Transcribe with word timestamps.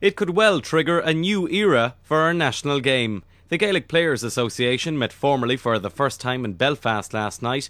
It 0.00 0.16
could 0.16 0.30
well 0.30 0.62
trigger 0.62 0.98
a 0.98 1.12
new 1.12 1.46
era 1.48 1.94
for 2.02 2.20
our 2.20 2.32
national 2.32 2.80
game. 2.80 3.22
The 3.48 3.58
Gaelic 3.58 3.86
Players 3.86 4.22
Association 4.22 4.98
met 4.98 5.12
formally 5.12 5.58
for 5.58 5.78
the 5.78 5.90
first 5.90 6.22
time 6.22 6.44
in 6.46 6.54
Belfast 6.54 7.12
last 7.12 7.42
night 7.42 7.68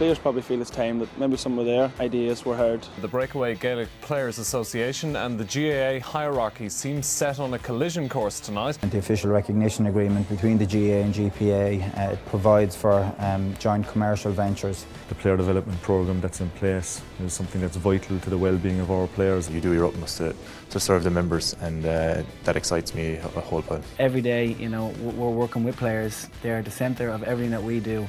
players 0.00 0.18
probably 0.18 0.40
feel 0.40 0.62
it's 0.62 0.70
time 0.70 0.98
that 0.98 1.18
maybe 1.18 1.36
some 1.36 1.58
of 1.58 1.66
their 1.66 1.92
ideas 2.00 2.46
were 2.46 2.56
heard. 2.56 2.80
The 3.02 3.06
Breakaway 3.06 3.54
Gaelic 3.54 3.90
Players 4.00 4.38
Association 4.38 5.14
and 5.14 5.38
the 5.38 5.44
GAA 5.44 6.02
hierarchy 6.02 6.70
seem 6.70 7.02
set 7.02 7.38
on 7.38 7.52
a 7.52 7.58
collision 7.58 8.08
course 8.08 8.40
tonight. 8.40 8.78
The 8.80 8.96
official 8.96 9.30
recognition 9.30 9.88
agreement 9.88 10.26
between 10.30 10.56
the 10.56 10.64
GAA 10.64 11.04
and 11.04 11.12
GPA 11.12 11.98
uh, 11.98 12.16
provides 12.30 12.74
for 12.74 13.14
um, 13.18 13.54
joint 13.58 13.86
commercial 13.88 14.32
ventures. 14.32 14.86
The 15.10 15.16
player 15.16 15.36
development 15.36 15.82
programme 15.82 16.22
that's 16.22 16.40
in 16.40 16.48
place 16.48 17.02
is 17.22 17.34
something 17.34 17.60
that's 17.60 17.76
vital 17.76 18.18
to 18.20 18.30
the 18.30 18.38
well-being 18.38 18.80
of 18.80 18.90
our 18.90 19.06
players. 19.06 19.50
You 19.50 19.60
do 19.60 19.74
your 19.74 19.84
utmost 19.84 20.16
to, 20.16 20.34
to 20.70 20.80
serve 20.80 21.04
the 21.04 21.10
members 21.10 21.54
and 21.60 21.84
uh, 21.84 22.22
that 22.44 22.56
excites 22.56 22.94
me 22.94 23.16
a 23.16 23.40
whole 23.42 23.60
pile. 23.60 23.82
Every 23.98 24.22
day, 24.22 24.46
you 24.46 24.70
know, 24.70 24.94
we're 25.02 25.28
working 25.28 25.62
with 25.62 25.76
players. 25.76 26.26
They're 26.40 26.56
at 26.56 26.64
the 26.64 26.70
centre 26.70 27.10
of 27.10 27.22
everything 27.22 27.50
that 27.50 27.62
we 27.62 27.80
do. 27.80 28.08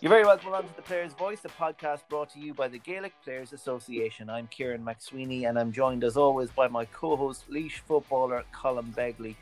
You're 0.00 0.10
very 0.10 0.24
welcome 0.24 0.50
along 0.50 0.68
to 0.68 0.76
the 0.76 0.82
Players 0.82 1.12
Voice, 1.14 1.40
a 1.44 1.48
podcast 1.48 2.02
brought 2.08 2.30
to 2.30 2.38
you 2.38 2.54
by 2.54 2.68
the 2.68 2.78
Gaelic 2.78 3.12
Players 3.24 3.52
Association. 3.52 4.30
I'm 4.30 4.46
Kieran 4.46 4.84
McSweeney, 4.84 5.48
and 5.48 5.58
I'm 5.58 5.72
joined 5.72 6.04
as 6.04 6.16
always 6.16 6.50
by 6.50 6.68
my 6.68 6.84
co-host, 6.84 7.50
Laois 7.50 7.80
footballer 7.84 8.44
Colm 8.54 8.94
Begley. 8.94 9.34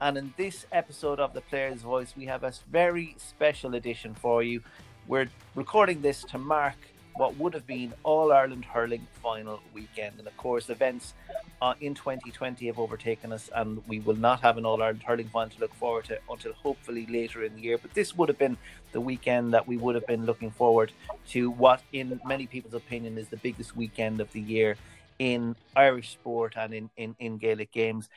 And 0.00 0.16
in 0.16 0.32
this 0.36 0.66
episode 0.70 1.18
of 1.18 1.34
the 1.34 1.40
Players 1.40 1.82
Voice, 1.82 2.14
we 2.16 2.26
have 2.26 2.44
a 2.44 2.52
very 2.70 3.16
special 3.18 3.74
edition 3.74 4.14
for 4.14 4.44
you. 4.44 4.62
We're 5.08 5.26
recording 5.56 6.00
this 6.00 6.22
to 6.26 6.38
mark 6.38 6.76
what 7.16 7.36
would 7.36 7.54
have 7.54 7.66
been 7.66 7.92
All 8.02 8.32
Ireland 8.32 8.64
hurling 8.64 9.06
final 9.22 9.60
weekend, 9.72 10.18
and 10.18 10.26
of 10.26 10.36
course, 10.36 10.68
events 10.68 11.14
uh, 11.62 11.74
in 11.80 11.94
2020 11.94 12.66
have 12.66 12.78
overtaken 12.78 13.32
us, 13.32 13.50
and 13.54 13.82
we 13.86 14.00
will 14.00 14.16
not 14.16 14.40
have 14.40 14.58
an 14.58 14.66
All 14.66 14.82
Ireland 14.82 15.02
hurling 15.04 15.28
final 15.28 15.50
to 15.50 15.60
look 15.60 15.74
forward 15.74 16.06
to 16.06 16.18
until 16.28 16.52
hopefully 16.52 17.06
later 17.06 17.44
in 17.44 17.54
the 17.54 17.62
year. 17.62 17.78
But 17.78 17.94
this 17.94 18.16
would 18.16 18.28
have 18.28 18.38
been 18.38 18.56
the 18.92 19.00
weekend 19.00 19.54
that 19.54 19.66
we 19.66 19.76
would 19.76 19.94
have 19.94 20.06
been 20.06 20.26
looking 20.26 20.50
forward 20.50 20.92
to, 21.28 21.50
what 21.50 21.82
in 21.92 22.20
many 22.26 22.46
people's 22.46 22.74
opinion 22.74 23.16
is 23.18 23.28
the 23.28 23.36
biggest 23.36 23.76
weekend 23.76 24.20
of 24.20 24.32
the 24.32 24.40
year 24.40 24.76
in 25.18 25.54
Irish 25.76 26.12
sport 26.12 26.54
and 26.56 26.74
in, 26.74 26.90
in, 26.96 27.14
in 27.20 27.38
Gaelic 27.38 27.70
games 27.70 28.08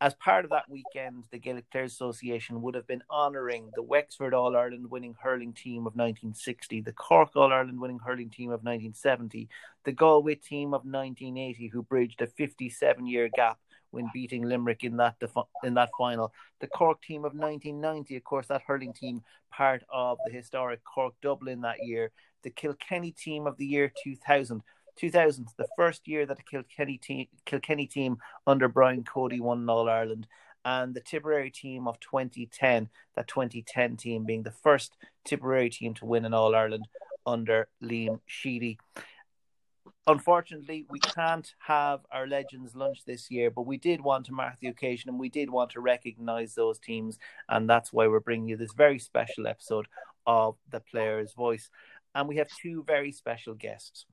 as 0.00 0.14
part 0.14 0.44
of 0.44 0.50
that 0.52 0.70
weekend, 0.70 1.24
the 1.32 1.38
Gaelic 1.38 1.68
Players 1.70 1.92
Association 1.92 2.62
would 2.62 2.76
have 2.76 2.86
been 2.86 3.02
honouring 3.10 3.70
the 3.74 3.82
Wexford 3.82 4.32
All 4.32 4.56
Ireland 4.56 4.88
winning 4.90 5.16
hurling 5.20 5.52
team 5.52 5.80
of 5.88 5.96
1960, 5.96 6.82
the 6.82 6.92
Cork 6.92 7.34
All 7.34 7.52
Ireland 7.52 7.80
winning 7.80 7.98
hurling 7.98 8.30
team 8.30 8.50
of 8.50 8.62
1970, 8.62 9.48
the 9.84 9.92
Galway 9.92 10.36
team 10.36 10.68
of 10.68 10.82
1980, 10.84 11.68
who 11.68 11.82
bridged 11.82 12.22
a 12.22 12.28
57 12.28 13.06
year 13.06 13.28
gap 13.34 13.58
when 13.90 14.08
beating 14.12 14.42
Limerick 14.42 14.84
in 14.84 14.96
that 14.98 15.18
defi- 15.18 15.40
in 15.64 15.74
that 15.74 15.90
final. 15.98 16.32
The 16.60 16.68
Cork 16.68 17.02
team 17.02 17.24
of 17.24 17.32
1990, 17.32 18.16
of 18.16 18.24
course, 18.24 18.46
that 18.48 18.62
hurling 18.66 18.92
team 18.92 19.22
part 19.50 19.82
of 19.92 20.18
the 20.26 20.32
historic 20.32 20.80
Cork 20.84 21.14
Dublin 21.22 21.62
that 21.62 21.84
year. 21.84 22.12
The 22.44 22.50
Kilkenny 22.50 23.10
team 23.10 23.48
of 23.48 23.56
the 23.56 23.66
year 23.66 23.92
2000 24.04 24.62
2000, 24.98 25.48
the 25.56 25.68
first 25.76 26.06
year 26.08 26.26
that 26.26 26.36
the 26.36 26.42
Kilkenny 26.42 26.98
team, 26.98 27.28
Kilkenny 27.44 27.86
team 27.86 28.18
under 28.46 28.68
Brian 28.68 29.04
Cody 29.04 29.40
won 29.40 29.68
All 29.68 29.88
Ireland, 29.88 30.26
and 30.64 30.94
the 30.94 31.00
Tipperary 31.00 31.50
team 31.50 31.86
of 31.86 32.00
2010, 32.00 32.88
that 33.14 33.28
2010 33.28 33.96
team 33.96 34.24
being 34.24 34.42
the 34.42 34.50
first 34.50 34.96
Tipperary 35.24 35.70
team 35.70 35.94
to 35.94 36.04
win 36.04 36.24
an 36.24 36.34
All 36.34 36.54
Ireland 36.54 36.88
under 37.24 37.68
Liam 37.82 38.20
Sheedy. 38.26 38.78
Unfortunately, 40.06 40.86
we 40.88 40.98
can't 41.00 41.54
have 41.58 42.00
our 42.10 42.26
Legends 42.26 42.74
lunch 42.74 43.04
this 43.04 43.30
year, 43.30 43.50
but 43.50 43.66
we 43.66 43.76
did 43.76 44.00
want 44.00 44.26
to 44.26 44.32
mark 44.32 44.54
the 44.60 44.68
occasion 44.68 45.10
and 45.10 45.18
we 45.18 45.28
did 45.28 45.50
want 45.50 45.70
to 45.70 45.80
recognise 45.80 46.54
those 46.54 46.78
teams, 46.78 47.18
and 47.48 47.68
that's 47.68 47.92
why 47.92 48.08
we're 48.08 48.20
bringing 48.20 48.48
you 48.48 48.56
this 48.56 48.72
very 48.72 48.98
special 48.98 49.46
episode 49.46 49.86
of 50.26 50.56
The 50.70 50.80
Player's 50.80 51.34
Voice. 51.34 51.70
And 52.14 52.26
we 52.26 52.36
have 52.36 52.48
two 52.60 52.82
very 52.84 53.12
special 53.12 53.54
guests 53.54 54.06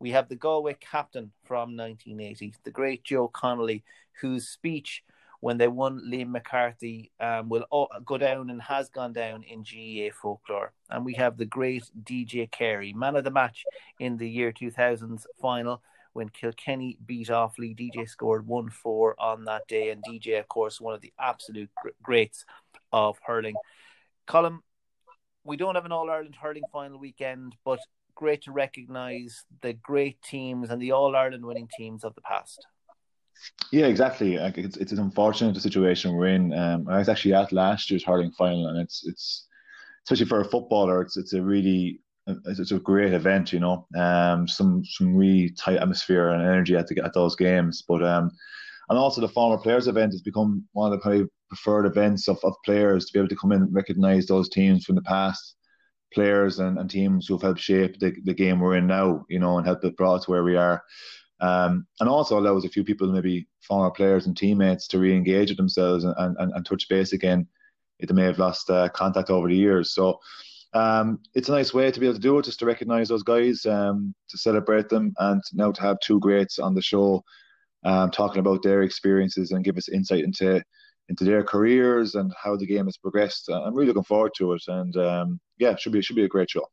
we 0.00 0.10
have 0.10 0.28
the 0.28 0.36
Galway 0.36 0.76
captain 0.80 1.30
from 1.44 1.76
1980, 1.76 2.54
the 2.64 2.70
great 2.70 3.04
Joe 3.04 3.28
Connolly, 3.28 3.84
whose 4.20 4.48
speech 4.48 5.04
when 5.40 5.56
they 5.56 5.68
won 5.68 6.02
Liam 6.10 6.30
McCarthy 6.30 7.10
um, 7.20 7.48
will 7.48 7.66
go 8.04 8.18
down 8.18 8.50
and 8.50 8.60
has 8.62 8.88
gone 8.88 9.12
down 9.12 9.42
in 9.42 9.62
GAA 9.62 10.14
folklore. 10.14 10.72
And 10.90 11.04
we 11.04 11.14
have 11.14 11.36
the 11.36 11.46
great 11.46 11.84
DJ 12.02 12.50
Carey, 12.50 12.92
man 12.92 13.16
of 13.16 13.24
the 13.24 13.30
match 13.30 13.64
in 13.98 14.16
the 14.16 14.28
year 14.28 14.52
2000's 14.52 15.26
final 15.40 15.82
when 16.12 16.28
Kilkenny 16.28 16.98
beat 17.06 17.28
Offaly. 17.28 17.76
DJ 17.76 18.08
scored 18.08 18.46
1 18.46 18.70
4 18.70 19.20
on 19.20 19.44
that 19.44 19.66
day, 19.68 19.90
and 19.90 20.02
DJ, 20.04 20.38
of 20.38 20.48
course, 20.48 20.80
one 20.80 20.94
of 20.94 21.00
the 21.00 21.12
absolute 21.18 21.70
greats 22.02 22.44
of 22.92 23.18
hurling. 23.24 23.54
Colin, 24.26 24.60
we 25.44 25.56
don't 25.56 25.74
have 25.74 25.86
an 25.86 25.92
All 25.92 26.10
Ireland 26.10 26.36
hurling 26.40 26.64
final 26.72 26.98
weekend, 26.98 27.56
but 27.64 27.80
great 28.14 28.42
to 28.42 28.52
recognise 28.52 29.44
the 29.62 29.72
great 29.72 30.20
teams 30.22 30.70
and 30.70 30.80
the 30.80 30.92
All 30.92 31.16
Ireland 31.16 31.44
winning 31.44 31.68
teams 31.76 32.04
of 32.04 32.14
the 32.14 32.20
past. 32.22 32.66
Yeah, 33.72 33.86
exactly. 33.86 34.34
It's 34.34 34.76
it's 34.76 34.92
unfortunate 34.92 35.56
situation 35.56 36.12
we're 36.12 36.28
in. 36.28 36.52
Um, 36.52 36.86
I 36.88 36.98
was 36.98 37.08
actually 37.08 37.34
at 37.34 37.52
last 37.52 37.90
year's 37.90 38.04
hurling 38.04 38.32
final, 38.32 38.66
and 38.66 38.78
it's 38.78 39.06
it's 39.06 39.46
especially 40.04 40.28
for 40.28 40.40
a 40.40 40.44
footballer, 40.44 41.02
it's 41.02 41.16
it's 41.16 41.32
a 41.32 41.42
really 41.42 42.00
it's 42.26 42.70
a 42.70 42.78
great 42.78 43.12
event. 43.12 43.52
You 43.52 43.60
know, 43.60 43.86
um, 43.96 44.46
some 44.46 44.84
some 44.84 45.14
really 45.16 45.50
tight 45.50 45.78
atmosphere 45.78 46.30
and 46.30 46.42
energy 46.42 46.76
at 46.76 46.86
the, 46.86 47.02
at 47.04 47.14
those 47.14 47.36
games. 47.36 47.82
But 47.86 48.02
um, 48.04 48.30
and 48.88 48.98
also 48.98 49.20
the 49.20 49.28
former 49.28 49.58
players 49.58 49.86
event 49.86 50.12
has 50.12 50.22
become 50.22 50.64
one 50.72 50.92
of 50.92 50.98
the 50.98 51.02
probably 51.02 51.26
preferred 51.48 51.86
events 51.86 52.28
of, 52.28 52.38
of 52.44 52.54
players 52.64 53.06
to 53.06 53.12
be 53.12 53.18
able 53.18 53.28
to 53.28 53.36
come 53.36 53.52
in 53.52 53.62
and 53.62 53.74
recognise 53.74 54.26
those 54.26 54.48
teams 54.48 54.84
from 54.84 54.96
the 54.96 55.02
past 55.02 55.56
players 56.12 56.58
and, 56.58 56.78
and 56.78 56.90
teams 56.90 57.26
who've 57.26 57.42
helped 57.42 57.60
shape 57.60 57.98
the, 57.98 58.14
the 58.24 58.34
game 58.34 58.60
we're 58.60 58.76
in 58.76 58.86
now, 58.86 59.24
you 59.28 59.38
know, 59.38 59.58
and 59.58 59.66
helped 59.66 59.84
it 59.84 59.96
brought 59.96 60.22
to 60.22 60.30
where 60.30 60.44
we 60.44 60.56
are. 60.56 60.82
Um, 61.40 61.86
and 62.00 62.08
also 62.08 62.38
allows 62.38 62.64
a 62.64 62.68
few 62.68 62.84
people, 62.84 63.10
maybe 63.10 63.48
former 63.62 63.90
players 63.90 64.26
and 64.26 64.36
teammates, 64.36 64.86
to 64.88 64.98
re-engage 64.98 65.48
with 65.48 65.56
themselves 65.56 66.04
and, 66.04 66.14
and, 66.18 66.52
and 66.52 66.66
touch 66.66 66.88
base 66.88 67.12
again 67.12 67.46
if 67.98 68.08
they 68.08 68.14
may 68.14 68.24
have 68.24 68.38
lost 68.38 68.68
uh, 68.70 68.88
contact 68.90 69.30
over 69.30 69.48
the 69.48 69.56
years. 69.56 69.94
So 69.94 70.20
um, 70.72 71.20
it's 71.34 71.48
a 71.48 71.52
nice 71.52 71.74
way 71.74 71.90
to 71.90 72.00
be 72.00 72.06
able 72.06 72.14
to 72.14 72.20
do 72.20 72.38
it, 72.38 72.44
just 72.44 72.58
to 72.60 72.66
recognise 72.66 73.08
those 73.08 73.22
guys, 73.22 73.64
um, 73.66 74.14
to 74.28 74.38
celebrate 74.38 74.88
them, 74.88 75.12
and 75.18 75.42
now 75.52 75.72
to 75.72 75.82
have 75.82 75.98
two 76.00 76.20
greats 76.20 76.58
on 76.58 76.74
the 76.74 76.82
show 76.82 77.24
um, 77.84 78.10
talking 78.10 78.40
about 78.40 78.62
their 78.62 78.82
experiences 78.82 79.50
and 79.50 79.64
give 79.64 79.76
us 79.76 79.88
insight 79.88 80.24
into 80.24 80.62
into 81.08 81.24
their 81.24 81.42
careers 81.42 82.14
and 82.14 82.32
how 82.40 82.56
the 82.56 82.66
game 82.66 82.84
has 82.84 82.96
progressed. 82.96 83.48
I'm 83.48 83.74
really 83.74 83.88
looking 83.88 84.04
forward 84.04 84.32
to 84.36 84.52
it, 84.52 84.62
and 84.68 84.96
um, 84.96 85.40
yeah, 85.60 85.76
should 85.76 85.92
be 85.92 86.02
should 86.02 86.16
be 86.16 86.24
a 86.24 86.28
great 86.28 86.50
show. 86.50 86.68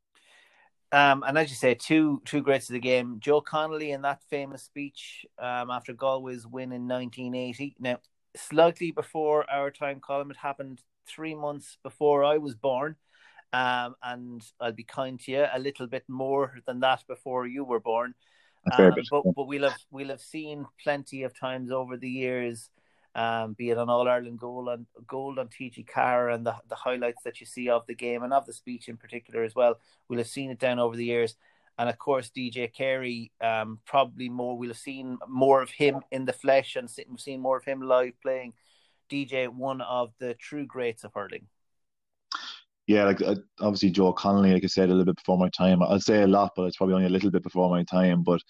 Um, 0.93 1.23
and 1.27 1.37
as 1.37 1.49
you 1.49 1.55
say, 1.55 1.75
two 1.75 2.21
two 2.25 2.41
greats 2.41 2.69
of 2.69 2.73
the 2.73 2.79
game. 2.79 3.17
Joe 3.19 3.41
Connolly 3.41 3.91
in 3.91 4.01
that 4.03 4.23
famous 4.29 4.63
speech 4.63 5.25
um, 5.37 5.69
after 5.69 5.93
Galway's 5.93 6.47
win 6.47 6.71
in 6.71 6.87
1980. 6.87 7.75
Now, 7.79 7.99
slightly 8.35 8.91
before 8.91 9.49
our 9.51 9.69
time 9.69 9.99
Colm, 9.99 10.31
it 10.31 10.37
happened 10.37 10.81
three 11.05 11.35
months 11.35 11.77
before 11.83 12.23
I 12.23 12.37
was 12.37 12.55
born. 12.55 12.95
Um, 13.53 13.95
and 14.01 14.41
I'll 14.59 14.71
be 14.71 14.83
kind 14.83 15.19
to 15.21 15.31
you 15.31 15.45
a 15.53 15.59
little 15.59 15.87
bit 15.87 16.03
more 16.07 16.55
than 16.65 16.79
that 16.81 17.03
before 17.07 17.47
you 17.47 17.63
were 17.63 17.79
born. 17.79 18.13
Um, 18.77 18.93
but 19.11 19.23
but 19.35 19.47
we'll 19.47 19.63
have 19.63 19.79
we'll 19.91 20.09
have 20.09 20.21
seen 20.21 20.65
plenty 20.83 21.23
of 21.23 21.37
times 21.37 21.71
over 21.71 21.97
the 21.97 22.09
years 22.09 22.69
um, 23.17 23.53
be 23.53 23.71
it 23.71 23.77
on 23.79 23.89
All 23.89 24.07
Ireland 24.07 24.39
goal 24.39 24.69
and 24.69 24.85
gold 25.07 25.39
on 25.39 25.47
TG4 25.47 26.35
and 26.35 26.45
the 26.45 26.55
the 26.69 26.75
highlights 26.75 27.23
that 27.23 27.39
you 27.39 27.47
see 27.47 27.67
of 27.67 27.85
the 27.87 27.95
game 27.95 28.21
and 28.23 28.31
of 28.31 28.45
the 28.45 28.53
speech 28.53 28.87
in 28.87 28.95
particular 28.95 29.43
as 29.43 29.55
well. 29.55 29.79
We'll 30.07 30.19
have 30.19 30.27
seen 30.27 30.51
it 30.51 30.59
down 30.59 30.77
over 30.77 30.95
the 30.95 31.03
years, 31.05 31.35
and 31.79 31.89
of 31.89 31.97
course 31.97 32.29
DJ 32.29 32.71
Carey, 32.71 33.31
um, 33.41 33.79
probably 33.85 34.29
more. 34.29 34.55
We'll 34.55 34.69
have 34.69 34.77
seen 34.77 35.17
more 35.27 35.63
of 35.63 35.71
him 35.71 36.01
in 36.11 36.25
the 36.25 36.33
flesh 36.33 36.75
and 36.75 36.89
we've 37.09 37.19
seen 37.19 37.41
more 37.41 37.57
of 37.57 37.65
him 37.65 37.81
live 37.81 38.13
playing. 38.21 38.53
DJ, 39.09 39.47
one 39.47 39.81
of 39.81 40.11
the 40.19 40.35
true 40.35 40.65
greats 40.65 41.03
of 41.03 41.13
hurling. 41.13 41.47
Yeah, 42.87 43.03
like 43.03 43.21
uh, 43.21 43.35
obviously 43.59 43.89
Joe 43.89 44.13
Connolly, 44.13 44.53
like 44.53 44.63
I 44.63 44.67
said, 44.67 44.89
a 44.89 44.91
little 44.91 45.05
bit 45.05 45.17
before 45.17 45.37
my 45.37 45.49
time. 45.49 45.81
I'll 45.81 45.99
say 45.99 46.21
a 46.21 46.27
lot, 46.27 46.53
but 46.55 46.63
it's 46.63 46.77
probably 46.77 46.95
only 46.95 47.07
a 47.07 47.09
little 47.09 47.31
bit 47.31 47.43
before 47.43 47.69
my 47.69 47.83
time. 47.83 48.23
But 48.23 48.41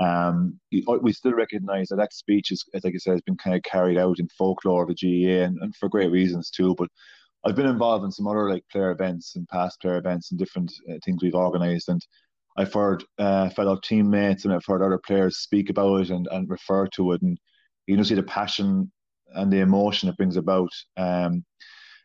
um, 0.00 0.58
we 1.02 1.12
still 1.12 1.34
recognise 1.34 1.88
that 1.88 1.96
that 1.96 2.14
speech 2.14 2.50
is, 2.50 2.64
like 2.72 2.94
I 2.94 2.98
said, 2.98 3.12
has 3.12 3.20
been 3.20 3.36
kind 3.36 3.54
of 3.54 3.62
carried 3.62 3.98
out 3.98 4.18
in 4.18 4.28
folklore 4.28 4.82
of 4.82 4.88
the 4.88 4.94
GAA 4.94 5.44
and, 5.44 5.58
and, 5.60 5.76
for 5.76 5.90
great 5.90 6.10
reasons 6.10 6.48
too. 6.48 6.74
But 6.78 6.88
I've 7.44 7.56
been 7.56 7.66
involved 7.66 8.06
in 8.06 8.10
some 8.10 8.26
other 8.26 8.48
like 8.48 8.64
player 8.72 8.92
events 8.92 9.36
and 9.36 9.46
past 9.48 9.78
player 9.80 9.98
events 9.98 10.30
and 10.30 10.38
different 10.38 10.72
uh, 10.90 10.94
things 11.04 11.22
we've 11.22 11.34
organised, 11.34 11.90
and 11.90 12.00
I've 12.56 12.72
heard 12.72 13.04
uh, 13.18 13.50
fellow 13.50 13.78
teammates 13.82 14.44
and 14.44 14.54
I've 14.54 14.64
heard 14.66 14.82
other 14.82 15.00
players 15.06 15.38
speak 15.38 15.68
about 15.68 16.00
it 16.00 16.10
and, 16.10 16.26
and 16.30 16.48
refer 16.48 16.86
to 16.88 17.12
it, 17.12 17.20
and 17.20 17.38
you 17.86 17.96
can 17.96 18.04
see 18.04 18.14
the 18.14 18.22
passion 18.22 18.90
and 19.34 19.52
the 19.52 19.60
emotion 19.60 20.08
it 20.08 20.16
brings 20.16 20.36
about. 20.38 20.70
Um, 20.96 21.44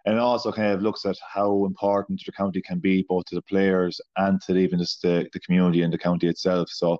and 0.07 0.19
also 0.19 0.51
kind 0.51 0.71
of 0.71 0.83
looks 0.83 1.03
at 1.05 1.15
how 1.33 1.65
important 1.65 2.21
the 2.25 2.31
county 2.31 2.61
can 2.61 2.77
be 2.77 3.03
both 3.09 3.25
to 3.25 3.35
the 3.35 3.41
players 3.41 3.99
and 4.17 4.39
to 4.41 4.55
even 4.55 4.77
just 4.77 5.01
the, 5.01 5.27
the 5.33 5.39
community 5.39 5.81
and 5.81 5.91
the 5.91 5.97
county 5.97 6.27
itself. 6.27 6.69
So 6.69 6.99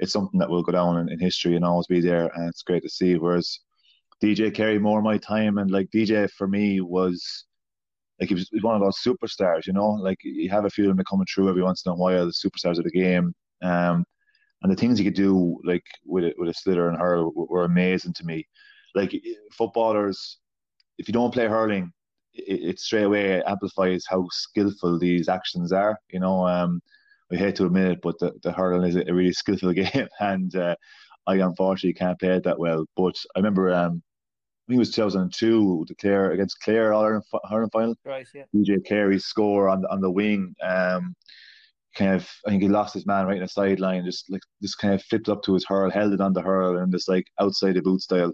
it's 0.00 0.12
something 0.12 0.40
that 0.40 0.50
will 0.50 0.62
go 0.62 0.72
down 0.72 0.98
in, 0.98 1.10
in 1.10 1.18
history 1.18 1.56
and 1.56 1.64
always 1.64 1.86
be 1.86 2.00
there, 2.00 2.30
and 2.34 2.48
it's 2.48 2.62
great 2.62 2.82
to 2.82 2.88
see. 2.88 3.16
Whereas 3.16 3.60
DJ 4.22 4.52
Carey 4.52 4.78
more 4.78 4.98
of 4.98 5.04
my 5.04 5.18
time, 5.18 5.58
and 5.58 5.70
like 5.70 5.88
DJ 5.94 6.30
for 6.30 6.48
me 6.48 6.80
was 6.80 7.44
like 8.18 8.28
he 8.28 8.34
was 8.34 8.48
one 8.62 8.74
of 8.74 8.82
those 8.82 8.98
superstars, 8.98 9.66
you 9.66 9.72
know. 9.72 9.90
Like 9.90 10.18
you 10.22 10.50
have 10.50 10.64
a 10.64 10.70
few 10.70 10.90
of 10.90 10.96
them 10.96 11.04
coming 11.08 11.26
through 11.32 11.48
every 11.48 11.62
once 11.62 11.84
in 11.86 11.92
a 11.92 11.94
while, 11.94 12.26
the 12.26 12.32
superstars 12.32 12.78
of 12.78 12.84
the 12.84 12.90
game. 12.90 13.34
Um, 13.62 14.04
and 14.62 14.70
the 14.70 14.76
things 14.76 14.98
he 14.98 15.04
could 15.04 15.14
do, 15.14 15.58
like 15.64 15.84
with 16.04 16.24
a, 16.24 16.34
with 16.36 16.50
a 16.50 16.52
sliotar 16.52 16.88
and 16.88 16.98
hurl, 16.98 17.32
were 17.34 17.64
amazing 17.64 18.12
to 18.14 18.26
me. 18.26 18.46
Like 18.94 19.14
footballers, 19.52 20.38
if 20.98 21.08
you 21.08 21.12
don't 21.12 21.32
play 21.32 21.46
hurling, 21.46 21.92
it, 22.34 22.60
it 22.62 22.80
straight 22.80 23.04
away 23.04 23.42
amplifies 23.44 24.04
how 24.08 24.26
skillful 24.30 24.98
these 24.98 25.28
actions 25.28 25.72
are. 25.72 25.98
You 26.10 26.20
know, 26.20 26.46
um, 26.46 26.82
I 27.32 27.36
hate 27.36 27.56
to 27.56 27.66
admit 27.66 27.92
it, 27.92 28.00
but 28.02 28.18
the, 28.18 28.32
the 28.42 28.52
hurling 28.52 28.88
is 28.88 28.96
a 28.96 29.12
really 29.12 29.32
skillful 29.32 29.72
game, 29.74 30.08
and 30.18 30.54
uh, 30.56 30.74
I 31.26 31.36
unfortunately 31.36 31.94
can't 31.94 32.18
play 32.18 32.30
it 32.30 32.44
that 32.44 32.58
well. 32.58 32.86
But 32.96 33.16
I 33.36 33.38
remember, 33.38 33.72
um, 33.72 34.02
I 34.68 34.72
think 34.72 34.76
it 34.76 34.78
was 34.78 34.90
2002, 34.90 35.86
the 35.88 35.94
Clare 35.94 36.32
against 36.32 36.60
Clare 36.60 36.92
All 36.92 37.04
Ireland 37.04 37.24
hurling 37.48 37.70
final. 37.70 37.94
Right, 38.04 38.26
yeah. 38.34 38.44
DJ 38.54 38.84
Carey's 38.84 39.24
score 39.24 39.68
on 39.68 39.84
on 39.86 40.00
the 40.00 40.10
wing. 40.10 40.54
Um, 40.62 41.14
kind 41.96 42.14
of, 42.14 42.28
I 42.46 42.50
think 42.50 42.62
he 42.62 42.68
lost 42.68 42.94
his 42.94 43.06
man 43.06 43.26
right 43.26 43.36
in 43.36 43.42
the 43.42 43.48
sideline, 43.48 44.04
just 44.04 44.30
like 44.30 44.42
just 44.62 44.78
kind 44.78 44.94
of 44.94 45.02
flipped 45.04 45.28
up 45.28 45.42
to 45.44 45.54
his 45.54 45.66
hurl, 45.66 45.90
held 45.90 46.12
it 46.12 46.20
on 46.20 46.32
the 46.32 46.42
hurl, 46.42 46.78
and 46.78 46.92
just 46.92 47.08
like 47.08 47.26
outside 47.40 47.74
the 47.74 47.82
boot 47.82 48.00
style 48.00 48.32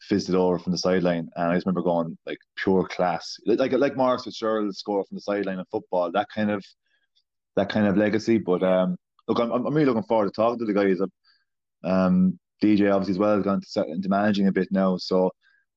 fizzed 0.00 0.28
it 0.28 0.34
over 0.34 0.58
from 0.58 0.72
the 0.72 0.78
sideline. 0.78 1.28
And 1.36 1.50
I 1.50 1.54
just 1.54 1.66
remember 1.66 1.82
going 1.82 2.16
like 2.26 2.38
pure 2.56 2.86
class, 2.86 3.36
like 3.46 3.72
like 3.72 3.96
Maurice 3.96 4.24
Fitzgerald 4.24 4.74
score 4.76 5.04
from 5.04 5.16
the 5.16 5.22
sideline 5.22 5.58
of 5.58 5.68
football. 5.70 6.10
That 6.12 6.28
kind 6.34 6.50
of 6.50 6.64
that 7.58 7.68
kind 7.68 7.86
of 7.86 7.96
legacy. 7.96 8.38
But 8.38 8.62
um, 8.62 8.96
look, 9.26 9.38
I'm 9.38 9.52
I'm 9.52 9.74
really 9.74 9.86
looking 9.86 10.02
forward 10.04 10.26
to 10.26 10.32
talking 10.32 10.58
to 10.58 10.64
the 10.64 10.72
guys. 10.72 11.00
Um, 11.84 12.38
DJ 12.62 12.92
obviously 12.92 13.12
as 13.12 13.18
well 13.18 13.36
has 13.36 13.44
gone 13.44 13.60
to, 13.60 13.84
into 13.86 14.08
managing 14.08 14.48
a 14.48 14.52
bit 14.52 14.68
now, 14.72 14.96
so 14.96 15.30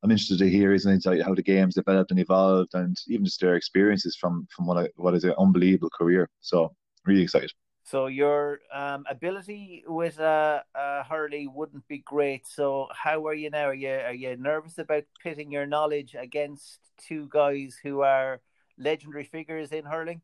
I'm 0.04 0.10
interested 0.10 0.39
to 0.39 0.50
hear 0.50 0.72
his 0.72 0.88
insight 0.88 1.22
how 1.22 1.36
the 1.36 1.44
game's 1.44 1.75
developed 1.75 2.12
and 2.12 2.19
evolved, 2.19 2.72
and 2.74 2.98
even 3.07 3.25
just 3.25 3.39
their 3.39 3.56
experiences 3.56 4.16
from 4.19 4.48
from 4.56 4.66
what 4.66 4.78
I, 4.78 4.89
what 4.95 5.16
is 5.16 5.24
an 5.24 5.36
unbelievable 5.38 5.92
career. 5.95 6.28
So 6.39 6.74
really 7.06 7.22
excited. 7.22 7.51
So 7.83 8.07
your 8.07 8.60
um, 8.74 9.06
ability 9.10 9.83
with 9.88 10.19
uh, 10.19 10.62
uh, 10.75 11.04
Hurley 11.04 11.48
wouldn't 11.48 11.88
be 11.88 12.00
great. 12.00 12.48
So 12.48 12.88
how 12.94 13.28
are 13.28 13.33
you 13.33 13.50
now? 13.50 13.66
Are 13.68 13.74
you 13.74 13.89
are 13.89 14.13
you 14.13 14.38
nervous 14.38 14.78
about 14.78 15.04
pitting 15.22 15.51
your 15.51 15.66
knowledge 15.66 16.16
against 16.18 16.80
two 16.98 17.28
guys 17.30 17.78
who 17.83 18.01
are 18.01 18.39
legendary 18.78 19.25
figures 19.25 19.72
in 19.72 19.86
hurling? 19.86 20.22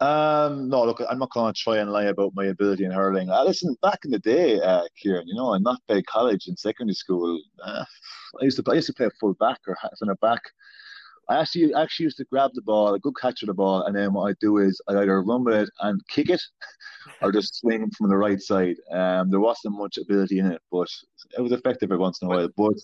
Um, 0.00 0.68
no, 0.68 0.84
look, 0.84 1.00
I'm 1.08 1.18
not 1.18 1.30
going 1.30 1.52
to 1.52 1.58
try 1.58 1.78
and 1.78 1.90
lie 1.90 2.04
about 2.04 2.32
my 2.34 2.46
ability 2.46 2.84
in 2.84 2.90
hurling. 2.90 3.30
Uh, 3.30 3.44
listen, 3.44 3.76
back 3.80 4.00
in 4.04 4.10
the 4.10 4.18
day, 4.18 4.60
uh, 4.60 4.82
Kieran, 5.00 5.26
you 5.26 5.34
know, 5.34 5.54
in 5.54 5.62
North 5.62 5.78
Bay 5.88 6.02
College 6.02 6.46
in 6.48 6.56
secondary 6.56 6.94
school, 6.94 7.40
uh, 7.64 7.84
I 8.40 8.44
used 8.44 8.62
to 8.62 8.70
I 8.70 8.74
used 8.74 8.88
to 8.88 8.92
play 8.92 9.08
full 9.20 9.34
back 9.34 9.60
or 9.66 9.76
a 9.82 10.16
back. 10.16 10.42
I 11.28 11.40
actually 11.40 11.72
actually 11.74 12.04
used 12.04 12.18
to 12.18 12.24
grab 12.24 12.50
the 12.54 12.62
ball, 12.62 12.94
a 12.94 12.98
good 12.98 13.14
catch 13.18 13.42
of 13.42 13.46
the 13.46 13.54
ball, 13.54 13.84
and 13.84 13.96
then 13.96 14.12
what 14.12 14.30
I 14.30 14.34
do 14.40 14.58
is 14.58 14.80
I 14.88 14.96
either 14.96 15.22
run 15.22 15.44
with 15.44 15.54
it 15.54 15.70
and 15.80 16.00
kick 16.08 16.28
it, 16.28 16.42
or 17.22 17.32
just 17.32 17.60
swing 17.60 17.90
from 17.96 18.10
the 18.10 18.16
right 18.16 18.40
side. 18.40 18.76
Um, 18.92 19.30
there 19.30 19.40
wasn't 19.40 19.78
much 19.78 19.96
ability 19.96 20.40
in 20.40 20.46
it, 20.46 20.60
but 20.70 20.88
it 21.38 21.40
was 21.40 21.52
effective 21.52 21.90
every 21.90 21.98
once 21.98 22.20
in 22.20 22.26
a 22.26 22.28
while. 22.30 22.48
But 22.56 22.74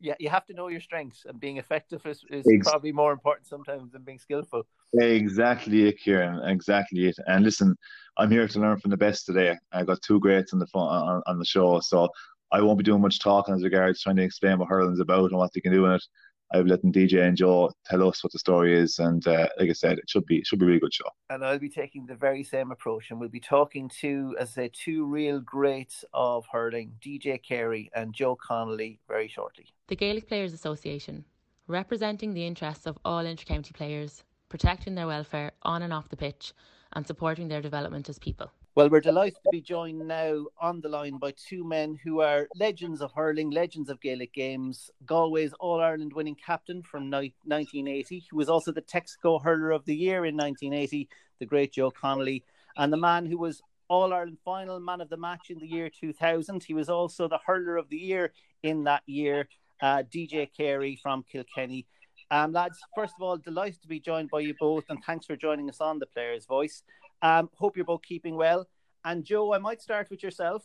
yeah, 0.00 0.14
you 0.18 0.28
have 0.28 0.44
to 0.46 0.54
know 0.54 0.68
your 0.68 0.80
strengths, 0.80 1.24
and 1.24 1.40
being 1.40 1.56
effective 1.56 2.04
is, 2.04 2.22
is 2.30 2.44
probably 2.62 2.92
more 2.92 3.12
important 3.12 3.46
sometimes 3.46 3.92
than 3.92 4.02
being 4.02 4.18
skillful. 4.18 4.62
Exactly 4.94 5.88
it, 5.88 5.98
Kieran. 5.98 6.48
Exactly 6.48 7.06
it. 7.06 7.16
And 7.26 7.44
listen, 7.44 7.76
I'm 8.16 8.30
here 8.30 8.46
to 8.46 8.60
learn 8.60 8.78
from 8.78 8.90
the 8.90 8.96
best 8.96 9.26
today. 9.26 9.56
I 9.72 9.84
got 9.84 10.02
two 10.02 10.20
greats 10.20 10.52
on 10.52 10.58
the 10.58 10.66
phone, 10.66 10.88
on, 10.88 11.22
on 11.26 11.38
the 11.38 11.44
show, 11.44 11.80
so 11.80 12.08
I 12.52 12.60
won't 12.60 12.78
be 12.78 12.84
doing 12.84 13.00
much 13.00 13.20
talking 13.20 13.54
as 13.54 13.64
regards 13.64 14.02
trying 14.02 14.16
to 14.16 14.22
explain 14.22 14.58
what 14.58 14.68
hurling's 14.68 15.00
about 15.00 15.30
and 15.30 15.38
what 15.38 15.52
they 15.52 15.60
can 15.60 15.72
do 15.72 15.86
in 15.86 15.92
it. 15.92 16.04
I've 16.52 16.66
letting 16.66 16.92
DJ 16.92 17.26
and 17.26 17.36
Joe 17.36 17.72
tell 17.84 18.08
us 18.08 18.22
what 18.22 18.32
the 18.32 18.38
story 18.38 18.78
is, 18.78 18.98
and 18.98 19.26
uh, 19.26 19.48
like 19.58 19.68
I 19.68 19.72
said, 19.72 19.98
it 19.98 20.08
should 20.08 20.26
be 20.26 20.38
it 20.38 20.46
should 20.46 20.58
be 20.58 20.64
a 20.64 20.68
really 20.68 20.80
good 20.80 20.94
show. 20.94 21.08
And 21.30 21.44
I'll 21.44 21.58
be 21.58 21.68
taking 21.68 22.06
the 22.06 22.14
very 22.14 22.44
same 22.44 22.70
approach, 22.70 23.10
and 23.10 23.18
we'll 23.18 23.28
be 23.28 23.40
talking 23.40 23.88
to, 24.00 24.36
as 24.38 24.50
I 24.50 24.52
say, 24.52 24.70
two 24.72 25.06
real 25.06 25.40
greats 25.40 26.04
of 26.14 26.46
hurling, 26.50 26.92
DJ 27.00 27.42
Carey 27.42 27.90
and 27.94 28.14
Joe 28.14 28.36
Connolly, 28.36 29.00
very 29.08 29.28
shortly. 29.28 29.66
The 29.88 29.96
Gaelic 29.96 30.28
Players 30.28 30.52
Association, 30.52 31.24
representing 31.66 32.32
the 32.32 32.46
interests 32.46 32.86
of 32.86 32.98
all 33.04 33.24
intercounty 33.24 33.74
players, 33.74 34.22
protecting 34.48 34.94
their 34.94 35.06
welfare 35.08 35.52
on 35.62 35.82
and 35.82 35.92
off 35.92 36.08
the 36.08 36.16
pitch, 36.16 36.52
and 36.92 37.06
supporting 37.06 37.48
their 37.48 37.60
development 37.60 38.08
as 38.08 38.18
people. 38.18 38.50
Well, 38.76 38.90
we're 38.90 39.00
delighted 39.00 39.38
to 39.42 39.48
be 39.50 39.62
joined 39.62 40.06
now 40.06 40.48
on 40.60 40.82
the 40.82 40.90
line 40.90 41.16
by 41.16 41.32
two 41.48 41.64
men 41.64 41.98
who 42.04 42.20
are 42.20 42.46
legends 42.56 43.00
of 43.00 43.10
hurling, 43.10 43.48
legends 43.48 43.88
of 43.88 44.02
Gaelic 44.02 44.34
games. 44.34 44.90
Galway's 45.06 45.54
All 45.54 45.80
Ireland 45.80 46.12
winning 46.12 46.34
captain 46.34 46.82
from 46.82 47.10
1980, 47.10 48.26
who 48.30 48.36
was 48.36 48.50
also 48.50 48.72
the 48.72 48.82
Texaco 48.82 49.42
Hurler 49.42 49.70
of 49.70 49.86
the 49.86 49.96
Year 49.96 50.26
in 50.26 50.36
1980, 50.36 51.08
the 51.38 51.46
great 51.46 51.72
Joe 51.72 51.90
Connolly, 51.90 52.44
and 52.76 52.92
the 52.92 52.98
man 52.98 53.24
who 53.24 53.38
was 53.38 53.62
All 53.88 54.12
Ireland 54.12 54.36
final 54.44 54.78
man 54.78 55.00
of 55.00 55.08
the 55.08 55.16
match 55.16 55.48
in 55.48 55.58
the 55.58 55.66
year 55.66 55.88
2000. 55.88 56.62
He 56.62 56.74
was 56.74 56.90
also 56.90 57.28
the 57.28 57.40
Hurler 57.46 57.78
of 57.78 57.88
the 57.88 57.96
Year 57.96 58.34
in 58.62 58.84
that 58.84 59.04
year, 59.06 59.48
uh, 59.80 60.02
DJ 60.02 60.50
Carey 60.54 61.00
from 61.02 61.24
Kilkenny. 61.32 61.86
Um, 62.30 62.52
lads, 62.52 62.78
first 62.94 63.14
of 63.18 63.22
all, 63.22 63.38
delighted 63.38 63.80
to 63.80 63.88
be 63.88 64.00
joined 64.00 64.28
by 64.28 64.40
you 64.40 64.54
both, 64.60 64.84
and 64.90 65.02
thanks 65.02 65.24
for 65.24 65.34
joining 65.34 65.70
us 65.70 65.80
on 65.80 65.98
the 65.98 66.06
Player's 66.06 66.44
Voice. 66.44 66.82
Um, 67.22 67.50
hope 67.54 67.76
you're 67.76 67.86
both 67.86 68.02
keeping 68.02 68.36
well. 68.36 68.68
And 69.04 69.24
Joe, 69.24 69.52
I 69.52 69.58
might 69.58 69.82
start 69.82 70.10
with 70.10 70.22
yourself 70.22 70.64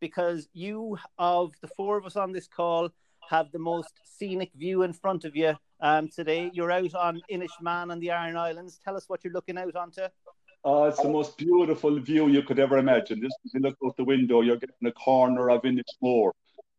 because 0.00 0.48
you, 0.52 0.98
of 1.18 1.52
the 1.60 1.68
four 1.68 1.96
of 1.96 2.04
us 2.04 2.16
on 2.16 2.32
this 2.32 2.48
call, 2.48 2.90
have 3.28 3.52
the 3.52 3.58
most 3.58 4.00
scenic 4.04 4.50
view 4.54 4.82
in 4.82 4.92
front 4.92 5.24
of 5.24 5.36
you 5.36 5.54
um, 5.80 6.08
today. 6.08 6.50
You're 6.52 6.72
out 6.72 6.94
on 6.94 7.20
Inishmaan 7.30 7.92
and 7.92 8.02
the 8.02 8.10
Aran 8.10 8.36
Islands. 8.36 8.80
Tell 8.84 8.96
us 8.96 9.08
what 9.08 9.22
you're 9.22 9.32
looking 9.32 9.58
out 9.58 9.76
onto. 9.76 10.02
Oh, 10.64 10.84
it's 10.84 11.00
the 11.00 11.08
most 11.08 11.38
beautiful 11.38 11.98
view 11.98 12.28
you 12.28 12.42
could 12.42 12.60
ever 12.60 12.78
imagine. 12.78 13.20
Just 13.20 13.34
you 13.52 13.60
look 13.60 13.76
out 13.84 13.96
the 13.96 14.04
window, 14.04 14.42
you're 14.42 14.56
getting 14.56 14.86
a 14.86 14.92
corner 14.92 15.50
of 15.50 15.62
Inishmore, 15.62 16.30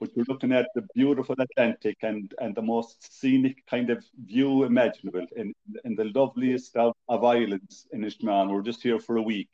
but 0.03 0.17
you're 0.17 0.25
looking 0.27 0.51
at 0.51 0.67
the 0.75 0.85
beautiful 0.93 1.33
Atlantic 1.39 1.95
and, 2.01 2.33
and 2.41 2.53
the 2.53 2.61
most 2.61 3.21
scenic 3.21 3.65
kind 3.67 3.89
of 3.89 4.03
view 4.25 4.65
imaginable 4.65 5.25
in, 5.37 5.53
in 5.85 5.95
the 5.95 6.11
loveliest 6.13 6.75
of, 6.75 6.93
of 7.07 7.23
islands 7.23 7.87
in 7.93 8.01
Inishmaan. 8.01 8.51
We're 8.51 8.63
just 8.63 8.83
here 8.83 8.99
for 8.99 9.15
a 9.15 9.21
week. 9.21 9.47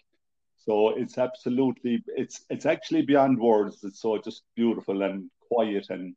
So 0.57 0.89
it's 0.89 1.19
absolutely, 1.19 2.03
it's 2.07 2.45
it's 2.49 2.65
actually 2.65 3.03
beyond 3.03 3.39
words. 3.39 3.83
It's 3.83 4.01
so 4.01 4.17
just 4.17 4.41
beautiful 4.55 5.03
and 5.03 5.29
quiet 5.47 5.91
and 5.91 6.15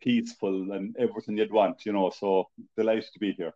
peaceful 0.00 0.70
and 0.70 0.94
everything 0.96 1.36
you'd 1.36 1.52
want, 1.52 1.84
you 1.84 1.92
know. 1.92 2.10
So 2.10 2.48
delighted 2.76 3.12
to 3.14 3.18
be 3.18 3.32
here. 3.32 3.52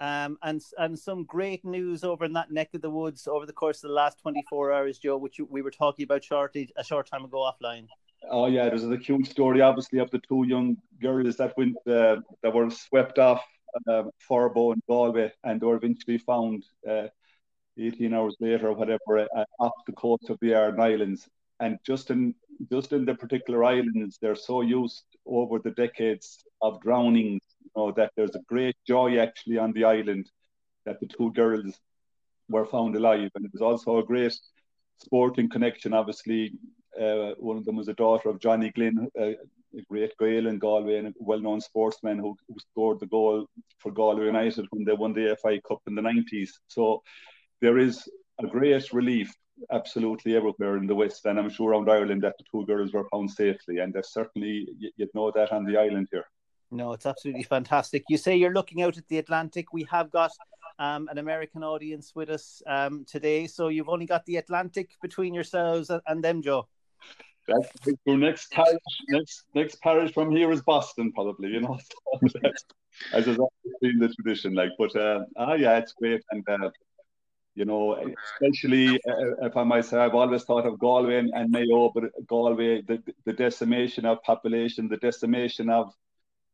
Um, 0.00 0.38
and 0.42 0.62
and 0.78 0.98
some 0.98 1.24
great 1.24 1.62
news 1.62 2.04
over 2.04 2.24
in 2.24 2.32
that 2.32 2.50
neck 2.50 2.70
of 2.72 2.80
the 2.80 2.90
woods 2.90 3.28
over 3.28 3.44
the 3.44 3.52
course 3.52 3.84
of 3.84 3.88
the 3.88 3.94
last 3.94 4.18
24 4.22 4.72
hours, 4.72 4.98
Joe, 4.98 5.18
which 5.18 5.40
we 5.46 5.60
were 5.60 5.70
talking 5.70 6.04
about 6.04 6.24
shortly 6.24 6.72
a 6.76 6.82
short 6.82 7.06
time 7.06 7.24
ago 7.24 7.38
offline. 7.38 7.86
Oh 8.30 8.46
yeah, 8.46 8.68
there's 8.68 8.84
a 8.84 8.96
huge 8.96 9.28
story, 9.30 9.60
obviously, 9.60 9.98
of 9.98 10.10
the 10.10 10.18
two 10.20 10.44
young 10.46 10.76
girls 11.00 11.36
that 11.36 11.56
went 11.56 11.76
uh, 11.86 12.16
that 12.42 12.54
were 12.54 12.70
swept 12.70 13.18
off 13.18 13.44
uh, 13.88 14.04
Furbo 14.28 14.72
and 14.72 14.82
Galway, 14.88 15.32
and 15.44 15.60
were 15.60 15.76
eventually 15.76 16.18
found 16.18 16.64
uh, 16.88 17.08
18 17.78 18.14
hours 18.14 18.36
later 18.40 18.68
or 18.68 18.74
whatever 18.74 19.26
uh, 19.36 19.44
off 19.58 19.72
the 19.86 19.92
coast 19.92 20.30
of 20.30 20.38
the 20.40 20.54
Aran 20.54 20.80
Islands. 20.80 21.28
And 21.60 21.78
just 21.84 22.10
in 22.10 22.34
just 22.70 22.92
in 22.92 23.04
the 23.04 23.14
particular 23.14 23.64
islands, 23.64 24.18
they're 24.20 24.36
so 24.36 24.60
used 24.60 25.04
over 25.26 25.58
the 25.58 25.72
decades 25.72 26.44
of 26.60 26.80
drownings, 26.80 27.42
you 27.64 27.70
know, 27.76 27.92
that 27.92 28.12
there's 28.16 28.36
a 28.36 28.42
great 28.48 28.76
joy 28.86 29.18
actually 29.18 29.58
on 29.58 29.72
the 29.72 29.84
island 29.84 30.30
that 30.86 31.00
the 31.00 31.06
two 31.06 31.32
girls 31.32 31.78
were 32.48 32.66
found 32.66 32.94
alive. 32.96 33.30
And 33.34 33.44
it 33.44 33.52
was 33.52 33.62
also 33.62 33.98
a 33.98 34.04
great 34.04 34.34
sporting 34.98 35.48
connection. 35.48 35.92
Obviously, 35.92 36.52
uh, 37.00 37.34
one 37.38 37.56
of 37.56 37.64
them 37.64 37.76
was 37.76 37.86
the 37.86 37.94
daughter 37.94 38.28
of 38.28 38.40
Johnny 38.40 38.70
Glynn, 38.70 39.08
a 39.18 39.36
great 39.88 40.12
Gael 40.18 40.46
in 40.46 40.58
Galway 40.58 40.98
and 40.98 41.08
a 41.08 41.12
well-known 41.18 41.60
sportsman 41.60 42.18
who, 42.18 42.36
who 42.48 42.56
scored 42.58 43.00
the 43.00 43.06
goal 43.06 43.46
for 43.78 43.92
Galway 43.92 44.26
United 44.26 44.66
when 44.70 44.84
they 44.84 44.92
won 44.92 45.12
the 45.12 45.36
FAI 45.42 45.60
Cup 45.66 45.80
in 45.86 45.94
the 45.94 46.02
90s. 46.02 46.50
So 46.68 47.02
there 47.60 47.78
is 47.78 48.08
a 48.42 48.46
great 48.46 48.92
relief 48.92 49.32
absolutely 49.70 50.36
everywhere 50.36 50.76
in 50.76 50.86
the 50.86 50.94
West, 50.94 51.26
and 51.26 51.38
I'm 51.38 51.50
sure 51.50 51.70
around 51.70 51.90
Ireland 51.90 52.22
that 52.22 52.36
the 52.38 52.44
two 52.50 52.66
girls 52.66 52.92
were 52.92 53.08
found 53.10 53.30
safely, 53.30 53.78
and 53.78 53.92
there's 53.92 54.12
certainly 54.12 54.68
you'd 54.96 55.14
know 55.14 55.30
that 55.34 55.52
on 55.52 55.64
the 55.64 55.76
island 55.76 56.08
here. 56.10 56.24
No, 56.70 56.92
it's 56.92 57.06
absolutely 57.06 57.42
fantastic. 57.42 58.02
You 58.08 58.16
say 58.16 58.36
you're 58.36 58.54
looking 58.54 58.82
out 58.82 58.96
at 58.96 59.06
the 59.08 59.18
Atlantic. 59.18 59.72
We 59.72 59.86
have 59.90 60.10
got 60.10 60.32
um, 60.78 61.08
an 61.08 61.18
American 61.18 61.62
audience 61.62 62.12
with 62.14 62.30
us 62.30 62.62
um, 62.66 63.04
today, 63.04 63.46
so 63.46 63.68
you've 63.68 63.90
only 63.90 64.06
got 64.06 64.24
the 64.26 64.36
Atlantic 64.36 64.90
between 65.02 65.34
yourselves 65.34 65.90
and 66.06 66.24
them, 66.24 66.42
Joe. 66.42 66.66
That's 67.48 67.68
next 68.06 68.52
parish. 68.52 68.78
Next 69.08 69.44
next 69.54 69.80
parish 69.80 70.12
from 70.12 70.30
here 70.30 70.50
is 70.52 70.62
Boston, 70.62 71.12
probably. 71.12 71.48
You 71.50 71.60
know, 71.60 71.78
as 73.12 73.26
always 73.26 73.76
been 73.80 73.98
the 73.98 74.08
tradition. 74.08 74.54
Like, 74.54 74.70
but 74.78 74.94
uh, 74.94 75.24
ah, 75.36 75.54
yeah, 75.54 75.78
it's 75.78 75.92
great, 75.92 76.22
and 76.30 76.48
uh, 76.48 76.70
you 77.54 77.64
know, 77.64 77.96
especially 78.40 79.00
uh, 79.08 79.46
if 79.46 79.56
I 79.56 79.64
might 79.64 79.84
say, 79.84 79.98
I've 79.98 80.14
always 80.14 80.44
thought 80.44 80.66
of 80.66 80.78
Galway 80.78 81.16
and, 81.16 81.30
and 81.34 81.50
Mayo, 81.50 81.90
but 81.94 82.04
Galway, 82.26 82.82
the 82.82 83.02
the 83.24 83.32
decimation 83.32 84.06
of 84.06 84.22
population, 84.22 84.88
the 84.88 84.96
decimation 84.98 85.68
of 85.68 85.92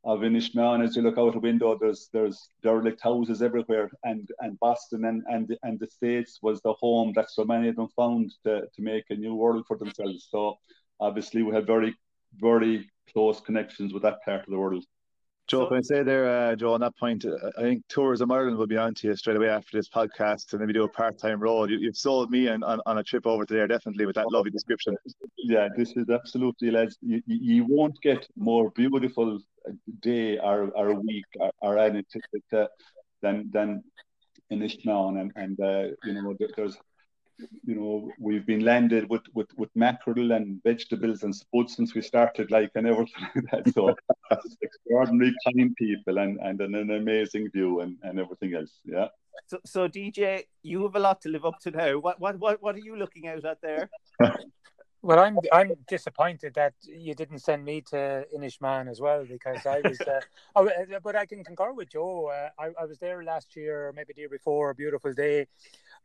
of 0.04 0.20
Inishmaan 0.20 0.84
as 0.84 0.96
you 0.96 1.02
look 1.02 1.18
out 1.18 1.34
a 1.34 1.40
window 1.40 1.76
there's 1.76 2.08
there's 2.12 2.50
derelict 2.62 3.00
houses 3.02 3.42
everywhere 3.42 3.90
and 4.04 4.28
and 4.38 4.58
Boston 4.60 5.04
and 5.04 5.22
and 5.26 5.56
and 5.64 5.78
the 5.80 5.86
States 5.88 6.38
was 6.40 6.60
the 6.62 6.72
home 6.74 7.12
that 7.16 7.30
so 7.30 7.44
many 7.44 7.68
of 7.68 7.76
them 7.76 7.88
found 7.96 8.32
to, 8.44 8.62
to 8.74 8.82
make 8.82 9.04
a 9.10 9.16
new 9.16 9.34
world 9.34 9.64
for 9.66 9.76
themselves 9.76 10.28
so 10.30 10.56
obviously 11.00 11.42
we 11.42 11.54
have 11.54 11.66
very 11.66 11.94
very 12.34 12.88
close 13.12 13.40
connections 13.40 13.92
with 13.92 14.02
that 14.02 14.18
part 14.24 14.40
of 14.40 14.50
the 14.50 14.58
world 14.58 14.84
Joe, 15.48 15.66
can 15.66 15.78
I 15.78 15.80
say 15.80 16.02
there, 16.02 16.28
uh, 16.28 16.56
Joe, 16.56 16.74
on 16.74 16.80
that 16.80 16.94
point, 16.98 17.24
uh, 17.24 17.30
I 17.56 17.62
think 17.62 17.82
Tourism 17.88 18.30
Ireland 18.30 18.58
will 18.58 18.66
be 18.66 18.76
on 18.76 18.92
to 18.96 19.06
you 19.06 19.16
straight 19.16 19.38
away 19.38 19.48
after 19.48 19.78
this 19.78 19.88
podcast 19.88 20.52
and 20.52 20.60
maybe 20.60 20.74
do 20.74 20.84
a 20.84 20.88
part 20.88 21.18
time 21.18 21.40
role. 21.40 21.70
You, 21.70 21.86
have 21.86 21.96
sold 21.96 22.30
me 22.30 22.48
on, 22.48 22.62
on, 22.62 22.82
on, 22.84 22.98
a 22.98 23.02
trip 23.02 23.26
over 23.26 23.46
to 23.46 23.54
there, 23.54 23.66
definitely, 23.66 24.04
with 24.04 24.16
that 24.16 24.30
lovely 24.30 24.50
description. 24.50 24.94
Yeah, 25.38 25.68
this 25.74 25.92
is 25.96 26.10
absolutely, 26.10 26.70
lads. 26.70 26.98
You, 27.00 27.22
you 27.26 27.64
won't 27.66 27.98
get 28.02 28.28
more 28.36 28.70
beautiful 28.72 29.40
day 30.00 30.36
or, 30.38 30.68
or 30.76 30.90
a 30.90 30.94
week 30.94 31.24
or, 31.40 31.50
or 31.62 31.78
anything 31.78 32.20
than, 33.22 33.50
than 33.50 33.82
in 34.50 34.62
Ishmael. 34.62 35.16
And, 35.16 35.32
and 35.34 35.58
uh, 35.60 35.94
you 36.04 36.12
know, 36.12 36.36
there's 36.56 36.76
you 37.64 37.74
know, 37.74 38.10
we've 38.18 38.46
been 38.46 38.64
landed 38.64 39.08
with, 39.08 39.22
with, 39.34 39.48
with 39.56 39.70
mackerel 39.74 40.32
and 40.32 40.62
vegetables 40.62 41.22
and 41.22 41.34
spud 41.34 41.70
since 41.70 41.94
we 41.94 42.02
started, 42.02 42.50
like, 42.50 42.70
and 42.74 42.86
everything 42.86 43.28
like 43.34 43.50
that. 43.50 43.74
So 43.74 43.94
extraordinary 44.62 45.34
kind 45.44 45.74
people 45.76 46.18
and, 46.18 46.38
and 46.40 46.60
an, 46.60 46.74
an 46.74 46.90
amazing 46.90 47.50
view 47.50 47.80
and, 47.80 47.96
and 48.02 48.18
everything 48.18 48.54
else. 48.54 48.80
Yeah. 48.84 49.08
So, 49.46 49.58
so 49.64 49.88
DJ, 49.88 50.44
you 50.62 50.82
have 50.82 50.96
a 50.96 51.00
lot 51.00 51.20
to 51.22 51.28
live 51.28 51.44
up 51.44 51.58
to 51.60 51.70
now. 51.70 51.98
What, 51.98 52.20
what, 52.20 52.38
what, 52.38 52.62
what 52.62 52.74
are 52.74 52.80
you 52.80 52.96
looking 52.96 53.28
out 53.28 53.44
at 53.44 53.60
there? 53.62 53.88
Well, 55.00 55.20
I'm 55.20 55.38
I'm 55.52 55.74
disappointed 55.86 56.54
that 56.54 56.74
you 56.82 57.14
didn't 57.14 57.38
send 57.38 57.64
me 57.64 57.82
to 57.82 58.26
Inishmaan 58.36 58.90
as 58.90 59.00
well 59.00 59.24
because 59.24 59.64
I 59.64 59.80
was. 59.80 60.00
Uh, 60.00 60.20
oh, 60.56 60.66
uh, 60.66 60.98
but 61.02 61.14
I 61.14 61.24
can 61.24 61.44
concur 61.44 61.72
with 61.72 61.90
Joe. 61.90 62.26
Uh, 62.26 62.48
I, 62.60 62.70
I 62.80 62.84
was 62.84 62.98
there 62.98 63.22
last 63.22 63.54
year, 63.54 63.92
maybe 63.94 64.12
the 64.12 64.22
year 64.22 64.28
before. 64.28 64.70
A 64.70 64.74
beautiful 64.74 65.12
day, 65.12 65.46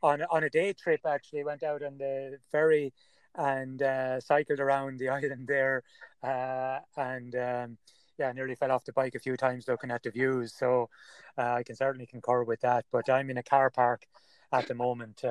on 0.03 0.21
on 0.29 0.43
a 0.43 0.50
day 0.50 0.73
trip. 0.73 1.01
Actually, 1.05 1.43
went 1.43 1.63
out 1.63 1.81
on 1.81 1.97
the 1.97 2.38
ferry 2.51 2.93
and 3.35 3.81
uh, 3.81 4.19
cycled 4.19 4.59
around 4.59 5.00
the 5.00 5.09
island 5.19 5.47
there, 5.47 5.81
uh, 6.21 6.77
and 6.95 7.35
um, 7.35 7.77
yeah, 8.19 8.31
nearly 8.31 8.53
fell 8.53 8.71
off 8.71 8.85
the 8.85 8.93
bike 8.93 9.15
a 9.15 9.19
few 9.19 9.35
times 9.35 9.67
looking 9.67 9.89
at 9.89 10.03
the 10.03 10.12
views. 10.12 10.53
So 10.53 10.91
uh, 11.35 11.53
I 11.53 11.63
can 11.63 11.75
certainly 11.75 12.05
concur 12.05 12.43
with 12.43 12.62
that. 12.62 12.85
But 12.91 13.09
I'm 13.09 13.31
in 13.31 13.38
a 13.39 13.43
car 13.43 13.71
park 13.71 14.05
at 14.51 14.67
the 14.67 14.75
moment 14.75 15.23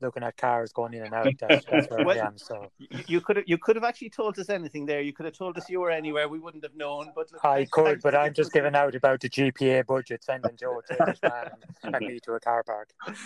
looking 0.00 0.22
at 0.22 0.36
cars 0.36 0.72
going 0.72 0.94
in 0.94 1.02
and 1.02 1.14
out. 1.14 1.26
That's, 1.40 1.64
that's 1.64 1.90
where 1.90 2.04
well, 2.04 2.18
I 2.18 2.26
am. 2.26 2.38
So 2.38 2.70
you 3.06 3.20
could 3.20 3.36
have 3.36 3.44
you 3.46 3.58
could 3.58 3.76
have 3.76 3.84
actually 3.84 4.10
told 4.10 4.38
us 4.38 4.48
anything 4.48 4.86
there. 4.86 5.00
You 5.00 5.12
could 5.12 5.26
have 5.26 5.36
told 5.36 5.56
us 5.56 5.68
you 5.68 5.80
were 5.80 5.90
anywhere. 5.90 6.28
We 6.28 6.38
wouldn't 6.38 6.64
have 6.64 6.74
known. 6.74 7.12
But 7.14 7.32
look, 7.32 7.44
I 7.44 7.66
could, 7.66 8.00
but 8.02 8.14
I'm 8.14 8.34
just 8.34 8.52
giving 8.52 8.74
out 8.74 8.94
about 8.94 9.20
the 9.20 9.28
GPA 9.28 9.86
budget, 9.86 10.24
sending 10.24 10.56
Joe 10.56 10.80
to 10.88 10.96
this 11.06 11.20
man 11.22 11.50
and 11.82 11.96
me 12.06 12.18
to 12.24 12.32
a 12.32 12.40
car 12.40 12.62
park. 12.62 12.90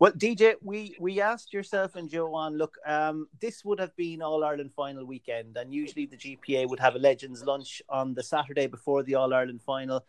Well, 0.00 0.12
DJ, 0.12 0.56
we 0.60 0.96
we 0.98 1.20
asked 1.20 1.52
yourself 1.52 1.94
and 1.94 2.10
Joe 2.10 2.34
on. 2.34 2.58
Look, 2.58 2.76
um, 2.84 3.28
this 3.40 3.64
would 3.64 3.78
have 3.78 3.94
been 3.94 4.22
All 4.22 4.42
Ireland 4.42 4.72
final 4.74 5.04
weekend, 5.04 5.56
and 5.56 5.72
usually 5.72 6.04
the 6.04 6.16
GPA 6.16 6.68
would 6.68 6.80
have 6.80 6.96
a 6.96 6.98
Legends 6.98 7.44
lunch 7.44 7.80
on 7.88 8.12
the 8.12 8.22
Saturday 8.22 8.66
before 8.66 9.04
the 9.04 9.14
All 9.14 9.32
Ireland 9.32 9.62
final 9.62 10.04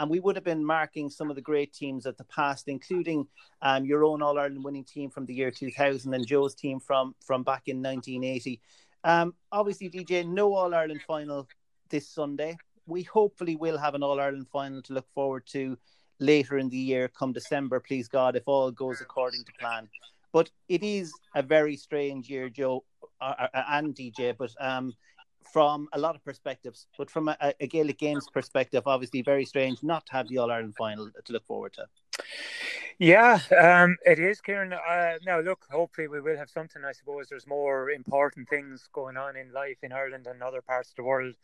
and 0.00 0.08
we 0.08 0.18
would 0.18 0.34
have 0.34 0.44
been 0.44 0.64
marking 0.64 1.10
some 1.10 1.28
of 1.28 1.36
the 1.36 1.42
great 1.42 1.74
teams 1.74 2.06
of 2.06 2.16
the 2.16 2.24
past, 2.24 2.68
including 2.68 3.28
um, 3.60 3.84
your 3.84 4.02
own 4.02 4.22
All 4.22 4.38
Ireland 4.38 4.64
winning 4.64 4.82
team 4.82 5.10
from 5.10 5.26
the 5.26 5.34
year 5.34 5.50
2000 5.50 6.14
and 6.14 6.26
Joe's 6.26 6.54
team 6.54 6.80
from 6.80 7.14
from 7.24 7.42
back 7.42 7.68
in 7.68 7.82
1980. 7.82 8.60
Um, 9.04 9.34
obviously, 9.52 9.90
DJ, 9.90 10.26
no 10.26 10.54
All 10.54 10.74
Ireland 10.74 11.02
final 11.06 11.46
this 11.90 12.08
Sunday. 12.08 12.56
We 12.86 13.02
hopefully 13.02 13.56
will 13.56 13.76
have 13.76 13.94
an 13.94 14.02
All 14.02 14.18
Ireland 14.18 14.46
final 14.50 14.80
to 14.82 14.94
look 14.94 15.06
forward 15.14 15.46
to 15.48 15.76
later 16.18 16.56
in 16.56 16.70
the 16.70 16.78
year, 16.78 17.08
come 17.08 17.34
December, 17.34 17.78
please 17.78 18.08
God, 18.08 18.36
if 18.36 18.44
all 18.46 18.70
goes 18.70 19.02
according 19.02 19.44
to 19.44 19.52
plan. 19.60 19.86
But 20.32 20.50
it 20.68 20.82
is 20.82 21.12
a 21.34 21.42
very 21.42 21.76
strange 21.76 22.30
year, 22.30 22.48
Joe 22.48 22.84
uh, 23.20 23.48
uh 23.52 23.62
and 23.68 23.94
DJ. 23.94 24.34
But 24.36 24.54
um, 24.60 24.94
from 25.52 25.88
a 25.92 25.98
lot 25.98 26.14
of 26.14 26.24
perspectives. 26.24 26.86
But 26.96 27.10
from 27.10 27.28
a, 27.28 27.36
a 27.60 27.66
Gaelic 27.66 27.98
Games 27.98 28.26
perspective, 28.32 28.82
obviously 28.86 29.22
very 29.22 29.44
strange 29.44 29.82
not 29.82 30.06
to 30.06 30.12
have 30.12 30.28
the 30.28 30.38
All 30.38 30.50
Ireland 30.50 30.76
final 30.76 31.10
to 31.24 31.32
look 31.32 31.46
forward 31.46 31.72
to. 31.74 31.86
Yeah, 32.98 33.40
um, 33.58 33.96
it 34.04 34.18
is, 34.18 34.42
Kieran. 34.42 34.74
Uh, 34.74 35.12
now, 35.24 35.40
look, 35.40 35.64
hopefully 35.70 36.06
we 36.06 36.20
will 36.20 36.36
have 36.36 36.50
something. 36.50 36.82
I 36.84 36.92
suppose 36.92 37.28
there's 37.28 37.46
more 37.46 37.90
important 37.90 38.48
things 38.50 38.88
going 38.92 39.16
on 39.16 39.36
in 39.36 39.52
life 39.52 39.78
in 39.82 39.92
Ireland 39.92 40.26
and 40.26 40.42
other 40.42 40.60
parts 40.60 40.90
of 40.90 40.96
the 40.96 41.04
world 41.04 41.34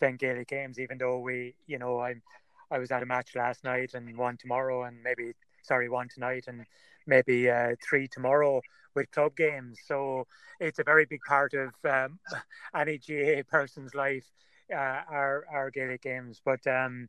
than 0.00 0.16
Gaelic 0.16 0.48
Games. 0.48 0.78
Even 0.78 0.96
though 0.96 1.18
we, 1.18 1.56
you 1.66 1.78
know, 1.78 2.00
I'm, 2.00 2.22
I 2.70 2.78
was 2.78 2.90
at 2.90 3.02
a 3.02 3.06
match 3.06 3.36
last 3.36 3.64
night 3.64 3.92
and 3.92 4.16
one 4.16 4.38
tomorrow, 4.38 4.84
and 4.84 5.02
maybe 5.02 5.34
sorry, 5.64 5.88
one 5.88 6.08
tonight 6.08 6.44
and 6.46 6.64
maybe 7.06 7.50
uh, 7.50 7.74
three 7.82 8.08
tomorrow 8.08 8.60
with 8.94 9.10
club 9.10 9.36
games. 9.36 9.78
So 9.86 10.26
it's 10.60 10.78
a 10.78 10.84
very 10.84 11.04
big 11.04 11.20
part 11.26 11.54
of 11.54 11.70
um, 11.84 12.18
any 12.76 12.98
GAA 12.98 13.42
person's 13.48 13.94
life, 13.94 14.26
uh, 14.72 15.02
our 15.10 15.44
our 15.52 15.70
Gaelic 15.70 16.02
games. 16.02 16.40
But 16.44 16.66
um, 16.66 17.08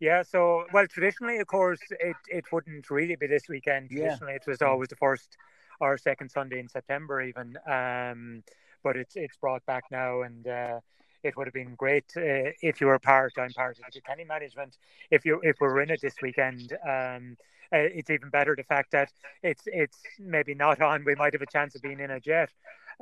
yeah, 0.00 0.22
so 0.22 0.64
well, 0.72 0.86
traditionally, 0.86 1.38
of 1.38 1.46
course, 1.46 1.80
it 1.90 2.16
it 2.28 2.44
wouldn't 2.52 2.90
really 2.90 3.16
be 3.16 3.26
this 3.26 3.48
weekend. 3.48 3.90
Traditionally, 3.90 4.32
yeah. 4.32 4.40
it 4.44 4.46
was 4.46 4.62
always 4.62 4.88
the 4.88 4.96
first 4.96 5.36
or 5.80 5.96
second 5.98 6.30
Sunday 6.30 6.58
in 6.58 6.68
September, 6.68 7.20
even. 7.20 7.56
Um, 7.66 8.42
but 8.82 8.96
it's 8.96 9.16
it's 9.16 9.36
brought 9.36 9.64
back 9.66 9.84
now, 9.90 10.22
and 10.22 10.46
uh, 10.46 10.80
it 11.22 11.36
would 11.36 11.46
have 11.46 11.54
been 11.54 11.74
great 11.74 12.12
uh, 12.16 12.54
if 12.62 12.80
you 12.80 12.86
were 12.86 12.98
part. 12.98 13.32
I'm 13.38 13.52
part 13.52 13.78
of 13.78 13.92
the 13.92 14.00
Kenny 14.00 14.24
management. 14.24 14.76
If 15.10 15.24
you 15.24 15.40
if 15.42 15.56
we 15.60 15.66
are 15.66 15.80
in 15.80 15.90
it 15.90 16.00
this 16.00 16.14
weekend, 16.22 16.76
um, 16.88 17.36
uh, 17.72 17.78
it's 17.78 18.10
even 18.10 18.30
better 18.30 18.54
the 18.56 18.62
fact 18.62 18.92
that 18.92 19.10
it's 19.42 19.62
it's 19.66 19.98
maybe 20.18 20.54
not 20.54 20.80
on. 20.80 21.04
We 21.04 21.14
might 21.14 21.32
have 21.34 21.42
a 21.42 21.46
chance 21.46 21.74
of 21.74 21.82
being 21.82 22.00
in 22.00 22.10
a 22.10 22.20
jet. 22.20 22.50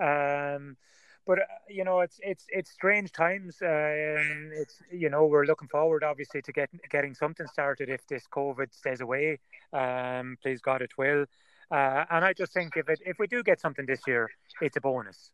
Um, 0.01 0.77
but 1.27 1.41
uh, 1.41 1.45
you 1.69 1.85
know, 1.85 2.01
it's 2.01 2.19
it's 2.23 2.47
it's 2.49 2.71
strange 2.71 3.13
times. 3.13 3.59
Um, 3.63 4.51
it's 4.53 4.81
you 4.91 5.11
know, 5.11 5.27
we're 5.27 5.45
looking 5.45 5.69
forward 5.69 6.05
obviously 6.05 6.43
to 6.43 6.53
get 6.53 6.71
getting 6.91 7.15
something 7.15 7.47
started 7.47 7.89
if 7.89 8.07
this 8.07 8.25
COVID 8.31 8.73
stays 8.73 9.01
away. 9.01 9.41
Um, 9.73 10.37
please 10.43 10.61
God, 10.61 10.83
it 10.83 10.97
will. 10.97 11.27
Uh, 11.71 12.05
and 12.11 12.25
I 12.25 12.33
just 12.33 12.53
think 12.53 12.77
if 12.77 12.89
it 12.89 13.01
if 13.05 13.19
we 13.19 13.27
do 13.27 13.43
get 13.43 13.61
something 13.61 13.87
this 13.87 14.01
year, 14.07 14.31
it's 14.61 14.77
a 14.77 14.81
bonus. 14.81 15.31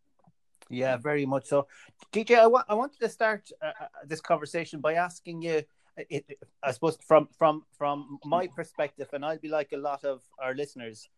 Yeah, 0.71 0.97
very 0.97 1.27
much 1.27 1.47
so. 1.47 1.67
DJ, 2.13 2.39
I, 2.39 2.47
wa- 2.47 2.65
I 2.67 2.75
wanted 2.75 3.01
to 3.01 3.09
start 3.09 3.51
uh 3.61 3.73
this 4.07 4.23
conversation 4.23 4.81
by 4.81 4.95
asking 4.95 5.43
you 5.43 5.63
it, 5.97 6.39
I 6.63 6.73
suppose 6.73 6.99
from 7.07 7.29
from 7.39 7.65
from 7.77 8.19
my 8.25 8.47
perspective, 8.47 9.09
and 9.13 9.25
I'll 9.25 9.39
be 9.39 9.49
like 9.49 9.73
a 9.73 9.77
lot 9.77 10.05
of 10.05 10.23
our 10.39 10.55
listeners, 10.55 11.09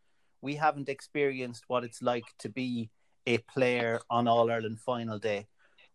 we 0.40 0.54
haven't 0.54 0.88
experienced 0.88 1.64
what 1.68 1.84
it's 1.84 2.02
like 2.02 2.24
to 2.40 2.48
be 2.48 2.90
a 3.26 3.38
player 3.38 4.00
on 4.10 4.28
All 4.28 4.50
Ireland 4.50 4.80
final 4.80 5.18
day. 5.18 5.46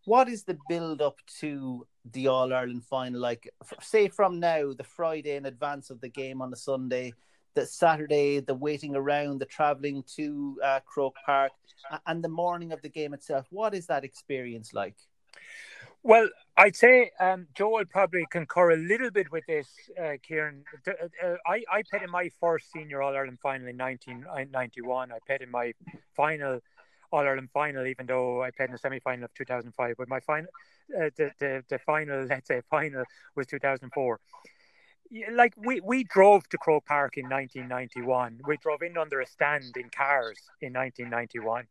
What 0.05 0.29
is 0.29 0.43
the 0.43 0.57
build 0.67 1.01
up 1.01 1.17
to 1.39 1.85
the 2.11 2.27
All 2.27 2.53
Ireland 2.53 2.85
final 2.85 3.19
like? 3.19 3.49
Say 3.81 4.07
from 4.07 4.39
now, 4.39 4.73
the 4.73 4.83
Friday 4.83 5.35
in 5.35 5.45
advance 5.45 5.89
of 5.89 6.01
the 6.01 6.09
game 6.09 6.41
on 6.41 6.49
the 6.49 6.57
Sunday, 6.57 7.13
the 7.53 7.65
Saturday, 7.65 8.39
the 8.39 8.55
waiting 8.55 8.95
around, 8.95 9.39
the 9.39 9.45
traveling 9.45 10.03
to 10.15 10.57
uh, 10.63 10.79
Croke 10.85 11.17
Park, 11.25 11.51
and 12.07 12.23
the 12.23 12.29
morning 12.29 12.71
of 12.71 12.81
the 12.81 12.89
game 12.89 13.13
itself. 13.13 13.45
What 13.49 13.73
is 13.75 13.87
that 13.87 14.03
experience 14.03 14.73
like? 14.73 14.95
Well, 16.03 16.29
I'd 16.55 16.75
say 16.75 17.11
um, 17.19 17.47
Joe 17.55 17.69
will 17.69 17.85
probably 17.85 18.25
concur 18.31 18.71
a 18.71 18.77
little 18.77 19.11
bit 19.11 19.31
with 19.31 19.45
this, 19.47 19.67
uh, 20.01 20.13
Kieran. 20.23 20.63
Uh, 20.87 20.91
uh, 21.23 21.35
I, 21.45 21.63
I 21.71 21.83
played 21.89 22.03
in 22.03 22.09
my 22.09 22.29
first 22.39 22.71
senior 22.71 23.01
All 23.01 23.15
Ireland 23.15 23.39
final 23.41 23.67
in 23.67 23.77
1991. 23.77 25.11
I 25.11 25.17
played 25.25 25.41
in 25.41 25.51
my 25.51 25.73
final 26.15 26.61
All 27.11 27.19
Ireland 27.19 27.49
final, 27.53 27.85
even 27.85 28.05
though 28.05 28.41
I 28.43 28.51
played 28.51 28.67
in 28.67 28.73
the 28.73 28.77
semi 28.77 28.99
final 28.99 29.25
of 29.25 29.33
2005. 29.33 29.95
But 29.97 30.07
my 30.07 30.19
final, 30.21 30.49
uh, 30.97 31.09
the, 31.17 31.31
the, 31.39 31.63
the 31.69 31.79
final, 31.79 32.23
let's 32.29 32.47
say, 32.47 32.61
final 32.69 33.03
was 33.35 33.47
2004 33.47 34.19
like 35.31 35.53
we 35.57 35.81
we 35.81 36.03
drove 36.03 36.47
to 36.49 36.57
Croke 36.57 36.85
Park 36.85 37.17
in 37.17 37.27
1991. 37.27 38.41
We 38.45 38.57
drove 38.57 38.81
in 38.81 38.97
under 38.97 39.21
a 39.21 39.25
stand 39.25 39.75
in 39.75 39.89
cars 39.89 40.37
in 40.61 40.73
1991. 40.73 41.65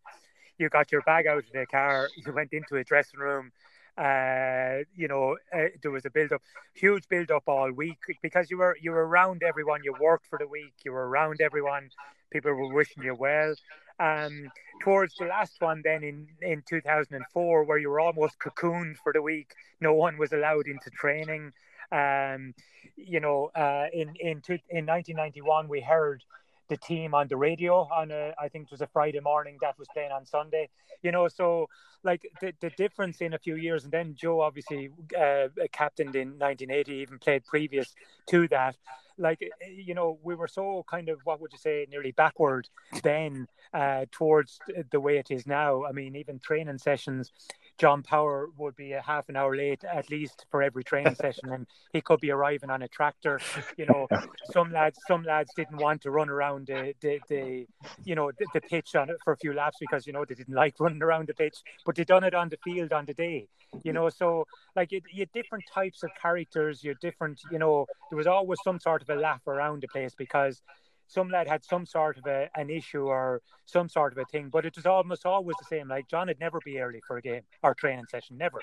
You 0.58 0.68
got 0.68 0.90
your 0.90 1.02
bag 1.02 1.26
out 1.28 1.38
of 1.38 1.52
the 1.52 1.66
car. 1.66 2.08
You 2.16 2.32
went 2.32 2.52
into 2.52 2.76
a 2.76 2.84
dressing 2.84 3.20
room. 3.20 3.52
Uh, 3.98 4.84
you 4.94 5.08
know, 5.08 5.36
uh, 5.52 5.66
there 5.82 5.90
was 5.90 6.06
a 6.06 6.10
build 6.10 6.32
up, 6.32 6.42
huge 6.74 7.08
build 7.08 7.30
up 7.30 7.44
all 7.48 7.72
week 7.72 7.98
because 8.22 8.50
you 8.50 8.58
were 8.58 8.76
you 8.80 8.92
were 8.92 9.06
around 9.06 9.42
everyone. 9.42 9.80
You 9.84 9.94
worked 10.00 10.26
for 10.26 10.38
the 10.38 10.46
week. 10.48 10.74
You 10.84 10.92
were 10.92 11.08
around 11.08 11.40
everyone. 11.40 11.90
People 12.30 12.52
were 12.54 12.74
wishing 12.74 13.02
you 13.02 13.14
well. 13.14 13.54
um, 14.00 14.50
towards 14.80 15.16
the 15.16 15.26
last 15.26 15.60
one, 15.60 15.82
then 15.84 16.02
in 16.04 16.28
in 16.42 16.62
2004, 16.68 17.64
where 17.64 17.78
you 17.78 17.90
were 17.90 18.00
almost 18.00 18.38
cocooned 18.38 18.96
for 18.98 19.12
the 19.12 19.22
week, 19.22 19.54
no 19.80 19.94
one 19.94 20.18
was 20.18 20.32
allowed 20.32 20.66
into 20.68 20.90
training. 20.90 21.52
Um, 21.92 22.54
you 22.96 23.20
know, 23.20 23.50
uh, 23.54 23.86
in 23.92 24.14
in 24.20 24.40
two, 24.40 24.58
in 24.70 24.86
1991, 24.86 25.68
we 25.68 25.80
heard 25.80 26.22
the 26.68 26.76
team 26.76 27.14
on 27.14 27.28
the 27.28 27.36
radio 27.36 27.88
on 27.92 28.10
a 28.10 28.32
I 28.38 28.48
think 28.48 28.66
it 28.66 28.70
was 28.70 28.80
a 28.80 28.86
Friday 28.86 29.20
morning 29.20 29.58
that 29.60 29.78
was 29.78 29.88
playing 29.92 30.12
on 30.12 30.26
Sunday. 30.26 30.68
You 31.02 31.12
know, 31.12 31.28
so 31.28 31.68
like 32.02 32.22
the, 32.40 32.52
the 32.60 32.70
difference 32.70 33.20
in 33.20 33.34
a 33.34 33.38
few 33.38 33.56
years, 33.56 33.84
and 33.84 33.92
then 33.92 34.14
Joe 34.14 34.40
obviously 34.40 34.90
uh, 35.18 35.48
captained 35.72 36.16
in 36.16 36.38
1980, 36.38 36.92
even 36.94 37.18
played 37.18 37.44
previous 37.44 37.94
to 38.28 38.48
that. 38.48 38.76
Like 39.16 39.40
you 39.66 39.94
know, 39.94 40.18
we 40.22 40.34
were 40.34 40.48
so 40.48 40.84
kind 40.88 41.08
of 41.08 41.20
what 41.24 41.40
would 41.40 41.52
you 41.52 41.58
say, 41.58 41.86
nearly 41.90 42.12
backward 42.12 42.68
then 43.02 43.48
uh, 43.74 44.06
towards 44.12 44.60
the 44.90 45.00
way 45.00 45.18
it 45.18 45.30
is 45.30 45.46
now. 45.46 45.84
I 45.84 45.92
mean, 45.92 46.16
even 46.16 46.38
training 46.38 46.78
sessions 46.78 47.32
John 47.78 48.02
Power 48.02 48.48
would 48.58 48.74
be 48.74 48.92
a 48.92 49.00
half 49.00 49.28
an 49.28 49.36
hour 49.36 49.56
late 49.56 49.84
at 49.84 50.10
least 50.10 50.46
for 50.50 50.62
every 50.62 50.84
training 50.84 51.14
session, 51.14 51.52
and 51.52 51.66
he 51.92 52.00
could 52.00 52.20
be 52.20 52.30
arriving 52.30 52.70
on 52.70 52.82
a 52.82 52.88
tractor. 52.88 53.40
You 53.76 53.86
know, 53.86 54.08
some 54.52 54.72
lads, 54.72 54.98
some 55.06 55.22
lads 55.22 55.50
didn't 55.56 55.78
want 55.78 56.02
to 56.02 56.10
run 56.10 56.28
around 56.28 56.66
the, 56.66 56.94
the, 57.00 57.20
the 57.28 57.66
you 58.04 58.14
know, 58.14 58.32
the, 58.38 58.46
the, 58.52 58.60
pitch 58.60 58.94
on 58.96 59.08
it 59.08 59.16
for 59.24 59.32
a 59.32 59.36
few 59.36 59.52
laps 59.52 59.76
because 59.80 60.06
you 60.06 60.12
know 60.12 60.24
they 60.24 60.34
didn't 60.34 60.54
like 60.54 60.74
running 60.80 61.02
around 61.02 61.28
the 61.28 61.34
pitch, 61.34 61.56
but 61.86 61.94
they 61.94 62.04
done 62.04 62.24
it 62.24 62.34
on 62.34 62.48
the 62.48 62.58
field 62.64 62.92
on 62.92 63.06
the 63.06 63.14
day. 63.14 63.48
You 63.84 63.92
know, 63.92 64.08
so 64.08 64.46
like 64.74 64.92
you, 64.92 65.00
you 65.12 65.26
different 65.32 65.64
types 65.72 66.02
of 66.02 66.10
characters, 66.20 66.82
you're 66.82 66.96
different. 67.00 67.40
You 67.52 67.58
know, 67.58 67.86
there 68.10 68.16
was 68.16 68.26
always 68.26 68.58
some 68.64 68.80
sort 68.80 69.02
of 69.02 69.10
a 69.10 69.14
laugh 69.14 69.46
around 69.46 69.82
the 69.82 69.88
place 69.88 70.14
because 70.16 70.62
some 71.08 71.30
lad 71.30 71.48
had 71.48 71.64
some 71.64 71.86
sort 71.86 72.18
of 72.18 72.26
a, 72.26 72.48
an 72.54 72.70
issue 72.70 73.04
or 73.06 73.42
some 73.66 73.88
sort 73.88 74.12
of 74.12 74.18
a 74.18 74.24
thing, 74.26 74.50
but 74.50 74.64
it 74.64 74.76
was 74.76 74.86
almost 74.86 75.26
always 75.26 75.56
the 75.58 75.64
same. 75.64 75.88
Like 75.88 76.08
John 76.08 76.28
would 76.28 76.38
never 76.38 76.60
be 76.64 76.78
early 76.78 77.00
for 77.06 77.16
a 77.16 77.22
game 77.22 77.42
or 77.62 77.74
training 77.74 78.06
session, 78.10 78.38
never. 78.38 78.60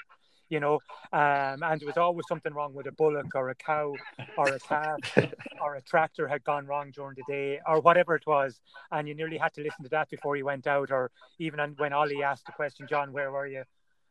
You 0.48 0.60
know, 0.60 0.75
um, 1.12 1.64
and 1.64 1.82
there 1.82 1.88
was 1.88 1.98
always 1.98 2.28
something 2.28 2.54
wrong 2.54 2.75
with 2.75 2.86
a 2.86 2.92
bullock 2.92 3.34
or 3.34 3.50
a 3.50 3.56
cow 3.56 3.96
or 4.38 4.48
a 4.48 4.60
calf 4.60 5.00
or 5.62 5.75
a 5.75 5.82
tractor 5.82 6.28
had 6.28 6.44
gone 6.44 6.68
wrong 6.68 6.92
during 6.92 7.16
the 7.16 7.24
day 7.28 7.60
or 7.66 7.82
whatever 7.82 8.14
it 8.14 8.28
was, 8.28 8.62
and 8.92 9.08
you 9.08 9.16
nearly 9.16 9.40
had 9.40 9.56
to 9.56 9.62
listen 9.62 9.84
to 9.84 9.90
that 9.90 10.08
before 10.12 10.36
you 10.36 10.46
went 10.46 10.68
out. 10.68 10.92
Or 10.92 11.10
even 11.40 11.74
when 11.78 11.94
Ollie 11.94 12.22
asked 12.22 12.46
the 12.46 12.52
question, 12.52 12.86
John, 12.88 13.12
where 13.12 13.32
were 13.32 13.48
you? 13.48 13.64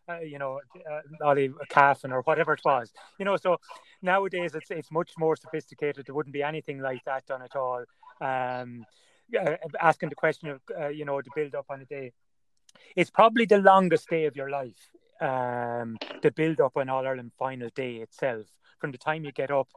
Uh, 0.07 0.21
you 0.21 0.39
know, 0.39 0.61
uh, 0.91 1.01
Ollie 1.25 1.51
Calfin 1.71 2.13
or 2.13 2.21
whatever 2.23 2.53
it 2.53 2.61
was. 2.63 2.93
You 3.19 3.25
know, 3.25 3.37
so 3.37 3.57
nowadays 4.03 4.55
it's 4.55 4.71
it's 4.71 4.91
much 4.91 5.13
more 5.17 5.35
sophisticated. 5.35 6.05
There 6.05 6.15
wouldn't 6.15 6.35
be 6.35 6.43
anything 6.43 6.81
like 6.81 7.03
that 7.05 7.25
done 7.27 7.41
at 7.41 7.57
all 7.57 7.85
um, 8.21 8.85
uh, 9.39 9.57
asking 9.81 10.11
the 10.11 10.15
question 10.15 10.51
of 10.51 10.61
uh, 10.79 10.89
you 10.89 11.05
know 11.05 11.21
the 11.23 11.31
build 11.35 11.55
up 11.55 11.67
on 11.71 11.81
a 11.81 11.85
day. 11.85 12.13
It's 12.97 13.11
probably 13.11 13.47
the 13.47 13.59
longest 13.59 14.09
day 14.09 14.27
of 14.27 14.37
your 14.37 14.51
life. 14.51 14.91
Um, 15.21 15.97
the 16.23 16.31
build 16.31 16.61
up 16.61 16.77
on 16.77 16.89
All 16.89 17.07
Ireland 17.07 17.33
final 17.39 17.71
day 17.75 17.97
itself, 17.97 18.47
from 18.81 18.91
the 18.91 18.99
time 18.99 19.25
you 19.25 19.33
get 19.33 19.51
up 19.51 19.69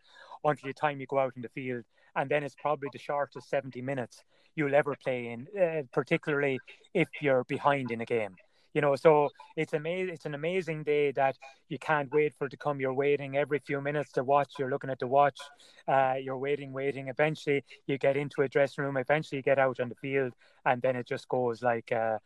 until 0.44 0.68
the 0.68 0.74
time 0.74 1.00
you 1.00 1.08
go 1.08 1.20
out 1.20 1.34
in 1.36 1.42
the 1.42 1.50
field, 1.50 1.86
and 2.16 2.30
then 2.30 2.44
it's 2.44 2.56
probably 2.56 2.90
the 2.92 3.00
shortest 3.00 3.50
seventy 3.50 3.82
minutes 3.82 4.24
you'll 4.56 4.76
ever 4.76 4.96
play 4.96 5.28
in, 5.28 5.48
uh, 5.62 5.84
particularly 5.94 6.60
if 6.94 7.08
you're 7.22 7.44
behind 7.44 7.92
in 7.92 8.02
a 8.02 8.06
game 8.06 8.36
you 8.74 8.82
know 8.82 8.96
so 8.96 9.30
it's 9.56 9.74
amazing 9.74 10.14
it's 10.14 10.26
an 10.26 10.36
amazing 10.36 10.84
day 10.84 11.12
that 11.12 11.36
you 11.70 11.78
can't 11.80 12.12
wait 12.14 12.34
for 12.34 12.48
it 12.48 12.52
to 12.52 12.58
come. 12.58 12.80
You're 12.80 12.94
waiting 12.94 13.38
every 13.38 13.60
few 13.60 13.82
minutes 13.82 14.12
to 14.14 14.24
watch. 14.24 14.54
You're 14.58 14.70
looking 14.70 14.90
at 14.90 15.00
the 15.00 15.08
watch. 15.08 15.40
Uh, 15.88 16.16
you're 16.22 16.38
waiting 16.38 16.72
waiting. 16.72 17.08
Eventually 17.10 17.64
you 17.88 17.98
get 17.98 18.18
into 18.18 18.42
a 18.42 18.48
dressing 18.48 18.84
room. 18.84 18.98
Eventually 18.98 19.38
you 19.38 19.44
get 19.44 19.60
out 19.60 19.80
on 19.80 19.90
the 19.90 19.96
field 19.96 20.34
and 20.66 20.82
then 20.82 20.96
it 20.96 21.08
just 21.08 21.28
goes 21.28 21.62
like 21.62 21.92
uh, 21.92 22.18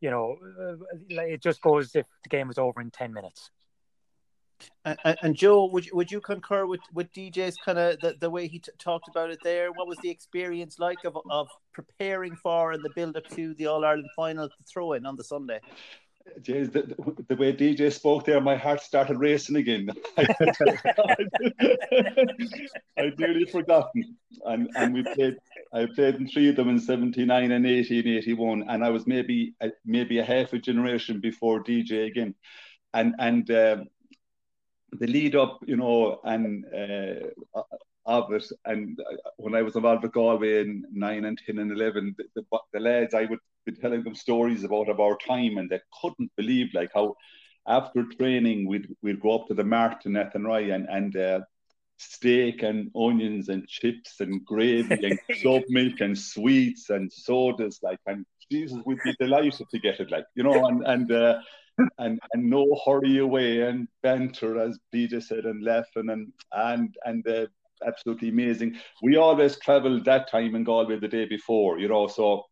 you 0.00 0.10
know 0.10 0.36
uh, 0.60 1.22
it 1.22 1.42
just 1.42 1.60
goes 1.60 1.94
if 1.94 2.06
the 2.22 2.28
game 2.28 2.48
was 2.48 2.58
over 2.58 2.80
in 2.80 2.90
10 2.90 3.12
minutes 3.12 3.50
and, 4.84 5.16
and, 5.22 5.36
Joe, 5.36 5.66
would 5.66 5.86
you, 5.86 5.92
would 5.94 6.10
you 6.10 6.20
concur 6.20 6.66
with, 6.66 6.80
with 6.92 7.12
DJ's 7.12 7.56
kind 7.64 7.78
of 7.78 8.00
the, 8.00 8.14
the 8.20 8.30
way 8.30 8.48
he 8.48 8.58
t- 8.58 8.72
talked 8.78 9.08
about 9.08 9.30
it 9.30 9.38
there? 9.42 9.72
What 9.72 9.86
was 9.86 9.98
the 9.98 10.10
experience 10.10 10.78
like 10.78 11.04
of, 11.04 11.16
of 11.30 11.48
preparing 11.72 12.36
for 12.36 12.72
and 12.72 12.82
the 12.82 12.90
build 12.94 13.16
up 13.16 13.26
to 13.28 13.54
the 13.54 13.66
All 13.66 13.84
Ireland 13.84 14.08
final 14.16 14.48
to 14.48 14.54
throw 14.66 14.94
in 14.94 15.06
on 15.06 15.16
the 15.16 15.24
Sunday? 15.24 15.60
Jeez, 16.40 16.72
the, 16.72 16.94
the, 17.28 17.36
way 17.36 17.52
DJ 17.52 17.92
spoke 17.92 18.24
there, 18.24 18.40
my 18.40 18.56
heart 18.56 18.80
started 18.80 19.18
racing 19.18 19.56
again. 19.56 19.90
I'd 20.16 20.28
nearly 23.18 23.44
forgotten. 23.46 24.16
And 24.44 24.70
and 24.76 24.94
we 24.94 25.02
played. 25.02 25.36
I 25.72 25.86
played 25.94 26.16
in 26.16 26.28
three 26.28 26.48
of 26.48 26.56
them 26.56 26.68
in 26.68 26.78
'79 26.78 27.50
and 27.50 27.66
'80 27.66 27.98
and 27.98 28.08
'81, 28.08 28.64
and 28.68 28.84
I 28.84 28.90
was 28.90 29.06
maybe 29.06 29.54
maybe 29.84 30.18
a 30.18 30.24
half 30.24 30.52
a 30.52 30.58
generation 30.58 31.20
before 31.20 31.64
DJ 31.64 32.06
again. 32.06 32.34
And 32.94 33.14
and 33.18 33.50
um, 33.50 33.88
the 34.92 35.06
lead 35.06 35.36
up, 35.36 35.60
you 35.66 35.76
know, 35.76 36.20
and 36.24 36.64
uh, 36.66 37.60
of 38.06 38.32
it. 38.32 38.46
And 38.64 38.98
when 39.36 39.54
I 39.54 39.62
was 39.62 39.76
involved 39.76 40.02
with 40.02 40.12
Galway 40.12 40.62
in 40.62 40.84
nine 40.92 41.24
and 41.24 41.40
ten 41.44 41.58
and 41.58 41.70
eleven, 41.70 42.14
the, 42.18 42.24
the, 42.34 42.58
the 42.72 42.80
lads, 42.80 43.14
I 43.14 43.24
would 43.24 43.38
be 43.64 43.72
telling 43.72 44.02
them 44.02 44.14
stories 44.14 44.64
about 44.64 44.88
of 44.88 45.00
our 45.00 45.16
time, 45.26 45.58
and 45.58 45.70
they 45.70 45.80
couldn't 46.00 46.32
believe 46.36 46.68
like 46.74 46.90
how 46.94 47.16
after 47.66 48.04
training 48.04 48.66
we'd 48.66 48.88
we'd 49.02 49.20
go 49.20 49.36
up 49.36 49.48
to 49.48 49.54
the 49.54 49.64
mart 49.64 50.06
in 50.06 50.16
Athenry 50.16 50.74
and 50.74 50.88
and 50.88 51.16
uh, 51.16 51.40
steak 51.98 52.62
and 52.62 52.90
onions 52.96 53.48
and 53.48 53.68
chips 53.68 54.20
and 54.20 54.44
gravy 54.44 55.04
and 55.04 55.18
club 55.42 55.62
milk 55.68 56.00
and 56.00 56.18
sweets 56.18 56.88
and 56.88 57.12
sodas 57.12 57.78
like 57.82 57.98
and 58.06 58.24
Jesus 58.50 58.78
we'd 58.86 58.98
be 59.04 59.14
delighted 59.20 59.68
to 59.70 59.78
get 59.78 60.00
it 60.00 60.10
like 60.10 60.24
you 60.34 60.42
know 60.42 60.66
and 60.66 60.82
and 60.86 61.12
uh, 61.12 61.38
and 61.98 62.20
and 62.32 62.50
no 62.50 62.66
hurry 62.84 63.18
away 63.18 63.62
and 63.62 63.88
banter 64.02 64.60
as 64.60 64.78
DJ 64.92 65.22
said 65.22 65.44
and 65.44 65.62
laughing 65.62 66.10
and 66.10 66.32
and 66.52 66.94
and 67.04 67.26
uh, 67.26 67.46
absolutely 67.86 68.28
amazing. 68.28 68.76
We 69.02 69.16
always 69.16 69.58
travelled 69.58 70.04
that 70.04 70.30
time 70.30 70.54
in 70.54 70.64
Galway 70.64 70.98
the 70.98 71.08
day 71.08 71.26
before, 71.26 71.78
you 71.78 71.88
know, 71.88 72.06
so 72.06 72.44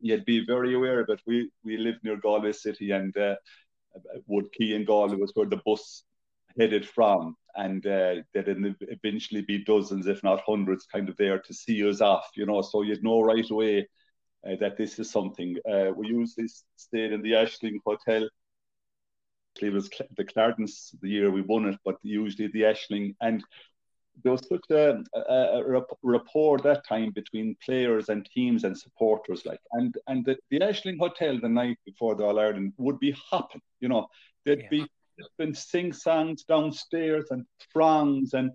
you'd 0.00 0.24
be 0.24 0.44
very 0.46 0.74
aware 0.74 1.00
of 1.00 1.08
it. 1.08 1.20
We 1.26 1.50
we 1.64 1.76
lived 1.76 2.04
near 2.04 2.16
Galway 2.16 2.52
City 2.52 2.92
and 2.92 3.16
uh, 3.16 3.36
Wood 4.26 4.46
Quay 4.52 4.74
in 4.74 4.84
Galway 4.84 5.16
was 5.16 5.32
where 5.34 5.48
the 5.48 5.60
bus 5.64 6.04
headed 6.58 6.86
from, 6.88 7.36
and 7.56 7.84
uh, 7.86 8.16
there'd 8.34 8.76
eventually 8.80 9.42
be 9.42 9.64
dozens, 9.64 10.06
if 10.06 10.22
not 10.22 10.42
hundreds, 10.46 10.86
kind 10.86 11.08
of 11.08 11.16
there 11.16 11.38
to 11.38 11.54
see 11.54 11.88
us 11.88 12.00
off, 12.00 12.28
you 12.34 12.46
know. 12.46 12.62
So 12.62 12.82
you'd 12.82 13.04
know 13.04 13.20
right 13.22 13.48
away 13.50 13.88
uh, 14.46 14.56
that 14.60 14.76
this 14.76 14.98
is 14.98 15.10
something. 15.10 15.56
Uh, 15.68 15.90
we 15.94 16.08
usually 16.08 16.48
stayed 16.76 17.12
in 17.12 17.22
the 17.22 17.32
Ashling 17.32 17.78
Hotel. 17.84 18.28
It 19.62 19.72
was 19.72 19.90
the 20.16 20.24
Clarence 20.24 20.94
the 21.02 21.08
year 21.08 21.30
we 21.30 21.42
won 21.42 21.66
it, 21.66 21.78
but 21.84 21.96
usually 22.02 22.48
the 22.48 22.62
Ashling 22.62 23.14
and 23.20 23.44
there 24.22 24.32
was 24.32 24.46
such 24.48 24.70
a, 24.70 25.02
a, 25.14 25.62
a, 25.62 25.82
rapport 26.02 26.58
that 26.58 26.86
time 26.86 27.12
between 27.14 27.56
players 27.64 28.08
and 28.08 28.28
teams 28.34 28.64
and 28.64 28.76
supporters, 28.76 29.44
like, 29.46 29.60
and 29.72 29.94
and 30.06 30.24
the, 30.24 30.36
the 30.50 30.60
Ashling 30.60 30.98
Hotel 30.98 31.38
the 31.40 31.48
night 31.48 31.78
before 31.84 32.14
the 32.14 32.24
All 32.24 32.38
Ireland 32.38 32.72
would 32.78 32.98
be 32.98 33.12
hopping, 33.30 33.62
you 33.80 33.88
know, 33.88 34.08
there'd 34.44 34.62
yeah. 34.62 34.68
be 34.70 34.86
been 35.36 35.54
sing 35.54 35.92
songs 35.92 36.44
downstairs 36.44 37.26
and 37.30 37.44
throngs, 37.72 38.34
and 38.34 38.50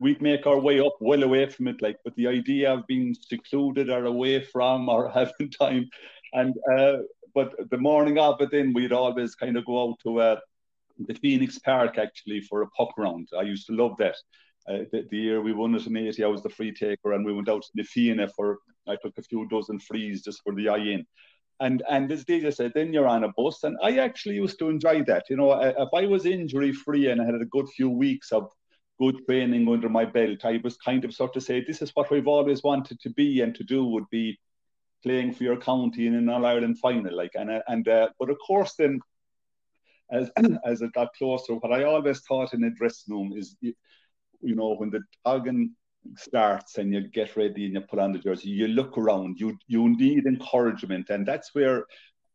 we'd 0.00 0.22
make 0.22 0.46
our 0.46 0.58
way 0.58 0.80
up 0.80 0.94
well 1.00 1.22
away 1.22 1.48
from 1.48 1.68
it, 1.68 1.80
like, 1.82 1.96
but 2.04 2.14
the 2.16 2.26
idea 2.26 2.72
of 2.72 2.86
being 2.86 3.14
secluded 3.14 3.90
or 3.90 4.04
away 4.04 4.42
from 4.44 4.88
or 4.88 5.08
having 5.14 5.50
time, 5.50 5.88
and 6.32 6.54
uh, 6.76 6.98
but 7.38 7.70
the 7.70 7.78
morning 7.78 8.18
of 8.18 8.40
it, 8.40 8.50
then 8.50 8.72
we'd 8.72 8.92
always 8.92 9.36
kind 9.36 9.56
of 9.56 9.64
go 9.64 9.76
out 9.82 9.96
to 10.02 10.20
uh, 10.20 10.36
the 10.98 11.14
Phoenix 11.14 11.58
Park 11.58 11.96
actually 11.96 12.40
for 12.40 12.62
a 12.62 12.70
puck 12.70 12.92
round. 12.98 13.28
I 13.38 13.42
used 13.42 13.66
to 13.68 13.74
love 13.74 13.96
that 13.98 14.16
uh, 14.68 14.78
the, 14.90 15.06
the, 15.10 15.16
year 15.16 15.40
we 15.40 15.52
won 15.52 15.74
it 15.76 15.86
in 15.86 15.96
80, 15.96 16.24
I 16.24 16.26
was 16.26 16.42
the 16.42 16.48
free 16.48 16.72
taker, 16.72 17.12
and 17.12 17.24
we 17.24 17.32
went 17.32 17.48
out 17.48 17.62
to 17.62 17.68
the 17.74 17.84
Fianna 17.84 18.28
for, 18.34 18.58
I 18.88 18.96
took 18.96 19.16
a 19.16 19.22
few 19.22 19.46
dozen 19.48 19.78
frees 19.78 20.22
just 20.22 20.42
for 20.42 20.52
the 20.52 20.68
eye 20.68 20.84
in. 20.94 21.06
And, 21.60 21.82
and 21.88 22.10
as 22.10 22.24
DJ 22.24 22.52
said, 22.52 22.72
then 22.74 22.92
you're 22.92 23.06
on 23.06 23.24
a 23.24 23.32
bus. 23.36 23.62
And 23.62 23.76
I 23.82 23.98
actually 23.98 24.34
used 24.34 24.58
to 24.58 24.68
enjoy 24.68 25.04
that. 25.04 25.24
You 25.30 25.36
know, 25.36 25.52
if 25.52 25.88
I 25.94 26.06
was 26.06 26.26
injury 26.26 26.72
free 26.72 27.08
and 27.10 27.20
I 27.20 27.24
had 27.24 27.40
a 27.40 27.46
good 27.46 27.68
few 27.68 27.88
weeks 27.88 28.30
of 28.32 28.50
good 29.00 29.16
training 29.26 29.68
under 29.68 29.88
my 29.88 30.04
belt, 30.04 30.44
I 30.44 30.60
was 30.62 30.76
kind 30.76 31.04
of 31.04 31.14
sort 31.14 31.36
of 31.36 31.42
say, 31.42 31.64
this 31.64 31.82
is 31.82 31.90
what 31.94 32.10
we've 32.10 32.28
always 32.28 32.62
wanted 32.62 33.00
to 33.00 33.10
be 33.10 33.40
and 33.40 33.54
to 33.54 33.64
do 33.64 33.84
would 33.84 34.08
be 34.10 34.38
playing 35.02 35.32
for 35.32 35.44
your 35.44 35.56
county 35.56 36.06
in 36.06 36.14
an 36.14 36.28
All 36.28 36.44
Ireland 36.44 36.78
final. 36.78 37.16
Like, 37.16 37.32
and, 37.34 37.62
and, 37.66 37.88
uh, 37.88 38.08
but 38.18 38.30
of 38.30 38.36
course, 38.44 38.74
then 38.78 39.00
as, 40.10 40.30
as 40.64 40.82
it 40.82 40.92
got 40.92 41.14
closer, 41.14 41.54
what 41.54 41.72
I 41.72 41.84
always 41.84 42.20
thought 42.20 42.54
in 42.54 42.64
a 42.64 42.70
dressing 42.70 43.14
room 43.14 43.32
is 43.36 43.56
you 44.40 44.54
know, 44.54 44.74
when 44.74 44.90
the 44.90 45.02
tugging 45.24 45.74
starts 46.16 46.78
and 46.78 46.92
you 46.92 47.08
get 47.08 47.36
ready 47.36 47.66
and 47.66 47.74
you 47.74 47.80
put 47.80 47.98
on 47.98 48.12
the 48.12 48.18
jersey, 48.18 48.50
you 48.50 48.68
look 48.68 48.96
around, 48.96 49.38
you 49.40 49.58
you 49.66 49.88
need 49.96 50.26
encouragement. 50.26 51.10
And 51.10 51.26
that's 51.26 51.54
where 51.54 51.84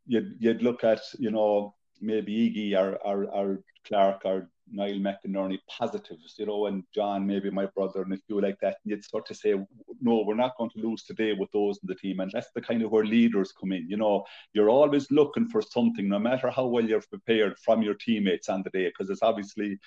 you'd, 0.05 0.35
you'd 0.39 0.61
look 0.61 0.83
at, 0.83 1.01
you 1.17 1.31
know, 1.31 1.75
maybe 2.01 2.49
Iggy 2.49 2.77
or, 2.77 2.95
or, 2.97 3.25
or 3.25 3.59
Clark 3.87 4.21
or 4.25 4.49
Niall 4.73 4.99
McInerney 4.99 5.59
positives, 5.69 6.35
you 6.37 6.45
know, 6.45 6.65
and 6.65 6.83
John, 6.93 7.25
maybe 7.25 7.49
my 7.49 7.67
brother, 7.67 8.01
and 8.01 8.13
a 8.13 8.17
few 8.17 8.41
like 8.41 8.57
that. 8.61 8.77
And 8.83 8.91
you'd 8.91 9.03
start 9.03 9.25
to 9.27 9.35
say, 9.35 9.53
no, 10.01 10.23
we're 10.25 10.35
not 10.35 10.57
going 10.57 10.71
to 10.71 10.79
lose 10.79 11.03
today 11.03 11.33
with 11.33 11.51
those 11.51 11.79
in 11.81 11.87
the 11.87 11.95
team. 11.95 12.19
And 12.19 12.31
that's 12.33 12.51
the 12.55 12.61
kind 12.61 12.81
of 12.81 12.91
where 12.91 13.05
leaders 13.05 13.51
come 13.51 13.71
in. 13.71 13.89
You 13.89 13.97
know, 13.97 14.25
you're 14.53 14.69
always 14.69 15.09
looking 15.11 15.47
for 15.47 15.61
something, 15.61 16.09
no 16.09 16.19
matter 16.19 16.49
how 16.49 16.65
well 16.65 16.83
you're 16.83 17.01
prepared 17.01 17.57
from 17.59 17.81
your 17.81 17.93
teammates 17.93 18.49
on 18.49 18.63
the 18.63 18.71
day, 18.71 18.87
because 18.87 19.09
it's 19.09 19.23
obviously 19.23 19.79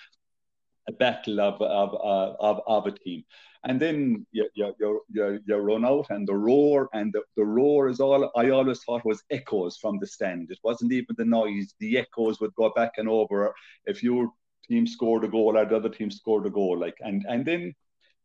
a 0.89 0.93
battle 0.93 1.41
of, 1.41 1.61
of, 1.61 1.95
of, 2.39 2.61
of 2.67 2.87
a 2.87 2.93
team. 2.93 3.25
And 3.65 3.81
then 3.81 4.25
you, 4.31 4.49
you, 4.55 4.75
you, 5.11 5.41
you, 5.45 5.57
run 5.57 5.85
out 5.85 6.07
and 6.11 6.27
the 6.27 6.37
roar, 6.37 6.89
and 6.93 7.13
the, 7.13 7.23
the 7.37 7.45
roar 7.45 7.89
is 7.89 7.99
all 7.99 8.31
I 8.37 8.51
always 8.51 8.85
thought 8.85 9.05
was 9.05 9.25
echoes 9.31 9.77
from 9.77 9.99
the 9.99 10.07
stand. 10.07 10.53
It 10.53 10.61
wasn't 10.63 10.93
even 10.93 11.17
the 11.19 11.25
noise, 11.25 11.75
the 11.81 11.99
echoes 11.99 12.41
would 12.41 12.55
go 12.55 12.71
back 12.77 12.93
and 12.99 13.09
over. 13.09 13.53
If 13.85 14.05
your 14.05 14.31
team 14.69 14.87
scored 14.87 15.25
a 15.25 15.29
goal 15.29 15.57
or 15.57 15.65
the 15.65 15.77
other 15.77 15.89
team 15.89 16.11
scored 16.11 16.47
a 16.47 16.51
goal, 16.51 16.79
like 16.79 16.97
and 17.01 17.25
and 17.29 17.45
then 17.45 17.75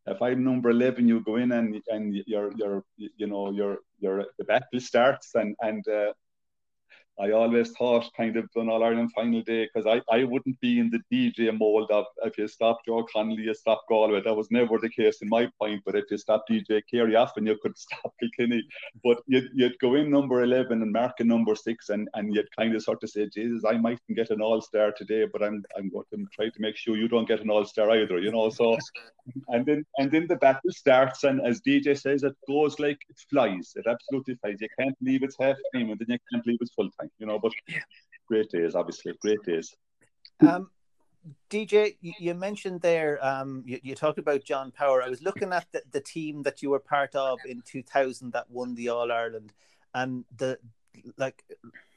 if 0.06 0.20
I'm 0.20 0.42
number 0.42 0.70
eleven, 0.70 1.08
you 1.08 1.20
go 1.20 1.36
in 1.36 1.52
and 1.52 1.80
and 1.88 2.14
you're 2.26 2.52
you're 2.56 2.84
you 2.96 3.26
know 3.26 3.50
you're 3.50 3.78
you're 3.98 4.24
the 4.38 4.44
battle 4.44 4.80
starts 4.80 5.34
and 5.34 5.54
and 5.60 5.86
uh, 5.88 6.12
I 7.20 7.30
always 7.32 7.70
thought 7.72 8.10
kind 8.16 8.36
of 8.36 8.48
an 8.56 8.70
All 8.70 8.82
Ireland 8.82 9.12
final 9.14 9.42
day 9.42 9.66
because 9.66 9.86
I, 9.86 10.00
I 10.14 10.24
wouldn't 10.24 10.58
be 10.60 10.80
in 10.80 10.90
the 10.90 11.00
DJ 11.12 11.56
mold 11.56 11.90
of 11.90 12.06
if 12.24 12.38
you 12.38 12.48
stop 12.48 12.80
Joe 12.86 13.06
Connolly, 13.12 13.42
you 13.42 13.54
stop 13.54 13.84
Galway. 13.88 14.22
That 14.22 14.34
was 14.34 14.50
never 14.50 14.78
the 14.78 14.88
case 14.88 15.20
in 15.20 15.28
my 15.28 15.48
point. 15.60 15.82
But 15.84 15.94
if 15.94 16.06
you 16.10 16.16
stop 16.16 16.44
DJ 16.48 16.80
Carey 16.90 17.14
often 17.14 17.46
you 17.46 17.58
could 17.62 17.76
stop 17.86 18.14
Kilkenny. 18.18 18.62
But 19.04 19.18
you'd, 19.26 19.50
you'd 19.54 19.78
go 19.78 19.94
in 19.96 20.10
number 20.10 20.42
11 20.42 20.80
and 20.80 20.90
mark 20.90 21.20
a 21.20 21.24
number 21.24 21.54
six, 21.54 21.90
and, 21.90 22.08
and 22.14 22.34
you'd 22.34 22.54
kind 22.56 22.74
of 22.74 22.82
sort 22.82 23.02
of 23.02 23.10
say, 23.10 23.28
Jesus, 23.28 23.64
I 23.64 23.76
might 23.76 24.00
get 24.14 24.30
an 24.30 24.40
All 24.40 24.62
Star 24.62 24.92
today, 24.92 25.26
but 25.30 25.42
I'm 25.42 25.62
I'm 25.76 25.90
going 25.90 26.06
to 26.12 26.26
try 26.32 26.48
to 26.48 26.60
make 26.60 26.76
sure 26.76 26.96
you 26.96 27.08
don't 27.08 27.28
get 27.28 27.40
an 27.40 27.50
All 27.50 27.64
Star 27.66 27.90
either, 27.90 28.18
you 28.20 28.32
know. 28.32 28.48
So, 28.48 28.78
and 29.48 29.66
then 29.66 29.84
and 29.98 30.10
then 30.10 30.26
the 30.28 30.36
battle 30.36 30.70
starts, 30.70 31.24
and 31.24 31.46
as 31.46 31.60
DJ 31.60 31.98
says, 31.98 32.22
it 32.22 32.36
goes 32.48 32.80
like 32.80 32.98
it 33.08 33.18
flies. 33.30 33.74
It 33.76 33.86
absolutely 33.86 34.36
flies. 34.36 34.56
You 34.60 34.68
can't 34.78 34.96
leave 35.02 35.22
it's 35.22 35.36
half 35.38 35.56
time, 35.74 35.90
and 35.90 35.98
then 35.98 36.06
you 36.08 36.18
can't 36.32 36.46
leave 36.46 36.58
it's 36.60 36.72
full 36.72 36.90
time 36.98 37.01
you 37.18 37.26
know. 37.26 37.38
But 37.38 37.52
great 38.26 38.50
days, 38.50 38.74
obviously, 38.74 39.12
great 39.20 39.42
days. 39.42 39.74
Um, 40.40 40.70
DJ, 41.50 41.96
you 42.00 42.34
mentioned 42.34 42.80
there, 42.80 43.24
um, 43.24 43.62
you, 43.64 43.78
you, 43.82 43.94
talked 43.94 44.18
about 44.18 44.42
John 44.42 44.72
Power. 44.72 45.02
I 45.02 45.08
was 45.08 45.22
looking 45.22 45.52
at 45.52 45.66
the, 45.72 45.82
the 45.92 46.00
team 46.00 46.42
that 46.42 46.62
you 46.62 46.70
were 46.70 46.80
part 46.80 47.14
of 47.14 47.38
in 47.46 47.62
2000 47.64 48.32
that 48.32 48.50
won 48.50 48.74
the 48.74 48.88
All 48.88 49.12
Ireland, 49.12 49.52
and 49.94 50.24
the 50.36 50.58
like, 51.16 51.42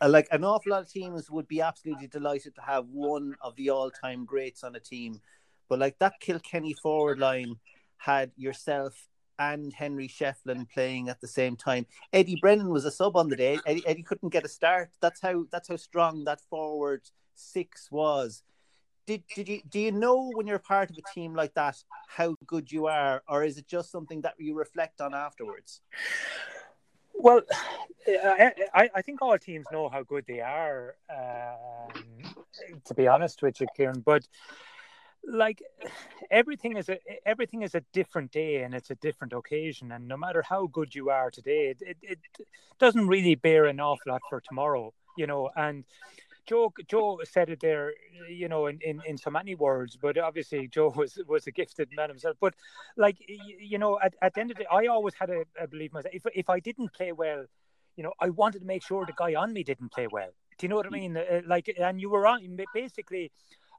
uh, 0.01 0.09
like 0.09 0.27
an 0.31 0.43
awful 0.43 0.71
lot 0.71 0.83
of 0.83 0.91
teams 0.91 1.29
would 1.29 1.47
be 1.47 1.61
absolutely 1.61 2.07
delighted 2.07 2.55
to 2.55 2.61
have 2.61 2.87
one 2.87 3.35
of 3.41 3.55
the 3.55 3.69
all-time 3.69 4.25
greats 4.25 4.63
on 4.63 4.75
a 4.75 4.79
team, 4.79 5.21
but 5.69 5.79
like 5.79 5.97
that 5.99 6.19
Kilkenny 6.19 6.73
forward 6.73 7.19
line 7.19 7.55
had 7.97 8.31
yourself 8.35 9.07
and 9.39 9.73
Henry 9.73 10.07
Shefflin 10.07 10.69
playing 10.69 11.09
at 11.09 11.21
the 11.21 11.27
same 11.27 11.55
time. 11.55 11.85
Eddie 12.13 12.37
Brennan 12.41 12.69
was 12.69 12.85
a 12.85 12.91
sub 12.91 13.15
on 13.15 13.29
the 13.29 13.35
day. 13.35 13.59
Eddie, 13.65 13.85
Eddie 13.85 14.03
couldn't 14.03 14.29
get 14.29 14.45
a 14.45 14.49
start. 14.49 14.91
That's 15.01 15.21
how 15.21 15.45
that's 15.51 15.67
how 15.67 15.75
strong 15.75 16.23
that 16.25 16.41
forward 16.49 17.01
six 17.35 17.91
was. 17.91 18.43
Did 19.05 19.23
did 19.35 19.47
you 19.47 19.61
do 19.69 19.79
you 19.79 19.91
know 19.91 20.31
when 20.33 20.47
you're 20.47 20.59
part 20.59 20.89
of 20.89 20.97
a 20.97 21.13
team 21.13 21.35
like 21.35 21.53
that 21.53 21.77
how 22.07 22.35
good 22.47 22.71
you 22.71 22.87
are, 22.87 23.23
or 23.29 23.43
is 23.43 23.57
it 23.57 23.67
just 23.67 23.91
something 23.91 24.21
that 24.21 24.33
you 24.39 24.55
reflect 24.55 25.01
on 25.01 25.13
afterwards? 25.13 25.81
Well, 27.17 27.41
I, 28.07 28.89
I 28.93 29.01
think 29.01 29.21
all 29.21 29.37
teams 29.37 29.65
know 29.71 29.89
how 29.89 30.03
good 30.03 30.25
they 30.27 30.41
are. 30.41 30.95
Um, 31.09 32.33
to 32.85 32.93
be 32.93 33.07
honest 33.07 33.41
with 33.41 33.61
you, 33.61 33.67
Kieran, 33.75 34.01
but 34.01 34.27
like 35.27 35.61
everything 36.31 36.77
is 36.77 36.89
a 36.89 36.97
everything 37.25 37.61
is 37.61 37.75
a 37.75 37.81
different 37.93 38.31
day 38.31 38.63
and 38.63 38.73
it's 38.73 38.91
a 38.91 38.95
different 38.95 39.33
occasion 39.33 39.91
and 39.91 40.07
no 40.07 40.17
matter 40.17 40.41
how 40.41 40.67
good 40.67 40.93
you 40.93 41.09
are 41.09 41.31
today 41.31 41.67
it, 41.67 41.77
it, 41.81 41.97
it 42.01 42.19
doesn't 42.79 43.07
really 43.07 43.35
bear 43.35 43.65
an 43.65 43.79
awful 43.79 44.11
lot 44.11 44.21
for 44.29 44.41
tomorrow 44.41 44.93
you 45.17 45.27
know 45.27 45.49
and 45.55 45.83
Joe 46.45 46.71
Joe 46.87 47.19
said 47.23 47.49
it 47.49 47.59
there, 47.59 47.93
you 48.29 48.47
know, 48.47 48.67
in, 48.67 48.79
in, 48.81 49.01
in 49.05 49.17
so 49.17 49.31
many 49.31 49.55
words, 49.55 49.97
but 49.97 50.17
obviously 50.17 50.67
Joe 50.67 50.93
was 50.95 51.17
was 51.27 51.47
a 51.47 51.51
gifted 51.51 51.89
man 51.95 52.09
himself. 52.09 52.37
But 52.39 52.53
like 52.95 53.17
you 53.27 53.79
know, 53.79 53.99
at, 53.99 54.13
at 54.21 54.35
the 54.35 54.41
end 54.41 54.51
of 54.51 54.57
the 54.57 54.63
day, 54.63 54.69
I 54.71 54.85
always 54.85 55.15
had 55.15 55.29
a, 55.29 55.45
a 55.59 55.67
belief 55.67 55.93
myself. 55.93 56.13
If 56.13 56.23
if 56.35 56.49
I 56.49 56.59
didn't 56.59 56.93
play 56.93 57.11
well, 57.11 57.45
you 57.95 58.03
know, 58.03 58.13
I 58.19 58.29
wanted 58.29 58.59
to 58.59 58.65
make 58.65 58.83
sure 58.83 59.05
the 59.05 59.13
guy 59.13 59.33
on 59.35 59.53
me 59.53 59.63
didn't 59.63 59.91
play 59.91 60.07
well. 60.07 60.29
Do 60.57 60.65
you 60.65 60.69
know 60.69 60.75
what 60.75 60.85
I 60.85 60.89
mean? 60.89 61.17
Uh, 61.17 61.41
like, 61.45 61.73
and 61.77 61.99
you 61.99 62.09
were 62.09 62.25
on 62.27 62.57
basically 62.73 63.31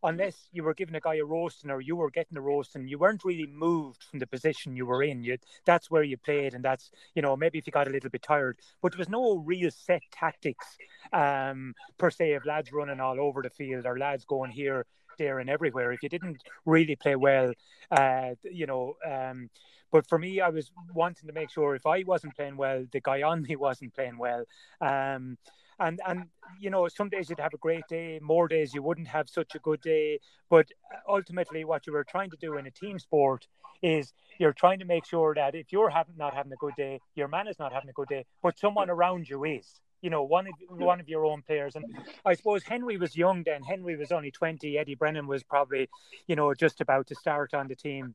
unless 0.03 0.49
you 0.53 0.63
were 0.63 0.75
giving 0.75 0.95
a 0.95 1.01
guy 1.01 1.17
a 1.17 1.25
roasting 1.25 1.71
or 1.71 1.81
you 1.81 1.97
were 1.97 2.11
getting 2.11 2.37
a 2.37 2.41
roasting, 2.41 2.89
you 2.89 2.99
weren't 2.99 3.25
really 3.25 3.47
moved 3.47 4.03
from 4.05 4.19
the 4.19 4.27
position 4.27 4.77
you 4.77 4.87
were 4.87 5.03
in. 5.03 5.23
You 5.23 5.39
that's 5.65 5.91
where 5.91 6.03
you 6.03 6.17
played, 6.17 6.55
and 6.55 6.65
that's 6.65 6.91
you 7.15 7.23
know 7.23 7.37
maybe 7.37 7.59
if 7.59 7.67
you 7.67 7.73
got 7.73 7.89
a 7.89 7.91
little 7.91 8.11
bit 8.11 8.23
tired, 8.23 8.59
but 8.83 8.93
there 8.93 8.99
was 8.99 9.09
no 9.09 9.39
real 9.39 9.71
set 9.71 10.03
tactics 10.11 10.77
um, 11.13 11.75
per 11.99 12.11
se 12.11 12.35
of 12.35 12.47
lads 12.47 12.73
running 12.73 13.01
all 13.01 13.21
over 13.21 13.43
the 13.43 13.51
field 13.51 13.87
or 13.87 13.99
lads 13.99 14.25
going 14.25 14.51
here, 14.51 14.87
there, 15.19 15.39
and 15.39 15.51
everywhere. 15.51 15.93
If 15.93 16.03
you 16.03 16.09
didn't 16.09 16.43
really 16.65 16.97
play 16.97 17.17
well, 17.17 17.53
uh, 17.91 18.31
you 18.43 18.67
know. 18.67 18.97
Um, 19.05 19.51
but 19.93 20.07
for 20.09 20.19
me, 20.19 20.41
I 20.41 20.49
was 20.49 20.73
wanting 20.95 21.29
to 21.29 21.33
make 21.33 21.51
sure 21.51 21.75
if 21.75 21.87
I 21.87 22.03
wasn't 22.03 22.37
playing 22.37 22.57
well, 22.57 22.85
the 22.91 23.01
guy 23.01 23.23
on 23.23 23.43
me 23.43 23.57
wasn't 23.69 23.95
playing 23.95 24.19
well. 24.19 24.45
Um, 24.81 25.39
and 25.79 26.01
and 26.07 26.27
you 26.61 26.71
know 26.71 26.89
some 26.89 27.09
days 27.09 27.29
you'd 27.29 27.39
have 27.41 27.55
a 27.55 27.59
great 27.59 27.87
day 27.89 28.19
more 28.23 28.49
days 28.49 28.75
you 28.75 28.83
wouldn't 28.83 29.09
have 29.09 29.29
such 29.29 29.55
a 29.55 29.59
good 29.59 29.81
day. 29.81 30.21
But 30.49 30.67
uh, 30.93 30.99
ultimately 31.09 31.65
what 31.65 31.87
you 31.87 31.93
were 31.93 32.05
trying 32.05 32.31
to 32.31 32.37
do 32.37 32.57
in 32.57 32.67
a 32.67 32.71
team 32.71 32.99
sport 32.99 33.47
is 33.83 34.13
you're 34.39 34.53
trying 34.53 34.79
to 34.79 34.85
make 34.85 35.05
sure 35.05 35.35
that 35.35 35.55
if 35.55 35.73
you're 35.73 35.91
having 35.91 36.17
not 36.17 36.35
having 36.35 36.53
a 36.53 36.57
good 36.57 36.75
day 36.77 37.01
your 37.15 37.29
man 37.29 37.49
is 37.49 37.59
not 37.59 37.73
having 37.73 37.91
a 37.91 37.93
good 37.93 38.09
day 38.09 38.25
but 38.43 38.59
someone 38.59 38.91
around 38.91 39.29
you 39.29 39.45
is. 39.45 39.81
You 40.03 40.11
know 40.11 40.23
one 40.23 40.47
of 40.47 40.55
one 40.69 41.01
of 41.01 41.09
your 41.09 41.25
own 41.25 41.43
players. 41.43 41.75
And 41.75 41.85
i 42.25 42.35
suppose 42.35 42.63
henry 42.63 42.97
was 42.97 43.17
young 43.17 43.43
then. 43.45 43.63
Henry 43.63 43.97
was 43.97 44.13
only 44.13 44.31
20 44.31 44.79
eddie 44.79 44.95
brennan 44.95 45.27
was 45.27 45.43
probably 45.43 45.89
you 46.27 46.37
know 46.37 46.55
just 46.55 46.81
about 46.81 47.07
to 47.09 47.15
start 47.15 47.55
on 47.55 47.69
the 47.69 47.75
team 47.75 48.15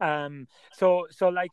um, 0.00 0.46
so, 0.72 1.06
so 1.10 1.28
like 1.28 1.50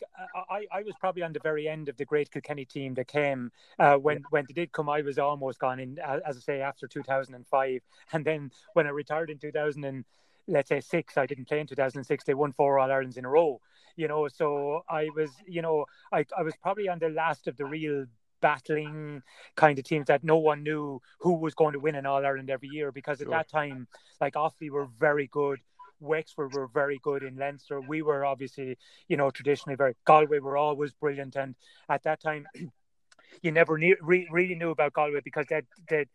I, 0.50 0.66
I 0.72 0.84
was 0.84 0.94
probably 1.00 1.24
on 1.24 1.34
the 1.34 1.40
very 1.40 1.68
end 1.68 1.90
of 1.90 1.98
the 1.98 2.06
great 2.06 2.32
Kilkenny 2.32 2.66
team 2.66 2.94
that 2.96 3.08
came 3.08 3.52
uh, 3.80 3.96
when 3.96 4.24
when 4.30 4.46
they 4.48 4.54
did 4.54 4.72
come. 4.72 4.90
I 4.90 5.02
was 5.02 5.20
almost 5.20 5.60
gone 5.60 5.80
in, 5.80 6.00
as 6.00 6.38
I 6.38 6.40
say, 6.40 6.62
after 6.62 6.88
2005, 6.88 7.82
and 8.14 8.26
then 8.26 8.52
when 8.74 8.88
I 8.88 8.90
retired 8.90 9.30
in 9.30 9.38
2000 9.38 9.84
and 9.84 10.06
let's 10.48 10.70
say 10.70 10.80
six, 10.80 11.18
I 11.18 11.26
didn't 11.26 11.48
play 11.48 11.60
in 11.60 11.68
2006. 11.68 12.24
They 12.24 12.34
won 12.34 12.54
four 12.54 12.80
All 12.80 12.90
Irelands 12.90 13.18
in 13.18 13.26
a 13.26 13.30
row. 13.30 13.60
You 13.96 14.08
know, 14.08 14.28
so 14.28 14.84
I 14.90 15.10
was, 15.16 15.32
you 15.48 15.62
know, 15.62 15.86
I 16.12 16.26
I 16.38 16.44
was 16.44 16.56
probably 16.62 16.88
on 16.88 17.00
the 17.00 17.10
last 17.10 17.48
of 17.48 17.58
the 17.58 17.66
real 17.66 18.06
battling 18.42 19.24
kind 19.56 19.80
of 19.80 19.86
teams 19.86 20.08
that 20.08 20.24
no 20.24 20.38
one 20.38 20.64
knew 20.64 21.02
who 21.20 21.34
was 21.34 21.54
going 21.54 21.74
to 21.74 21.80
win 21.80 21.96
in 21.96 22.06
All 22.06 22.26
Ireland 22.26 22.50
every 22.50 22.70
year 22.70 22.92
because 22.92 23.22
at 23.22 23.30
that 23.30 23.50
time, 23.50 23.88
like 24.22 24.36
Offaly 24.36 24.70
were 24.70 24.88
very 25.00 25.28
good. 25.28 25.60
Wexford 26.00 26.54
were 26.54 26.68
very 26.68 27.00
good 27.04 27.24
in 27.24 27.36
Leinster. 27.38 27.82
We 27.82 28.02
were 28.02 28.26
obviously, 28.26 28.78
you 29.08 29.18
know, 29.18 29.32
traditionally 29.32 29.76
very. 29.76 29.96
Galway 30.06 30.40
were 30.40 30.58
always 30.58 30.94
brilliant, 30.94 31.36
and 31.36 31.56
at 31.90 32.04
that 32.04 32.22
time, 32.22 32.48
you 33.42 33.52
never 33.52 33.78
knew, 33.78 33.96
re- 34.02 34.28
really 34.32 34.56
knew 34.56 34.72
about 34.72 34.94
Galway 34.94 35.22
because 35.24 35.46
they, 35.50 35.62
they 35.90 36.06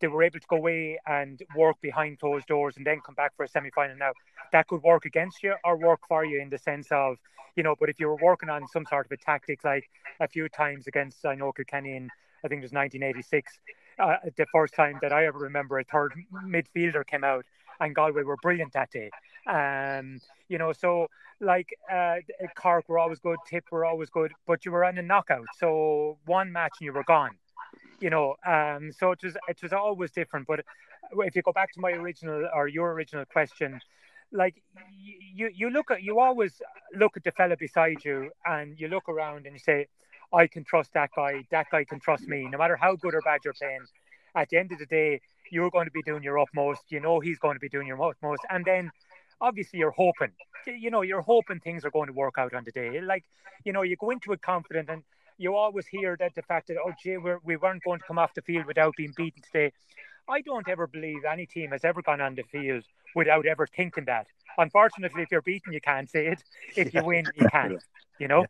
they 0.00 0.08
were 0.08 0.24
able 0.24 0.40
to 0.40 0.46
go 0.48 0.56
away 0.56 0.98
and 1.06 1.40
work 1.56 1.76
behind 1.80 2.18
closed 2.18 2.46
doors 2.48 2.76
and 2.76 2.84
then 2.84 3.00
come 3.06 3.14
back 3.14 3.34
for 3.36 3.44
a 3.44 3.48
semi 3.48 3.70
final. 3.70 3.96
Now 3.96 4.12
that 4.52 4.66
could 4.66 4.82
work 4.82 5.04
against 5.04 5.42
you 5.42 5.54
or 5.64 5.76
work 5.76 6.00
for 6.08 6.24
you 6.24 6.40
in 6.40 6.50
the 6.50 6.58
sense 6.58 6.88
of, 6.90 7.18
you 7.56 7.62
know, 7.62 7.76
but 7.78 7.88
if 7.88 8.00
you 8.00 8.08
were 8.08 8.18
working 8.20 8.48
on 8.48 8.66
some 8.66 8.84
sort 8.84 9.06
of 9.06 9.12
a 9.12 9.16
tactic 9.16 9.64
like 9.64 9.88
a 10.20 10.26
few 10.26 10.48
times 10.48 10.88
against 10.88 11.24
I 11.24 11.36
know 11.36 11.52
Kilkenny 11.52 11.96
in 11.96 12.10
I 12.44 12.48
think 12.48 12.58
it 12.58 12.64
was 12.64 12.72
1986. 12.72 13.60
Uh, 13.98 14.16
the 14.36 14.46
first 14.52 14.74
time 14.74 14.98
that 15.02 15.12
I 15.12 15.26
ever 15.26 15.38
remember 15.38 15.78
a 15.78 15.84
third 15.84 16.12
midfielder 16.44 17.06
came 17.06 17.22
out 17.22 17.46
and 17.80 17.94
Galway 17.94 18.22
were 18.22 18.36
brilliant 18.36 18.72
that 18.72 18.90
day. 18.90 19.10
Um, 19.46 20.18
you 20.48 20.58
know, 20.58 20.72
so 20.72 21.08
like 21.40 21.68
uh, 21.90 22.16
Cork 22.56 22.88
were 22.88 22.98
always 22.98 23.18
good, 23.18 23.38
Tip 23.46 23.64
were 23.70 23.84
always 23.84 24.10
good, 24.10 24.32
but 24.46 24.64
you 24.64 24.72
were 24.72 24.84
on 24.84 24.98
a 24.98 25.02
knockout. 25.02 25.46
So 25.58 26.18
one 26.26 26.52
match 26.52 26.72
and 26.80 26.86
you 26.86 26.92
were 26.92 27.04
gone. 27.04 27.36
You 28.00 28.10
know, 28.10 28.36
um, 28.46 28.92
so 28.92 29.12
it 29.12 29.22
was 29.22 29.36
it 29.48 29.62
was 29.62 29.72
always 29.72 30.10
different. 30.10 30.46
But 30.46 30.64
if 31.18 31.36
you 31.36 31.42
go 31.42 31.52
back 31.52 31.72
to 31.72 31.80
my 31.80 31.92
original 31.92 32.48
or 32.54 32.66
your 32.68 32.92
original 32.92 33.24
question, 33.24 33.80
like 34.32 34.62
you 35.34 35.50
you 35.54 35.70
look 35.70 35.90
at 35.90 36.02
you 36.02 36.18
always 36.18 36.60
look 36.94 37.16
at 37.16 37.24
the 37.24 37.32
fella 37.32 37.56
beside 37.56 38.04
you 38.04 38.30
and 38.46 38.78
you 38.78 38.88
look 38.88 39.08
around 39.08 39.46
and 39.46 39.54
you 39.54 39.60
say, 39.60 39.86
I 40.32 40.46
can 40.46 40.64
trust 40.64 40.94
that 40.94 41.10
guy. 41.14 41.44
That 41.50 41.66
guy 41.70 41.84
can 41.84 42.00
trust 42.00 42.26
me, 42.26 42.48
no 42.50 42.58
matter 42.58 42.76
how 42.76 42.96
good 42.96 43.14
or 43.14 43.20
bad 43.20 43.40
you're 43.44 43.54
playing. 43.54 43.84
At 44.34 44.48
the 44.48 44.56
end 44.56 44.72
of 44.72 44.78
the 44.78 44.86
day, 44.86 45.20
you're 45.52 45.70
going 45.70 45.84
to 45.84 45.92
be 45.92 46.02
doing 46.02 46.22
your 46.22 46.38
utmost. 46.38 46.80
You 46.88 47.00
know 47.00 47.20
he's 47.20 47.38
going 47.38 47.56
to 47.56 47.60
be 47.60 47.68
doing 47.68 47.86
your 47.86 48.02
utmost, 48.02 48.42
and 48.50 48.64
then 48.64 48.90
obviously 49.40 49.78
you're 49.78 49.90
hoping. 49.92 50.32
You 50.66 50.90
know 50.90 51.02
you're 51.02 51.20
hoping 51.20 51.60
things 51.60 51.84
are 51.84 51.90
going 51.90 52.06
to 52.06 52.12
work 52.14 52.34
out 52.38 52.54
on 52.54 52.64
the 52.64 52.72
day. 52.72 53.00
Like 53.00 53.24
you 53.64 53.72
know 53.72 53.82
you 53.82 53.96
go 53.96 54.10
into 54.10 54.32
it 54.32 54.40
confident, 54.40 54.88
and 54.88 55.02
you 55.36 55.54
always 55.54 55.86
hear 55.86 56.16
that 56.18 56.34
the 56.34 56.42
fact 56.42 56.68
that 56.68 56.78
oh 56.84 56.92
gee 57.02 57.18
we're, 57.18 57.38
we 57.44 57.56
weren't 57.56 57.84
going 57.84 57.98
to 57.98 58.04
come 58.06 58.18
off 58.18 58.32
the 58.34 58.42
field 58.42 58.66
without 58.66 58.94
being 58.96 59.12
beaten 59.16 59.42
today. 59.42 59.72
I 60.28 60.40
don't 60.40 60.68
ever 60.68 60.86
believe 60.86 61.24
any 61.24 61.46
team 61.46 61.72
has 61.72 61.84
ever 61.84 62.00
gone 62.00 62.20
on 62.20 62.34
the 62.34 62.44
field 62.44 62.84
without 63.14 63.44
ever 63.44 63.66
thinking 63.66 64.06
that. 64.06 64.26
Unfortunately, 64.56 65.22
if 65.22 65.30
you're 65.30 65.42
beaten, 65.42 65.72
you 65.72 65.80
can't 65.80 66.08
say 66.08 66.28
it. 66.28 66.42
If 66.76 66.94
you 66.94 67.04
win, 67.04 67.26
you 67.34 67.48
can. 67.48 67.78
You 68.18 68.28
know. 68.28 68.46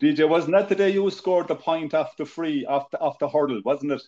DJ, 0.00 0.26
wasn't 0.28 0.52
that 0.52 0.68
the 0.68 0.74
day 0.74 0.90
you 0.90 1.10
scored 1.10 1.48
the 1.48 1.56
point 1.56 1.92
off 1.92 2.16
the 2.16 2.24
free, 2.24 2.64
off 2.64 2.90
the, 2.90 2.98
off 3.00 3.18
the 3.18 3.28
hurdle, 3.28 3.60
wasn't 3.64 3.92
it? 3.92 4.02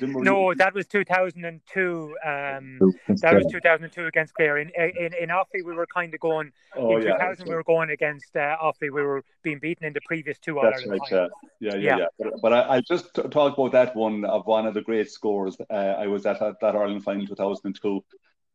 No, 0.00 0.54
that 0.54 0.74
was 0.74 0.86
2002. 0.86 2.16
Um, 2.24 2.78
that 3.08 3.34
was 3.34 3.46
2002 3.50 4.06
against 4.06 4.34
Clare. 4.34 4.58
In 4.58 4.70
in, 4.76 5.12
in 5.20 5.28
Offaly, 5.28 5.64
we 5.64 5.74
were 5.74 5.86
kind 5.86 6.14
of 6.14 6.20
going. 6.20 6.52
Oh, 6.76 6.96
in 6.96 7.02
2000, 7.02 7.46
yeah, 7.46 7.50
we 7.50 7.56
were 7.56 7.64
going 7.64 7.90
against 7.90 8.36
uh, 8.36 8.56
Offaly. 8.62 8.92
We 8.92 9.02
were 9.02 9.24
being 9.42 9.58
beaten 9.58 9.84
in 9.84 9.92
the 9.92 10.00
previous 10.06 10.38
two 10.38 10.60
That's 10.62 10.86
right, 10.86 11.00
yeah, 11.10 11.28
yeah, 11.58 11.74
yeah. 11.74 11.96
yeah. 11.98 12.06
But, 12.18 12.32
but 12.42 12.52
I, 12.52 12.76
I 12.76 12.80
just 12.80 13.12
t- 13.14 13.22
talk 13.22 13.58
about 13.58 13.72
that 13.72 13.96
one 13.96 14.24
of 14.24 14.46
one 14.46 14.66
of 14.66 14.74
the 14.74 14.82
great 14.82 15.10
scores. 15.10 15.56
Uh, 15.68 15.74
I 15.74 16.06
was 16.06 16.26
at 16.26 16.38
that, 16.38 16.60
that 16.60 16.76
Ireland 16.76 17.02
final 17.02 17.26
2002, 17.26 18.04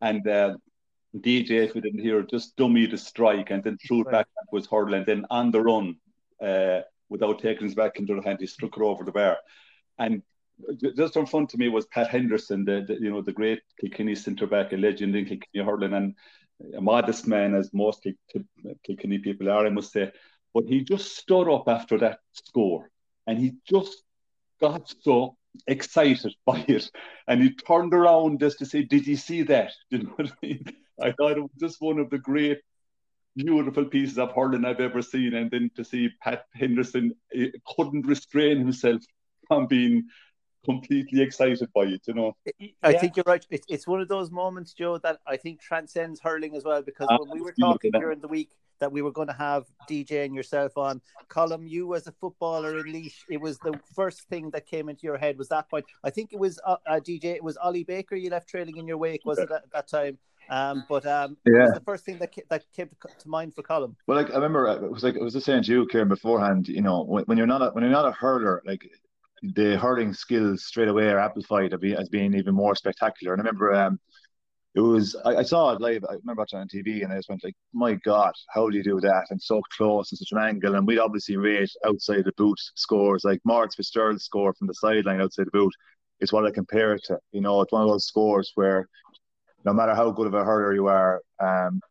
and 0.01 0.27
uh, 0.27 0.55
DJ, 1.13 1.51
if 1.65 1.73
we 1.73 1.81
didn't 1.81 2.01
hear, 2.01 2.21
just 2.21 2.55
dummy 2.55 2.85
the 2.85 2.97
strike 2.97 3.51
and 3.51 3.61
then 3.63 3.77
threw 3.85 4.01
it 4.01 4.11
back 4.11 4.27
was 4.51 4.65
hurdle, 4.65 4.93
and 4.93 5.05
then 5.05 5.25
on 5.29 5.51
the 5.51 5.61
run, 5.61 5.97
uh, 6.41 6.81
without 7.09 7.39
taking 7.39 7.65
his 7.65 7.75
back 7.75 7.99
into 7.99 8.15
the 8.15 8.21
hand, 8.21 8.39
he 8.39 8.47
struck 8.47 8.77
it 8.77 8.81
over 8.81 9.03
the 9.03 9.11
bar, 9.11 9.37
and 9.99 10.23
just 10.95 11.15
in 11.15 11.25
front 11.25 11.53
of 11.53 11.59
me 11.59 11.69
was 11.69 11.85
Pat 11.87 12.09
Henderson, 12.09 12.65
the, 12.65 12.83
the 12.87 12.95
you 12.95 13.09
know 13.09 13.21
the 13.21 13.33
great 13.33 13.61
Kilkenny 13.79 14.15
centre 14.15 14.47
back, 14.47 14.73
a 14.73 14.77
legend 14.77 15.15
in 15.15 15.25
Kilkenny 15.25 15.65
hurling, 15.65 15.93
and 15.93 16.15
a 16.75 16.81
modest 16.81 17.27
man 17.27 17.55
as 17.55 17.73
most 17.73 18.05
Kilkenny 18.83 19.19
people 19.19 19.49
are, 19.49 19.65
I 19.65 19.69
must 19.69 19.91
say. 19.91 20.11
But 20.53 20.65
he 20.65 20.83
just 20.83 21.17
stood 21.17 21.49
up 21.49 21.67
after 21.67 21.97
that 21.99 22.19
score, 22.33 22.89
and 23.27 23.37
he 23.37 23.55
just 23.69 24.03
got 24.59 24.93
so 25.01 25.37
excited 25.67 26.33
by 26.45 26.65
it, 26.67 26.89
and 27.27 27.41
he 27.41 27.53
turned 27.53 27.93
around 27.93 28.39
just 28.39 28.59
to 28.59 28.65
say, 28.65 28.83
"Did 28.83 29.07
you 29.07 29.15
see 29.15 29.43
that?" 29.43 29.71
You 29.89 30.03
know 30.03 30.13
what 30.15 30.31
I 30.31 30.45
mean? 30.45 30.65
I 31.01 31.11
thought 31.11 31.37
it 31.37 31.41
was 31.41 31.51
just 31.59 31.81
one 31.81 31.99
of 31.99 32.09
the 32.09 32.17
great 32.17 32.59
beautiful 33.35 33.85
pieces 33.85 34.17
of 34.17 34.31
hurling 34.33 34.65
I've 34.65 34.79
ever 34.79 35.01
seen. 35.01 35.35
And 35.35 35.51
then 35.51 35.69
to 35.75 35.83
see 35.83 36.09
Pat 36.21 36.45
Henderson 36.53 37.13
eh, 37.33 37.49
couldn't 37.75 38.07
restrain 38.07 38.57
himself 38.57 39.03
from 39.47 39.67
being 39.67 40.07
completely 40.67 41.21
excited 41.21 41.69
by 41.73 41.83
it, 41.83 42.01
you 42.07 42.13
know. 42.13 42.35
I 42.83 42.93
think 42.93 43.15
you're 43.15 43.23
right. 43.25 43.45
It's, 43.49 43.65
it's 43.69 43.87
one 43.87 44.01
of 44.01 44.07
those 44.07 44.31
moments, 44.31 44.73
Joe, 44.73 44.97
that 44.99 45.19
I 45.25 45.37
think 45.37 45.61
transcends 45.61 46.19
hurling 46.19 46.55
as 46.55 46.63
well. 46.63 46.81
Because 46.81 47.07
when 47.19 47.29
we 47.31 47.41
were 47.41 47.53
talking 47.59 47.91
during 47.91 48.19
the 48.19 48.27
week 48.27 48.51
that 48.79 48.91
we 48.91 49.01
were 49.01 49.11
going 49.11 49.27
to 49.27 49.33
have 49.33 49.65
DJ 49.89 50.25
and 50.25 50.35
yourself 50.35 50.77
on, 50.77 51.01
Colm, 51.29 51.67
you 51.69 51.95
as 51.95 52.07
a 52.07 52.11
footballer 52.11 52.79
in 52.79 52.93
Laois, 52.93 53.23
it 53.29 53.41
was 53.41 53.57
the 53.59 53.79
first 53.95 54.23
thing 54.29 54.51
that 54.51 54.65
came 54.65 54.89
into 54.89 55.03
your 55.03 55.17
head 55.17 55.37
was 55.37 55.49
that 55.49 55.69
point. 55.69 55.85
I 56.03 56.09
think 56.09 56.33
it 56.33 56.39
was 56.39 56.59
uh, 56.65 56.77
uh, 56.85 56.99
DJ, 56.99 57.35
it 57.35 57.43
was 57.43 57.57
Ollie 57.57 57.83
Baker 57.83 58.15
you 58.15 58.29
left 58.29 58.49
trailing 58.49 58.77
in 58.77 58.87
your 58.87 58.97
wake, 58.97 59.25
was 59.25 59.39
it 59.39 59.49
at 59.51 59.71
that 59.73 59.87
time? 59.87 60.17
Um, 60.49 60.85
but 60.87 61.05
um, 61.05 61.37
yeah. 61.45 61.53
it 61.53 61.63
was 61.65 61.73
the 61.73 61.81
first 61.81 62.05
thing 62.05 62.17
that 62.19 62.33
that 62.49 62.63
came 62.73 62.87
to, 62.87 63.07
to, 63.19 63.29
mind 63.29 63.53
for 63.53 63.63
Colm. 63.63 63.95
Well, 64.07 64.17
like 64.17 64.31
I 64.31 64.35
remember, 64.35 64.67
it 64.67 64.89
was 64.89 65.03
like 65.03 65.15
it 65.15 65.21
was 65.21 65.33
the 65.33 65.41
saying 65.41 65.63
to 65.63 65.71
you, 65.71 65.87
Kieran, 65.87 66.07
beforehand. 66.07 66.69
You 66.69 66.81
know, 66.81 67.03
when, 67.03 67.25
when 67.25 67.37
you're 67.37 67.47
not 67.47 67.61
a, 67.61 67.69
when 67.71 67.83
you're 67.83 67.91
not 67.91 68.07
a 68.07 68.13
hurler, 68.13 68.63
like 68.65 68.89
the 69.41 69.77
hurling 69.77 70.13
skills 70.13 70.65
straight 70.65 70.87
away 70.87 71.09
are 71.09 71.19
amplified 71.19 71.73
as 71.73 72.09
being 72.09 72.33
even 72.33 72.55
more 72.55 72.75
spectacular. 72.75 73.33
And 73.33 73.41
I 73.41 73.45
remember 73.45 73.73
um, 73.73 73.99
it 74.75 74.81
was 74.81 75.15
I, 75.25 75.37
I, 75.37 75.43
saw 75.43 75.73
it 75.73 75.81
live. 75.81 76.03
I 76.05 76.13
remember 76.13 76.41
watching 76.41 76.59
on 76.59 76.67
TV, 76.67 77.03
and 77.03 77.11
I 77.11 77.17
just 77.17 77.29
went 77.29 77.43
like, 77.43 77.55
"My 77.73 77.95
God, 77.95 78.33
how 78.49 78.69
do 78.69 78.77
you 78.77 78.83
do 78.83 78.99
that?" 79.01 79.25
And 79.31 79.41
so 79.41 79.61
close 79.75 80.11
and 80.11 80.19
such 80.19 80.31
an 80.31 80.37
angle. 80.37 80.75
And 80.75 80.85
we'd 80.85 80.99
obviously 80.99 81.37
rate 81.37 81.71
outside 81.85 82.25
the 82.25 82.33
boot 82.37 82.59
scores, 82.75 83.23
like 83.23 83.41
Maurice 83.43 83.75
Fitzgerald's 83.75 84.23
score 84.25 84.53
from 84.53 84.67
the 84.67 84.75
sideline 84.75 85.21
outside 85.21 85.47
the 85.47 85.51
boot. 85.51 85.73
It's 86.19 86.33
what 86.33 86.45
I 86.45 86.51
compare 86.51 86.93
it 86.93 87.03
to. 87.05 87.17
You 87.31 87.41
know, 87.41 87.61
it's 87.61 87.71
one 87.71 87.83
of 87.83 87.89
those 87.89 88.05
scores 88.05 88.51
where 88.55 88.87
no 89.65 89.73
matter 89.73 89.95
how 89.95 90.11
good 90.11 90.27
of 90.27 90.33
a 90.33 90.43
hurler 90.43 90.73
you 90.73 90.87
are, 90.87 91.21
um, 91.39 91.81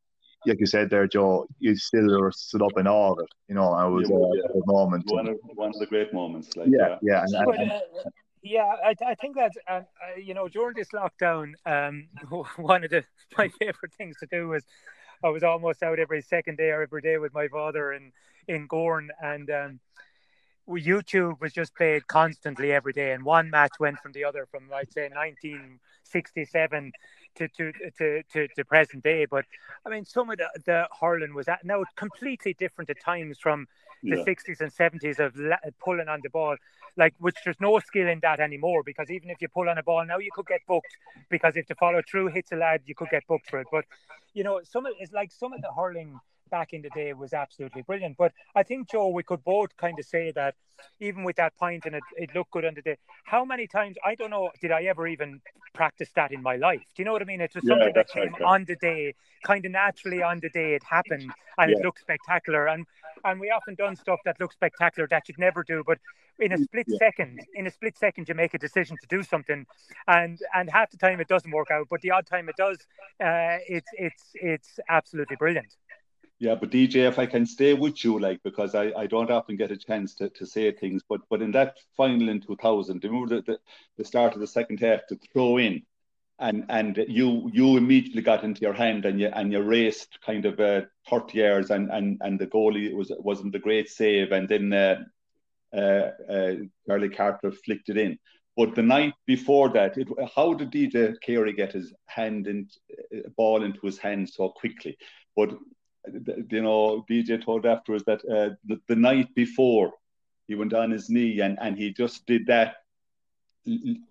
like 0.47 0.61
you 0.61 0.67
said 0.67 0.91
there, 0.91 1.07
Joe, 1.07 1.47
you 1.59 1.77
still 1.77 2.31
stood 2.33 2.63
up 2.63 2.79
in 2.79 2.87
all 2.87 3.13
of 3.13 3.19
it. 3.21 3.29
You 3.49 3.55
know, 3.55 3.73
I 3.73 3.85
was 3.87 4.09
yeah, 4.09 4.17
uh, 4.17 4.61
a 4.61 4.67
moment. 4.67 5.05
One 5.07 5.29
of 5.29 5.37
one 5.55 5.71
of 5.71 5.79
the 5.79 5.87
great 5.87 6.13
moments. 6.13 6.57
Like, 6.57 6.69
yeah, 6.71 6.99
yeah. 7.03 7.25
And, 7.25 7.47
But, 7.47 7.61
uh, 7.61 7.81
yeah, 8.43 8.73
I, 8.85 8.95
I 9.05 9.15
think 9.17 9.37
that 9.37 9.53
uh, 9.69 9.73
uh, 9.73 9.83
you 10.17 10.35
know 10.35 10.49
during 10.49 10.75
this 10.75 10.89
lockdown, 10.91 11.55
um, 11.67 12.09
one 12.57 12.85
of 12.85 12.91
the 12.91 13.05
my 13.37 13.49
favorite 13.49 13.93
things 13.95 14.17
to 14.21 14.27
do 14.27 14.49
was 14.49 14.65
I 15.25 15.29
was 15.29 15.43
almost 15.43 15.83
out 15.83 15.99
every 15.99 16.23
second 16.23 16.59
day 16.59 16.71
or 16.71 16.83
every 16.83 17.03
day 17.03 17.19
with 17.19 17.35
my 17.35 17.49
father 17.49 17.93
in 17.93 18.13
in 18.49 18.69
Gowran, 18.69 19.09
and 19.21 19.51
um, 19.51 19.81
YouTube 20.69 21.41
was 21.41 21.53
just 21.53 21.75
played 21.77 22.07
constantly 22.07 22.73
every 22.73 22.93
day, 22.93 23.13
and 23.13 23.25
one 23.25 23.51
match 23.51 23.73
went 23.79 24.01
from 24.01 24.13
the 24.13 24.25
other 24.25 24.47
from 24.51 24.65
I'd 24.75 24.93
say 24.93 25.09
1967 25.09 26.93
to 27.37 27.49
to 27.49 27.73
to 27.99 28.23
to, 28.33 28.49
to 28.49 28.65
present 28.65 29.03
day. 29.03 29.27
But 29.27 29.45
I 29.85 29.91
mean, 29.91 30.05
some 30.05 30.31
of 30.31 30.39
the, 30.39 30.49
the 30.65 30.89
hurling 31.01 31.35
was 31.35 31.49
at 31.49 31.65
now 31.65 31.85
completely 31.97 32.55
different 32.55 32.91
at 32.91 33.01
times 33.01 33.39
from 33.39 33.67
the 34.09 34.17
Yeah. 34.17 34.25
60s 34.25 34.61
and 34.61 34.71
70s 34.73 35.19
of 35.19 35.37
la- 35.37 35.57
pulling 35.85 36.09
on 36.09 36.21
the 36.23 36.29
ball, 36.31 36.57
like 36.97 37.15
which 37.19 37.37
there's 37.45 37.61
no 37.61 37.79
skill 37.81 38.07
in 38.09 38.21
that 38.21 38.41
anymore. 38.41 38.83
Because 38.85 39.11
even 39.11 39.31
if 39.31 39.41
you 39.41 39.49
pull 39.49 39.69
on 39.69 39.79
a 39.79 39.83
ball 39.83 40.05
now, 40.05 40.19
you 40.19 40.31
could 40.33 40.47
get 40.47 40.61
booked. 40.67 40.97
Because 41.29 41.57
if 41.57 41.67
the 41.67 41.75
follow 41.75 42.03
through 42.09 42.29
hits 42.29 42.53
a 42.53 42.57
lad, 42.57 42.83
you 42.87 42.95
could 42.95 43.09
get 43.11 43.27
booked 43.27 43.49
for 43.51 43.59
it. 43.61 43.67
But 43.73 43.85
you 44.35 44.45
know, 44.45 44.61
some 44.63 44.87
of 44.87 44.93
it's 44.99 45.13
like 45.13 45.33
some 45.33 45.53
of 45.53 45.63
the 45.63 45.73
hurling 45.73 46.21
back 46.51 46.73
in 46.73 46.83
the 46.83 46.91
day 46.91 47.13
was 47.13 47.33
absolutely 47.33 47.83
brilliant. 47.83 48.17
But 48.17 48.33
I 48.55 48.63
think 48.63 48.89
Joe, 48.89 49.09
we 49.09 49.23
could 49.23 49.45
both 49.45 49.77
kind 49.77 49.99
of 49.99 50.05
say 50.05 50.33
that 50.33 50.55
even 51.01 51.25
with 51.25 51.37
that 51.37 51.57
point 51.59 51.85
and 51.87 51.95
it, 51.97 52.05
it 52.17 52.35
looked 52.35 52.51
good 52.53 52.65
on 52.65 52.75
the 52.75 52.83
day. 52.83 52.97
How 53.25 53.45
many 53.45 53.67
times 53.67 53.97
I 54.05 54.15
don't 54.15 54.31
know 54.31 54.51
did 54.61 54.71
I 54.73 54.85
ever 54.85 55.07
even 55.07 55.41
practice 55.75 56.11
that 56.17 56.33
in 56.33 56.43
my 56.43 56.57
life? 56.57 56.83
Do 56.95 57.03
you 57.03 57.05
know 57.05 57.13
what 57.13 57.23
I 57.23 57.27
mean? 57.27 57.41
It 57.41 57.55
was 57.55 57.65
Yeah, 57.65 57.75
something 57.75 57.93
that 57.95 58.09
came 58.09 58.35
right, 58.41 58.43
on 58.45 58.65
the 58.67 58.77
day, 58.77 59.15
kind 59.45 59.65
of 59.65 59.73
naturally 59.73 60.23
on 60.23 60.41
the 60.41 60.49
day 60.51 60.75
it 60.75 60.83
happened, 60.85 61.35
and 61.59 61.71
Yeah. 61.71 61.77
it 61.77 61.81
looked 61.81 62.01
spectacular. 62.01 62.67
And 62.69 62.87
and 63.25 63.41
we 63.41 63.51
often 63.51 63.75
done 63.75 63.97
stuff 63.97 64.21
that 64.25 64.39
looks 64.41 64.55
spectacular 64.55 65.09
that 65.11 65.29
you'd 65.29 65.39
never 65.39 65.63
do, 65.65 65.83
but 65.87 65.99
in 66.39 66.53
a 66.53 66.59
split 66.59 66.87
Yeah. 66.87 66.99
second, 66.99 67.41
in 67.55 67.67
a 67.67 67.71
split 67.71 67.97
second, 67.97 68.29
you 68.29 68.35
make 68.35 68.55
a 68.55 68.59
decision 68.59 68.97
to 68.99 69.07
do 69.09 69.23
something, 69.23 69.67
and 70.07 70.39
and 70.55 70.71
half 70.71 70.91
the 70.91 70.97
time 70.97 71.21
it 71.21 71.29
doesn't 71.29 71.51
work 71.51 71.71
out, 71.71 71.87
but 71.91 72.01
the 72.01 72.11
odd 72.11 72.27
time 72.27 72.49
it 72.49 72.57
does, 72.57 72.79
uh, 73.21 73.59
it's 73.69 73.91
it's 73.93 74.31
it's 74.35 74.79
absolutely 74.89 75.37
brilliant. 75.37 75.75
Yeah, 76.39 76.55
but 76.55 76.71
DJ, 76.71 77.07
if 77.07 77.19
I 77.19 77.25
can 77.27 77.47
stay 77.47 77.73
with 77.73 78.05
you, 78.05 78.19
like 78.19 78.43
because 78.43 78.75
I, 78.75 78.93
I 78.93 79.07
don't 79.07 79.31
often 79.31 79.57
get 79.57 79.71
a 79.71 79.77
chance 79.77 80.15
to, 80.17 80.29
to 80.31 80.47
say 80.47 80.71
things, 80.71 81.03
but 81.09 81.23
but 81.31 81.41
in 81.41 81.51
that 81.53 81.79
final 81.97 82.29
in 82.29 82.41
two 82.43 82.57
thousand, 82.57 83.03
remember 83.05 83.37
the, 83.37 83.43
the 83.43 83.59
the 83.97 84.05
start 84.05 84.35
of 84.35 84.41
the 84.41 84.47
second 84.47 84.81
half 84.81 85.07
to 85.09 85.17
throw 85.33 85.57
in, 85.57 85.83
and 86.39 86.67
and 86.69 86.99
you 87.09 87.51
you 87.55 87.79
immediately 87.79 88.21
got 88.23 88.45
into 88.45 88.61
your 88.61 88.75
hand 88.75 89.07
and 89.07 89.19
you 89.19 89.29
and 89.29 89.51
you 89.51 89.63
raced 89.63 90.19
kind 90.27 90.45
of 90.45 90.61
uh, 90.61 90.83
thirty 91.09 91.39
yards 91.39 91.71
and 91.71 91.91
and 91.91 92.19
and 92.21 92.39
the 92.39 92.47
goalie 92.47 92.95
was 92.95 93.11
wasn't 93.19 93.55
a 93.55 93.59
great 93.59 93.89
save, 93.89 94.33
and 94.33 94.47
then 94.49 94.73
uh, 94.75 95.05
uh, 95.75 96.11
uh, 96.31 96.53
Charlie 96.87 97.11
Carter 97.11 97.51
flicked 97.53 97.89
it 97.89 97.97
in. 97.97 98.19
But 98.57 98.75
the 98.75 98.83
night 98.83 99.15
before 99.27 99.69
that, 99.71 99.99
it, 99.99 100.09
how 100.35 100.55
did 100.55 100.71
DJ 100.71 101.15
Carey 101.23 101.53
get 101.53 101.73
his 101.73 101.93
hand 102.07 102.47
in 102.47 102.69
uh, 103.15 103.29
ball 103.37 103.63
into 103.65 103.81
his 103.85 103.99
hand 103.99 104.31
so 104.31 104.49
quickly? 104.51 104.97
But 105.37 105.51
you 106.51 106.63
know, 106.63 107.05
DJ 107.11 107.45
told 107.45 107.67
afterwards 107.67 108.05
that 108.07 108.21
uh, 108.25 108.55
the, 108.65 108.81
the 108.89 108.97
night 108.97 109.35
before 109.35 109.93
he 110.47 110.55
went 110.55 110.73
on 110.73 110.91
his 110.91 111.11
knee 111.11 111.41
and, 111.41 111.59
and 111.61 111.77
he 111.77 111.93
just 111.93 112.27
did 112.27 112.47
that 112.47 112.77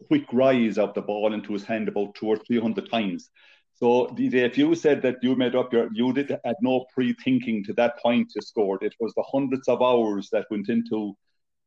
quick 0.08 0.26
rise 0.34 0.78
of 0.78 0.94
the 0.94 1.02
ball 1.02 1.34
into 1.34 1.54
his 1.54 1.64
hand 1.64 1.88
about 1.88 2.14
two 2.16 2.28
or 2.28 2.38
three 2.38 2.60
hundred 2.60 2.90
times. 2.90 3.30
So 3.76 4.08
DJ, 4.08 4.36
if 4.46 4.58
you 4.58 4.74
said 4.76 5.02
that 5.02 5.18
you 5.22 5.36
made 5.36 5.56
up 5.56 5.74
your, 5.74 5.90
you 5.94 6.14
did 6.14 6.30
had 6.30 6.56
no 6.62 6.86
pre-thinking 6.94 7.64
to 7.66 7.74
that 7.74 8.00
point 8.00 8.32
you 8.34 8.42
scored. 8.42 8.84
It 8.84 8.96
was 9.00 9.14
the 9.16 9.24
hundreds 9.24 9.68
of 9.68 9.82
hours 9.82 10.30
that 10.32 10.46
went 10.50 10.70
into, 10.70 11.14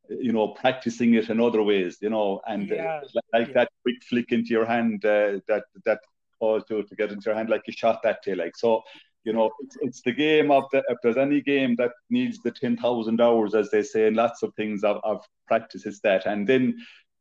you 0.09 0.33
know, 0.33 0.49
practicing 0.49 1.15
it 1.15 1.29
in 1.29 1.39
other 1.39 1.63
ways, 1.63 1.99
you 2.01 2.09
know, 2.09 2.41
and 2.47 2.73
uh, 2.73 3.01
like 3.35 3.49
yeah. 3.49 3.55
that 3.55 3.69
quick 3.83 4.03
flick 4.09 4.33
into 4.33 4.51
your 4.51 4.65
hand, 4.65 5.05
uh, 5.05 5.41
that 5.49 5.65
that 5.85 6.01
call 6.39 6.63
to 6.63 6.83
to 6.83 6.97
get 6.97 7.13
into 7.13 7.27
your 7.27 7.35
hand 7.35 7.51
like 7.51 7.63
you 7.67 7.75
shot 7.75 8.03
that 8.03 8.23
day, 8.23 8.35
like 8.35 8.57
so. 8.57 8.83
You 9.29 9.35
know, 9.35 9.51
it's, 9.61 9.77
it's 9.87 10.03
the 10.03 10.13
game 10.13 10.51
of 10.51 10.65
the. 10.73 10.83
If 10.89 10.99
there's 11.03 11.19
any 11.19 11.43
game 11.43 11.77
that 11.77 11.93
needs 12.09 12.39
the 12.45 12.51
ten 12.51 12.79
thousand 12.79 13.21
hours, 13.21 13.55
as 13.55 13.71
they 13.71 13.83
say, 13.83 14.07
and 14.07 14.17
lots 14.17 14.43
of 14.43 14.55
things 14.55 14.85
of, 14.85 14.97
of 15.05 15.23
practice, 15.47 15.85
is 15.85 16.01
that. 16.01 16.25
And 16.25 16.49
then, 16.49 16.79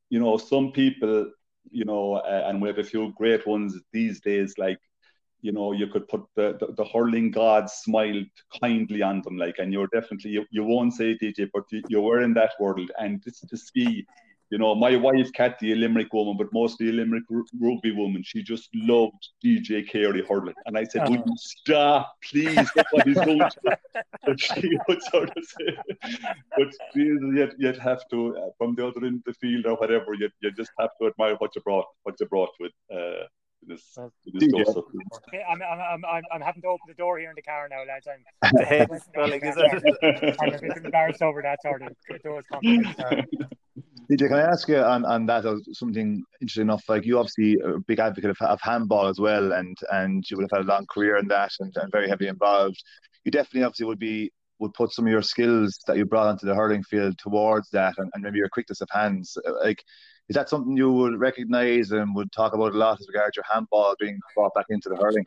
you 0.10 0.20
know, 0.22 0.38
some 0.38 0.72
people, 0.72 1.30
you 1.70 1.84
know, 1.84 2.14
uh, 2.14 2.46
and 2.48 2.62
we 2.62 2.70
have 2.70 2.78
a 2.78 2.84
few 2.92 3.14
great 3.18 3.46
ones 3.46 3.78
these 3.92 4.22
days, 4.22 4.54
like 4.58 4.80
you 5.42 5.52
know, 5.52 5.72
you 5.72 5.88
could 5.88 6.08
put 6.08 6.24
the, 6.36 6.58
the, 6.60 6.74
the 6.74 6.86
hurling 6.86 7.32
gods 7.32 7.74
smiled 7.74 8.26
kindly 8.62 9.02
on 9.02 9.22
them, 9.22 9.38
like, 9.38 9.60
and 9.60 9.72
you're 9.72 9.94
definitely, 9.94 10.32
you, 10.32 10.46
you 10.50 10.64
won't 10.64 10.94
say 10.94 11.18
DJ, 11.18 11.48
but 11.54 11.64
you, 11.72 11.84
you 11.90 12.02
were 12.02 12.22
in 12.22 12.34
that 12.34 12.54
world. 12.60 12.90
And 12.98 13.24
just 13.24 13.48
to 13.48 13.58
see 13.58 14.06
You 14.50 14.58
know, 14.58 14.74
my 14.76 14.96
wife, 14.96 15.32
Kathy, 15.34 15.74
a 15.74 15.76
Limerick 15.76 16.14
woman, 16.14 16.38
but 16.38 16.48
mostly 16.54 16.90
a 16.90 16.94
Limerick 16.94 17.24
rugby 17.60 17.92
woman, 17.92 18.24
she 18.24 18.42
just 18.42 18.70
loved 18.74 19.28
DJ 19.44 19.88
Carey 19.88 20.24
hurling. 20.28 20.54
And 20.66 20.78
I 20.78 20.86
said, 20.86 21.04
oh. 21.06 21.12
Would 21.12 21.24
you 21.26 21.36
stop, 21.38 22.16
please? 22.24 22.56
That's 22.56 22.94
what 22.94 23.08
he's 23.08 23.18
going 23.18 23.40
to 23.40 23.78
But 24.26 24.40
she 24.40 24.78
would 24.88 25.04
sort 25.04 25.36
of 25.36 25.44
say, 25.44 25.78
But 26.56 26.74
yet, 26.96 27.56
you'd 27.58 27.78
have 27.78 28.08
to, 28.12 28.38
uh, 28.38 28.50
from 28.58 28.76
the 28.76 28.88
other 28.88 29.06
end 29.06 29.22
of 29.26 29.26
the 29.26 29.34
field 29.34 29.66
or 29.66 29.76
whatever, 29.76 30.14
you 30.14 30.30
you 30.42 30.52
just 30.52 30.72
have 30.80 30.92
to 31.02 31.08
admire 31.08 31.36
what 31.36 31.56
you 31.56 31.62
brought, 31.62 31.86
what 32.04 32.16
you 32.20 32.26
brought 32.28 32.52
with. 32.60 32.72
Uh, 32.94 33.26
this, 33.66 33.98
this 34.34 34.76
okay, 34.78 35.44
I'm, 35.50 35.62
I'm, 35.62 36.06
I'm, 36.06 36.24
I'm 36.32 36.42
having 36.42 36.62
to 36.62 36.68
open 36.68 36.86
the 36.88 36.94
door 36.94 37.18
here 37.18 37.30
in 37.30 37.36
the 37.36 37.42
car 37.42 37.68
now, 37.70 37.84
lads. 37.86 38.08
I'm 38.08 38.54
the 38.54 38.64
head 38.64 38.88
spelling, 39.02 39.42
is 39.42 39.56
it? 39.58 40.38
I'm 40.40 40.54
a 40.54 40.60
bit 40.60 40.86
embarrassed 40.86 41.22
over 41.22 41.42
that 41.42 41.62
sort 41.62 41.82
of 41.82 42.24
doors 42.24 42.46
DJ, 44.10 44.30
can 44.30 44.38
I 44.38 44.42
ask 44.42 44.70
you 44.70 44.78
on, 44.78 45.04
on 45.04 45.26
that 45.26 45.44
something 45.74 46.24
interesting 46.40 46.62
enough? 46.62 46.84
Like 46.88 47.06
you 47.06 47.20
obviously 47.20 47.58
a 47.64 47.80
big 47.88 48.00
advocate 48.00 48.30
of, 48.30 48.38
of 48.42 48.62
handball 48.62 49.08
as 49.08 49.20
well, 49.20 49.52
and 49.52 49.78
and 49.92 50.24
you 50.30 50.38
would 50.38 50.44
have 50.50 50.60
had 50.60 50.66
a 50.66 50.72
long 50.72 50.86
career 50.86 51.18
in 51.18 51.28
that 51.28 51.52
and, 51.60 51.76
and 51.76 51.92
very 51.92 52.08
heavily 52.08 52.30
involved. 52.30 52.82
You 53.26 53.32
definitely 53.32 53.64
obviously 53.64 53.86
would 53.88 54.00
be 54.00 54.32
would 54.60 54.74
put 54.74 54.94
some 54.94 55.06
of 55.06 55.12
your 55.12 55.22
skills 55.22 55.80
that 55.88 55.98
you 55.98 56.06
brought 56.06 56.28
onto 56.28 56.48
the 56.48 56.56
hurling 56.56 56.84
field 56.84 57.18
towards 57.18 57.70
that, 57.72 57.96
and, 57.98 58.10
and 58.14 58.24
maybe 58.24 58.38
your 58.38 58.50
quickness 58.50 58.80
of 58.80 58.88
hands. 58.92 59.38
Uh, 59.46 59.54
like, 59.62 59.84
is 60.30 60.36
that 60.36 60.50
something 60.50 60.78
you 60.78 60.92
would 60.92 61.20
recognise 61.20 61.92
and 61.92 62.16
would 62.16 62.32
talk 62.32 62.54
about 62.54 62.74
a 62.74 62.78
lot 62.78 63.00
as 63.02 63.08
regards 63.08 63.36
your 63.36 63.46
handball 63.52 63.94
being 64.00 64.20
brought 64.36 64.54
back 64.54 64.68
into 64.70 64.88
the 64.88 64.96
hurling? 64.96 65.26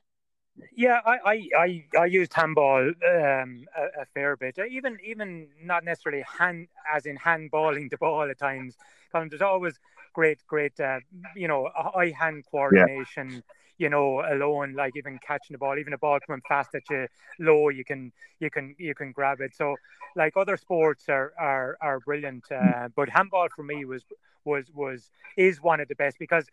Yeah, 0.74 1.00
I 1.04 1.18
I 1.24 1.48
I, 1.56 1.84
I 1.98 2.04
used 2.06 2.32
handball 2.34 2.88
um, 2.88 3.66
a, 3.76 4.02
a, 4.02 4.04
fair 4.14 4.36
bit. 4.36 4.58
Even 4.58 4.98
even 5.04 5.48
not 5.62 5.84
necessarily 5.84 6.24
hand 6.38 6.68
as 6.92 7.06
in 7.06 7.16
handballing 7.18 7.90
the 7.90 7.96
ball 7.96 8.30
at 8.30 8.38
times. 8.38 8.76
There's 9.12 9.42
always 9.42 9.78
great 10.12 10.38
great 10.46 10.78
uh, 10.80 11.00
you 11.34 11.48
know 11.48 11.68
eye 11.96 12.14
hand 12.18 12.44
coordination. 12.50 13.30
Yeah. 13.30 13.40
You 13.80 13.88
know, 13.88 14.08
alone, 14.20 14.74
like 14.74 14.94
even 14.96 15.18
catching 15.26 15.54
the 15.54 15.58
ball, 15.58 15.76
even 15.78 15.94
a 15.94 15.98
ball 15.98 16.18
coming 16.26 16.42
fast 16.46 16.74
at 16.74 16.84
you 16.90 17.06
low, 17.38 17.70
you 17.70 17.84
can 17.90 18.12
you 18.38 18.50
can 18.50 18.74
you 18.78 18.94
can 18.94 19.10
grab 19.18 19.40
it. 19.40 19.52
So, 19.54 19.76
like 20.14 20.36
other 20.36 20.56
sports 20.56 21.04
are 21.08 21.32
are 21.38 21.78
are 21.80 21.98
brilliant, 22.00 22.44
uh, 22.52 22.88
but 22.94 23.08
handball 23.08 23.48
for 23.56 23.62
me 23.62 23.84
was 23.84 24.02
was 24.44 24.66
was 24.74 25.10
is 25.36 25.62
one 25.62 25.80
of 25.80 25.88
the 25.88 25.94
best 25.94 26.16
because 26.18 26.46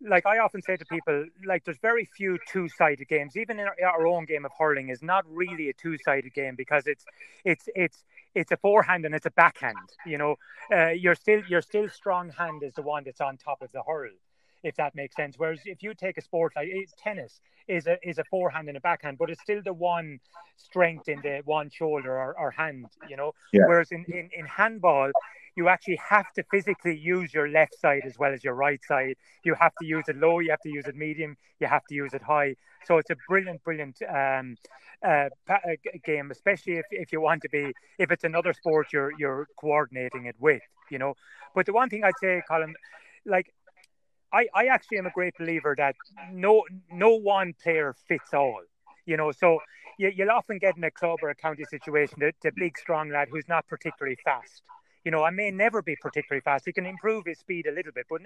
like 0.00 0.26
I 0.26 0.38
often 0.38 0.62
say 0.62 0.76
to 0.76 0.84
people, 0.84 1.26
like 1.44 1.64
there's 1.64 1.78
very 1.78 2.04
few 2.04 2.38
two-sided 2.52 3.08
games. 3.08 3.36
Even 3.36 3.58
in 3.58 3.66
our, 3.66 3.76
our 3.84 4.06
own 4.06 4.26
game 4.26 4.44
of 4.44 4.52
hurling 4.58 4.90
is 4.90 5.02
not 5.02 5.24
really 5.28 5.68
a 5.70 5.72
two-sided 5.72 6.32
game 6.34 6.54
because 6.56 6.86
it's 6.86 7.04
it's 7.44 7.68
it's 7.74 8.04
it's 8.34 8.52
a 8.52 8.56
forehand 8.56 9.04
and 9.06 9.14
it's 9.14 9.26
a 9.26 9.30
backhand. 9.30 9.76
You 10.06 10.18
know, 10.18 10.36
uh, 10.72 10.90
you're 10.90 11.16
still 11.16 11.42
you're 11.48 11.62
still 11.62 11.88
strong 11.88 12.30
hand 12.30 12.62
is 12.62 12.74
the 12.74 12.82
one 12.82 13.04
that's 13.04 13.20
on 13.20 13.36
top 13.38 13.62
of 13.62 13.72
the 13.72 13.82
hurl, 13.82 14.10
if 14.62 14.76
that 14.76 14.94
makes 14.94 15.16
sense. 15.16 15.34
Whereas 15.38 15.60
if 15.64 15.82
you 15.82 15.94
take 15.94 16.18
a 16.18 16.22
sport 16.22 16.52
like 16.56 16.68
tennis, 16.96 17.40
is 17.68 17.86
a 17.86 17.98
is 18.02 18.18
a 18.18 18.24
forehand 18.24 18.68
and 18.68 18.76
a 18.76 18.80
backhand, 18.80 19.18
but 19.18 19.30
it's 19.30 19.42
still 19.42 19.62
the 19.62 19.72
one 19.72 20.18
strength 20.56 21.08
in 21.08 21.20
the 21.20 21.42
one 21.44 21.70
shoulder 21.70 22.12
or, 22.12 22.38
or 22.38 22.50
hand. 22.50 22.86
You 23.08 23.16
know, 23.16 23.32
yeah. 23.52 23.66
whereas 23.66 23.92
in, 23.92 24.04
in 24.08 24.30
in 24.32 24.46
handball 24.46 25.10
you 25.58 25.68
actually 25.68 25.98
have 26.08 26.32
to 26.32 26.44
physically 26.52 26.96
use 26.96 27.34
your 27.34 27.48
left 27.48 27.74
side 27.80 28.02
as 28.06 28.16
well 28.16 28.32
as 28.32 28.44
your 28.44 28.54
right 28.54 28.80
side. 28.84 29.16
You 29.42 29.54
have 29.54 29.72
to 29.80 29.84
use 29.84 30.04
it 30.06 30.16
low, 30.16 30.38
you 30.38 30.50
have 30.50 30.60
to 30.60 30.70
use 30.70 30.86
it 30.86 30.94
medium, 30.94 31.36
you 31.58 31.66
have 31.66 31.84
to 31.88 31.96
use 31.96 32.14
it 32.14 32.22
high. 32.22 32.54
So 32.86 32.98
it's 32.98 33.10
a 33.10 33.16
brilliant, 33.28 33.64
brilliant 33.64 33.96
um, 34.08 34.56
uh, 35.04 35.28
uh 35.50 35.58
game, 36.04 36.30
especially 36.30 36.74
if, 36.74 36.86
if 36.92 37.12
you 37.12 37.20
want 37.20 37.42
to 37.42 37.48
be, 37.48 37.72
if 37.98 38.12
it's 38.12 38.22
another 38.22 38.52
sport 38.52 38.86
you're 38.92 39.12
you're 39.18 39.48
coordinating 39.58 40.26
it 40.26 40.36
with, 40.38 40.62
you 40.90 40.98
know. 40.98 41.14
But 41.56 41.66
the 41.66 41.72
one 41.72 41.88
thing 41.88 42.04
I'd 42.04 42.20
say, 42.20 42.40
Colm, 42.48 42.72
like 43.26 43.52
I, 44.32 44.46
I 44.54 44.66
actually 44.66 44.98
am 44.98 45.06
a 45.06 45.10
great 45.10 45.34
believer 45.38 45.74
that 45.78 45.94
no 46.32 46.64
no 46.90 47.14
one 47.14 47.54
player 47.62 47.94
fits 48.06 48.34
all. 48.34 48.62
You 49.06 49.16
know, 49.16 49.32
so 49.32 49.60
you, 49.98 50.12
will 50.18 50.30
often 50.30 50.58
get 50.58 50.76
in 50.76 50.84
a 50.84 50.90
club 50.90 51.20
or 51.22 51.30
a 51.30 51.34
county 51.34 51.64
situation 51.64 52.16
the, 52.20 52.32
the 52.42 52.52
big 52.54 52.76
strong 52.78 53.10
lad 53.10 53.28
who's 53.30 53.48
not 53.48 53.66
particularly 53.66 54.18
fast 54.22 54.62
you 55.04 55.10
know, 55.10 55.24
I 55.24 55.30
may 55.30 55.50
never 55.50 55.80
be 55.80 55.96
particularly 55.96 56.42
fast. 56.42 56.66
He 56.66 56.72
can 56.72 56.84
improve 56.84 57.24
his 57.24 57.38
speed 57.38 57.66
a 57.66 57.72
little 57.72 57.92
bit, 57.92 58.04
but 58.10 58.20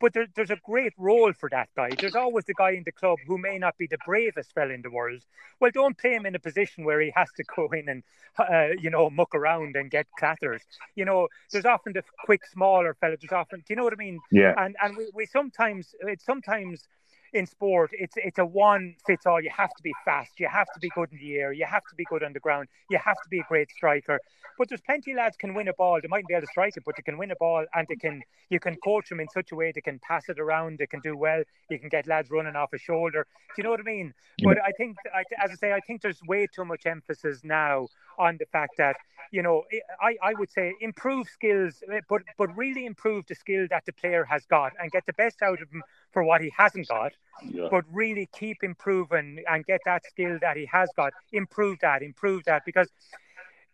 but 0.00 0.12
there, 0.12 0.26
there's 0.34 0.50
a 0.50 0.58
great 0.64 0.92
role 0.98 1.32
for 1.32 1.48
that 1.50 1.68
guy. 1.76 1.90
There's 1.98 2.14
always 2.14 2.44
the 2.44 2.54
guy 2.54 2.72
in 2.72 2.82
the 2.84 2.92
club 2.92 3.18
who 3.26 3.38
may 3.38 3.58
not 3.58 3.78
be 3.78 3.86
the 3.86 3.98
bravest 4.04 4.52
fella 4.54 4.72
in 4.72 4.82
the 4.82 4.90
world. 4.90 5.22
Well, 5.60 5.70
don't 5.72 5.96
play 5.96 6.14
him 6.14 6.26
in 6.26 6.34
a 6.34 6.38
position 6.38 6.84
where 6.84 7.00
he 7.00 7.12
has 7.14 7.28
to 7.36 7.44
go 7.44 7.68
in 7.72 7.88
and, 7.88 8.02
uh, 8.38 8.74
you 8.78 8.90
know, 8.90 9.08
muck 9.10 9.34
around 9.34 9.76
and 9.76 9.90
get 9.90 10.06
clatters. 10.18 10.62
You 10.94 11.04
know, 11.04 11.28
there's 11.50 11.64
often 11.64 11.94
the 11.94 12.02
quick, 12.24 12.44
smaller 12.46 12.94
fella. 12.94 13.16
There's 13.20 13.32
often, 13.32 13.60
do 13.60 13.64
you 13.70 13.76
know 13.76 13.84
what 13.84 13.92
I 13.92 13.96
mean? 13.96 14.20
Yeah. 14.30 14.54
And 14.56 14.76
and 14.82 14.96
we, 14.96 15.10
we 15.14 15.26
sometimes, 15.26 15.94
it's 16.00 16.24
sometimes 16.24 16.86
in 17.32 17.46
sport, 17.46 17.90
it's 17.92 18.14
it's 18.16 18.38
a 18.38 18.44
one 18.44 18.94
fits 19.06 19.26
all. 19.26 19.40
You 19.40 19.50
have 19.56 19.70
to 19.70 19.82
be 19.82 19.92
fast. 20.04 20.38
You 20.38 20.48
have 20.48 20.66
to 20.74 20.80
be 20.80 20.88
good 20.90 21.12
in 21.12 21.18
the 21.18 21.36
air. 21.36 21.52
You 21.52 21.66
have 21.66 21.84
to 21.90 21.94
be 21.96 22.04
good 22.04 22.22
on 22.22 22.32
the 22.32 22.40
ground. 22.40 22.68
You 22.90 22.98
have 22.98 23.16
to 23.22 23.28
be 23.28 23.40
a 23.40 23.44
great 23.48 23.70
striker. 23.70 24.20
But 24.58 24.68
there's 24.68 24.80
plenty 24.80 25.12
of 25.12 25.18
lads 25.18 25.36
can 25.36 25.54
win 25.54 25.68
a 25.68 25.74
ball. 25.74 26.00
They 26.00 26.08
mightn't 26.08 26.28
be 26.28 26.34
able 26.34 26.46
to 26.46 26.50
strike 26.50 26.76
it, 26.76 26.84
but 26.86 26.96
they 26.96 27.02
can 27.02 27.18
win 27.18 27.30
a 27.30 27.36
ball, 27.36 27.66
and 27.74 27.86
they 27.88 27.96
can 27.96 28.22
you 28.48 28.60
can 28.60 28.76
coach 28.76 29.08
them 29.08 29.20
in 29.20 29.28
such 29.28 29.52
a 29.52 29.54
way 29.54 29.72
they 29.74 29.80
can 29.80 29.98
pass 29.98 30.28
it 30.28 30.38
around. 30.38 30.78
They 30.78 30.86
can 30.86 31.00
do 31.00 31.16
well. 31.16 31.42
You 31.68 31.78
can 31.78 31.88
get 31.88 32.06
lads 32.06 32.30
running 32.30 32.56
off 32.56 32.72
a 32.72 32.78
shoulder. 32.78 33.26
Do 33.48 33.54
you 33.58 33.64
know 33.64 33.70
what 33.70 33.80
I 33.80 33.84
mean? 33.84 34.14
Yeah. 34.38 34.48
But 34.48 34.58
I 34.64 34.70
think, 34.72 34.96
as 35.42 35.50
I 35.50 35.54
say, 35.54 35.72
I 35.72 35.80
think 35.80 36.02
there's 36.02 36.20
way 36.26 36.46
too 36.46 36.64
much 36.64 36.86
emphasis 36.86 37.40
now 37.44 37.88
on 38.18 38.36
the 38.38 38.46
fact 38.46 38.76
that 38.78 38.96
you 39.32 39.42
know 39.42 39.64
I, 40.00 40.16
I 40.22 40.34
would 40.34 40.50
say 40.50 40.74
improve 40.80 41.28
skills, 41.28 41.82
eh, 41.92 42.00
but 42.08 42.22
but 42.38 42.56
really 42.56 42.86
improve 42.86 43.26
the 43.26 43.34
skill 43.34 43.66
that 43.70 43.84
the 43.84 43.92
player 43.92 44.24
has 44.24 44.46
got 44.46 44.72
and 44.80 44.90
get 44.90 45.06
the 45.06 45.12
best 45.12 45.42
out 45.42 45.60
of 45.60 45.70
him 45.70 45.82
for 46.16 46.24
what 46.24 46.40
he 46.40 46.50
hasn't 46.56 46.88
got, 46.88 47.12
yeah. 47.44 47.68
but 47.70 47.84
really 47.92 48.26
keep 48.32 48.62
improving 48.62 49.44
and 49.50 49.66
get 49.66 49.80
that 49.84 50.02
skill 50.06 50.38
that 50.40 50.56
he 50.56 50.64
has 50.64 50.88
got, 50.96 51.12
improve 51.30 51.78
that, 51.82 52.02
improve 52.02 52.42
that, 52.44 52.62
because 52.64 52.88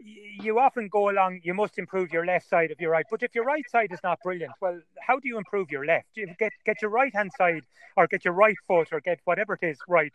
you 0.01 0.59
often 0.59 0.89
go 0.89 1.09
along, 1.09 1.39
you 1.45 1.55
must 1.55 1.79
improve 1.79 2.13
your 2.13 2.27
left 2.27 2.49
side 2.49 2.73
of 2.73 2.81
your 2.81 2.91
right. 2.91 3.07
But 3.09 3.23
if 3.23 3.33
your 3.33 3.45
right 3.45 3.63
side 3.71 3.93
is 3.93 4.01
not 4.03 4.19
brilliant, 4.25 4.55
well, 4.61 4.81
how 4.99 5.21
do 5.21 5.29
you 5.29 5.39
improve 5.39 5.71
your 5.71 5.87
left? 5.87 6.09
You 6.15 6.35
get 6.37 6.51
get 6.65 6.83
your 6.83 6.91
right 6.91 7.15
hand 7.15 7.31
side 7.39 7.65
or 7.97 8.09
get 8.09 8.25
your 8.25 8.35
right 8.35 8.57
foot 8.67 8.89
or 8.91 9.01
get 9.01 9.21
whatever 9.25 9.53
it 9.55 9.65
is 9.65 9.79
right. 9.87 10.13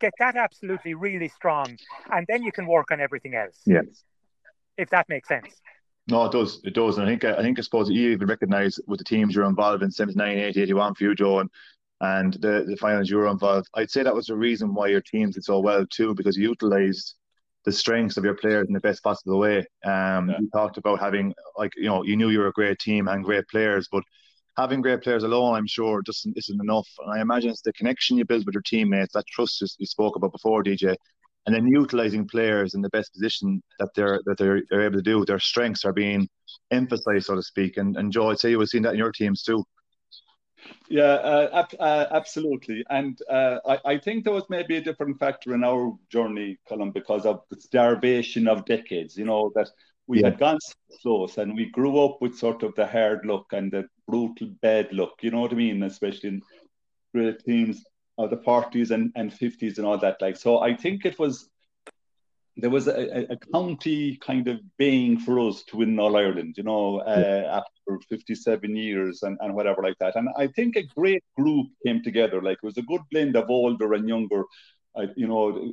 Get 0.00 0.14
that 0.20 0.36
absolutely 0.36 0.94
really 0.94 1.28
strong, 1.28 1.76
and 2.10 2.26
then 2.28 2.42
you 2.42 2.50
can 2.50 2.66
work 2.66 2.90
on 2.90 2.98
everything 2.98 3.34
else. 3.34 3.58
Yes, 3.66 4.04
if 4.78 4.88
that 4.88 5.06
makes 5.10 5.28
sense. 5.28 5.60
No, 6.08 6.24
it 6.24 6.32
does. 6.32 6.60
It 6.64 6.74
does. 6.74 6.96
And 6.96 7.06
I 7.06 7.10
think 7.10 7.24
I 7.24 7.42
think 7.42 7.58
I 7.58 7.62
suppose 7.62 7.90
you 7.90 8.10
even 8.10 8.28
recognise 8.28 8.80
with 8.86 8.98
the 8.98 9.04
teams 9.04 9.34
you're 9.34 9.44
involved 9.44 9.82
in, 9.82 9.90
79, 9.90 10.38
80, 10.38 10.62
81 10.62 10.94
for 10.94 11.04
you, 11.04 11.14
Joe, 11.14 11.40
and, 11.40 11.50
and 12.00 12.32
the, 12.34 12.64
the 12.66 12.76
finals 12.80 13.10
you 13.10 13.18
were 13.18 13.28
involved. 13.28 13.68
I'd 13.74 13.90
say 13.90 14.02
that 14.02 14.14
was 14.14 14.26
the 14.26 14.36
reason 14.36 14.74
why 14.74 14.88
your 14.88 15.02
teams 15.02 15.34
did 15.34 15.44
so 15.44 15.60
well 15.60 15.84
too, 15.86 16.14
because 16.14 16.36
you 16.36 16.48
utilised 16.48 17.16
the 17.64 17.72
strengths 17.72 18.16
of 18.16 18.24
your 18.24 18.36
players 18.36 18.66
in 18.68 18.72
the 18.72 18.80
best 18.80 19.02
possible 19.02 19.38
way. 19.38 19.58
Um, 19.84 20.30
yeah. 20.30 20.38
You 20.40 20.48
talked 20.50 20.78
about 20.78 20.98
having 20.98 21.34
like 21.58 21.72
you 21.76 21.88
know 21.88 22.02
you 22.02 22.16
knew 22.16 22.30
you 22.30 22.38
were 22.38 22.48
a 22.48 22.52
great 22.52 22.78
team 22.78 23.08
and 23.08 23.22
great 23.22 23.46
players, 23.48 23.88
but 23.92 24.02
having 24.56 24.80
great 24.80 25.02
players 25.02 25.24
alone, 25.24 25.56
I'm 25.56 25.66
sure, 25.66 26.00
just 26.02 26.26
isn't 26.34 26.60
enough. 26.60 26.88
And 27.00 27.12
I 27.12 27.20
imagine 27.20 27.50
it's 27.50 27.60
the 27.60 27.72
connection 27.74 28.16
you 28.16 28.24
build 28.24 28.46
with 28.46 28.54
your 28.54 28.62
teammates, 28.62 29.12
that 29.12 29.26
trust 29.26 29.62
you 29.78 29.86
spoke 29.86 30.16
about 30.16 30.32
before, 30.32 30.64
DJ, 30.64 30.96
and 31.48 31.56
then 31.56 31.66
utilizing 31.66 32.28
players 32.28 32.74
in 32.74 32.82
the 32.82 32.90
best 32.90 33.10
position 33.14 33.62
that 33.78 33.88
they're 33.94 34.20
that 34.26 34.36
they're, 34.36 34.60
they're 34.68 34.82
able 34.82 34.98
to 34.98 35.02
do. 35.02 35.24
Their 35.24 35.38
strengths 35.38 35.82
are 35.86 35.94
being 35.94 36.28
emphasized, 36.70 37.24
so 37.24 37.36
to 37.36 37.42
speak. 37.42 37.78
And 37.78 37.96
and 37.96 38.12
Joe, 38.12 38.30
I'd 38.30 38.38
say 38.38 38.50
you 38.50 38.60
have 38.60 38.68
seen 38.68 38.82
that 38.82 38.92
in 38.92 38.98
your 38.98 39.12
teams 39.12 39.42
too. 39.42 39.64
Yeah, 40.90 41.02
uh, 41.02 41.64
uh, 41.80 42.06
absolutely. 42.10 42.84
And 42.90 43.18
uh, 43.30 43.60
I, 43.66 43.78
I, 43.92 43.98
think 43.98 44.24
there 44.24 44.34
was 44.34 44.50
maybe 44.50 44.76
a 44.76 44.82
different 44.82 45.18
factor 45.18 45.54
in 45.54 45.64
our 45.64 45.96
journey, 46.10 46.58
Colm, 46.68 46.92
because 46.92 47.24
of 47.24 47.44
the 47.48 47.58
starvation 47.58 48.46
of 48.46 48.66
decades. 48.66 49.16
You 49.16 49.24
know 49.24 49.50
that 49.54 49.70
we 50.06 50.20
yeah. 50.20 50.26
had 50.26 50.38
gone 50.38 50.58
so 50.60 50.98
close, 51.00 51.38
and 51.38 51.54
we 51.54 51.70
grew 51.70 52.04
up 52.04 52.18
with 52.20 52.36
sort 52.36 52.62
of 52.62 52.74
the 52.74 52.86
hard 52.86 53.24
look 53.24 53.46
and 53.52 53.72
the 53.72 53.86
brutal 54.06 54.48
bad 54.60 54.92
look. 54.92 55.14
You 55.22 55.30
know 55.30 55.40
what 55.40 55.52
I 55.52 55.56
mean? 55.56 55.82
Especially 55.82 56.28
in 56.28 56.42
great 57.14 57.42
teams 57.42 57.82
of 58.18 58.30
the 58.30 58.36
40s 58.36 58.90
and, 58.90 59.12
and 59.14 59.30
50s 59.30 59.78
and 59.78 59.86
all 59.86 59.98
that. 59.98 60.20
Like, 60.20 60.36
so 60.36 60.60
I 60.60 60.74
think 60.74 61.04
it 61.04 61.18
was 61.18 61.48
there 62.58 62.70
was 62.70 62.88
a, 62.88 63.32
a 63.32 63.36
county 63.52 64.16
kind 64.16 64.48
of 64.48 64.58
baying 64.78 65.20
for 65.20 65.38
us 65.38 65.62
to 65.64 65.76
win 65.76 65.98
All 65.98 66.16
Ireland, 66.16 66.54
you 66.56 66.64
know, 66.64 66.98
uh, 66.98 67.62
after 67.62 68.00
57 68.08 68.76
years 68.76 69.22
and, 69.22 69.38
and 69.40 69.54
whatever 69.54 69.80
like 69.80 69.96
that. 70.00 70.16
And 70.16 70.28
I 70.36 70.48
think 70.48 70.74
a 70.74 70.82
great 70.82 71.22
group 71.38 71.68
came 71.86 72.02
together. 72.02 72.42
Like 72.42 72.58
it 72.60 72.66
was 72.66 72.76
a 72.76 72.82
good 72.82 73.02
blend 73.12 73.36
of 73.36 73.48
older 73.48 73.94
and 73.94 74.08
younger. 74.08 74.42
I, 74.96 75.06
you 75.14 75.28
know, 75.28 75.72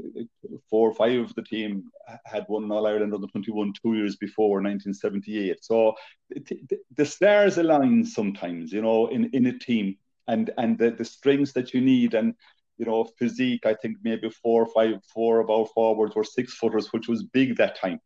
four 0.69 0.89
or 0.89 0.93
five 0.93 1.19
of 1.19 1.33
the 1.33 1.41
team 1.41 1.85
had 2.25 2.45
won 2.49 2.71
All 2.71 2.85
Ireland 2.85 3.15
under 3.15 3.27
21 3.27 3.73
two 3.81 3.95
years 3.95 4.15
before 4.17 4.61
1978. 4.61 5.65
So 5.65 5.95
the, 6.29 6.59
the 6.95 7.05
stars 7.05 7.57
align 7.57 8.05
sometimes, 8.05 8.71
you 8.71 8.83
know, 8.83 9.07
in, 9.07 9.31
in 9.33 9.47
a 9.47 9.57
team 9.57 9.97
and 10.27 10.51
and 10.57 10.77
the, 10.77 10.91
the 10.91 11.05
strengths 11.05 11.53
that 11.53 11.73
you 11.73 11.81
need 11.81 12.13
and 12.13 12.33
you 12.77 12.85
know 12.85 13.03
physique 13.17 13.65
i 13.65 13.73
think 13.73 13.97
maybe 14.03 14.29
four 14.29 14.63
or 14.63 14.73
five 14.73 15.01
four 15.13 15.35
four 15.35 15.39
about 15.39 15.69
forwards 15.73 16.13
or 16.15 16.23
six 16.23 16.53
footers 16.53 16.91
which 16.91 17.07
was 17.07 17.23
big 17.23 17.55
that 17.57 17.79
time 17.79 17.99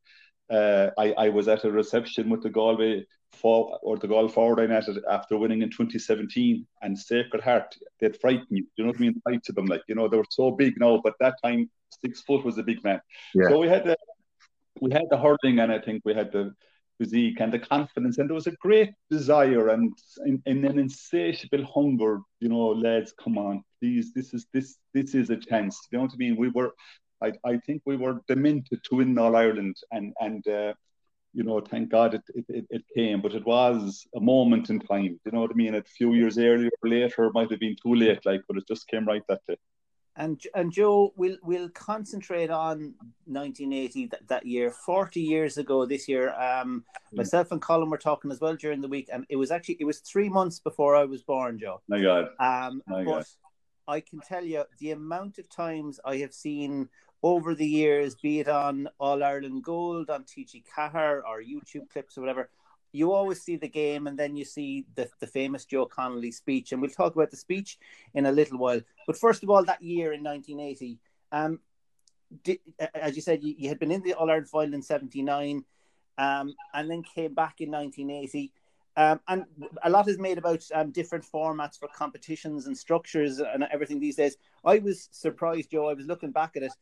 uh, 0.50 0.90
I, 0.98 1.14
I 1.14 1.30
was 1.30 1.48
at 1.48 1.64
a 1.64 1.72
reception 1.72 2.30
with 2.30 2.42
the 2.42 2.50
Galway 2.50 3.06
for, 3.32 3.78
or 3.84 3.98
the 3.98 4.08
Galway 4.08 4.32
forward 4.32 4.60
I 4.60 4.66
netted 4.66 4.98
after 5.10 5.38
winning 5.38 5.62
in 5.62 5.70
2017 5.70 6.66
and 6.82 6.98
Sacred 6.98 7.44
Heart, 7.44 7.76
they'd 8.00 8.20
frighten 8.20 8.48
you. 8.50 8.66
You 8.76 8.84
know 8.84 8.90
what 8.90 8.98
I 8.98 9.02
mean? 9.02 9.22
Fight 9.24 9.44
to 9.44 9.54
them, 9.54 9.68
like, 9.68 9.82
you 9.88 9.96
know, 9.96 10.08
they 10.08 10.18
were 10.18 10.26
so 10.30 10.52
big 10.52 10.80
now, 10.80 11.00
but 11.04 11.14
that 11.20 11.36
time 11.44 11.70
six 12.04 12.22
foot 12.22 12.44
was 12.44 12.58
a 12.58 12.64
big 12.64 12.84
man. 12.84 13.00
Yeah. 13.36 13.50
So 13.50 13.60
we 13.60 13.68
had 13.68 13.86
the, 13.86 13.98
we 14.82 14.92
had 14.92 15.06
the 15.10 15.18
hurling 15.18 15.60
and 15.60 15.72
I 15.72 15.80
think 15.80 16.02
we 16.06 16.14
had 16.14 16.32
the 16.32 16.54
physique 17.00 17.40
and 17.40 17.52
the 17.54 17.60
confidence 17.60 18.18
and 18.18 18.30
there 18.30 18.36
was 18.36 18.48
a 18.48 18.62
great 18.68 18.92
desire 19.10 19.70
and 19.70 19.98
an 20.46 20.80
insatiable 20.80 21.66
hunger, 21.66 22.20
you 22.40 22.50
know, 22.50 22.68
lads, 22.68 23.14
come 23.24 23.38
on, 23.38 23.64
please, 23.80 24.14
this 24.14 24.34
is 24.34 24.46
this 24.54 24.78
this 24.94 25.16
is 25.16 25.30
a 25.30 25.38
chance. 25.38 25.80
You 25.92 25.98
know 25.98 26.04
what 26.04 26.14
I 26.14 26.18
mean? 26.18 26.36
We 26.36 26.50
were 26.50 26.72
I, 27.24 27.32
I 27.46 27.58
think 27.66 27.82
we 27.86 27.98
were 27.98 28.22
demented 28.28 28.84
to 28.84 28.96
win 28.98 29.18
All 29.18 29.36
Ireland 29.36 29.76
and 29.92 30.14
and 30.20 30.48
uh, 30.48 30.74
you 31.34 31.44
know, 31.44 31.62
thank 31.62 31.90
God 31.90 32.16
it, 32.16 32.24
it, 32.50 32.66
it 32.70 32.84
came, 32.96 33.22
but 33.22 33.34
it 33.36 33.46
was 33.46 34.08
a 34.16 34.20
moment 34.20 34.70
in 34.70 34.80
time. 34.80 35.20
You 35.26 35.32
know 35.32 35.42
what 35.42 35.52
I 35.52 35.54
mean? 35.54 35.76
A 35.76 35.84
few 35.84 36.14
years 36.14 36.38
earlier 36.38 36.72
or 36.82 36.90
later, 36.90 37.30
might 37.34 37.52
have 37.52 37.60
been 37.60 37.76
too 37.82 37.94
late, 37.94 38.26
like, 38.26 38.42
but 38.48 38.58
it 38.58 38.68
just 38.68 38.88
came 38.88 39.06
right 39.06 39.22
that 39.30 39.42
day. 39.48 39.58
And 40.20 40.42
and 40.54 40.70
Joe, 40.72 41.14
we'll 41.16 41.38
we'll 41.44 41.70
concentrate 41.70 42.50
on 42.50 42.94
1980 43.26 44.08
that, 44.08 44.28
that 44.28 44.46
year, 44.46 44.70
40 44.70 45.22
years 45.22 45.58
ago 45.58 45.86
this 45.86 46.10
year. 46.10 46.34
Um, 46.34 46.84
myself 47.14 47.54
and 47.54 47.62
Colm 47.62 47.90
were 47.90 47.98
talking 47.98 48.30
as 48.30 48.42
well 48.42 48.56
during 48.56 48.82
the 48.82 48.90
week, 48.90 49.10
and 49.12 49.26
it 49.30 49.38
was 49.38 49.50
actually 49.50 49.78
it 49.80 49.86
was 49.86 50.00
three 50.00 50.28
months 50.28 50.60
before 50.60 50.96
I 50.98 51.06
was 51.06 51.24
born, 51.24 51.58
Joe. 51.58 51.82
My 51.88 52.02
God. 52.02 52.26
Um, 52.38 52.84
My 52.86 53.06
but 53.06 53.12
God. 53.12 53.26
I 53.88 54.02
can 54.02 54.20
tell 54.20 54.44
you 54.44 54.66
the 54.80 54.92
amount 54.92 55.40
of 55.40 55.50
times 55.50 56.02
I 56.04 56.18
have 56.18 56.34
seen 56.34 56.90
over 57.24 57.56
the 57.56 57.68
years, 57.68 58.16
be 58.16 58.42
it 58.42 58.50
on 58.50 58.90
All 59.00 59.24
Ireland 59.24 59.64
Gold, 59.64 60.10
on 60.10 60.26
TG 60.26 60.64
Cahar, 60.74 61.26
or 61.26 61.42
YouTube 61.42 61.90
clips 61.90 62.18
or 62.18 62.22
whatever, 62.22 62.50
you 62.92 63.12
always 63.12 63.42
see 63.42 63.56
the 63.56 63.68
game 63.68 64.08
and 64.08 64.18
then 64.18 64.36
you 64.36 64.46
see 64.46 64.86
the, 64.96 65.10
the 65.20 65.28
famous 65.28 65.66
Joe 65.66 65.86
Connolly 65.86 66.32
speech. 66.32 66.72
And 66.72 66.82
we'll 66.82 66.92
talk 66.92 67.16
about 67.16 67.32
the 67.32 67.38
speech 67.38 67.78
in 68.14 68.26
a 68.26 68.32
little 68.32 68.58
while. 68.58 68.82
But 69.06 69.18
first 69.18 69.44
of 69.44 69.50
all, 69.50 69.64
that 69.66 69.82
year 69.82 70.14
in 70.14 70.24
1980, 70.24 70.98
um, 71.32 71.60
did, 72.44 72.60
as 72.94 73.16
you 73.16 73.22
said, 73.22 73.44
you, 73.44 73.56
you 73.58 73.70
had 73.70 73.80
been 73.80 73.92
in 73.92 74.02
the 74.02 74.14
All 74.14 74.30
Ireland 74.30 74.50
final 74.50 74.74
in 74.74 74.82
79 74.82 75.64
um, 76.18 76.56
and 76.74 76.90
then 76.90 77.04
came 77.04 77.34
back 77.34 77.62
in 77.62 77.72
1980. 77.72 78.52
Um, 78.98 79.20
and 79.28 79.46
a 79.84 79.90
lot 79.90 80.10
is 80.10 80.20
made 80.20 80.38
about 80.38 80.64
um, 80.74 80.92
different 80.92 81.26
formats 81.26 81.80
for 81.80 81.88
competitions 81.88 82.68
and 82.68 82.78
structures 82.78 83.40
and 83.40 83.64
everything 83.72 84.00
these 84.00 84.18
days. 84.18 84.36
I 84.66 84.80
was 84.80 85.08
surprised, 85.12 85.72
Joe. 85.72 85.88
I 85.88 85.94
was 85.94 86.06
looking 86.06 86.32
back 86.32 86.58
at 86.58 86.64
it. 86.64 86.74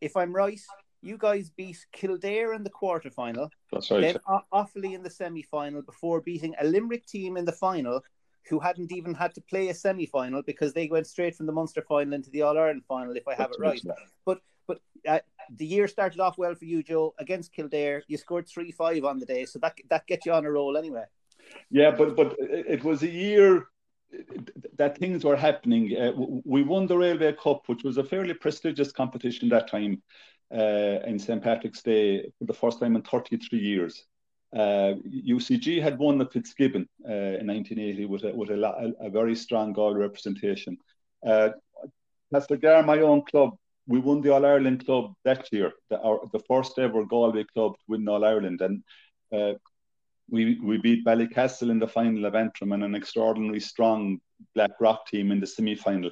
If 0.00 0.16
I'm 0.16 0.34
right, 0.34 0.60
you 1.02 1.16
guys 1.18 1.50
beat 1.50 1.78
Kildare 1.92 2.54
in 2.54 2.62
the 2.62 2.70
quarterfinal, 2.70 3.50
That's 3.72 3.90
right. 3.90 4.00
then 4.00 4.16
Offaly 4.52 4.94
in 4.94 5.02
the 5.02 5.10
semi 5.10 5.42
final 5.42 5.82
before 5.82 6.20
beating 6.20 6.54
a 6.60 6.66
Limerick 6.66 7.06
team 7.06 7.36
in 7.36 7.44
the 7.44 7.52
final 7.52 8.02
who 8.48 8.58
hadn't 8.58 8.92
even 8.92 9.14
had 9.14 9.34
to 9.34 9.40
play 9.40 9.68
a 9.68 9.74
semi 9.74 10.06
final 10.06 10.42
because 10.42 10.72
they 10.72 10.88
went 10.88 11.06
straight 11.06 11.36
from 11.36 11.46
the 11.46 11.52
Munster 11.52 11.82
final 11.82 12.14
into 12.14 12.30
the 12.30 12.42
All 12.42 12.58
Ireland 12.58 12.84
final, 12.86 13.16
if 13.16 13.26
I 13.28 13.34
have 13.34 13.50
That's 13.50 13.58
it 13.58 13.62
right. 13.62 13.98
But 14.24 14.40
but 14.66 14.80
uh, 15.08 15.20
the 15.56 15.66
year 15.66 15.88
started 15.88 16.20
off 16.20 16.38
well 16.38 16.54
for 16.54 16.64
you, 16.64 16.82
Joe, 16.82 17.14
against 17.18 17.52
Kildare. 17.52 18.02
You 18.06 18.16
scored 18.16 18.48
3 18.48 18.70
5 18.70 19.04
on 19.04 19.18
the 19.18 19.26
day, 19.26 19.44
so 19.44 19.58
that, 19.60 19.76
that 19.88 20.06
gets 20.06 20.26
you 20.26 20.32
on 20.32 20.44
a 20.44 20.50
roll 20.50 20.76
anyway. 20.76 21.04
Yeah, 21.70 21.90
but 21.90 22.16
but 22.16 22.36
it 22.38 22.66
it 22.68 22.84
was 22.84 23.02
a 23.02 23.08
year 23.10 23.66
that 24.76 24.98
things 24.98 25.24
were 25.24 25.36
happening. 25.36 25.96
Uh, 25.96 26.12
we 26.44 26.62
won 26.62 26.86
the 26.86 26.96
Railway 26.96 27.32
Cup, 27.32 27.68
which 27.68 27.84
was 27.84 27.96
a 27.96 28.04
fairly 28.04 28.34
prestigious 28.34 28.92
competition 28.92 29.48
that 29.48 29.68
time 29.68 30.02
uh, 30.54 31.00
in 31.06 31.18
St 31.18 31.42
Patrick's 31.42 31.82
Day 31.82 32.30
for 32.38 32.44
the 32.44 32.52
first 32.52 32.80
time 32.80 32.96
in 32.96 33.02
33 33.02 33.58
years. 33.58 34.04
Uh, 34.54 34.94
UCG 35.06 35.80
had 35.80 35.98
won 35.98 36.18
the 36.18 36.26
Fitzgibbon 36.26 36.88
uh, 37.08 37.38
in 37.38 37.46
1980 37.46 38.06
with 38.06 38.24
a, 38.24 38.34
with 38.34 38.50
a, 38.50 38.94
a, 39.00 39.08
very 39.08 39.36
strong 39.36 39.72
Galway 39.72 40.00
representation. 40.00 40.76
Uh, 41.24 41.50
Castlegar, 42.34 42.84
my 42.84 42.98
own 42.98 43.22
club, 43.22 43.56
we 43.86 44.00
won 44.00 44.20
the 44.20 44.32
All 44.32 44.44
Ireland 44.44 44.84
club 44.84 45.14
that 45.24 45.46
year, 45.52 45.72
the, 45.88 46.00
our, 46.00 46.20
the 46.32 46.40
first 46.40 46.78
ever 46.80 47.04
Galway 47.04 47.44
club 47.44 47.74
to 47.74 47.84
win 47.86 48.08
All 48.08 48.24
Ireland, 48.24 48.60
and 48.60 48.82
uh, 49.32 49.56
we 50.28 50.58
we 50.60 50.78
beat 50.78 51.04
Ballycastle 51.04 51.70
in 51.70 51.78
the 51.78 51.88
final 51.88 52.24
of 52.24 52.34
Antrim 52.34 52.72
and 52.72 52.84
an 52.84 52.94
extraordinarily 52.94 53.60
strong 53.60 54.20
Blackrock 54.54 55.06
team 55.06 55.30
in 55.30 55.40
the 55.40 55.46
semi 55.46 55.74
final. 55.74 56.10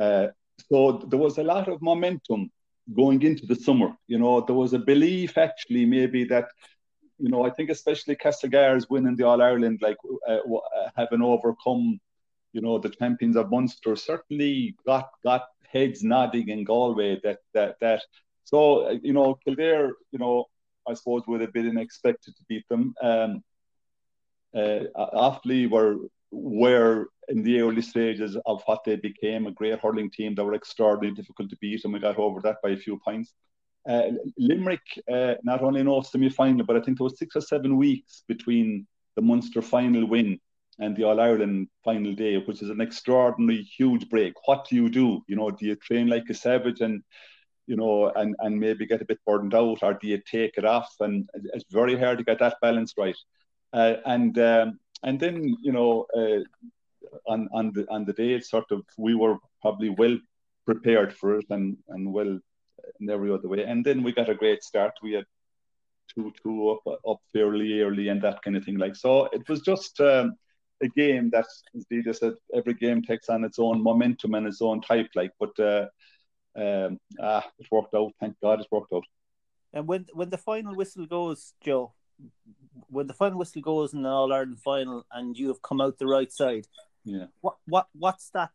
Uh, 0.00 0.28
so 0.70 1.04
there 1.08 1.18
was 1.18 1.38
a 1.38 1.44
lot 1.44 1.68
of 1.68 1.82
momentum 1.82 2.50
going 2.94 3.22
into 3.22 3.46
the 3.46 3.56
summer. 3.56 3.96
You 4.06 4.18
know, 4.18 4.40
there 4.40 4.54
was 4.54 4.72
a 4.72 4.78
belief 4.78 5.38
actually 5.38 5.86
maybe 5.86 6.24
that, 6.24 6.48
you 7.18 7.28
know, 7.28 7.44
I 7.44 7.50
think 7.50 7.70
especially 7.70 8.16
Castlegar's 8.16 8.88
winning 8.88 9.16
the 9.16 9.24
All 9.24 9.42
Ireland, 9.42 9.80
like 9.82 9.96
uh, 10.28 10.34
uh, 10.34 10.90
having 10.96 11.22
overcome, 11.22 11.98
you 12.52 12.60
know, 12.60 12.78
the 12.78 12.90
champions 12.90 13.36
of 13.36 13.50
Munster, 13.50 13.96
certainly 13.96 14.76
got 14.86 15.08
got 15.24 15.44
heads 15.72 16.02
nodding 16.02 16.48
in 16.48 16.64
Galway 16.64 17.20
that 17.24 17.38
that 17.54 17.76
that. 17.80 18.02
So 18.44 18.86
uh, 18.86 18.96
you 19.02 19.12
know, 19.12 19.38
Kildare, 19.44 19.92
you 20.12 20.18
know, 20.18 20.44
I 20.88 20.94
suppose 20.94 21.22
would 21.26 21.40
have 21.40 21.52
been 21.52 21.78
expected 21.78 22.36
to 22.36 22.44
beat 22.48 22.68
them. 22.68 22.94
Um, 23.02 23.42
uh, 24.54 24.84
Offaly 24.96 25.68
were 25.68 25.96
were 26.30 27.06
in 27.28 27.42
the 27.42 27.60
early 27.60 27.82
stages 27.82 28.36
of 28.46 28.62
what 28.66 28.84
they 28.84 28.96
became 28.96 29.46
a 29.46 29.52
great 29.52 29.78
hurling 29.80 30.10
team. 30.10 30.34
They 30.34 30.42
were 30.42 30.54
extraordinarily 30.54 31.14
difficult 31.14 31.50
to 31.50 31.56
beat, 31.60 31.84
and 31.84 31.92
we 31.92 32.00
got 32.00 32.18
over 32.18 32.40
that 32.40 32.58
by 32.62 32.70
a 32.70 32.76
few 32.76 32.98
points. 33.04 33.32
Uh, 33.88 34.10
Limerick 34.36 34.80
uh, 35.12 35.34
not 35.44 35.62
only 35.62 35.82
no 35.82 36.00
semi 36.02 36.28
final, 36.28 36.66
but 36.66 36.76
I 36.76 36.80
think 36.80 36.98
there 36.98 37.04
was 37.04 37.18
six 37.18 37.36
or 37.36 37.40
seven 37.40 37.76
weeks 37.76 38.24
between 38.26 38.86
the 39.14 39.22
Munster 39.22 39.62
final 39.62 40.06
win 40.06 40.38
and 40.78 40.96
the 40.96 41.04
All 41.04 41.20
Ireland 41.20 41.68
final 41.84 42.14
day, 42.14 42.36
which 42.36 42.62
is 42.62 42.70
an 42.70 42.80
extraordinary 42.80 43.62
huge 43.62 44.08
break. 44.08 44.34
What 44.46 44.66
do 44.68 44.76
you 44.76 44.90
do? 44.90 45.22
You 45.28 45.36
know, 45.36 45.50
do 45.50 45.66
you 45.66 45.76
train 45.76 46.08
like 46.08 46.24
a 46.28 46.34
savage 46.34 46.80
and 46.80 47.02
you 47.66 47.76
know, 47.76 48.12
and, 48.14 48.34
and 48.38 48.58
maybe 48.58 48.86
get 48.86 49.02
a 49.02 49.06
bit 49.06 49.18
burned 49.26 49.54
out, 49.54 49.82
or 49.82 49.94
do 49.94 50.06
you 50.06 50.20
take 50.30 50.56
it 50.56 50.64
off? 50.64 50.88
And 51.00 51.28
it's 51.34 51.64
very 51.70 51.98
hard 51.98 52.18
to 52.18 52.24
get 52.24 52.38
that 52.38 52.56
balance 52.62 52.94
right. 52.96 53.16
Uh, 53.72 53.96
and 54.04 54.38
um, 54.38 54.78
and 55.02 55.18
then 55.20 55.56
you 55.62 55.72
know, 55.72 56.06
uh, 56.16 56.40
on 57.26 57.48
on 57.52 57.72
the 57.72 57.86
on 57.90 58.04
the 58.04 58.12
day, 58.12 58.34
it's 58.34 58.50
sort 58.50 58.70
of 58.70 58.82
we 58.96 59.14
were 59.14 59.36
probably 59.62 59.90
well 59.90 60.18
prepared 60.64 61.12
for 61.12 61.38
it 61.38 61.46
and 61.50 61.76
and 61.88 62.12
well 62.12 62.38
in 63.00 63.10
every 63.10 63.32
other 63.32 63.48
way. 63.48 63.64
And 63.64 63.84
then 63.84 64.02
we 64.02 64.12
got 64.12 64.30
a 64.30 64.34
great 64.34 64.62
start. 64.62 64.92
We 65.02 65.12
had 65.12 65.26
two 66.14 66.32
two 66.42 66.70
up 66.70 66.98
up 67.06 67.20
fairly 67.32 67.80
early 67.80 68.08
and 68.08 68.22
that 68.22 68.42
kind 68.42 68.56
of 68.56 68.64
thing. 68.64 68.78
Like 68.78 68.96
so, 68.96 69.26
it 69.26 69.48
was 69.48 69.60
just. 69.60 70.00
Um, 70.00 70.36
a 70.82 70.88
game 70.88 71.30
that, 71.30 71.46
as 71.74 71.86
Dita 71.90 72.12
said, 72.12 72.34
every 72.54 72.74
game 72.74 73.02
takes 73.02 73.28
on 73.28 73.44
its 73.44 73.58
own 73.58 73.82
momentum 73.82 74.34
and 74.34 74.46
its 74.46 74.60
own 74.60 74.80
type. 74.80 75.08
Like, 75.14 75.32
but 75.40 75.58
uh, 75.58 75.86
um, 76.56 76.98
ah, 77.20 77.46
it 77.58 77.66
worked 77.70 77.94
out. 77.94 78.12
Thank 78.20 78.36
God 78.42 78.60
it 78.60 78.66
worked 78.70 78.92
out. 78.92 79.04
And 79.72 79.86
when 79.86 80.06
when 80.12 80.30
the 80.30 80.38
final 80.38 80.74
whistle 80.74 81.06
goes, 81.06 81.54
Joe, 81.60 81.92
when 82.88 83.06
the 83.06 83.14
final 83.14 83.38
whistle 83.38 83.62
goes 83.62 83.94
in 83.94 84.02
the 84.02 84.08
All 84.08 84.32
Ireland 84.32 84.60
final, 84.60 85.04
and 85.12 85.36
you 85.36 85.48
have 85.48 85.62
come 85.62 85.80
out 85.80 85.98
the 85.98 86.06
right 86.06 86.32
side, 86.32 86.66
Yeah. 87.04 87.26
what 87.40 87.56
what 87.66 87.88
what's 87.92 88.30
that? 88.30 88.52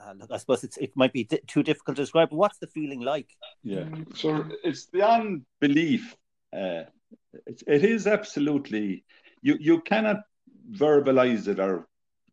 Uh, 0.00 0.12
look, 0.12 0.30
I 0.30 0.36
suppose 0.36 0.62
it's 0.64 0.76
it 0.76 0.92
might 0.94 1.12
be 1.12 1.24
di- 1.24 1.40
too 1.46 1.62
difficult 1.62 1.96
to 1.96 2.02
describe. 2.02 2.30
But 2.30 2.36
what's 2.36 2.58
the 2.58 2.68
feeling 2.68 3.00
like? 3.00 3.28
Yeah. 3.62 3.88
So 4.14 4.44
it's 4.62 4.86
beyond 4.86 5.44
belief. 5.60 6.16
Uh, 6.52 6.84
it's, 7.46 7.62
it 7.66 7.84
is 7.84 8.06
absolutely. 8.06 9.04
You 9.42 9.56
you 9.60 9.80
cannot 9.80 10.18
verbalize 10.72 11.48
it 11.48 11.58
or 11.58 11.88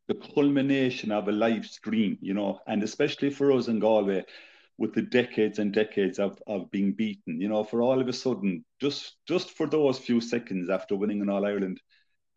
the 0.07 0.15
culmination 0.15 1.11
of 1.11 1.27
a 1.27 1.31
live 1.31 1.65
stream, 1.65 2.17
you 2.21 2.33
know, 2.33 2.59
and 2.67 2.83
especially 2.83 3.29
for 3.29 3.51
us 3.51 3.67
in 3.67 3.79
Galway, 3.79 4.23
with 4.77 4.93
the 4.93 5.01
decades 5.01 5.59
and 5.59 5.73
decades 5.73 6.19
of, 6.19 6.41
of 6.47 6.69
being 6.71 6.93
beaten, 6.93 7.41
you 7.41 7.49
know, 7.49 7.63
for 7.63 7.81
all 7.81 7.99
of 7.99 8.07
a 8.07 8.13
sudden, 8.13 8.63
just 8.79 9.17
just 9.27 9.51
for 9.51 9.67
those 9.67 9.97
few 9.97 10.21
seconds 10.21 10.69
after 10.69 10.95
winning 10.95 11.21
an 11.21 11.29
All 11.29 11.45
Ireland, 11.45 11.79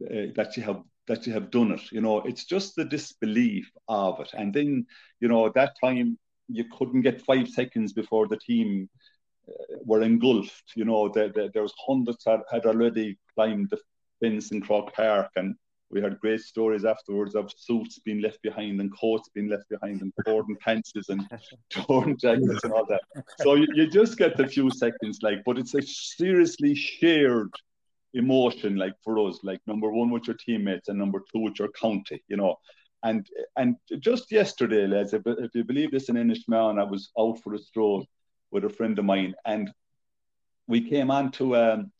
uh, 0.04 0.32
that 0.36 0.56
you 0.56 0.62
have 0.62 0.82
that 1.06 1.26
you 1.26 1.32
have 1.32 1.50
done 1.50 1.72
it, 1.72 1.92
you 1.92 2.00
know, 2.00 2.18
it's 2.22 2.44
just 2.44 2.76
the 2.76 2.84
disbelief 2.84 3.70
of 3.88 4.20
it, 4.20 4.30
and 4.34 4.54
then 4.54 4.86
you 5.20 5.28
know 5.28 5.46
at 5.46 5.54
that 5.54 5.74
time 5.80 6.18
you 6.48 6.64
couldn't 6.76 7.02
get 7.02 7.22
five 7.22 7.48
seconds 7.48 7.92
before 7.92 8.26
the 8.26 8.38
team 8.38 8.88
uh, 9.48 9.76
were 9.84 10.02
engulfed, 10.02 10.72
you 10.74 10.84
know, 10.84 11.08
there, 11.08 11.28
there, 11.28 11.48
there 11.52 11.62
was 11.62 11.74
hundreds 11.86 12.24
that 12.24 12.40
had 12.50 12.66
already 12.66 13.16
climbed 13.34 13.70
the 13.70 13.78
fence 14.20 14.50
in 14.50 14.60
Croke 14.60 14.92
Park 14.92 15.30
and 15.36 15.54
we 15.90 16.00
had 16.00 16.20
great 16.20 16.40
stories 16.40 16.84
afterwards 16.84 17.34
of 17.34 17.50
suits 17.56 17.98
being 17.98 18.20
left 18.20 18.40
behind 18.42 18.80
and 18.80 18.96
coats 18.96 19.28
being 19.34 19.48
left 19.48 19.68
behind 19.68 20.00
and 20.02 20.12
torn 20.24 20.56
pants 20.60 20.92
and 21.08 21.28
torn 21.68 22.16
jackets 22.16 22.64
and 22.64 22.72
all 22.72 22.86
that. 22.86 23.02
So 23.40 23.54
you, 23.54 23.66
you 23.74 23.88
just 23.88 24.16
get 24.16 24.36
the 24.36 24.46
few 24.46 24.70
seconds, 24.70 25.18
like, 25.22 25.42
but 25.44 25.58
it's 25.58 25.74
a 25.74 25.82
seriously 25.82 26.74
shared 26.74 27.50
emotion, 28.14 28.76
like 28.76 28.94
for 29.02 29.18
us, 29.28 29.40
like 29.42 29.60
number 29.66 29.90
one 29.90 30.10
with 30.10 30.26
your 30.26 30.36
teammates 30.36 30.88
and 30.88 30.98
number 30.98 31.22
two 31.32 31.40
with 31.40 31.58
your 31.58 31.70
county, 31.72 32.22
you 32.28 32.36
know. 32.36 32.56
And 33.02 33.26
and 33.56 33.76
just 33.98 34.30
yesterday, 34.30 34.86
lads, 34.86 35.14
if, 35.14 35.22
if 35.24 35.50
you 35.54 35.64
believe 35.64 35.90
this 35.90 36.08
in 36.10 36.16
Inishmaan, 36.16 36.78
I 36.78 36.84
was 36.84 37.10
out 37.18 37.40
for 37.42 37.54
a 37.54 37.58
stroll 37.58 38.06
with 38.50 38.64
a 38.64 38.68
friend 38.68 38.98
of 38.98 39.06
mine, 39.06 39.34
and 39.46 39.70
we 40.66 40.88
came 40.88 41.10
on 41.10 41.32
to 41.32 41.56
um, 41.56 41.92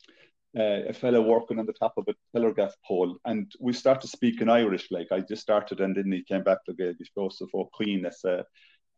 uh, 0.57 0.89
a 0.89 0.93
fellow 0.93 1.21
working 1.21 1.59
on 1.59 1.65
the 1.65 1.73
top 1.73 1.93
of 1.97 2.05
a 2.07 2.15
telegraph 2.35 2.73
pole, 2.85 3.17
and 3.25 3.51
we 3.59 3.73
started 3.73 4.07
speaking 4.07 4.49
Irish. 4.49 4.89
Like 4.91 5.07
I 5.11 5.21
just 5.21 5.41
started, 5.41 5.79
and 5.79 5.95
then 5.95 6.11
he 6.11 6.23
came 6.23 6.43
back 6.43 6.63
to 6.65 6.73
Gaelic 6.73 6.97
Joseph 7.15 7.49
O'Queen 7.53 8.05
as 8.05 8.23
a, 8.25 8.45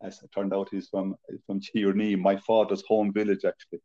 as 0.01 0.21
it 0.21 0.31
turned 0.33 0.53
out, 0.53 0.69
he's 0.71 0.89
from 0.89 1.15
from 1.45 1.59
Tierney, 1.59 2.15
my 2.15 2.37
father's 2.37 2.83
home 2.87 3.13
village 3.13 3.45
actually. 3.45 3.81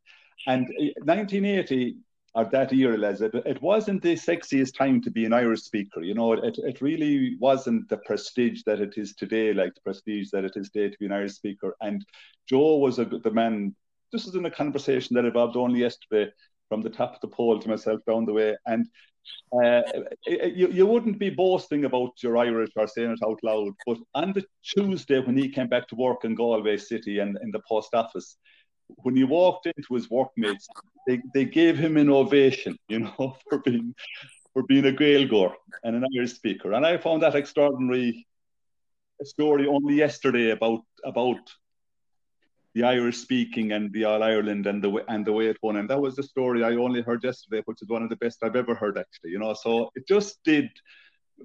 And 0.47 0.69
1980 1.05 1.97
or 2.35 2.45
that 2.47 2.73
year, 2.73 2.97
Les, 2.97 3.21
it, 3.21 3.35
it 3.35 3.61
wasn't 3.63 4.03
the 4.03 4.15
sexiest 4.15 4.77
time 4.77 5.01
to 5.03 5.11
be 5.11 5.25
an 5.25 5.33
Irish 5.33 5.63
speaker. 5.63 6.03
You 6.03 6.15
know, 6.15 6.35
it, 6.35 6.59
it 6.59 6.81
really 6.81 7.37
wasn't 7.41 7.89
the 7.89 7.97
prestige 7.99 8.63
that 8.67 8.81
it 8.81 8.95
is 8.97 9.15
today, 9.15 9.53
like 9.53 9.75
the 9.75 9.81
prestige 9.81 10.29
that 10.33 10.45
it 10.45 10.53
is 10.57 10.71
today 10.71 10.91
to 10.91 10.99
be 10.99 11.07
an 11.07 11.13
Irish 11.13 11.33
speaker. 11.33 11.75
And 11.81 12.05
Joe 12.49 12.77
was 12.77 12.99
a, 12.99 13.07
the 13.07 13.31
man. 13.31 13.75
This 14.13 14.25
was 14.25 14.35
in 14.35 14.45
a 14.47 14.51
conversation 14.51 15.17
that 15.17 15.25
evolved 15.25 15.57
only 15.57 15.81
yesterday 15.81 16.31
from 16.69 16.83
the 16.83 16.91
top 16.91 17.15
of 17.15 17.21
the 17.21 17.29
pole 17.29 17.59
to 17.59 17.69
myself 17.69 18.01
down 18.07 18.25
the 18.25 18.33
way. 18.33 18.57
And 18.67 18.87
uh, 19.53 19.83
you, 20.27 20.69
you 20.69 20.87
wouldn't 20.87 21.19
be 21.19 21.31
boasting 21.31 21.85
about 21.85 22.23
your 22.23 22.37
Irish 22.37 22.71
or 22.77 22.87
saying 22.87 23.13
it 23.13 23.27
out 23.27 23.39
loud, 23.43 23.73
but 23.87 23.99
on 24.15 24.33
the 24.33 24.45
Tuesday 24.63 25.21
when 25.21 25.37
he 25.37 25.49
came 25.49 25.69
back 25.69 25.89
to 25.89 25.97
work 25.97 26.25
in 26.25 26.35
Galway 26.35 26.77
City 26.77 27.19
and 27.19 27.39
in 27.43 27.51
the 27.51 27.61
post 27.69 27.95
office, 27.95 28.37
when 29.03 29.17
he 29.17 29.25
walked 29.25 29.67
into 29.67 29.95
his 29.95 30.11
workmates, 30.11 30.67
they, 31.07 31.21
they 31.35 31.45
gave 31.45 31.79
him 31.79 31.97
an 31.97 32.11
ovation, 32.11 32.77
you 32.89 33.01
know, 33.01 33.37
for 33.49 33.59
being 33.59 33.95
for 34.55 34.63
being 34.63 34.87
a 34.87 34.93
Gaeilgeoir 34.93 35.53
and 35.85 35.95
an 35.95 36.05
Irish 36.17 36.33
speaker. 36.33 36.73
And 36.73 36.85
I 36.85 36.97
found 36.97 37.23
that 37.23 37.37
extraordinary 37.37 38.27
story 39.23 39.67
only 39.67 39.95
yesterday 39.95 40.51
about 40.51 40.81
about 41.05 41.39
the 42.75 42.85
Irish 42.85 43.19
speaking 43.19 43.73
and 43.73 43.93
the 43.93 44.05
All 44.05 44.23
Ireland 44.23 44.67
and 44.67 44.83
the 44.83 45.05
and 45.09 45.25
the 45.25 45.33
way 45.33 45.47
it 45.47 45.57
won. 45.63 45.77
And 45.77 45.89
that 45.91 46.01
was 46.01 46.17
the 46.17 46.23
story 46.23 46.63
I 46.63 46.75
only 46.75 47.03
heard 47.03 47.25
yesterday, 47.25 47.63
which 47.65 47.83
is 47.83 47.89
one 47.89 48.03
of 48.03 48.11
the 48.11 48.17
best 48.17 48.39
I've 48.43 48.57
ever 48.57 48.75
heard 48.75 48.99
actually. 48.99 49.31
You 49.31 49.39
know, 49.39 49.55
so 49.55 49.91
it 49.95 50.07
just 50.07 50.39
did, 50.45 50.71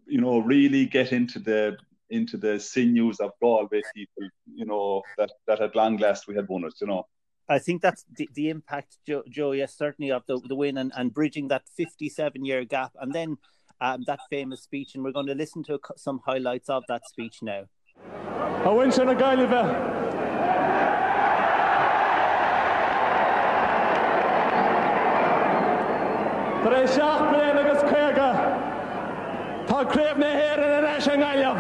you 0.06 0.22
know, 0.22 0.40
really 0.40 0.86
get 0.86 1.12
into 1.12 1.40
the 1.40 1.78
into 2.10 2.38
the 2.38 2.60
sinews 2.60 3.20
of 3.20 3.32
Galway 3.42 3.82
people, 3.96 4.30
you 4.54 4.66
know, 4.66 5.02
that 5.18 5.32
that 5.48 5.62
at 5.62 5.76
long 5.76 5.98
last 5.98 6.28
we 6.28 6.36
had 6.36 6.48
won 6.48 6.66
it, 6.66 6.74
you 6.82 6.88
know. 6.88 7.08
I 7.50 7.60
think 7.60 7.82
that's 7.82 8.06
the, 8.16 8.30
the 8.34 8.50
impact, 8.50 8.98
Joe, 9.06 9.24
Joe, 9.30 9.52
yes, 9.52 9.76
certainly 9.76 10.12
of 10.12 10.24
the, 10.28 10.40
the 10.48 10.56
win 10.56 10.78
and, 10.78 10.94
and 10.96 11.14
bridging 11.14 11.50
that 11.50 11.64
57 11.76 12.46
year 12.46 12.64
gap. 12.64 12.94
And 13.02 13.14
then 13.14 13.38
um, 13.84 14.04
that 14.08 14.20
famous 14.30 14.62
speech. 14.62 14.96
And 14.96 15.04
we're 15.04 15.12
going 15.12 15.28
to 15.28 15.36
listen 15.36 15.64
to 15.66 15.80
some 15.98 16.22
highlights 16.26 16.70
of 16.70 16.84
that 16.88 17.08
speech 17.08 17.40
now. 17.42 17.66
I 18.66 18.70
went 18.70 18.94
to 18.94 19.06
the 19.06 19.14
Tar 26.64 26.72
é 26.72 26.88
seach 26.88 27.22
blian 27.30 27.58
agus 27.58 27.82
chuige 27.84 28.30
Táréomh 29.68 30.18
na 30.18 30.28
héir 30.28 30.60
in 30.64 30.86
a 30.86 30.94
an 31.12 31.20
gaiileh. 31.24 31.60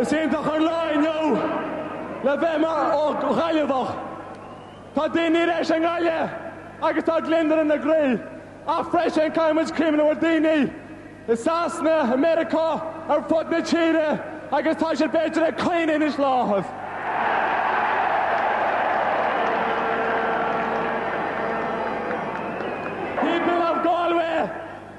Is 0.00 0.12
éanta 0.12 0.40
chu 0.44 0.56
láinú 0.68 1.18
le 2.22 2.36
bheitime 2.36 2.70
ó 2.94 3.04
chailehach. 3.40 3.90
Tá 4.94 5.08
daine 5.08 5.46
éis 5.58 5.70
an 5.70 5.82
gáile 5.82 6.30
agus 6.82 7.04
tá 7.04 7.20
glindar 7.20 7.60
in 7.60 7.68
na 7.68 7.76
gré 7.76 8.20
a 8.68 8.84
freis 8.84 9.16
an 9.16 9.32
caiimiid 9.32 9.72
crimna 9.74 10.04
bhar 10.04 10.20
daine. 10.20 10.70
Is 11.26 11.44
sásna 11.44 12.12
Amerika 12.12 12.80
ar 13.08 13.22
fud 13.22 13.50
na 13.50 13.60
tíre 13.60 14.20
agus 14.52 14.76
tá 14.76 14.94
sé 14.94 15.08
beidir 15.08 15.48
a 15.48 15.52
chuine 15.52 16.02
is 16.02 16.14
láthas. 16.14 16.85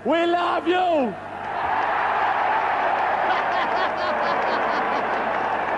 We 0.08 0.26
love 0.26 0.66
you! 0.66 1.14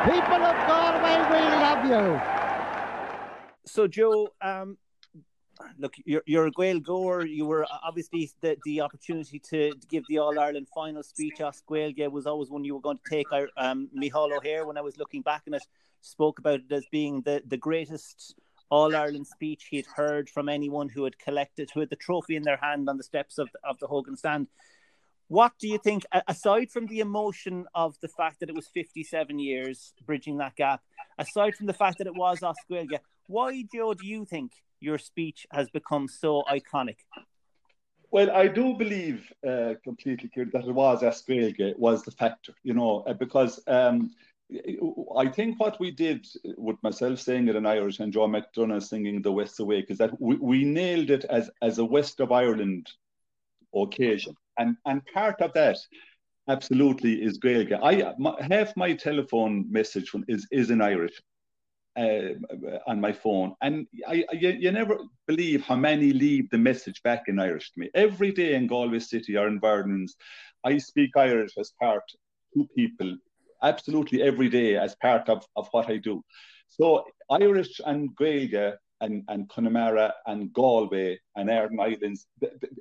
People 0.06 0.44
of 0.46 0.58
Galway, 0.68 1.18
we 1.32 1.42
love 1.66 1.84
you! 1.90 2.22
So, 3.66 3.88
Joe, 3.88 4.28
um, 4.40 4.78
look, 5.80 5.96
you're, 6.06 6.22
you're 6.28 6.46
a 6.46 6.52
Gaeilgeoir. 6.52 7.28
You 7.28 7.48
were 7.48 7.66
obviously 7.84 8.30
the, 8.42 8.56
the 8.66 8.82
opportunity 8.82 9.40
to, 9.50 9.72
to 9.72 9.88
give 9.88 10.04
the 10.08 10.20
All 10.20 10.38
Ireland 10.38 10.68
final 10.76 11.02
speech 11.02 11.42
at 11.42 11.56
Gaeilge 11.68 12.12
was 12.12 12.28
always 12.28 12.52
one 12.52 12.64
you 12.64 12.76
were 12.76 12.82
going 12.82 13.00
to 13.04 13.10
take. 13.10 13.26
Um, 13.58 13.90
Micheál 14.00 14.38
O'Hehir, 14.38 14.68
when 14.68 14.78
I 14.78 14.82
was 14.82 14.96
looking 14.98 15.24
back 15.24 15.42
on 15.48 15.56
it, 15.56 15.64
spoke 16.02 16.38
about 16.38 16.60
it 16.60 16.72
as 16.72 16.86
being 16.92 17.22
the, 17.22 17.42
the 17.48 17.58
greatest 17.58 18.36
all 18.70 18.96
Ireland 18.96 19.28
speech 19.28 19.68
he 19.70 19.78
had 19.78 19.86
heard 19.86 20.30
from 20.30 20.50
anyone 20.50 20.90
who 20.90 21.04
had 21.04 21.18
collected, 21.20 21.72
who 21.74 21.80
had 21.80 21.90
the 21.90 21.96
trophy 21.96 22.36
in 22.36 22.44
their 22.44 22.58
hand 22.58 22.90
on 22.90 22.98
the 22.98 23.04
steps 23.04 23.38
of, 23.38 23.50
of 23.64 23.80
the 23.80 23.88
Hogan 23.88 24.16
stand. 24.16 24.48
What 25.28 25.54
do 25.60 25.68
you 25.68 25.78
think, 25.78 26.06
aside 26.28 26.72
from 26.72 26.88
the 26.88 27.02
emotion 27.02 27.66
of 27.76 27.96
the 28.02 28.08
fact 28.08 28.40
that 28.40 28.50
it 28.50 28.56
was 28.56 28.68
57 28.68 29.38
years 29.38 29.94
bridging 30.06 30.38
that 30.38 30.56
gap, 30.56 30.82
aside 31.20 31.56
from 31.56 31.68
the 31.68 31.74
fact 31.74 32.00
that 32.00 32.08
it 32.08 32.16
was 32.16 32.42
as 32.44 32.56
Gaeilge, 32.70 33.00
why, 33.28 33.64
Joe, 33.72 33.94
do 33.94 34.08
you 34.08 34.26
think 34.26 34.54
your 34.80 34.98
speech 34.98 35.46
has 35.52 35.70
become 35.70 36.08
so 36.08 36.44
iconic? 36.50 36.98
Well, 38.12 38.32
I 38.32 38.48
do 38.48 38.74
believe 38.74 39.32
uh, 39.48 39.76
completely 39.84 40.32
that 40.36 40.66
it 40.66 40.74
was 40.74 41.04
as 41.04 41.22
Gaeilge 41.22 41.78
was 41.78 42.02
the 42.02 42.12
factor, 42.12 42.54
you 42.64 42.74
know, 42.74 43.02
uh, 43.02 43.14
because 43.14 43.60
um, 43.68 44.10
I 45.16 45.28
think 45.28 45.60
what 45.60 45.80
we 45.80 45.92
did 45.92 46.26
with 46.58 46.78
myself 46.82 47.20
saying 47.20 47.48
it 47.48 47.56
in 47.56 47.66
Irish 47.66 48.00
and 48.00 48.12
Joe 48.12 48.28
McDonagh 48.28 48.82
singing 48.82 49.22
the 49.22 49.32
West 49.32 49.60
Awake 49.60 49.86
is 49.90 50.00
that 50.00 50.20
we, 50.20 50.36
we 50.38 50.64
nailed 50.64 51.12
it 51.12 51.26
as, 51.26 51.52
as 51.62 51.78
a 51.78 51.86
West 51.86 52.20
of 52.20 52.32
Ireland 52.32 52.88
occasion. 53.76 54.36
And, 54.58 54.76
and 54.86 55.06
part 55.14 55.42
of 55.42 55.54
that 55.54 55.78
absolutely 56.48 57.22
is 57.22 57.38
Gaeilge. 57.38 57.80
I 57.84 58.14
my, 58.18 58.34
half 58.40 58.76
my 58.76 58.94
telephone 58.94 59.66
message 59.72 60.12
is, 60.28 60.48
is 60.52 60.72
in 60.72 60.82
Irish 60.82 61.22
uh, 61.96 62.34
on 62.88 63.00
my 63.00 63.12
phone. 63.12 63.54
And 63.62 63.86
I, 64.08 64.26
I, 64.32 64.36
you, 64.36 64.72
never 64.72 64.98
believe 65.28 65.62
how 65.62 65.76
many 65.76 66.12
leave 66.12 66.50
the 66.50 66.58
message 66.58 67.04
back 67.04 67.24
in 67.28 67.40
Irish 67.40 67.72
to 67.72 67.80
me. 67.80 67.90
Every 67.94 68.32
day 68.32 68.56
in 68.56 68.66
Galway 68.66 69.00
City 69.00 69.38
or 69.38 69.48
in 69.48 69.54
environments, 69.54 70.16
I 70.64 70.80
speak 70.80 71.12
Irish 71.16 71.52
as 71.60 71.72
part 71.80 72.04
to 72.56 72.68
people 72.76 73.16
absolutely 73.64 74.22
every 74.22 74.50
day 74.50 74.78
as 74.78 74.96
part 74.96 75.30
of, 75.30 75.46
of 75.56 75.68
what 75.72 75.90
I 75.90 75.98
do. 75.98 76.24
So 76.68 77.06
Irish 77.30 77.82
and 77.86 78.16
Gaeilge 78.16 78.76
and, 79.02 79.24
and 79.28 79.50
Connemara 79.50 80.14
and 80.28 80.54
Galway 80.54 81.20
and 81.36 81.50
Aran 81.50 81.80
Islands, 81.80 82.28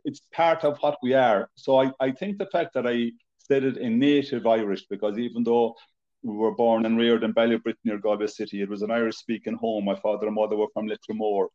it's 0.05 0.21
part 0.33 0.65
of 0.65 0.79
what 0.79 0.99
we 1.03 1.15
are. 1.15 1.49
So 1.55 1.81
I, 1.81 1.93
I 2.01 2.11
think 2.11 2.39
the 2.39 2.47
fact 2.47 2.75
that 2.75 2.87
I 2.87 3.13
said 3.39 3.65
it 3.65 3.77
in 3.77 3.99
native 3.99 4.47
Irish, 4.47 4.87
because 4.89 5.19
even 5.19 5.43
though 5.43 5.75
we 6.23 6.35
were 6.35 6.55
born 6.55 6.85
and 6.87 6.99
reared 6.99 7.25
in 7.25 7.33
Ballybrit 7.33 7.77
near 7.85 7.99
Galway 7.99 8.27
City, 8.27 8.61
it 8.61 8.69
was 8.69 8.83
an 8.83 8.91
Irish 8.91 9.17
speaking 9.17 9.55
home. 9.55 9.85
My 9.85 9.97
father 9.97 10.27
and 10.27 10.35
mother 10.35 10.57
were 10.57 10.67
from 10.75 10.89
Lettermore. 10.89 11.49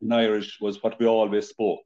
And 0.00 0.12
Irish 0.12 0.58
was 0.60 0.82
what 0.82 0.98
we 0.98 1.06
always 1.06 1.48
spoke. 1.48 1.80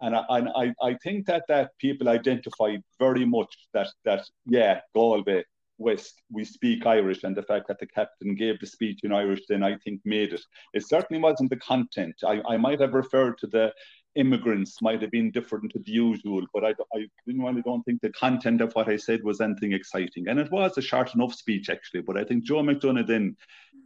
And 0.00 0.14
I, 0.14 0.24
and 0.28 0.48
I, 0.50 0.74
I 0.80 0.94
think 1.02 1.26
that 1.26 1.44
that 1.48 1.72
people 1.80 2.08
identified 2.08 2.82
very 3.00 3.24
much 3.24 3.52
that 3.74 3.88
that 4.04 4.24
yeah 4.46 4.80
Galway 4.94 5.42
West, 5.78 6.22
we 6.30 6.44
speak 6.44 6.86
Irish, 6.86 7.24
and 7.24 7.36
the 7.36 7.42
fact 7.42 7.68
that 7.68 7.78
the 7.78 7.86
captain 7.86 8.34
gave 8.34 8.58
the 8.60 8.66
speech 8.66 9.00
in 9.04 9.12
Irish 9.12 9.40
then 9.48 9.62
I 9.62 9.76
think 9.76 10.00
made 10.04 10.32
it. 10.32 10.42
It 10.74 10.86
certainly 10.86 11.22
wasn't 11.22 11.50
the 11.50 11.56
content. 11.56 12.16
I, 12.26 12.42
I 12.48 12.56
might 12.56 12.80
have 12.80 12.94
referred 12.94 13.38
to 13.38 13.46
the 13.46 13.72
immigrants 14.16 14.82
might 14.82 15.00
have 15.00 15.12
been 15.12 15.30
different 15.30 15.70
to 15.72 15.78
the 15.78 15.92
usual, 15.92 16.44
but 16.52 16.64
I, 16.64 16.74
I 16.94 17.06
genuinely 17.26 17.62
don't 17.62 17.82
think 17.84 18.00
the 18.00 18.10
content 18.10 18.60
of 18.60 18.72
what 18.72 18.88
I 18.88 18.96
said 18.96 19.22
was 19.22 19.40
anything 19.40 19.72
exciting. 19.72 20.26
And 20.28 20.40
it 20.40 20.50
was 20.50 20.76
a 20.76 20.82
short 20.82 21.14
enough 21.14 21.34
speech, 21.34 21.70
actually. 21.70 22.02
But 22.02 22.18
I 22.18 22.24
think 22.24 22.44
Joe 22.44 22.62
McDonagh 22.62 23.06
then 23.06 23.36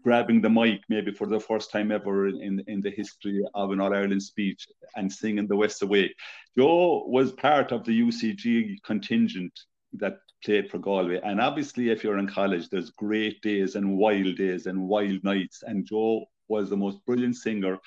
grabbing 0.03 0.41
the 0.41 0.51
mic, 0.51 0.81
maybe 0.89 1.13
for 1.13 1.27
the 1.27 1.39
first 1.39 1.71
time 1.71 1.93
ever 1.93 2.29
in, 2.29 2.65
in 2.67 2.81
the 2.81 2.91
history 2.91 3.45
of 3.55 3.71
an 3.71 3.81
All 3.81 3.95
Ireland 3.95 4.23
speech 4.23 4.67
and 4.97 5.13
singing 5.13 5.47
the 5.47 5.57
West 5.57 5.83
Awake. 5.83 6.15
Joe 6.57 7.05
was 7.07 7.33
part 7.33 7.71
of 7.71 7.85
the 7.85 8.01
UCG 8.01 8.83
contingent 8.83 9.53
that 9.95 10.19
played 10.45 10.71
for 10.71 10.79
Galway. 10.79 11.21
And 11.23 11.41
obviously, 11.41 11.91
if 11.91 12.03
you're 12.03 12.19
in 12.19 12.29
college, 12.29 12.69
there's 12.69 12.91
great 12.91 13.41
days 13.43 13.77
and 13.77 13.97
wild 13.97 14.37
days 14.37 14.67
and 14.67 14.89
wild 14.89 15.23
nights. 15.25 15.63
And 15.65 15.87
Joe 15.87 16.27
was 16.49 16.71
the 16.71 16.77
most 16.77 17.05
brilliant 17.07 17.37
singer. 17.37 17.79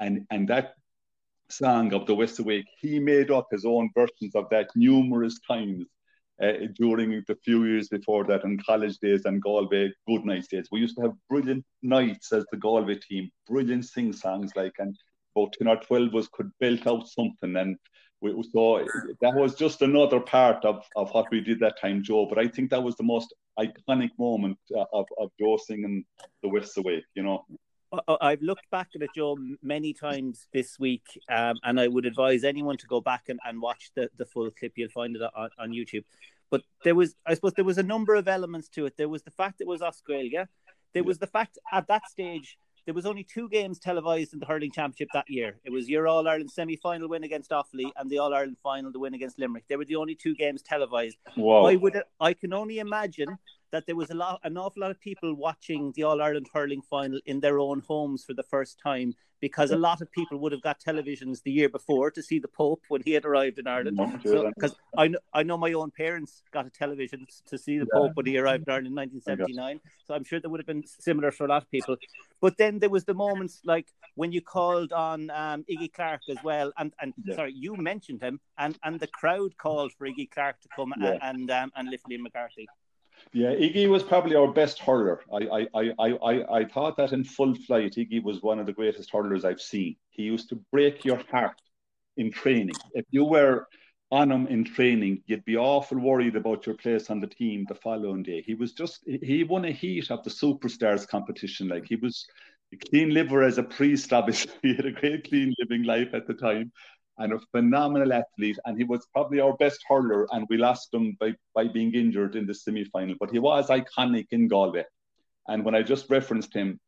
And, 0.00 0.26
and 0.30 0.48
that 0.48 0.74
song 1.50 1.92
of 1.92 2.06
the 2.06 2.14
West 2.14 2.38
Awake, 2.38 2.66
he 2.80 2.98
made 2.98 3.30
up 3.30 3.48
his 3.50 3.64
own 3.64 3.90
versions 3.94 4.34
of 4.34 4.48
that 4.50 4.70
numerous 4.74 5.38
times 5.46 5.86
uh, 6.42 6.52
during 6.74 7.22
the 7.26 7.36
few 7.44 7.64
years 7.64 7.88
before 7.88 8.24
that 8.24 8.44
in 8.44 8.58
college 8.58 8.98
days 8.98 9.24
and 9.24 9.42
Galway 9.42 9.92
good 10.06 10.24
night 10.24 10.46
days. 10.50 10.68
We 10.72 10.80
used 10.80 10.96
to 10.96 11.02
have 11.02 11.12
brilliant 11.28 11.64
nights 11.82 12.32
as 12.32 12.44
the 12.50 12.56
Galway 12.56 12.96
team, 12.96 13.30
brilliant 13.48 13.84
sing 13.84 14.12
songs 14.12 14.52
like, 14.56 14.74
and 14.78 14.96
about 15.36 15.54
10 15.58 15.68
or 15.68 15.76
12 15.76 16.08
of 16.08 16.14
us 16.14 16.28
could 16.32 16.50
belt 16.60 16.86
out 16.86 17.08
something. 17.08 17.56
And 17.56 17.76
we, 18.24 18.42
so 18.52 18.84
that 19.20 19.34
was 19.34 19.54
just 19.54 19.82
another 19.82 20.18
part 20.18 20.64
of, 20.64 20.84
of 20.96 21.10
what 21.12 21.30
we 21.30 21.40
did 21.40 21.60
that 21.60 21.78
time, 21.80 22.02
Joe. 22.02 22.26
But 22.26 22.38
I 22.38 22.48
think 22.48 22.70
that 22.70 22.82
was 22.82 22.96
the 22.96 23.04
most 23.04 23.34
iconic 23.58 24.10
moment 24.18 24.58
uh, 24.76 24.84
of, 24.92 25.06
of 25.18 25.30
Joe 25.38 25.58
singing 25.58 26.04
the 26.42 26.48
West 26.48 26.76
Away, 26.78 27.04
you 27.14 27.22
know. 27.22 27.44
I've 28.20 28.42
looked 28.42 28.68
back 28.70 28.88
at 28.96 29.02
it, 29.02 29.10
Joe, 29.14 29.36
many 29.62 29.92
times 29.92 30.48
this 30.52 30.78
week, 30.80 31.06
um, 31.28 31.56
and 31.62 31.78
I 31.78 31.86
would 31.86 32.06
advise 32.06 32.42
anyone 32.42 32.76
to 32.78 32.86
go 32.86 33.00
back 33.00 33.28
and, 33.28 33.38
and 33.44 33.62
watch 33.62 33.90
the, 33.94 34.10
the 34.16 34.26
full 34.26 34.50
clip. 34.50 34.72
You'll 34.74 34.88
find 34.88 35.14
it 35.14 35.22
on, 35.22 35.50
on 35.58 35.70
YouTube. 35.70 36.04
But 36.50 36.62
there 36.82 36.94
was, 36.94 37.14
I 37.26 37.34
suppose, 37.34 37.52
there 37.54 37.64
was 37.64 37.78
a 37.78 37.84
number 37.84 38.14
of 38.14 38.26
elements 38.26 38.68
to 38.70 38.86
it. 38.86 38.96
There 38.96 39.08
was 39.08 39.22
the 39.22 39.30
fact 39.30 39.60
it 39.60 39.66
was 39.66 39.82
Australia. 39.82 40.48
There 40.92 41.04
was 41.04 41.18
the 41.18 41.26
fact 41.26 41.58
at 41.72 41.86
that 41.88 42.08
stage 42.08 42.58
there 42.86 42.94
was 42.94 43.06
only 43.06 43.24
two 43.24 43.48
games 43.48 43.78
televised 43.78 44.32
in 44.34 44.38
the 44.38 44.46
hurling 44.46 44.70
championship 44.70 45.08
that 45.14 45.28
year. 45.28 45.56
It 45.64 45.70
was 45.70 45.88
your 45.88 46.06
All 46.06 46.26
Ireland 46.28 46.50
semi 46.50 46.76
final 46.76 47.08
win 47.08 47.24
against 47.24 47.50
Offaly 47.50 47.90
and 47.96 48.10
the 48.10 48.18
All 48.18 48.34
Ireland 48.34 48.58
final 48.62 48.92
the 48.92 48.98
win 48.98 49.14
against 49.14 49.38
Limerick. 49.38 49.64
They 49.68 49.76
were 49.76 49.84
the 49.84 49.96
only 49.96 50.14
two 50.14 50.34
games 50.34 50.62
televised. 50.62 51.16
Wow. 51.36 51.64
I 51.64 51.76
would 51.76 52.02
I 52.20 52.34
can 52.34 52.52
only 52.52 52.78
imagine 52.78 53.38
that 53.74 53.86
there 53.86 53.96
was 53.96 54.10
a 54.10 54.14
lot 54.14 54.40
an 54.44 54.56
awful 54.56 54.82
lot 54.82 54.92
of 54.92 55.00
people 55.00 55.34
watching 55.34 55.92
the 55.96 56.04
All 56.04 56.22
Ireland 56.22 56.46
hurling 56.54 56.80
final 56.80 57.18
in 57.26 57.40
their 57.40 57.58
own 57.58 57.80
homes 57.80 58.24
for 58.24 58.32
the 58.32 58.44
first 58.44 58.78
time 58.78 59.14
because 59.40 59.72
a 59.72 59.76
lot 59.76 60.00
of 60.00 60.10
people 60.10 60.38
would 60.38 60.52
have 60.52 60.62
got 60.62 60.80
televisions 60.80 61.42
the 61.42 61.50
year 61.50 61.68
before 61.68 62.10
to 62.10 62.22
see 62.22 62.38
the 62.38 62.48
Pope 62.48 62.82
when 62.88 63.02
he 63.04 63.12
had 63.12 63.24
arrived 63.26 63.58
in 63.58 63.66
Ireland. 63.66 63.98
Because 64.22 64.70
so, 64.70 64.78
I 64.96 65.08
know 65.08 65.18
I 65.34 65.42
know 65.42 65.58
my 65.58 65.72
own 65.72 65.90
parents 65.90 66.42
got 66.52 66.66
a 66.66 66.70
television 66.70 67.26
to 67.48 67.58
see 67.58 67.78
the 67.78 67.86
Pope 67.92 68.12
when 68.14 68.26
he 68.26 68.38
arrived 68.38 68.64
in 68.66 68.72
Ireland 68.72 68.86
in 68.86 68.94
1979. 68.94 69.80
So 70.06 70.14
I'm 70.14 70.24
sure 70.24 70.40
that 70.40 70.48
would 70.48 70.60
have 70.60 70.66
been 70.66 70.84
similar 70.86 71.30
for 71.30 71.44
a 71.44 71.48
lot 71.48 71.62
of 71.64 71.70
people. 71.70 71.96
But 72.40 72.56
then 72.56 72.78
there 72.78 72.90
was 72.90 73.04
the 73.04 73.14
moments 73.14 73.60
like 73.64 73.88
when 74.14 74.30
you 74.30 74.40
called 74.40 74.92
on 74.92 75.30
um, 75.30 75.64
Iggy 75.70 75.92
Clarke 75.92 76.22
as 76.30 76.38
well, 76.44 76.72
and 76.78 76.94
and 77.00 77.12
yeah. 77.24 77.34
sorry, 77.34 77.52
you 77.54 77.76
mentioned 77.76 78.22
him, 78.22 78.40
and 78.56 78.78
and 78.84 79.00
the 79.00 79.08
crowd 79.08 79.58
called 79.58 79.92
for 79.92 80.06
Iggy 80.06 80.30
Clarke 80.30 80.60
to 80.60 80.68
come 80.76 80.94
yeah. 80.98 81.18
and 81.20 81.20
and, 81.22 81.50
um, 81.50 81.72
and 81.76 81.90
lift 81.90 82.04
Liam 82.08 82.20
McCarthy. 82.20 82.68
Yeah, 83.32 83.50
Iggy 83.50 83.88
was 83.88 84.02
probably 84.02 84.36
our 84.36 84.52
best 84.52 84.78
hurler. 84.78 85.20
I, 85.32 85.66
I, 85.74 85.90
I, 85.98 86.10
I, 86.12 86.58
I 86.58 86.64
thought 86.64 86.96
that 86.98 87.12
in 87.12 87.24
full 87.24 87.54
flight, 87.54 87.94
Iggy 87.96 88.22
was 88.22 88.42
one 88.42 88.58
of 88.58 88.66
the 88.66 88.72
greatest 88.72 89.10
hurlers 89.10 89.44
I've 89.44 89.60
seen. 89.60 89.96
He 90.10 90.22
used 90.22 90.48
to 90.50 90.60
break 90.70 91.04
your 91.04 91.20
heart 91.30 91.60
in 92.16 92.30
training. 92.30 92.74
If 92.92 93.06
you 93.10 93.24
were 93.24 93.66
on 94.10 94.30
him 94.30 94.46
in 94.46 94.64
training, 94.64 95.22
you'd 95.26 95.44
be 95.44 95.56
awful 95.56 95.98
worried 95.98 96.36
about 96.36 96.66
your 96.66 96.76
place 96.76 97.10
on 97.10 97.20
the 97.20 97.26
team 97.26 97.64
the 97.68 97.74
following 97.74 98.22
day. 98.22 98.42
He 98.42 98.54
was 98.54 98.72
just, 98.72 99.00
he 99.06 99.42
won 99.42 99.64
a 99.64 99.72
heat 99.72 100.10
of 100.10 100.22
the 100.22 100.30
superstars 100.30 101.08
competition. 101.08 101.68
Like 101.68 101.86
he 101.86 101.96
was 101.96 102.24
a 102.72 102.76
clean 102.88 103.10
liver 103.10 103.42
as 103.42 103.58
a 103.58 103.62
priest, 103.62 104.12
obviously. 104.12 104.52
He 104.62 104.76
had 104.76 104.86
a 104.86 104.92
great 104.92 105.28
clean 105.28 105.52
living 105.58 105.82
life 105.82 106.14
at 106.14 106.26
the 106.26 106.34
time 106.34 106.70
and 107.18 107.32
a 107.32 107.40
phenomenal 107.52 108.12
athlete. 108.12 108.58
And 108.64 108.76
he 108.76 108.84
was 108.84 109.06
probably 109.12 109.40
our 109.40 109.56
best 109.56 109.84
hurler, 109.88 110.26
and 110.32 110.46
we 110.48 110.56
lost 110.56 110.92
him 110.92 111.16
by, 111.20 111.34
by 111.54 111.68
being 111.68 111.94
injured 111.94 112.36
in 112.36 112.46
the 112.46 112.54
semi 112.54 112.84
final. 112.84 113.14
But 113.18 113.30
he 113.30 113.38
was 113.38 113.68
iconic 113.68 114.26
in 114.30 114.48
Galway. 114.48 114.84
And 115.48 115.64
when 115.64 115.74
I 115.74 115.82
just 115.82 116.10
referenced 116.10 116.54
him, 116.54 116.80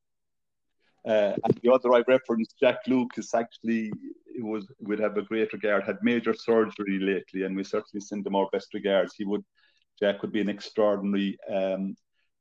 uh, 1.07 1.35
and 1.45 1.61
the 1.63 1.73
other 1.73 1.95
I 1.95 2.03
referenced, 2.09 2.59
Jack 2.59 2.79
Lucas, 2.89 3.33
actually 3.35 3.93
was 4.39 4.67
would 4.81 4.99
have 4.99 5.17
a 5.17 5.23
great 5.23 5.53
regard, 5.53 5.85
had 5.85 5.99
major 6.03 6.35
surgery 6.35 6.99
lately, 6.99 7.45
and 7.45 7.57
we 7.57 7.63
certainly 7.65 8.01
send 8.01 8.27
him 8.27 8.35
our 8.35 8.49
best 8.53 8.75
regards. 8.75 9.15
He 9.15 9.25
would, 9.25 9.45
Jack 10.01 10.23
would 10.23 10.33
be 10.33 10.41
an 10.41 10.49
extraordinary 10.49 11.39
um, 11.49 11.97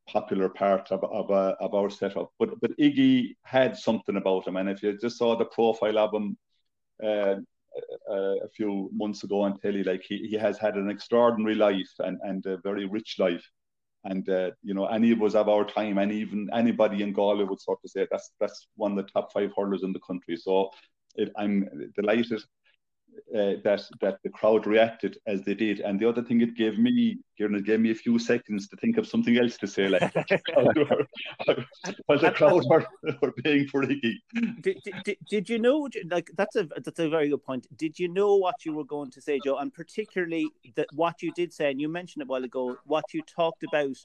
popular 0.08 0.50
part 0.50 0.92
of 0.92 1.04
of, 1.04 1.30
uh, 1.30 1.56
of 1.60 1.76
our 1.76 1.90
setup. 1.90 2.32
But 2.40 2.60
but 2.60 2.76
Iggy 2.78 3.36
had 3.44 3.78
something 3.78 4.18
about 4.18 4.48
him, 4.48 4.56
and 4.56 4.70
if 4.70 4.82
you 4.82 4.98
just 4.98 5.18
saw 5.18 5.36
the 5.36 5.46
profile 5.46 6.00
of 6.00 6.14
him, 6.14 6.38
uh, 7.04 7.36
a 8.10 8.50
few 8.56 8.90
months 8.94 9.24
ago 9.24 9.42
on 9.42 9.60
telly. 9.60 9.84
Like 9.84 10.04
he, 10.08 10.28
he 10.28 10.36
has 10.38 10.58
had 10.58 10.76
an 10.76 10.90
extraordinary 10.90 11.56
life 11.56 11.92
and, 12.00 12.18
and 12.24 12.46
a 12.46 12.58
very 12.58 12.86
rich 12.86 13.16
life. 13.20 13.46
And 14.04 14.28
uh, 14.30 14.52
you 14.62 14.74
know, 14.74 14.86
any 14.86 15.12
of 15.12 15.22
us 15.24 15.34
of 15.34 15.50
our 15.50 15.66
time, 15.66 15.98
and 15.98 16.12
even 16.12 16.48
anybody 16.54 17.02
in 17.02 17.12
Galway 17.12 17.44
would 17.44 17.60
sort 17.60 17.80
of 17.84 17.90
say 17.90 18.08
that's 18.12 18.32
that's 18.40 18.68
one 18.76 18.92
of 18.92 18.98
the 18.98 19.12
top 19.12 19.34
five 19.34 19.52
hurlers 19.58 19.82
in 19.82 19.94
the 19.94 20.00
country. 20.00 20.38
So 20.38 20.70
it, 21.16 21.32
I'm 21.38 21.68
delighted 21.96 22.44
uh, 23.34 23.54
that 23.64 23.82
that 24.02 24.20
the 24.24 24.30
crowd 24.30 24.68
reacted 24.68 25.18
as 25.28 25.42
they 25.44 25.54
did. 25.54 25.80
And 25.80 26.00
the 26.00 26.08
other 26.08 26.24
thing 26.24 26.42
it 26.42 26.56
gave 26.56 26.78
me, 26.78 27.18
Kieran, 27.38 27.56
it 27.56 27.66
gave 27.66 27.80
me 27.80 27.92
a 27.92 27.96
few 27.96 28.18
seconds 28.20 28.68
to 28.70 28.78
think 28.78 28.98
of 28.98 29.08
something 29.08 29.38
else 29.38 29.58
to 29.58 29.68
say. 29.68 29.88
Like 29.88 30.14
while 32.06 32.20
the 32.20 32.32
crowd 32.32 32.64
were, 32.70 32.86
were 33.22 33.32
paying 33.44 33.68
for 33.68 33.84
Iggy. 33.84 34.16
Did, 34.62 34.78
did, 35.04 35.18
did 35.30 35.50
you 35.50 35.60
know? 35.60 35.88
Like 36.10 36.30
that's 36.38 36.56
a 36.56 36.68
that's 36.84 37.00
a 37.00 37.10
very 37.10 37.30
good 37.30 37.44
point. 37.44 37.68
Did 37.76 38.00
you 38.00 38.08
know 38.08 38.36
what 38.36 38.66
you 38.66 38.74
were 38.74 38.86
going 38.86 39.12
to 39.12 39.22
say, 39.22 39.40
Joe? 39.44 39.58
And 39.58 39.74
particularly 39.74 40.50
that 40.76 40.88
what 40.94 41.22
you 41.22 41.32
did 41.34 41.54
say, 41.54 41.72
and 41.72 41.82
you 41.82 41.90
mentioned 41.90 42.22
it 42.22 42.26
a 42.26 42.28
while 42.28 42.44
ago, 42.44 42.78
what 42.86 43.14
you 43.14 43.22
talked 43.24 43.64
about 43.64 43.98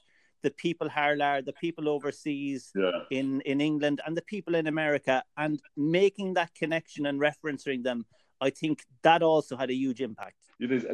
the 0.43 0.51
people 0.51 0.89
Harlar, 0.89 1.45
the 1.45 1.53
people 1.53 1.87
overseas 1.87 2.71
yeah. 2.75 2.91
in, 3.11 3.41
in 3.41 3.61
England, 3.61 4.01
and 4.05 4.17
the 4.17 4.23
people 4.23 4.55
in 4.55 4.67
America, 4.67 5.23
and 5.37 5.61
making 5.77 6.33
that 6.33 6.53
connection 6.55 7.05
and 7.05 7.19
referencing 7.19 7.83
them 7.83 8.05
I 8.41 8.49
think 8.49 8.83
that 9.03 9.21
also 9.21 9.55
had 9.55 9.69
a 9.69 9.73
huge 9.73 10.01
impact. 10.01 10.35
It 10.59 10.71
is. 10.71 10.85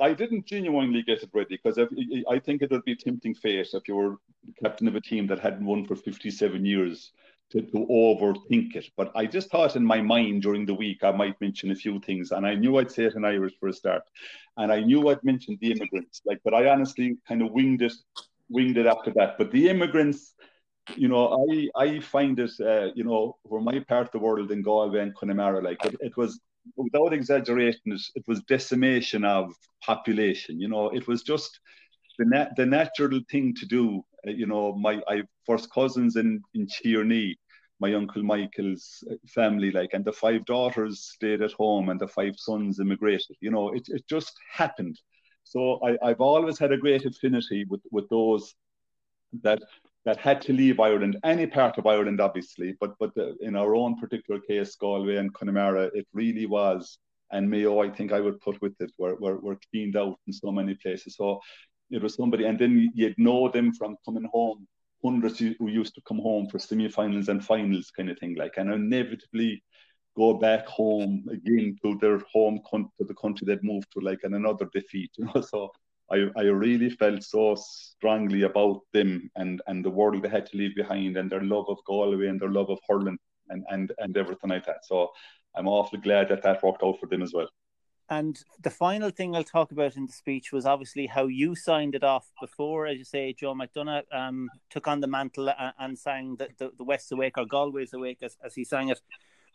I 0.00 0.12
didn't 0.12 0.46
genuinely 0.46 1.02
get 1.02 1.22
it 1.22 1.30
ready 1.32 1.58
because 1.62 1.78
I 1.78 2.38
think 2.38 2.62
it 2.62 2.70
would 2.70 2.84
be 2.84 2.96
tempting 2.96 3.34
fate 3.34 3.68
if 3.72 3.86
you 3.86 3.96
were 3.96 4.16
captain 4.62 4.88
of 4.88 4.94
a 4.94 5.00
team 5.00 5.26
that 5.28 5.38
hadn't 5.38 5.64
won 5.64 5.84
for 5.84 5.96
57 5.96 6.64
years 6.64 7.12
to, 7.50 7.62
to 7.62 7.86
overthink 7.90 8.76
it. 8.76 8.86
But 8.96 9.12
I 9.14 9.26
just 9.26 9.50
thought 9.50 9.76
in 9.76 9.84
my 9.84 10.00
mind 10.00 10.42
during 10.42 10.66
the 10.66 10.74
week 10.74 11.04
I 11.04 11.12
might 11.12 11.40
mention 11.40 11.70
a 11.70 11.74
few 11.74 12.00
things, 12.00 12.30
and 12.30 12.46
I 12.46 12.54
knew 12.54 12.78
I'd 12.78 12.90
say 12.90 13.04
it 13.04 13.14
in 13.14 13.24
Irish 13.24 13.54
for 13.60 13.68
a 13.68 13.72
start, 13.72 14.02
and 14.56 14.72
I 14.72 14.80
knew 14.80 15.08
I'd 15.08 15.22
mention 15.22 15.58
the 15.60 15.72
immigrants. 15.72 16.22
Like, 16.24 16.40
but 16.44 16.54
I 16.54 16.68
honestly 16.68 17.16
kind 17.28 17.42
of 17.42 17.52
winged 17.52 17.82
it, 17.82 17.94
winged 18.48 18.78
it 18.78 18.86
after 18.86 19.12
that. 19.12 19.38
But 19.38 19.50
the 19.50 19.68
immigrants 19.68 20.34
you 20.94 21.08
know, 21.08 21.44
I 21.50 21.68
I 21.74 22.00
find 22.00 22.38
it, 22.38 22.52
uh, 22.60 22.92
you 22.94 23.04
know, 23.04 23.36
for 23.48 23.60
my 23.60 23.80
part 23.80 24.06
of 24.06 24.12
the 24.12 24.18
world 24.18 24.52
in 24.52 24.62
Galway 24.62 25.00
and 25.00 25.14
Connemara, 25.16 25.60
like 25.60 25.84
it, 25.84 25.96
it 26.00 26.16
was 26.16 26.38
without 26.76 27.12
exaggeration, 27.12 27.96
it 28.14 28.24
was 28.26 28.42
decimation 28.42 29.24
of 29.24 29.52
population. 29.84 30.60
You 30.60 30.68
know, 30.68 30.90
it 30.90 31.06
was 31.06 31.22
just 31.22 31.58
the 32.18 32.24
nat- 32.26 32.56
the 32.56 32.66
natural 32.66 33.20
thing 33.30 33.54
to 33.54 33.66
do. 33.66 34.02
Uh, 34.26 34.30
you 34.30 34.46
know, 34.46 34.74
my 34.76 35.00
I 35.08 35.22
first 35.46 35.70
cousins 35.72 36.16
in 36.16 36.42
in 36.54 36.66
Tierney, 36.66 37.36
my 37.80 37.94
uncle 37.94 38.22
Michael's 38.22 39.04
uh, 39.10 39.14
family, 39.28 39.70
like, 39.70 39.90
and 39.94 40.04
the 40.04 40.12
five 40.12 40.44
daughters 40.46 41.00
stayed 41.14 41.42
at 41.42 41.52
home, 41.52 41.88
and 41.90 42.00
the 42.00 42.08
five 42.08 42.34
sons 42.38 42.80
immigrated. 42.80 43.36
You 43.40 43.50
know, 43.50 43.70
it 43.72 43.88
it 43.88 44.04
just 44.08 44.32
happened. 44.52 44.98
So 45.44 45.80
I, 45.84 45.96
I've 46.08 46.20
always 46.20 46.58
had 46.58 46.72
a 46.72 46.78
great 46.78 47.04
affinity 47.06 47.64
with 47.68 47.82
with 47.92 48.08
those 48.08 48.54
that 49.42 49.62
that 50.06 50.16
had 50.18 50.40
to 50.40 50.52
leave 50.52 50.78
Ireland, 50.80 51.18
any 51.24 51.46
part 51.46 51.76
of 51.78 51.86
Ireland, 51.86 52.20
obviously, 52.20 52.76
but 52.80 52.94
but 52.98 53.14
the, 53.14 53.36
in 53.40 53.56
our 53.56 53.74
own 53.74 53.96
particular 53.96 54.40
case, 54.40 54.76
Galway 54.76 55.16
and 55.16 55.34
Connemara, 55.34 55.90
it 55.94 56.06
really 56.14 56.46
was, 56.46 56.98
and 57.32 57.50
Mayo, 57.50 57.82
I 57.82 57.90
think 57.90 58.12
I 58.12 58.20
would 58.20 58.40
put 58.40 58.60
with 58.62 58.80
it, 58.80 58.92
were, 58.98 59.16
were, 59.16 59.38
were 59.40 59.58
cleaned 59.70 59.96
out 59.96 60.18
in 60.28 60.32
so 60.32 60.52
many 60.52 60.74
places. 60.74 61.16
So 61.16 61.40
it 61.90 62.00
was 62.00 62.14
somebody, 62.14 62.44
and 62.44 62.58
then 62.58 62.92
you'd 62.94 63.18
know 63.18 63.50
them 63.50 63.72
from 63.72 63.96
coming 64.04 64.28
home, 64.32 64.66
hundreds 65.04 65.40
who 65.40 65.68
used 65.68 65.94
to 65.96 66.02
come 66.06 66.18
home 66.18 66.48
for 66.48 66.58
semi-finals 66.58 67.28
and 67.28 67.44
finals 67.44 67.90
kind 67.90 68.10
of 68.10 68.18
thing, 68.18 68.36
like, 68.36 68.54
and 68.58 68.72
inevitably 68.72 69.62
go 70.16 70.34
back 70.34 70.66
home 70.66 71.24
again 71.30 71.76
to 71.82 71.98
their 72.00 72.20
home 72.32 72.60
country, 72.70 72.90
to 72.98 73.04
the 73.04 73.14
country 73.14 73.44
they'd 73.44 73.62
moved 73.64 73.88
to, 73.92 74.00
like, 74.00 74.20
and 74.22 74.36
another 74.36 74.68
defeat, 74.72 75.10
you 75.18 75.28
know, 75.34 75.40
so 75.40 75.70
I, 76.10 76.26
I 76.36 76.42
really 76.42 76.90
felt 76.90 77.22
so 77.22 77.56
strongly 77.56 78.42
about 78.42 78.80
them 78.92 79.30
and, 79.36 79.60
and 79.66 79.84
the 79.84 79.90
world 79.90 80.22
they 80.22 80.28
had 80.28 80.46
to 80.46 80.56
leave 80.56 80.76
behind 80.76 81.16
and 81.16 81.30
their 81.30 81.42
love 81.42 81.66
of 81.68 81.78
Galway 81.84 82.28
and 82.28 82.40
their 82.40 82.50
love 82.50 82.70
of 82.70 82.78
hurling 82.88 83.18
and, 83.48 83.64
and, 83.70 83.92
and 83.98 84.16
everything 84.16 84.50
like 84.50 84.66
that. 84.66 84.84
So 84.84 85.10
I'm 85.56 85.66
awfully 85.66 86.00
glad 86.00 86.28
that 86.28 86.42
that 86.42 86.62
worked 86.62 86.82
out 86.82 87.00
for 87.00 87.06
them 87.06 87.22
as 87.22 87.32
well. 87.32 87.48
And 88.08 88.40
the 88.62 88.70
final 88.70 89.10
thing 89.10 89.34
I'll 89.34 89.42
talk 89.42 89.72
about 89.72 89.96
in 89.96 90.06
the 90.06 90.12
speech 90.12 90.52
was 90.52 90.64
obviously 90.64 91.06
how 91.06 91.26
you 91.26 91.56
signed 91.56 91.96
it 91.96 92.04
off 92.04 92.30
before, 92.40 92.86
as 92.86 92.98
you 92.98 93.04
say, 93.04 93.32
Joe 93.32 93.54
McDonagh 93.54 94.04
um, 94.12 94.48
took 94.70 94.86
on 94.86 95.00
the 95.00 95.08
mantle 95.08 95.48
and, 95.48 95.72
and 95.78 95.98
sang 95.98 96.36
the, 96.36 96.48
the, 96.56 96.70
the 96.78 96.84
West's 96.84 97.10
Awake 97.10 97.36
or 97.36 97.46
Galway's 97.46 97.92
Awake 97.94 98.18
as, 98.22 98.36
as 98.44 98.54
he 98.54 98.62
sang 98.62 98.90
it, 98.90 99.00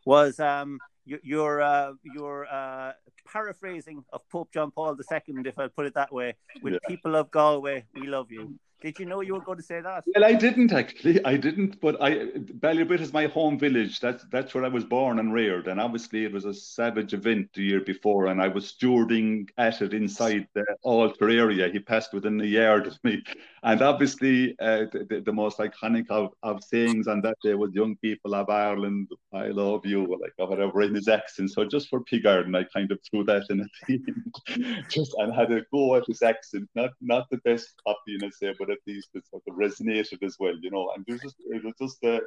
was 0.06 0.38
um, 0.42 0.80
your 1.06 1.62
uh, 1.62 1.94
your 2.04 2.48
uh, 2.52 2.94
paraphrasing 3.32 4.04
of 4.14 4.28
Pope 4.30 4.52
John 4.54 4.72
Paul 4.72 4.98
II, 4.98 5.36
if 5.46 5.60
I 5.60 5.68
put 5.68 5.86
it 5.86 5.94
that 5.96 6.12
way, 6.12 6.36
with 6.62 6.74
yeah. 6.74 6.80
people 6.88 7.16
of 7.16 7.32
Galway, 7.32 7.86
we 7.96 8.08
love 8.08 8.32
you. 8.32 8.56
Did 8.82 8.98
you 8.98 9.06
know 9.06 9.22
you 9.22 9.36
were 9.36 9.42
going 9.42 9.60
to 9.60 9.64
say 9.64 9.80
that? 9.80 10.04
Well, 10.16 10.26
I 10.26 10.34
didn't 10.34 10.74
actually. 10.74 11.24
I 11.24 11.38
didn't, 11.38 11.80
but 11.82 12.02
I 12.02 12.26
Ballybrit 12.64 13.00
is 13.00 13.14
my 13.14 13.28
home 13.28 13.60
village. 13.60 14.00
That's 14.00 14.26
that's 14.32 14.56
where 14.56 14.66
I 14.66 14.70
was 14.70 14.84
born 14.84 15.20
and 15.20 15.32
reared, 15.32 15.68
and 15.68 15.80
obviously 15.80 16.26
it 16.26 16.32
was 16.32 16.46
a 16.46 16.54
savage 16.54 17.14
event 17.14 17.50
the 17.54 17.62
year 17.62 17.82
before, 17.82 18.26
and 18.28 18.42
I 18.42 18.48
was 18.48 18.74
stewarding 18.74 19.50
at 19.58 19.82
it 19.84 19.94
inside 19.94 20.48
the 20.56 20.66
altar 20.82 21.30
area. 21.30 21.70
He 21.70 21.80
passed 21.80 22.12
within 22.12 22.42
a 22.42 22.46
yard 22.46 22.88
of 22.88 22.98
me, 23.04 23.24
and 23.64 23.82
obviously, 23.84 24.56
uh, 24.60 24.86
the, 24.92 25.22
the, 25.24 25.32
most 25.32 25.60
iconic 25.60 26.08
of, 26.10 26.32
of 26.42 26.64
sayings 26.64 27.08
on 27.08 27.22
that 27.22 27.38
day 27.44 27.54
was 27.54 27.72
"Young 27.74 27.96
people 27.98 28.34
of 28.34 28.50
Ireland, 28.50 29.08
I 29.34 29.48
love 29.50 29.86
you," 29.86 30.18
like 30.20 30.34
or 30.40 30.48
whatever 30.48 30.82
in 30.82 30.96
his 30.96 31.08
accent. 31.08 31.52
So 31.52 31.66
just 31.66 31.88
for 31.88 32.04
Piggard, 32.04 32.56
I 32.56 32.64
kind 32.74 32.92
of 32.92 33.00
threw 33.10 33.24
that 33.26 33.44
in 33.52 33.62
at 33.62 33.68
the 33.88 34.02
end, 34.08 34.86
just 34.90 35.14
and 35.20 35.34
had 35.34 35.52
a 35.52 35.62
go 35.72 35.96
at 35.96 36.08
his 36.08 36.24
accent. 36.24 36.70
Not 36.74 36.92
not 37.02 37.28
the 37.30 37.38
best 37.38 37.76
copy, 37.86 38.18
I 38.24 38.30
say, 38.30 38.56
but 38.58 38.72
at 38.72 38.80
least 38.88 39.10
it 39.14 39.28
sort 39.30 39.44
of 39.48 39.56
resonated 39.56 40.24
as 40.24 40.38
well, 40.40 40.56
you 40.60 40.72
know. 40.72 40.92
And 40.96 41.06
there's 41.08 41.22
just 41.22 41.36
it 41.40 41.64
was 41.64 41.76
just 41.80 42.04
a. 42.04 42.22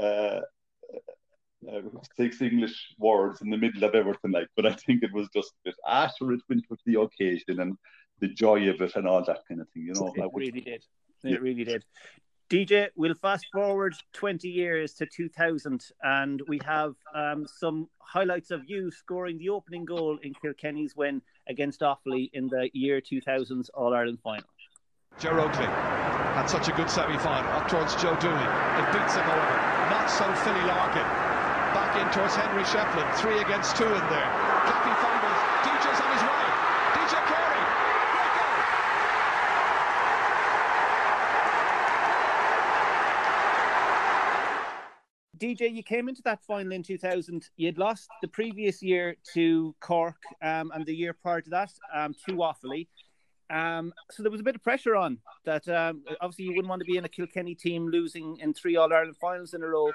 Uh, 0.00 0.40
uh, 1.68 1.80
six 2.16 2.40
English 2.40 2.94
words 2.98 3.42
in 3.42 3.50
the 3.50 3.56
middle 3.56 3.82
of 3.82 3.92
everything, 3.96 4.30
like. 4.30 4.46
But 4.54 4.66
I 4.66 4.74
think 4.74 5.02
it 5.02 5.12
was 5.12 5.28
just 5.34 5.50
a 5.50 5.64
bit 5.64 5.74
it 6.30 6.40
went 6.48 6.64
with 6.70 6.78
the 6.86 7.00
occasion, 7.00 7.58
and 7.58 7.76
the 8.20 8.28
joy 8.28 8.68
of 8.68 8.80
it 8.80 8.96
and 8.96 9.06
all 9.06 9.24
that 9.24 9.40
kind 9.46 9.60
of 9.60 9.68
thing. 9.70 9.84
You 9.84 9.94
know, 9.94 10.12
it 10.14 10.30
really 10.34 10.60
did. 10.60 10.84
It 11.24 11.30
yeah. 11.30 11.36
really 11.38 11.64
did. 11.64 11.84
DJ, 12.50 12.88
we'll 12.96 13.14
fast 13.14 13.46
forward 13.52 13.94
20 14.14 14.48
years 14.48 14.94
to 14.94 15.06
2000, 15.06 15.84
and 16.02 16.40
we 16.48 16.58
have 16.64 16.94
um, 17.14 17.46
some 17.46 17.88
highlights 17.98 18.50
of 18.50 18.62
you 18.66 18.90
scoring 18.90 19.36
the 19.36 19.50
opening 19.50 19.84
goal 19.84 20.18
in 20.22 20.32
Kilkenny's 20.32 20.96
win 20.96 21.20
against 21.46 21.80
Offaly 21.80 22.30
in 22.32 22.48
the 22.48 22.70
year 22.72 23.02
2000's 23.02 23.68
All 23.70 23.92
Ireland 23.92 24.20
final. 24.24 24.48
Joe 25.18 25.30
Oakley 25.30 25.66
had 25.66 26.46
such 26.46 26.68
a 26.68 26.72
good 26.72 26.88
semi 26.88 27.18
final 27.18 27.50
up 27.52 27.68
towards 27.68 27.94
Joe 27.96 28.16
Dooley. 28.16 28.48
It 28.78 28.86
beats 28.96 29.12
him, 29.18 29.26
however. 29.28 29.58
Not 29.90 30.06
so 30.06 30.24
Philly 30.40 30.64
Larkin. 30.64 31.04
Back 31.74 32.00
in 32.00 32.08
towards 32.16 32.34
Henry 32.34 32.64
Shefflin. 32.64 33.04
Three 33.20 33.38
against 33.42 33.76
two 33.76 33.84
in 33.84 34.04
there. 34.08 34.30
Clappy 34.64 34.94
fumbles. 35.02 35.40
DJ's 35.68 36.00
on 36.00 36.10
his 36.16 36.22
way. 36.22 36.44
DJ 36.96 37.12
Carey. 37.28 37.58
DJ, 45.38 45.72
you 45.72 45.82
came 45.82 46.08
into 46.08 46.22
that 46.22 46.42
final 46.44 46.72
in 46.72 46.82
2000. 46.82 47.48
You'd 47.56 47.78
lost 47.78 48.08
the 48.22 48.28
previous 48.28 48.82
year 48.82 49.16
to 49.34 49.74
Cork 49.80 50.16
um, 50.42 50.72
and 50.74 50.84
the 50.84 50.94
year 50.94 51.12
prior 51.12 51.40
to 51.40 51.50
that 51.50 51.70
um, 51.94 52.14
to 52.26 52.34
Offaly. 52.36 52.88
Um, 53.50 53.92
so 54.10 54.22
there 54.22 54.30
was 54.30 54.40
a 54.40 54.44
bit 54.44 54.56
of 54.56 54.62
pressure 54.62 54.96
on 54.96 55.18
that. 55.44 55.66
Um, 55.68 56.04
obviously, 56.20 56.46
you 56.46 56.50
wouldn't 56.50 56.68
want 56.68 56.80
to 56.80 56.86
be 56.86 56.98
in 56.98 57.04
a 57.04 57.08
Kilkenny 57.08 57.54
team 57.54 57.88
losing 57.88 58.36
in 58.40 58.52
three 58.52 58.76
All 58.76 58.92
Ireland 58.92 59.16
finals 59.20 59.54
in 59.54 59.62
a 59.62 59.66
row. 59.66 59.90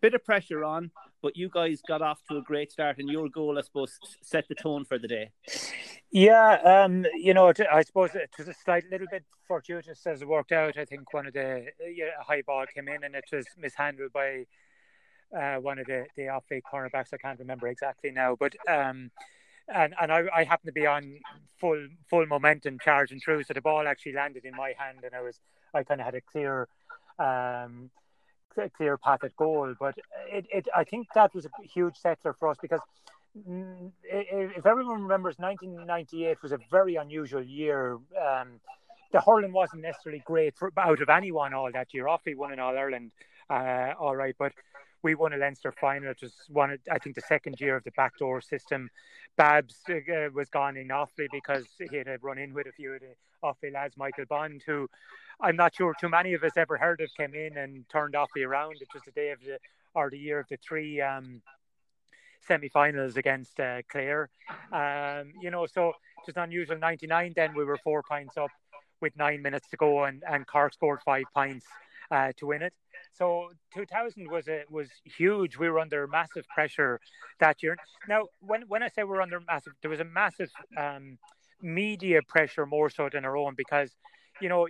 Bit 0.00 0.14
of 0.14 0.24
pressure 0.24 0.64
on, 0.64 0.90
but 1.22 1.36
you 1.36 1.48
guys 1.48 1.80
got 1.86 2.02
off 2.02 2.20
to 2.30 2.36
a 2.36 2.42
great 2.42 2.70
start, 2.70 2.98
and 2.98 3.08
your 3.08 3.28
goal, 3.28 3.58
I 3.58 3.62
suppose, 3.62 3.98
set 4.22 4.46
the 4.48 4.54
tone 4.54 4.84
for 4.84 4.98
the 4.98 5.08
day. 5.08 5.30
Yeah, 6.10 6.52
um, 6.64 7.04
you 7.14 7.34
know, 7.34 7.52
I 7.70 7.82
suppose 7.82 8.14
it 8.14 8.30
was 8.38 8.48
a 8.48 8.54
slight 8.54 8.84
little 8.90 9.08
bit 9.10 9.24
fortuitous 9.46 10.06
as 10.06 10.22
it 10.22 10.28
worked 10.28 10.52
out. 10.52 10.78
I 10.78 10.84
think 10.84 11.12
one 11.12 11.26
of 11.26 11.32
the 11.32 11.66
yeah, 11.80 12.10
high 12.20 12.42
ball 12.42 12.64
came 12.72 12.88
in, 12.88 13.02
and 13.02 13.14
it 13.14 13.24
was 13.32 13.46
mishandled 13.58 14.12
by 14.12 14.46
uh, 15.36 15.56
one 15.56 15.78
of 15.78 15.86
the 15.86 16.06
the 16.16 16.28
off 16.28 16.44
cornerbacks. 16.50 17.12
I 17.12 17.16
can't 17.16 17.38
remember 17.38 17.68
exactly 17.68 18.10
now, 18.10 18.36
but 18.38 18.54
um, 18.68 19.10
and 19.68 19.94
and 20.00 20.12
I, 20.12 20.24
I 20.34 20.44
happened 20.44 20.68
to 20.68 20.80
be 20.80 20.86
on 20.86 21.18
full 21.60 21.88
full 22.08 22.26
momentum 22.26 22.78
charging 22.82 23.20
through, 23.20 23.44
so 23.44 23.54
the 23.54 23.60
ball 23.60 23.86
actually 23.86 24.12
landed 24.12 24.44
in 24.44 24.54
my 24.54 24.74
hand, 24.78 24.98
and 25.04 25.14
I 25.14 25.20
was 25.22 25.40
I 25.74 25.82
kind 25.82 26.00
of 26.00 26.04
had 26.04 26.14
a 26.14 26.20
clear 26.20 26.68
um, 27.18 27.90
clear 28.76 28.96
path 28.96 29.24
at 29.24 29.36
goal. 29.36 29.74
But 29.78 29.98
it, 30.30 30.46
it 30.52 30.68
I 30.74 30.84
think 30.84 31.08
that 31.14 31.34
was 31.34 31.46
a 31.46 31.50
huge 31.62 31.96
settler 31.96 32.32
for 32.32 32.48
us 32.48 32.56
because 32.60 32.80
mm, 33.36 33.90
if 34.04 34.66
everyone 34.66 35.02
remembers, 35.02 35.36
1998 35.38 36.42
was 36.42 36.52
a 36.52 36.58
very 36.70 36.96
unusual 36.96 37.42
year. 37.42 37.94
Um, 37.94 38.60
the 39.12 39.20
hurling 39.20 39.52
wasn't 39.52 39.82
necessarily 39.82 40.22
great 40.26 40.56
for, 40.56 40.70
out 40.76 41.00
of 41.00 41.08
anyone 41.08 41.54
all 41.54 41.70
that 41.72 41.94
year. 41.94 42.04
Offaly 42.04 42.36
won 42.36 42.52
in 42.52 42.58
All 42.58 42.76
Ireland, 42.76 43.12
uh, 43.48 43.94
all 43.98 44.14
right, 44.14 44.34
but 44.38 44.52
we 45.02 45.14
won 45.14 45.32
a 45.32 45.36
Leinster 45.36 45.72
final. 45.72 46.10
It 46.10 46.18
was 46.22 46.34
one, 46.48 46.76
I 46.90 46.98
think, 46.98 47.14
the 47.14 47.22
second 47.22 47.60
year 47.60 47.76
of 47.76 47.84
the 47.84 47.92
backdoor 47.92 48.40
system. 48.40 48.90
Babs 49.36 49.76
uh, 49.88 50.30
was 50.34 50.48
gone 50.48 50.76
in 50.76 50.88
Offaly 50.88 51.28
because 51.30 51.66
he 51.78 51.96
had 51.96 52.22
run 52.22 52.38
in 52.38 52.52
with 52.52 52.66
a 52.66 52.72
few 52.72 52.92
of 52.94 53.00
the 53.00 53.14
Offaly 53.44 53.72
lads, 53.72 53.96
Michael 53.96 54.24
Bond, 54.28 54.62
who 54.66 54.88
I'm 55.40 55.56
not 55.56 55.74
sure 55.74 55.94
too 56.00 56.08
many 56.08 56.34
of 56.34 56.42
us 56.42 56.56
ever 56.56 56.76
heard 56.76 57.00
of, 57.00 57.10
came 57.16 57.34
in 57.34 57.56
and 57.56 57.88
turned 57.88 58.14
Offaly 58.14 58.46
around. 58.46 58.76
It 58.80 58.88
was 58.92 59.02
the 59.04 59.12
day 59.12 59.30
of 59.30 59.40
the, 59.40 59.58
or 59.94 60.10
the 60.10 60.18
year 60.18 60.40
of 60.40 60.48
the 60.48 60.56
three 60.56 61.00
um, 61.00 61.42
semi-finals 62.46 63.16
against 63.16 63.60
uh, 63.60 63.82
Clare. 63.88 64.30
Um, 64.72 65.32
you 65.40 65.50
know, 65.50 65.66
so 65.66 65.92
just 66.26 66.38
unusual. 66.38 66.78
99, 66.78 67.32
then 67.36 67.54
we 67.54 67.64
were 67.64 67.78
four 67.84 68.02
points 68.02 68.36
up 68.36 68.50
with 69.00 69.16
nine 69.16 69.42
minutes 69.42 69.68
to 69.68 69.76
go, 69.76 70.04
and, 70.04 70.24
and 70.28 70.46
Cork 70.46 70.74
scored 70.74 71.00
five 71.04 71.24
points 71.32 71.66
uh, 72.10 72.32
to 72.38 72.46
win 72.46 72.62
it. 72.62 72.72
So 73.12 73.50
2000 73.74 74.30
was 74.30 74.48
a 74.48 74.64
was 74.70 74.88
huge. 75.04 75.56
We 75.56 75.68
were 75.68 75.80
under 75.80 76.06
massive 76.06 76.46
pressure 76.54 77.00
that 77.40 77.62
year. 77.62 77.76
Now, 78.08 78.28
when 78.40 78.62
when 78.68 78.82
I 78.82 78.88
say 78.88 79.04
we're 79.04 79.22
under 79.22 79.40
massive, 79.40 79.72
there 79.82 79.90
was 79.90 80.00
a 80.00 80.04
massive 80.04 80.50
um, 80.76 81.18
media 81.60 82.20
pressure 82.22 82.66
more 82.66 82.90
so 82.90 83.08
than 83.08 83.24
our 83.24 83.36
own 83.36 83.54
because 83.56 83.96
you 84.40 84.48
know, 84.48 84.68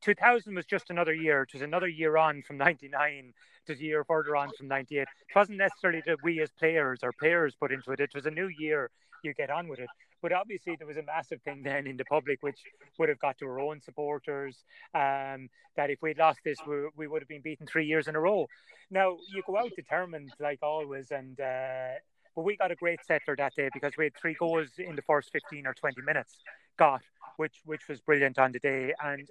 2000 0.00 0.54
was 0.54 0.66
just 0.66 0.90
another 0.90 1.14
year. 1.14 1.42
It 1.42 1.52
was 1.52 1.62
another 1.62 1.88
year 1.88 2.16
on 2.16 2.42
from 2.42 2.56
99 2.56 3.32
to 3.66 3.74
the 3.74 3.84
year 3.84 4.04
further 4.04 4.36
on 4.36 4.50
from 4.56 4.68
98. 4.68 5.02
It 5.02 5.08
wasn't 5.34 5.58
necessarily 5.58 6.02
that 6.06 6.22
we 6.22 6.40
as 6.40 6.50
players 6.50 7.00
or 7.02 7.12
players 7.12 7.54
put 7.54 7.72
into 7.72 7.90
it. 7.92 8.00
It 8.00 8.14
was 8.14 8.26
a 8.26 8.30
new 8.30 8.48
year. 8.48 8.90
You 9.22 9.34
get 9.34 9.50
on 9.50 9.68
with 9.68 9.80
it. 9.80 9.88
But 10.26 10.32
obviously, 10.32 10.74
there 10.74 10.88
was 10.88 10.96
a 10.96 11.04
massive 11.04 11.40
thing 11.42 11.62
then 11.62 11.86
in 11.86 11.96
the 11.96 12.04
public, 12.04 12.42
which 12.42 12.58
would 12.98 13.08
have 13.08 13.20
got 13.20 13.38
to 13.38 13.46
our 13.46 13.60
own 13.60 13.80
supporters. 13.80 14.64
Um, 14.92 15.48
that 15.76 15.88
if 15.88 16.02
we'd 16.02 16.18
lost 16.18 16.40
this, 16.44 16.58
we, 16.66 16.88
we 16.96 17.06
would 17.06 17.22
have 17.22 17.28
been 17.28 17.42
beaten 17.42 17.64
three 17.64 17.86
years 17.86 18.08
in 18.08 18.16
a 18.16 18.18
row. 18.20 18.48
Now, 18.90 19.18
you 19.32 19.44
go 19.46 19.56
out 19.56 19.70
determined, 19.76 20.32
like 20.40 20.58
always, 20.64 21.12
and 21.12 21.38
uh, 21.38 22.00
but 22.34 22.42
we 22.42 22.56
got 22.56 22.72
a 22.72 22.74
great 22.74 23.04
settler 23.06 23.36
that 23.36 23.54
day 23.54 23.70
because 23.72 23.92
we 23.96 24.06
had 24.06 24.16
three 24.16 24.34
goals 24.34 24.70
in 24.78 24.96
the 24.96 25.02
first 25.02 25.30
15 25.30 25.64
or 25.64 25.74
20 25.74 26.02
minutes, 26.02 26.38
got, 26.76 27.02
which 27.36 27.60
which 27.64 27.86
was 27.88 28.00
brilliant 28.00 28.36
on 28.36 28.50
the 28.50 28.58
day. 28.58 28.94
And 29.00 29.30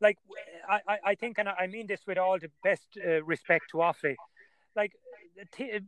like, 0.00 0.18
I, 0.68 0.98
I 1.04 1.14
think, 1.16 1.38
and 1.38 1.48
I 1.48 1.66
mean 1.66 1.88
this 1.88 2.06
with 2.06 2.18
all 2.18 2.38
the 2.38 2.52
best 2.62 2.86
uh, 3.04 3.24
respect 3.24 3.70
to 3.72 3.78
Offaly, 3.78 4.14
like 4.76 4.92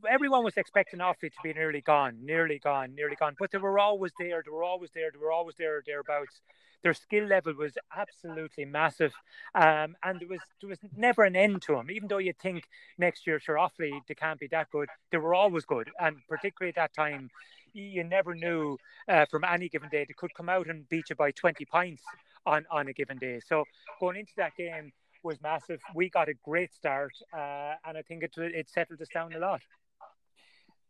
everyone 0.09 0.45
was 0.45 0.57
expecting 0.57 1.01
Offaly 1.01 1.33
to 1.33 1.43
be 1.43 1.53
nearly 1.53 1.81
gone, 1.81 2.19
nearly 2.23 2.59
gone, 2.59 2.95
nearly 2.95 3.17
gone. 3.17 3.37
But 3.39 3.51
they 3.51 3.59
were 3.59 3.79
always 3.79 4.13
there. 4.19 4.43
They 4.45 4.51
were 4.51 4.65
always 4.65 4.91
there. 4.95 5.11
They 5.13 5.19
were 5.19 5.33
always 5.33 5.57
there 5.57 5.83
thereabouts. 5.87 6.41
Their 6.83 6.95
skill 6.95 7.25
level 7.25 7.55
was 7.55 7.77
absolutely 7.97 8.65
massive, 8.65 9.13
um, 9.55 9.97
and 10.05 10.21
there 10.21 10.29
was 10.29 10.41
there 10.61 10.69
was 10.69 10.79
never 10.97 11.25
an 11.25 11.35
end 11.35 11.63
to 11.63 11.73
them. 11.73 11.91
Even 11.91 12.07
though 12.07 12.19
you 12.19 12.33
think 12.33 12.65
next 12.99 13.27
year, 13.27 13.41
sure, 13.41 13.57
Offaly 13.57 13.93
they 14.07 14.15
can't 14.15 14.39
be 14.39 14.47
that 14.49 14.71
good. 14.71 14.89
They 15.11 15.19
were 15.19 15.35
always 15.35 15.65
good, 15.65 15.91
and 15.99 16.19
particularly 16.29 16.69
at 16.69 16.77
that 16.77 16.95
time, 16.95 17.31
you 17.73 18.05
never 18.05 18.35
knew 18.35 18.79
uh, 19.09 19.27
from 19.31 19.43
any 19.45 19.69
given 19.69 19.89
day 19.89 20.05
they 20.07 20.15
could 20.15 20.35
come 20.35 20.49
out 20.49 20.69
and 20.69 20.89
beat 20.89 21.11
you 21.11 21.17
by 21.17 21.31
twenty 21.31 21.65
points 21.65 22.03
on 22.45 22.67
on 22.71 22.89
a 22.89 22.93
given 22.93 23.19
day. 23.19 23.41
So 23.45 23.65
going 23.99 24.17
into 24.17 24.33
that 24.37 24.55
game 24.57 24.93
was 25.23 25.41
massive. 25.43 25.81
We 25.95 26.09
got 26.09 26.29
a 26.29 26.35
great 26.35 26.75
start, 26.75 27.13
uh, 27.33 27.75
and 27.87 27.97
I 27.99 28.03
think 28.03 28.23
it 28.23 28.33
it 28.37 28.69
settled 28.69 29.01
us 29.01 29.09
down 29.13 29.33
a 29.33 29.39
lot. 29.39 29.61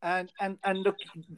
And 0.03 0.31
and 0.41 0.59
and 0.63 0.79
look, 0.81 0.97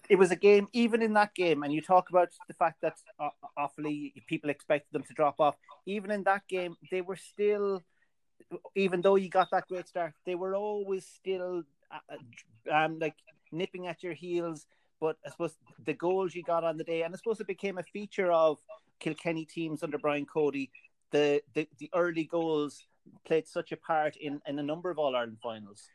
it 0.09 0.16
was 0.16 0.30
a 0.30 0.36
game. 0.36 0.68
Even 0.72 1.03
in 1.03 1.12
that 1.14 1.34
game, 1.34 1.62
and 1.62 1.72
you 1.72 1.80
talk 1.80 2.11
about 2.11 2.28
the 2.49 2.55
fact 2.55 2.80
that 2.82 2.97
uh, 3.18 3.30
Offaly 3.59 4.12
people 4.26 4.51
expected 4.51 4.93
them 4.93 5.05
to 5.05 5.14
drop 5.14 5.36
off. 5.41 5.57
Even 5.86 6.11
in 6.11 6.24
that 6.24 6.47
game, 6.49 6.76
they 6.91 7.01
were 7.01 7.16
still, 7.16 7.82
even 8.74 9.01
though 9.01 9.16
you 9.16 9.28
got 9.28 9.49
that 9.53 9.68
great 9.68 9.89
start, 9.89 10.14
they 10.26 10.34
were 10.34 10.55
always 10.55 11.07
still, 11.07 11.62
uh, 11.91 12.74
um, 12.74 12.99
like 12.99 13.14
nipping 13.53 13.86
at 13.86 14.03
your 14.03 14.14
heels. 14.14 14.66
But 15.01 15.16
I 15.24 15.30
suppose 15.30 15.57
the 15.84 15.95
goals 15.95 16.34
you 16.34 16.43
got 16.43 16.64
on 16.64 16.76
the 16.76 16.84
day, 16.84 17.03
and 17.03 17.14
I 17.14 17.16
suppose 17.16 17.41
it 17.41 17.47
became 17.47 17.78
a 17.78 17.84
feature 17.84 18.32
of 18.32 18.59
Kilkenny 18.99 19.45
teams 19.45 19.84
under 19.84 19.99
Brian 19.99 20.26
Cody 20.26 20.70
the, 21.11 21.42
the, 21.54 21.68
the 21.78 21.90
early 21.94 22.24
goals 22.24 22.86
played 23.26 23.46
such 23.46 23.72
a 23.72 23.76
part 23.76 24.16
in, 24.16 24.40
in 24.46 24.59
a 24.59 24.62
number 24.62 24.90
of 24.90 24.98
All 24.98 25.16
Ireland 25.16 25.38
finals. 25.42 25.88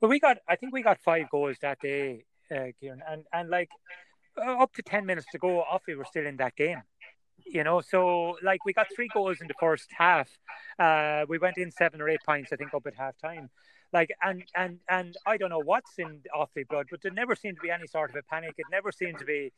Well, 0.00 0.10
we 0.10 0.20
got, 0.20 0.38
I 0.48 0.56
think 0.56 0.72
we 0.72 0.82
got 0.82 0.98
five 1.00 1.30
goals 1.30 1.56
that 1.62 1.80
day, 1.80 2.24
uh, 2.50 2.72
Kieran, 2.80 3.02
and 3.08 3.24
and 3.32 3.48
like 3.50 3.68
uh, 4.36 4.62
up 4.62 4.72
to 4.74 4.82
ten 4.82 5.06
minutes 5.06 5.26
to 5.32 5.38
go, 5.38 5.60
off 5.60 5.82
we 5.86 5.94
were 5.94 6.04
still 6.04 6.26
in 6.26 6.36
that 6.38 6.56
game. 6.56 6.82
You 7.46 7.64
know, 7.64 7.80
so 7.80 8.36
like 8.42 8.64
we 8.64 8.72
got 8.72 8.86
three 8.94 9.08
goals 9.12 9.40
in 9.40 9.48
the 9.48 9.54
first 9.58 9.88
half. 9.96 10.28
Uh, 10.78 11.24
we 11.28 11.38
went 11.38 11.58
in 11.58 11.70
seven 11.70 12.00
or 12.00 12.08
eight 12.08 12.20
points, 12.24 12.52
I 12.52 12.56
think, 12.56 12.74
up 12.74 12.86
at 12.86 12.94
half 12.94 13.16
time. 13.18 13.50
Like 13.92 14.10
and 14.22 14.44
and 14.54 14.78
and 14.88 15.16
I 15.26 15.36
don't 15.36 15.50
know 15.50 15.62
what's 15.62 15.98
in 15.98 16.20
Offaly 16.34 16.66
blood, 16.68 16.86
but 16.90 17.02
there 17.02 17.12
never 17.12 17.34
seemed 17.34 17.56
to 17.56 17.62
be 17.62 17.70
any 17.70 17.86
sort 17.86 18.10
of 18.10 18.16
a 18.16 18.22
panic. 18.22 18.54
It 18.56 18.66
never 18.70 18.92
seemed 18.92 19.18
to 19.18 19.24
be 19.24 19.52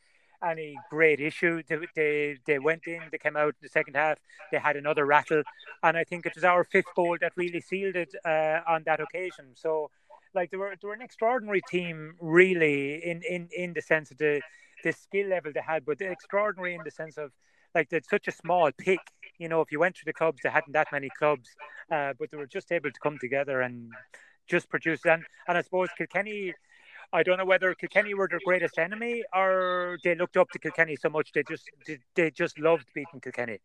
any 0.45 0.77
great 0.91 1.21
issue. 1.21 1.63
They, 1.69 1.79
they, 1.95 2.39
they 2.47 2.59
went 2.59 2.87
in, 2.87 3.01
they 3.11 3.19
came 3.19 3.37
out 3.37 3.49
in 3.49 3.63
the 3.63 3.69
second 3.69 3.95
half, 3.95 4.19
they 4.51 4.59
had 4.59 4.77
another 4.77 5.07
rattle, 5.07 5.43
and 5.83 5.97
I 5.97 6.05
think 6.05 6.27
it 6.27 6.35
was 6.35 6.45
our 6.45 6.65
fifth 6.65 6.95
goal 6.95 7.17
that 7.21 7.33
really 7.37 7.61
sealed 7.61 7.97
it 7.97 8.15
uh, 8.25 8.61
on 8.67 8.83
that 8.87 9.01
occasion. 9.01 9.55
So, 9.55 9.91
like 10.35 10.51
they 10.51 10.57
were 10.57 10.75
they 10.81 10.89
were 10.89 10.95
an 10.95 11.03
extraordinary 11.03 11.63
team, 11.69 12.15
really, 12.21 13.05
in 13.05 13.23
in 13.23 13.49
in 13.57 13.75
the 13.75 13.83
sense 13.83 14.11
of 14.11 14.19
the 14.19 14.41
the 14.83 14.93
skill 14.93 15.29
level 15.29 15.53
they 15.55 15.61
had, 15.61 15.85
but 15.85 16.01
extraordinary 16.01 16.75
in 16.75 16.81
the 16.85 16.91
sense 16.91 17.19
of 17.19 17.31
like 17.75 17.89
they're 17.91 18.01
such 18.09 18.29
a 18.29 18.33
small 18.33 18.71
pick, 18.79 19.01
you 19.39 19.49
know, 19.49 19.61
if 19.61 19.73
you 19.73 19.79
went 19.79 19.97
through 19.97 20.11
the 20.11 20.13
clubs, 20.13 20.41
they 20.43 20.51
hadn't 20.51 20.73
that 20.73 20.89
many 20.93 21.09
clubs, 21.19 21.49
uh, 21.91 22.13
but 22.19 22.31
they 22.31 22.37
were 22.37 22.47
just 22.47 22.73
able 22.73 22.91
to 22.91 23.01
come 23.01 23.19
together 23.19 23.61
and 23.61 23.93
just 24.49 24.69
produce. 24.69 25.05
And 25.07 25.25
and 25.49 25.59
I 25.59 25.63
suppose 25.63 25.89
Kilkenny. 25.97 26.55
I 27.13 27.23
don't 27.23 27.39
know 27.39 27.45
whether 27.45 27.75
Kilkenny 27.75 28.15
were 28.15 28.29
their 28.29 28.41
greatest 28.45 28.79
enemy 28.79 29.23
or 29.35 29.99
they 30.03 30.15
looked 30.15 30.37
up 30.37 30.49
to 30.51 30.59
Kilkenny 30.59 30.97
so 30.97 31.11
much 31.11 31.33
they 31.33 31.43
just 31.43 31.69
they 32.15 32.31
just 32.31 32.59
loved 32.59 32.87
beating 32.95 33.21
Kilkenny. 33.21 33.61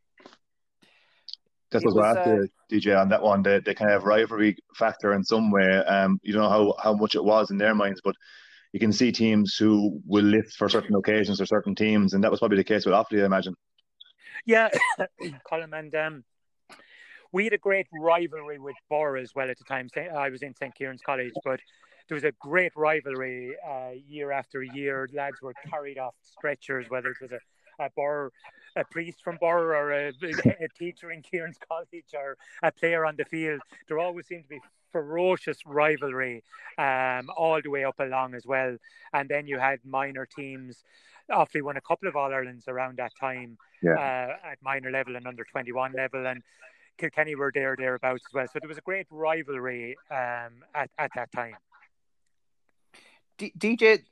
That's 1.72 1.84
what 1.86 2.04
I 2.04 2.10
asked 2.12 2.28
uh, 2.28 2.46
DJ 2.72 3.00
on 3.00 3.10
that 3.10 3.22
one. 3.22 3.44
The, 3.44 3.62
the 3.64 3.76
kind 3.76 3.92
of 3.92 4.04
rivalry 4.06 4.58
factor 4.76 5.14
in 5.14 5.24
some 5.24 5.52
way. 5.52 5.78
Um, 5.78 6.20
you 6.24 6.34
know 6.34 6.50
how, 6.50 6.76
how 6.82 6.94
much 6.94 7.16
it 7.16 7.24
was 7.24 7.52
in 7.52 7.58
their 7.58 7.76
minds, 7.76 8.00
but 8.04 8.16
you 8.72 8.80
can 8.80 8.94
see 8.94 9.12
teams 9.12 9.56
who 9.58 10.02
will 10.06 10.24
lift 10.24 10.54
for 10.54 10.70
certain 10.70 10.96
occasions 10.96 11.42
or 11.42 11.46
certain 11.46 11.76
teams, 11.76 12.14
and 12.14 12.24
that 12.24 12.32
was 12.32 12.40
probably 12.40 12.58
the 12.58 12.64
case 12.64 12.86
with 12.86 12.94
Offaly, 12.94 13.22
I 13.22 13.26
imagine. 13.26 13.54
Yeah, 14.46 14.70
Colm, 15.52 15.78
and 15.78 15.94
um, 15.96 16.24
we 17.34 17.44
had 17.46 17.54
a 17.54 17.58
great 17.58 17.88
rivalry 17.92 18.60
with 18.60 18.76
Birr 18.90 19.18
as 19.18 19.32
well 19.36 19.50
at 19.50 19.58
the 19.58 19.66
time. 19.66 19.90
I 20.16 20.30
was 20.30 20.44
in 20.44 20.56
St. 20.56 20.74
Kieran's 20.74 21.02
College, 21.02 21.34
but 21.44 21.60
there 22.08 22.16
was 22.16 22.24
a 22.24 22.32
great 22.40 22.72
rivalry 22.76 23.56
uh, 23.68 23.92
year 24.08 24.32
after 24.32 24.64
year. 24.64 25.10
Lads 25.14 25.42
were 25.42 25.54
carried 25.70 25.98
off 25.98 26.16
stretchers, 26.22 26.90
whether 26.90 27.10
it 27.10 27.18
was 27.22 27.32
a, 27.32 27.40
a 27.80 28.30
a 28.76 28.84
priest 28.86 29.24
from 29.24 29.38
Birr, 29.42 29.76
or 29.76 29.92
a, 29.92 30.08
a 30.10 30.68
teacher 30.78 31.12
in 31.12 31.22
Kieran's 31.22 31.58
College, 31.68 32.14
or 32.14 32.38
a 32.64 32.72
player 32.72 33.06
on 33.06 33.16
the 33.18 33.26
field. 33.26 33.62
There 33.88 34.00
always 34.00 34.28
seemed 34.28 34.44
to 34.44 34.50
be 34.50 34.60
ferocious 34.92 35.60
rivalry 35.66 36.44
um, 36.78 37.30
all 37.36 37.62
the 37.62 37.70
way 37.70 37.84
up 37.84 38.00
along 38.00 38.36
as 38.36 38.46
well. 38.46 38.78
And 39.14 39.30
then 39.30 39.48
you 39.48 39.60
had 39.60 39.80
minor 39.86 40.26
teams. 40.26 40.84
Offaly 41.30 41.62
won 41.62 41.76
a 41.76 41.82
couple 41.82 42.08
of 42.08 42.16
All 42.16 42.34
Irelands 42.34 42.68
around 42.68 42.98
that 42.98 43.12
time 43.20 43.58
yeah. 43.84 43.94
uh, 43.94 44.52
at 44.52 44.58
minor 44.62 44.92
level 44.92 45.16
and 45.16 45.28
under 45.28 45.44
21 45.44 45.94
level. 45.94 46.26
And 46.26 46.42
Kilkenny 46.98 47.36
were 47.36 47.52
there, 47.54 47.76
thereabouts 47.78 48.24
as 48.30 48.34
well. 48.34 48.48
So 48.48 48.60
there 48.60 48.70
was 48.70 48.78
a 48.78 48.82
great 48.82 49.08
rivalry 49.10 49.98
um, 50.10 50.64
at, 50.74 50.90
at 50.98 51.12
that 51.16 51.32
time. 51.32 51.56
D- 53.38 53.54
DJ, 53.58 54.04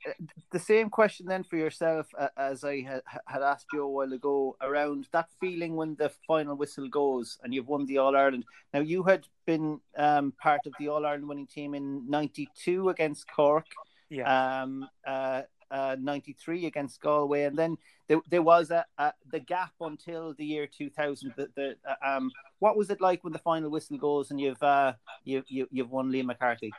the 0.52 0.58
same 0.58 0.88
question 0.88 1.26
then 1.26 1.42
for 1.42 1.56
yourself 1.56 2.06
uh, 2.16 2.28
as 2.36 2.62
I 2.62 2.82
had, 2.82 3.02
had 3.26 3.42
asked 3.42 3.66
you 3.72 3.82
a 3.82 3.88
while 3.88 4.12
ago 4.12 4.56
around 4.60 5.08
that 5.12 5.28
feeling 5.40 5.74
when 5.74 5.96
the 5.96 6.10
final 6.28 6.56
whistle 6.56 6.88
goes 6.88 7.38
and 7.42 7.52
you've 7.52 7.66
won 7.66 7.86
the 7.86 7.98
All 7.98 8.16
Ireland. 8.16 8.44
Now 8.72 8.80
you 8.80 9.02
had 9.02 9.26
been 9.44 9.80
um, 9.96 10.32
part 10.40 10.60
of 10.66 10.74
the 10.78 10.88
All 10.88 11.04
Ireland 11.04 11.28
winning 11.28 11.48
team 11.48 11.74
in 11.74 12.08
'92 12.08 12.88
against 12.88 13.26
Cork, 13.28 13.66
yeah, 14.10 14.62
um, 14.62 14.88
uh, 15.04 15.42
uh, 15.70 15.96
'93 15.98 16.66
against 16.66 17.00
Galway, 17.00 17.44
and 17.44 17.58
then 17.58 17.76
there, 18.08 18.20
there 18.30 18.42
was 18.42 18.70
a, 18.70 18.84
a, 18.98 19.12
the 19.32 19.40
gap 19.40 19.72
until 19.80 20.34
the 20.34 20.44
year 20.44 20.68
2000. 20.68 21.34
The, 21.36 21.48
the 21.56 21.76
uh, 21.84 22.16
um, 22.16 22.30
what 22.60 22.76
was 22.76 22.90
it 22.90 23.00
like 23.00 23.24
when 23.24 23.32
the 23.32 23.40
final 23.40 23.70
whistle 23.70 23.98
goes 23.98 24.30
and 24.30 24.40
you've 24.40 24.62
uh, 24.62 24.92
you, 25.24 25.42
you 25.48 25.66
you've 25.72 25.90
won 25.90 26.10
Liam 26.10 26.26
McCarthy? 26.26 26.72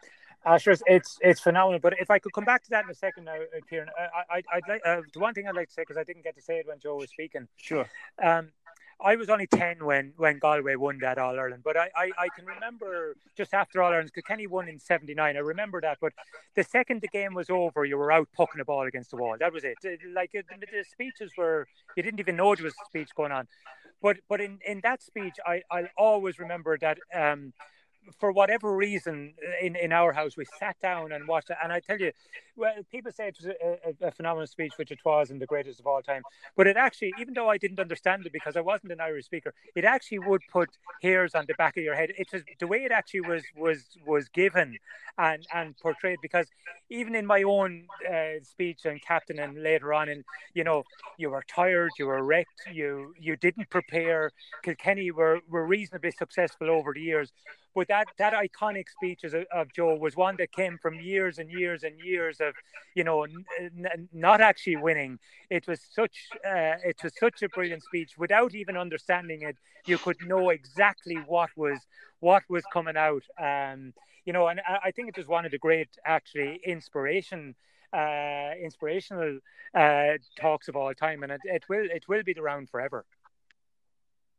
Uh, 0.46 0.58
sure, 0.58 0.76
it's 0.86 1.18
it's 1.22 1.42
phenomenal. 1.42 1.80
But 1.80 1.96
if 2.00 2.10
I 2.10 2.20
could 2.20 2.34
come 2.34 2.46
back 2.46 2.64
to 2.64 2.70
that 2.70 2.86
in 2.86 2.90
a 2.90 2.96
second 2.96 3.26
now, 3.26 3.36
uh, 3.36 3.60
Kieran, 3.70 3.90
I, 3.98 4.42
I, 4.52 4.56
would 4.56 4.64
like 4.68 4.82
uh, 4.86 5.02
the 5.14 5.20
one 5.20 5.34
thing 5.34 5.48
I'd 5.48 5.56
like 5.56 5.68
to 5.68 5.74
say 5.74 5.82
because 5.82 5.98
I 5.98 6.04
didn't 6.04 6.24
get 6.24 6.36
to 6.36 6.42
say 6.42 6.60
it 6.60 6.68
when 6.68 6.80
Joe 6.80 6.96
was 6.96 7.10
speaking. 7.10 7.48
Sure. 7.58 7.90
Um, 8.24 8.52
I 9.00 9.16
was 9.16 9.30
only 9.30 9.46
ten 9.46 9.86
when 9.86 10.14
when 10.18 10.40
Galway 10.40 10.76
won 10.76 10.98
that 11.02 11.18
All 11.18 11.40
Ireland, 11.40 11.62
but 11.64 11.78
I, 11.78 11.90
I, 11.96 12.12
I 12.18 12.28
can 12.36 12.46
remember 12.46 13.16
just 13.36 13.54
after 13.54 13.82
All 13.82 13.92
Ireland, 13.92 14.12
Kenny 14.28 14.48
won 14.48 14.68
in 14.68 14.80
'79. 14.80 15.36
I 15.36 15.40
remember 15.40 15.82
that, 15.82 16.00
but 16.02 16.14
the 16.56 16.64
second 16.64 17.02
the 17.02 17.08
game 17.08 17.34
was 17.36 17.50
over, 17.50 17.86
you 17.86 17.98
were 17.98 18.12
out 18.12 18.28
pucking 18.36 18.58
the 18.58 18.66
ball 18.66 18.88
against 18.88 19.12
the 19.12 19.18
wall. 19.18 19.36
That 19.40 19.54
was 19.54 19.64
it. 19.64 19.78
Like 20.14 20.32
the, 20.32 20.44
the 20.60 20.84
speeches 20.90 21.32
were, 21.38 21.68
you 21.96 22.02
didn't 22.02 22.20
even 22.20 22.38
know 22.38 22.56
there 22.56 22.64
was 22.64 22.74
a 22.74 22.86
speech 22.86 23.10
going 23.16 23.32
on. 23.32 23.48
But 24.02 24.18
but 24.28 24.42
in, 24.42 24.60
in 24.66 24.80
that 24.82 25.04
speech, 25.04 25.36
I 25.46 25.62
I'll 25.70 25.90
always 25.98 26.40
remember 26.40 26.78
that. 26.80 26.98
Um, 27.14 27.54
for 28.20 28.32
whatever 28.32 28.76
reason 28.76 29.34
in, 29.62 29.76
in 29.76 29.92
our 29.92 30.14
house 30.14 30.38
we 30.38 30.46
sat 30.60 30.80
down 30.82 31.12
and 31.12 31.28
watched 31.28 31.50
it. 31.50 31.58
And 31.64 31.72
i 31.72 31.80
tell 31.80 32.00
you 32.00 32.12
well 32.56 32.74
people 32.92 33.12
say 33.12 33.28
it 33.28 33.38
was 33.42 33.48
a, 33.48 34.06
a, 34.06 34.08
a, 34.08 34.12
phenomenal 34.12 34.48
speech 34.48 34.74
which 34.78 34.92
it 34.92 35.00
was 35.06 35.30
and 35.30 35.42
the 35.42 35.46
greatest 35.46 35.80
of 35.80 35.88
all 35.88 36.02
time. 36.02 36.24
But 36.56 36.68
it 36.68 36.78
actually 36.78 37.14
even 37.20 37.34
though 37.34 37.50
i 37.50 37.58
didn't 37.58 37.80
understand 37.80 38.26
it 38.26 38.34
because 38.34 38.56
i 38.56 38.62
wasn't 38.62 38.92
an 38.92 39.02
irish 39.02 39.26
speaker 39.26 39.54
it 39.76 39.86
actually 39.86 40.20
would 40.20 40.42
put 40.52 40.70
hairs 41.02 41.36
on 41.36 41.46
the 41.48 41.54
back 41.56 41.78
of 41.78 41.84
your 41.84 41.96
head. 41.96 42.12
It 42.18 42.28
was 42.32 42.44
the 42.60 42.68
way 42.68 42.84
it 42.84 42.92
actually 42.92 43.22
was 43.22 43.44
was 43.56 43.86
was 44.06 44.30
given 44.30 44.78
and 45.18 45.46
and 45.54 45.78
portrayed 45.78 46.20
because 46.22 46.48
even 46.90 47.16
in 47.16 47.26
my 47.26 47.44
own 47.44 47.88
uh, 48.10 48.44
speech 48.44 48.86
and 48.86 49.02
captain 49.02 49.40
and 49.40 49.62
later 49.62 49.94
on 49.94 50.10
and 50.10 50.24
you 50.54 50.64
know 50.64 50.84
you 51.18 51.30
were 51.30 51.44
tired 51.48 51.92
you 52.00 52.08
were 52.08 52.24
wrecked 52.24 52.62
you 52.72 53.14
you 53.20 53.36
didn't 53.36 53.70
prepare. 53.70 54.32
Kilkenny 54.64 55.12
were 55.12 55.40
were 55.50 55.66
reasonably 55.66 56.12
successful 56.12 56.70
over 56.70 56.94
the 56.94 57.02
years 57.02 57.32
but 57.78 57.88
that 57.90 58.08
that 58.18 58.34
iconic 58.34 58.90
speech 58.90 59.24
of, 59.24 59.36
of 59.54 59.72
Joe 59.72 59.96
was 59.96 60.16
one 60.16 60.36
that 60.38 60.52
came 60.52 60.80
from 60.80 60.96
years 60.96 61.38
and 61.38 61.48
years 61.52 61.84
and 61.84 61.94
years 62.00 62.42
of, 62.42 62.56
you 62.96 63.04
know, 63.04 63.22
n- 63.24 63.46
n- 63.62 64.10
not 64.12 64.42
actually 64.42 64.78
winning. 64.78 65.20
It 65.52 65.68
was 65.68 65.80
such 65.94 66.18
uh, 66.44 66.78
it 66.84 66.98
was 67.04 67.14
such 67.20 67.44
a 67.44 67.50
brilliant 67.50 67.84
speech. 67.84 68.18
Without 68.18 68.56
even 68.56 68.76
understanding 68.76 69.44
it, 69.44 69.58
you 69.86 70.00
could 70.00 70.18
know 70.26 70.50
exactly 70.50 71.18
what 71.28 71.52
was 71.56 71.80
what 72.20 72.42
was 72.50 72.64
coming 72.74 72.98
out. 72.98 73.24
Um, 73.40 73.94
you 74.26 74.34
know, 74.34 74.48
and 74.48 74.60
I, 74.68 74.88
I 74.88 74.92
think 74.92 75.10
it 75.10 75.18
was 75.18 75.28
one 75.28 75.46
of 75.46 75.52
the 75.52 75.60
great 75.60 75.90
actually 76.04 76.60
inspiration 76.66 77.54
uh, 77.94 78.52
inspirational 78.62 79.40
uh, 79.76 80.14
talks 80.40 80.68
of 80.68 80.76
all 80.76 80.94
time, 80.96 81.24
and 81.24 81.32
it, 81.32 81.42
it 81.44 81.64
will 81.70 81.88
it 81.90 82.08
will 82.08 82.24
be 82.24 82.34
around 82.34 82.70
forever. 82.70 83.06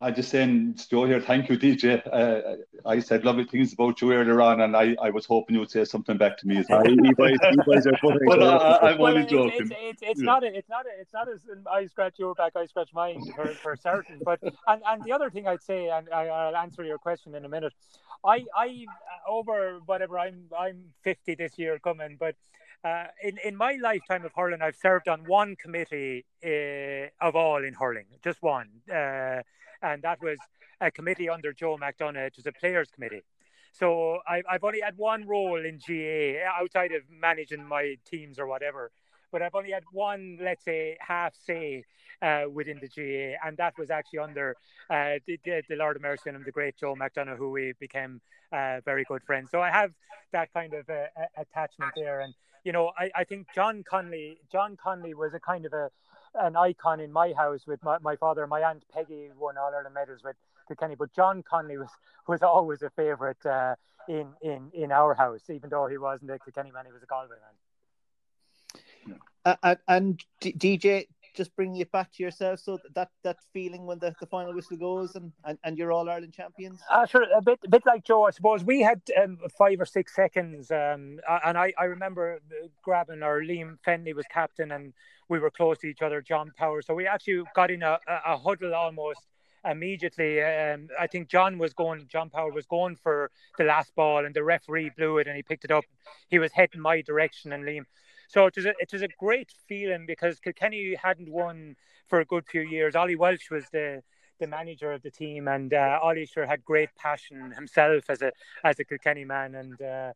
I 0.00 0.12
just 0.12 0.30
saying, 0.30 0.78
Joe 0.88 1.06
here, 1.06 1.20
thank 1.20 1.48
you, 1.48 1.58
DJ. 1.58 2.00
Uh, 2.06 2.58
I 2.86 3.00
said 3.00 3.24
lovely 3.24 3.44
things 3.44 3.72
about 3.72 4.00
you 4.00 4.12
earlier 4.12 4.40
on, 4.40 4.60
and 4.60 4.76
I, 4.76 4.94
I 5.02 5.10
was 5.10 5.26
hoping 5.26 5.54
you 5.54 5.60
would 5.60 5.72
say 5.72 5.84
something 5.84 6.16
back 6.16 6.38
to 6.38 6.46
me 6.46 6.58
as 6.58 6.66
well. 6.68 6.84
but 6.84 8.40
uh, 8.40 8.78
I'm 8.80 9.00
only 9.00 9.24
joking. 9.24 9.52
It's, 9.58 9.70
it's, 9.72 10.02
it's, 10.02 10.20
yeah. 10.20 10.24
not 10.24 10.44
a, 10.44 10.56
it's 10.56 10.68
not 10.68 10.86
a, 10.86 11.00
it's 11.00 11.12
not 11.12 11.28
as 11.28 11.40
I 11.68 11.86
scratch 11.86 12.16
your 12.16 12.34
back, 12.36 12.52
I 12.54 12.66
scratch 12.66 12.90
mine 12.94 13.24
for, 13.34 13.48
for 13.48 13.74
certain. 13.74 14.20
But 14.24 14.40
and, 14.68 14.82
and 14.86 15.02
the 15.02 15.10
other 15.10 15.30
thing 15.30 15.48
I'd 15.48 15.64
say, 15.64 15.88
and 15.88 16.08
I, 16.10 16.28
I'll 16.28 16.56
answer 16.56 16.84
your 16.84 16.98
question 16.98 17.34
in 17.34 17.44
a 17.44 17.48
minute. 17.48 17.72
I 18.24 18.44
I 18.56 18.86
over 19.28 19.80
whatever 19.84 20.16
I'm 20.16 20.44
I'm 20.56 20.92
50 21.02 21.34
this 21.34 21.58
year 21.58 21.76
coming, 21.80 22.16
but 22.20 22.36
uh, 22.84 23.06
in 23.24 23.38
in 23.44 23.56
my 23.56 23.76
lifetime 23.82 24.24
of 24.24 24.30
hurling, 24.36 24.62
I've 24.62 24.76
served 24.76 25.08
on 25.08 25.24
one 25.26 25.56
committee 25.56 26.24
uh, 26.44 27.08
of 27.20 27.34
all 27.34 27.64
in 27.64 27.74
hurling, 27.74 28.06
just 28.22 28.40
one. 28.42 28.68
Uh, 28.88 29.42
and 29.82 30.02
that 30.02 30.20
was 30.22 30.38
a 30.80 30.90
committee 30.90 31.28
under 31.28 31.52
Joe 31.52 31.76
McDonagh. 31.76 32.28
It 32.28 32.36
was 32.36 32.46
a 32.46 32.52
players' 32.52 32.88
committee. 32.90 33.22
So 33.72 34.18
I, 34.26 34.42
I've 34.50 34.64
only 34.64 34.80
had 34.80 34.96
one 34.96 35.26
role 35.26 35.64
in 35.64 35.78
GAA 35.78 36.44
outside 36.60 36.92
of 36.92 37.02
managing 37.10 37.64
my 37.64 37.96
teams 38.04 38.38
or 38.38 38.46
whatever. 38.46 38.90
But 39.30 39.42
I've 39.42 39.54
only 39.54 39.72
had 39.72 39.84
one, 39.92 40.38
let's 40.40 40.64
say, 40.64 40.96
half 41.00 41.34
say 41.34 41.84
uh, 42.22 42.44
within 42.50 42.80
the 42.80 42.88
GAA, 42.88 43.46
and 43.46 43.56
that 43.58 43.76
was 43.78 43.90
actually 43.90 44.20
under 44.20 44.56
uh, 44.90 45.16
the, 45.26 45.38
the, 45.44 45.76
Lord 45.76 45.96
of 45.96 46.02
Mercy 46.02 46.30
and 46.30 46.44
the 46.44 46.50
great 46.50 46.76
Joe 46.76 46.94
McDonagh, 46.94 47.36
who 47.36 47.50
we 47.50 47.74
became 47.78 48.20
uh, 48.52 48.80
very 48.84 49.04
good 49.04 49.22
friends. 49.22 49.50
So 49.50 49.60
I 49.60 49.70
have 49.70 49.92
that 50.32 50.52
kind 50.52 50.72
of 50.74 50.88
uh, 50.88 51.06
attachment 51.36 51.92
there. 51.94 52.20
And, 52.20 52.34
you 52.64 52.72
know, 52.72 52.92
I, 52.98 53.10
I 53.14 53.24
think 53.24 53.48
Joe 53.54 53.82
Connolly, 53.88 54.38
Joe 54.50 54.68
Connolly 54.82 55.14
was 55.14 55.34
a 55.34 55.40
kind 55.40 55.66
of 55.66 55.72
a, 55.72 55.90
an 56.34 56.56
icon 56.56 57.00
in 57.00 57.12
my 57.12 57.32
house 57.32 57.66
with 57.66 57.82
my, 57.82 57.98
my 57.98 58.16
father. 58.16 58.46
My 58.46 58.62
aunt 58.62 58.84
Peggy 58.92 59.30
won 59.38 59.58
All 59.58 59.72
Ireland 59.74 59.94
medals 59.94 60.22
with 60.24 60.36
Kilkenny, 60.66 60.94
but 60.94 61.12
Joe 61.12 61.42
Connolly 61.48 61.78
was 61.78 61.90
was 62.26 62.42
always 62.42 62.82
a 62.82 62.90
favourite 62.90 63.44
uh, 63.46 63.74
in 64.08 64.28
in 64.42 64.70
in 64.72 64.92
our 64.92 65.14
house, 65.14 65.50
even 65.50 65.70
though 65.70 65.86
he 65.86 65.98
wasn't 65.98 66.30
a 66.30 66.38
Kilkenny 66.38 66.70
man, 66.70 66.86
he 66.86 66.92
was 66.92 67.02
a 67.02 67.06
Galway 67.06 67.36
man. 67.40 69.18
Uh, 69.44 69.74
and 69.86 70.22
DJ, 70.42 71.06
just 71.38 71.56
bringing 71.56 71.80
it 71.80 71.90
back 71.90 72.12
to 72.12 72.22
yourself. 72.22 72.60
So 72.60 72.78
that 72.96 73.10
that 73.22 73.38
feeling 73.54 73.86
when 73.86 73.98
the, 74.00 74.10
the 74.20 74.26
final 74.26 74.52
whistle 74.52 74.76
goes 74.76 75.14
and, 75.14 75.32
and, 75.46 75.56
and 75.64 75.78
you're 75.78 75.92
all 75.92 76.10
Ireland 76.10 76.34
champions. 76.34 76.80
Uh, 76.90 77.06
sure, 77.06 77.24
a 77.34 77.40
bit 77.40 77.60
a 77.64 77.70
bit 77.76 77.84
like 77.86 78.04
Joe, 78.04 78.24
I 78.26 78.32
suppose. 78.38 78.62
We 78.64 78.80
had 78.90 79.00
um, 79.20 79.38
five 79.56 79.80
or 79.80 79.86
six 79.86 80.14
seconds, 80.14 80.70
um, 80.70 81.20
and 81.46 81.56
I, 81.56 81.72
I 81.78 81.84
remember 81.84 82.40
grabbing 82.82 83.22
our 83.22 83.40
Liam 83.40 83.78
Fennelly 83.86 84.14
was 84.14 84.26
captain, 84.38 84.72
and 84.72 84.92
we 85.30 85.38
were 85.38 85.50
close 85.50 85.78
to 85.78 85.86
each 85.86 86.02
other, 86.02 86.20
John 86.20 86.52
Power. 86.58 86.82
So 86.82 86.92
we 86.94 87.06
actually 87.06 87.44
got 87.54 87.70
in 87.70 87.82
a, 87.82 87.98
a, 88.14 88.32
a 88.34 88.36
huddle 88.36 88.74
almost 88.74 89.22
immediately. 89.64 90.42
Um, 90.42 90.88
I 90.98 91.06
think 91.06 91.28
John 91.28 91.58
was 91.58 91.72
going, 91.72 92.06
John 92.14 92.30
Power 92.30 92.50
was 92.50 92.66
going 92.66 92.96
for 92.96 93.30
the 93.58 93.64
last 93.64 93.94
ball, 93.94 94.24
and 94.26 94.34
the 94.34 94.42
referee 94.42 94.90
blew 94.96 95.18
it, 95.18 95.26
and 95.28 95.36
he 95.36 95.42
picked 95.42 95.64
it 95.64 95.70
up. 95.70 95.84
He 96.28 96.38
was 96.38 96.52
heading 96.52 96.80
my 96.80 97.00
direction, 97.02 97.52
and 97.52 97.64
Liam. 97.64 97.86
So 98.28 98.46
it 98.46 98.54
was 98.56 98.66
a, 98.66 98.74
it 98.78 98.92
was 98.92 99.02
a 99.02 99.08
great 99.08 99.52
feeling 99.66 100.04
because 100.06 100.38
Kilkenny 100.38 100.94
hadn't 100.94 101.30
won 101.30 101.76
for 102.06 102.20
a 102.20 102.24
good 102.24 102.46
few 102.46 102.60
years. 102.60 102.94
Ollie 102.94 103.16
Walsh 103.16 103.50
was 103.50 103.64
the 103.72 104.02
the 104.38 104.46
manager 104.46 104.92
of 104.92 105.02
the 105.02 105.10
team, 105.10 105.48
and 105.48 105.74
uh, 105.74 105.98
Ollie 106.00 106.26
sure 106.26 106.46
had 106.46 106.64
great 106.64 106.90
passion 106.94 107.50
himself 107.52 108.04
as 108.08 108.22
a 108.22 108.32
as 108.62 108.78
a 108.78 108.84
Kilkenny 108.84 109.24
man, 109.24 109.54
and 109.54 109.80
uh, 109.82 110.12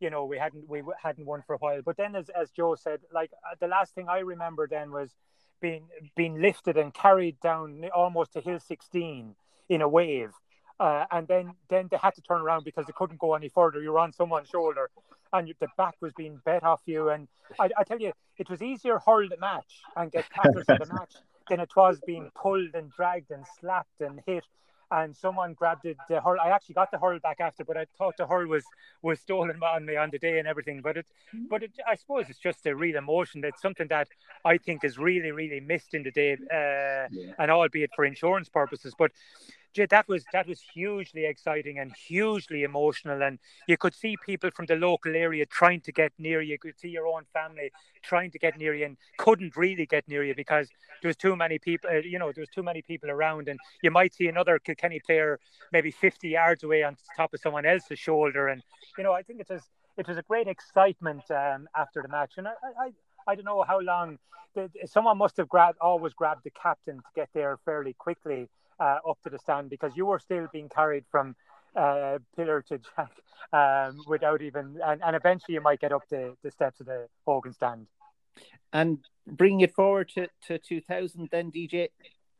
you 0.00 0.08
know 0.08 0.24
we 0.24 0.38
hadn't 0.38 0.68
we 0.68 0.82
hadn't 1.02 1.26
won 1.26 1.42
for 1.46 1.54
a 1.54 1.58
while. 1.58 1.82
But 1.84 1.96
then, 1.96 2.14
as 2.14 2.30
as 2.30 2.50
Joe 2.50 2.76
said, 2.76 3.00
like 3.12 3.32
uh, 3.44 3.56
the 3.60 3.66
last 3.66 3.94
thing 3.94 4.08
I 4.08 4.20
remember 4.20 4.68
then 4.68 4.92
was 4.92 5.10
being 5.60 5.88
being 6.16 6.40
lifted 6.40 6.76
and 6.76 6.94
carried 6.94 7.40
down 7.40 7.84
almost 7.94 8.32
to 8.34 8.40
Hill 8.40 8.60
16 8.60 9.34
in 9.68 9.82
a 9.82 9.88
wave. 9.88 10.30
Uh, 10.80 11.04
and 11.10 11.26
then, 11.26 11.54
then 11.68 11.88
they 11.90 11.96
had 11.96 12.14
to 12.14 12.22
turn 12.22 12.40
around 12.40 12.64
because 12.64 12.86
they 12.86 12.92
couldn't 12.96 13.18
go 13.18 13.34
any 13.34 13.48
further. 13.48 13.82
You 13.82 13.92
were 13.92 13.98
on 13.98 14.12
someone's 14.12 14.48
shoulder, 14.48 14.90
and 15.32 15.52
the 15.60 15.68
back 15.76 15.94
was 16.00 16.12
being 16.16 16.40
bet 16.44 16.64
off 16.64 16.80
you. 16.86 17.10
And 17.10 17.28
I, 17.58 17.70
I 17.76 17.84
tell 17.84 18.00
you, 18.00 18.12
it 18.36 18.48
was 18.48 18.62
easier 18.62 18.98
hurl 18.98 19.28
the 19.28 19.36
match 19.38 19.82
and 19.96 20.10
get 20.10 20.26
tackles 20.30 20.64
for 20.64 20.78
the 20.78 20.86
match 20.92 21.14
than 21.48 21.60
it 21.60 21.70
was 21.76 22.00
being 22.06 22.30
pulled 22.34 22.74
and 22.74 22.90
dragged 22.92 23.30
and 23.30 23.44
slapped 23.60 24.00
and 24.00 24.20
hit 24.26 24.44
and 24.90 25.16
someone 25.16 25.54
grabbed 25.54 25.84
it, 25.84 25.96
the 26.08 26.20
hurl. 26.20 26.40
I 26.40 26.50
actually 26.50 26.74
got 26.74 26.90
the 26.90 26.98
hurl 26.98 27.18
back 27.18 27.40
after, 27.40 27.64
but 27.64 27.76
I 27.76 27.86
thought 27.96 28.16
the 28.16 28.26
hurl 28.26 28.46
was 28.46 28.64
was 29.02 29.20
stolen 29.20 29.60
on 29.62 29.84
me 29.84 29.96
on 29.96 30.10
the 30.10 30.18
day 30.18 30.38
and 30.38 30.48
everything. 30.48 30.80
But 30.80 30.96
it, 30.96 31.06
but 31.50 31.62
it, 31.62 31.72
I 31.86 31.94
suppose 31.94 32.26
it's 32.28 32.38
just 32.38 32.66
a 32.66 32.74
real 32.74 32.96
emotion. 32.96 33.44
It's 33.44 33.60
something 33.60 33.88
that 33.88 34.08
I 34.44 34.58
think 34.58 34.84
is 34.84 34.98
really, 34.98 35.30
really 35.30 35.60
missed 35.60 35.94
in 35.94 36.02
the 36.02 36.10
day, 36.10 36.34
uh, 36.34 37.08
yeah. 37.10 37.32
and 37.38 37.50
albeit 37.50 37.90
for 37.94 38.04
insurance 38.04 38.48
purposes. 38.48 38.94
But 38.98 39.12
that 39.90 40.08
was 40.08 40.24
that 40.32 40.46
was 40.46 40.60
hugely 40.74 41.24
exciting 41.24 41.78
and 41.78 41.92
hugely 41.94 42.62
emotional 42.62 43.22
and 43.22 43.38
you 43.66 43.76
could 43.76 43.94
see 43.94 44.16
people 44.24 44.50
from 44.50 44.66
the 44.66 44.74
local 44.74 45.14
area 45.14 45.44
trying 45.46 45.80
to 45.80 45.92
get 45.92 46.12
near 46.18 46.40
you. 46.40 46.52
you 46.52 46.58
could 46.58 46.78
see 46.78 46.88
your 46.88 47.06
own 47.06 47.22
family 47.32 47.70
trying 48.02 48.30
to 48.30 48.38
get 48.38 48.58
near 48.58 48.74
you 48.74 48.86
and 48.86 48.96
couldn't 49.18 49.56
really 49.56 49.86
get 49.86 50.06
near 50.08 50.24
you 50.24 50.34
because 50.34 50.68
there 51.02 51.08
was 51.08 51.16
too 51.16 51.36
many 51.36 51.58
people 51.58 51.88
uh, 51.90 51.98
you 51.98 52.18
know 52.18 52.32
there 52.32 52.42
was 52.42 52.48
too 52.48 52.62
many 52.62 52.82
people 52.82 53.10
around 53.10 53.48
and 53.48 53.58
you 53.82 53.90
might 53.90 54.14
see 54.14 54.26
another 54.28 54.58
Kilkenny 54.58 55.00
player 55.00 55.38
maybe 55.72 55.90
50 55.90 56.28
yards 56.28 56.62
away 56.62 56.82
on 56.82 56.96
top 57.16 57.34
of 57.34 57.40
someone 57.40 57.66
else's 57.66 57.98
shoulder 57.98 58.48
and 58.48 58.62
you 58.96 59.04
know 59.04 59.12
I 59.12 59.22
think 59.22 59.40
it 59.40 59.48
was 59.48 59.62
it 59.96 60.06
was 60.08 60.16
a 60.16 60.22
great 60.22 60.48
excitement 60.48 61.30
um, 61.30 61.68
after 61.76 62.02
the 62.02 62.08
match 62.08 62.32
and 62.36 62.48
I, 62.48 62.52
I 62.80 62.90
I 63.26 63.34
don't 63.34 63.44
know 63.44 63.62
how 63.62 63.80
long. 63.80 64.18
Someone 64.86 65.18
must 65.18 65.36
have 65.36 65.48
grabbed, 65.48 65.78
always 65.80 66.14
grabbed 66.14 66.42
the 66.42 66.50
captain 66.50 66.96
to 66.96 67.02
get 67.14 67.28
there 67.34 67.58
fairly 67.64 67.92
quickly 67.92 68.48
uh, 68.80 68.98
up 69.08 69.18
to 69.24 69.30
the 69.30 69.38
stand 69.38 69.70
because 69.70 69.96
you 69.96 70.06
were 70.06 70.18
still 70.18 70.46
being 70.52 70.68
carried 70.68 71.04
from 71.10 71.34
uh, 71.76 72.18
pillar 72.36 72.62
to 72.62 72.78
jack 72.78 73.12
um, 73.52 74.00
without 74.06 74.42
even, 74.42 74.78
and, 74.84 75.02
and 75.04 75.16
eventually 75.16 75.54
you 75.54 75.60
might 75.60 75.80
get 75.80 75.92
up 75.92 76.02
the, 76.08 76.34
the 76.42 76.50
steps 76.50 76.80
of 76.80 76.86
the 76.86 77.06
Hogan 77.26 77.52
stand. 77.52 77.86
And 78.72 78.98
bringing 79.26 79.60
it 79.60 79.74
forward 79.74 80.10
to, 80.10 80.28
to 80.46 80.58
2000, 80.58 81.28
then 81.30 81.50
DJ, 81.50 81.88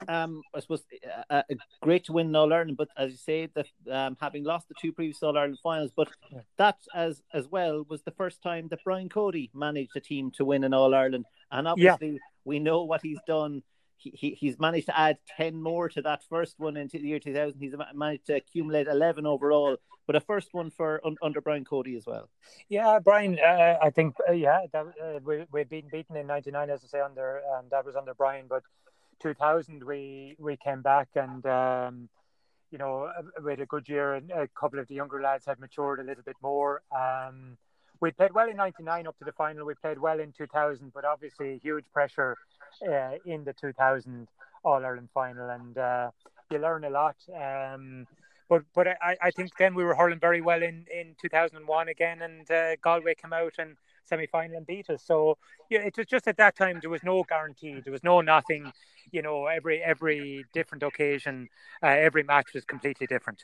um, 0.07 0.43
I 0.55 0.61
suppose 0.61 0.85
uh, 1.31 1.43
uh, 1.51 1.55
great 1.83 2.05
to 2.05 2.13
win 2.13 2.35
All 2.37 2.53
Ireland, 2.53 2.77
but 2.77 2.89
as 2.97 3.11
you 3.11 3.17
say, 3.17 3.49
that 3.55 3.67
um, 3.91 4.17
having 4.21 4.45
lost 4.45 4.69
the 4.69 4.75
two 4.81 4.93
previous 4.93 5.23
All 5.23 5.37
Ireland 5.37 5.59
finals, 5.63 5.91
but 5.97 6.09
that 6.57 6.77
as 6.95 7.21
as 7.35 7.49
well 7.49 7.85
was 7.89 8.03
the 8.03 8.13
first 8.13 8.41
time 8.41 8.69
that 8.69 8.85
Brian 8.85 9.09
Cody 9.09 9.51
managed 9.55 9.97
a 9.97 10.01
team 10.01 10.31
to 10.37 10.45
win 10.45 10.63
an 10.63 10.73
All 10.73 10.95
Ireland, 10.95 11.25
and 11.51 11.67
obviously 11.67 12.13
yeah. 12.13 12.19
we 12.45 12.61
know 12.61 12.85
what 12.85 13.03
he's 13.03 13.19
done 13.27 13.63
he, 13.99 14.37
he's 14.39 14.59
managed 14.59 14.87
to 14.87 14.99
add 14.99 15.19
10 15.37 15.61
more 15.61 15.89
to 15.91 16.03
that 16.03 16.23
first 16.29 16.59
one 16.59 16.77
into 16.77 16.99
the 16.99 17.09
year 17.09 17.19
2000. 17.19 17.59
He's 17.61 17.75
managed 17.95 18.27
to 18.27 18.37
accumulate 18.37 18.87
11 18.87 19.27
overall, 19.27 19.77
but 20.07 20.17
a 20.17 20.21
first 20.21 20.49
one 20.53 20.71
for 20.71 21.01
un, 21.05 21.17
under 21.21 21.41
Brian 21.41 21.65
Cody 21.65 21.97
as 21.97 22.07
well. 22.07 22.29
Yeah, 22.69 22.99
Brian, 23.01 23.39
uh, 23.39 23.77
I 23.83 23.91
think, 23.91 24.15
uh, 24.29 24.33
yeah, 24.33 24.61
that, 24.73 24.87
uh, 24.87 25.19
we, 25.25 25.45
we've 25.51 25.69
been 25.69 25.89
beaten 25.91 26.17
in 26.17 26.27
99, 26.27 26.71
as 26.71 26.85
I 26.85 26.87
say, 26.87 27.01
under, 27.01 27.43
um, 27.57 27.67
that 27.71 27.85
was 27.85 27.97
under 27.97 28.15
Brian, 28.15 28.47
but 28.49 28.63
2000 29.21 29.83
we, 29.85 30.37
we 30.39 30.57
came 30.57 30.83
back 30.83 31.09
and, 31.15 31.45
um, 31.47 32.09
you 32.71 32.79
know, 32.79 33.11
we 33.43 33.53
had 33.53 33.61
a 33.61 33.67
good 33.67 33.89
year 33.89 34.15
and 34.15 34.31
a 34.31 34.47
couple 34.49 34.79
of 34.79 34.87
the 34.89 34.95
younger 34.95 35.21
lads 35.21 35.47
had 35.47 35.59
matured 35.59 36.01
a 36.01 36.05
little 36.05 36.23
bit 36.23 36.37
more. 36.43 36.83
Um, 36.95 37.57
we 38.01 38.11
played 38.11 38.33
well 38.33 38.49
in 38.49 38.57
99 38.57 39.07
up 39.07 39.19
to 39.19 39.25
the 39.25 39.33
final. 39.33 39.67
We 39.67 39.75
played 39.75 39.99
well 39.99 40.21
in 40.21 40.33
2000, 40.33 40.93
but 40.95 41.05
obviously 41.05 41.59
huge 41.63 41.85
pressure 41.93 42.37
uh, 42.87 43.13
in 43.25 43.45
the 43.45 43.53
2000 43.53 44.29
All 44.65 44.85
Ireland 44.85 45.09
final, 45.13 45.51
and 45.51 45.77
uh, 45.79 46.11
you 46.51 46.59
learn 46.59 46.85
a 46.85 46.91
lot. 46.91 47.17
Um, 47.35 48.07
but 48.49 48.63
but 48.75 48.89
I, 48.89 49.17
I 49.23 49.31
think 49.31 49.51
then 49.59 49.75
we 49.75 49.85
were 49.85 49.95
hurling 49.95 50.19
very 50.19 50.41
well 50.41 50.63
in, 50.63 50.87
in 50.93 51.15
2001 51.21 51.89
again, 51.89 52.23
and 52.23 52.51
uh, 52.51 52.77
Galway 52.77 53.15
came 53.15 53.33
out 53.33 53.55
and 53.59 53.77
semi 54.05 54.27
final 54.27 54.57
and 54.57 54.67
beat 54.67 54.89
us. 54.91 55.03
So 55.05 55.37
yeah, 55.69 55.81
it 55.81 55.97
was 55.97 56.07
just 56.07 56.27
at 56.29 56.39
that 56.39 56.57
time 56.57 56.79
there 56.81 56.91
was 56.91 57.03
no 57.03 57.23
guarantee, 57.25 57.81
there 57.81 57.93
was 57.93 58.05
no 58.05 58.21
nothing. 58.21 58.73
You 59.11 59.23
know, 59.23 59.47
every 59.47 59.83
every 59.83 60.45
different 60.53 60.83
occasion, 60.83 61.49
uh, 61.83 61.87
every 61.89 62.23
match 62.23 62.55
was 62.55 62.65
completely 62.65 63.07
different. 63.07 63.43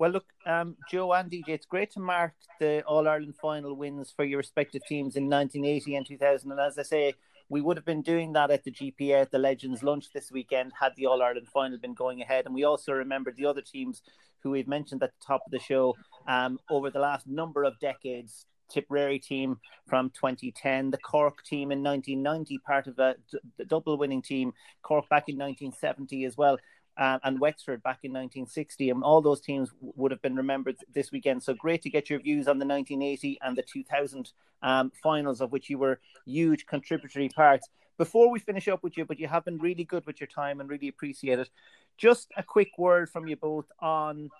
Well, 0.00 0.12
look, 0.12 0.24
um, 0.46 0.78
Joe 0.90 1.12
and 1.12 1.30
DJ, 1.30 1.50
it's 1.50 1.66
great 1.66 1.90
to 1.90 2.00
mark 2.00 2.32
the 2.58 2.82
All 2.84 3.06
Ireland 3.06 3.34
final 3.36 3.76
wins 3.76 4.10
for 4.10 4.24
your 4.24 4.38
respective 4.38 4.80
teams 4.86 5.14
in 5.14 5.28
1980 5.28 5.94
and 5.94 6.06
2000. 6.06 6.50
And 6.50 6.58
as 6.58 6.78
I 6.78 6.84
say, 6.84 7.12
we 7.50 7.60
would 7.60 7.76
have 7.76 7.84
been 7.84 8.00
doing 8.00 8.32
that 8.32 8.50
at 8.50 8.64
the 8.64 8.70
GPA 8.70 9.20
at 9.20 9.30
the 9.30 9.38
Legends 9.38 9.82
lunch 9.82 10.06
this 10.14 10.32
weekend 10.32 10.72
had 10.80 10.92
the 10.96 11.04
All 11.04 11.20
Ireland 11.20 11.48
final 11.52 11.76
been 11.76 11.92
going 11.92 12.22
ahead. 12.22 12.46
And 12.46 12.54
we 12.54 12.64
also 12.64 12.94
remember 12.94 13.30
the 13.30 13.44
other 13.44 13.60
teams 13.60 14.00
who 14.42 14.52
we've 14.52 14.66
mentioned 14.66 15.02
at 15.02 15.10
the 15.10 15.26
top 15.26 15.42
of 15.44 15.52
the 15.52 15.58
show 15.58 15.94
um, 16.26 16.58
over 16.70 16.88
the 16.88 16.98
last 16.98 17.26
number 17.26 17.64
of 17.64 17.78
decades. 17.78 18.46
Tipperary 18.70 19.18
team 19.18 19.58
from 19.88 20.10
2010, 20.10 20.92
the 20.92 20.98
Cork 20.98 21.42
team 21.42 21.72
in 21.72 21.82
1990, 21.82 22.58
part 22.58 22.86
of 22.86 22.98
a, 23.00 23.16
the 23.58 23.64
double 23.64 23.98
winning 23.98 24.22
team, 24.22 24.52
Cork 24.82 25.08
back 25.08 25.28
in 25.28 25.36
1970 25.36 26.24
as 26.24 26.36
well 26.36 26.56
uh, 26.96 27.18
and 27.24 27.40
Wexford 27.40 27.82
back 27.82 28.00
in 28.02 28.12
1960. 28.12 28.90
And 28.90 29.02
all 29.02 29.20
those 29.20 29.40
teams 29.40 29.70
would 29.80 30.10
have 30.10 30.22
been 30.22 30.36
remembered 30.36 30.76
this 30.92 31.12
weekend. 31.12 31.42
So 31.42 31.54
great 31.54 31.82
to 31.82 31.90
get 31.90 32.10
your 32.10 32.20
views 32.20 32.48
on 32.48 32.58
the 32.58 32.66
1980 32.66 33.38
and 33.42 33.56
the 33.56 33.62
2000 33.62 34.32
um, 34.62 34.92
finals, 35.02 35.40
of 35.40 35.52
which 35.52 35.70
you 35.70 35.78
were 35.78 36.00
huge 36.26 36.66
contributory 36.66 37.28
parts. 37.28 37.68
Before 37.96 38.30
we 38.30 38.38
finish 38.38 38.68
up 38.68 38.82
with 38.82 38.96
you, 38.96 39.04
but 39.04 39.18
you 39.18 39.28
have 39.28 39.44
been 39.44 39.58
really 39.58 39.84
good 39.84 40.06
with 40.06 40.20
your 40.20 40.26
time 40.26 40.60
and 40.60 40.70
really 40.70 40.88
appreciate 40.88 41.38
it. 41.38 41.50
Just 41.98 42.30
a 42.36 42.42
quick 42.42 42.70
word 42.78 43.10
from 43.10 43.28
you 43.28 43.36
both 43.36 43.66
on 43.80 44.30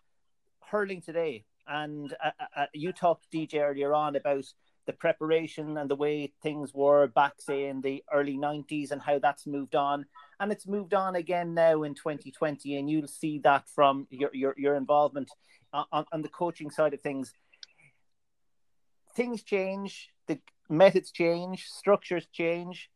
hurling 0.71 1.03
today. 1.03 1.45
And 1.69 2.13
uh, 2.25 2.31
uh, 2.41 2.63
uh 2.63 2.67
you 2.73 2.93
talked, 2.93 3.31
DJ, 3.31 3.61
earlier 3.61 3.95
on 3.95 4.17
about 4.17 4.45
the 4.87 4.93
preparation 4.93 5.77
and 5.77 5.91
the 5.91 5.97
way 5.97 6.33
things 6.43 6.75
were 6.75 7.07
back, 7.07 7.35
say, 7.39 7.67
in 7.67 7.81
the 7.81 8.03
early 8.13 8.37
90s 8.37 8.91
and 8.91 9.01
how 9.01 9.19
that's 9.19 9.47
moved 9.47 9.75
on. 9.75 10.07
And 10.41 10.51
it's 10.51 10.67
moved 10.67 10.95
on 10.95 11.15
again 11.17 11.55
now 11.55 11.83
in 11.83 11.95
2020. 11.95 12.77
And 12.77 12.91
you'll 12.91 13.07
see 13.07 13.39
that 13.41 13.69
from 13.69 14.09
your, 14.11 14.31
your, 14.33 14.55
your 14.57 14.75
involvement 14.75 15.31
on, 15.73 16.07
on 16.11 16.23
the 16.23 16.29
coaching 16.29 16.71
side 16.71 16.95
of 16.95 17.03
things. 17.03 17.35
Things 19.15 19.43
change, 19.43 20.09
the 20.27 20.39
methods 20.71 21.11
change, 21.11 21.67
structures 21.67 22.27
change 22.33 22.91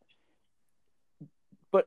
But 1.71 1.87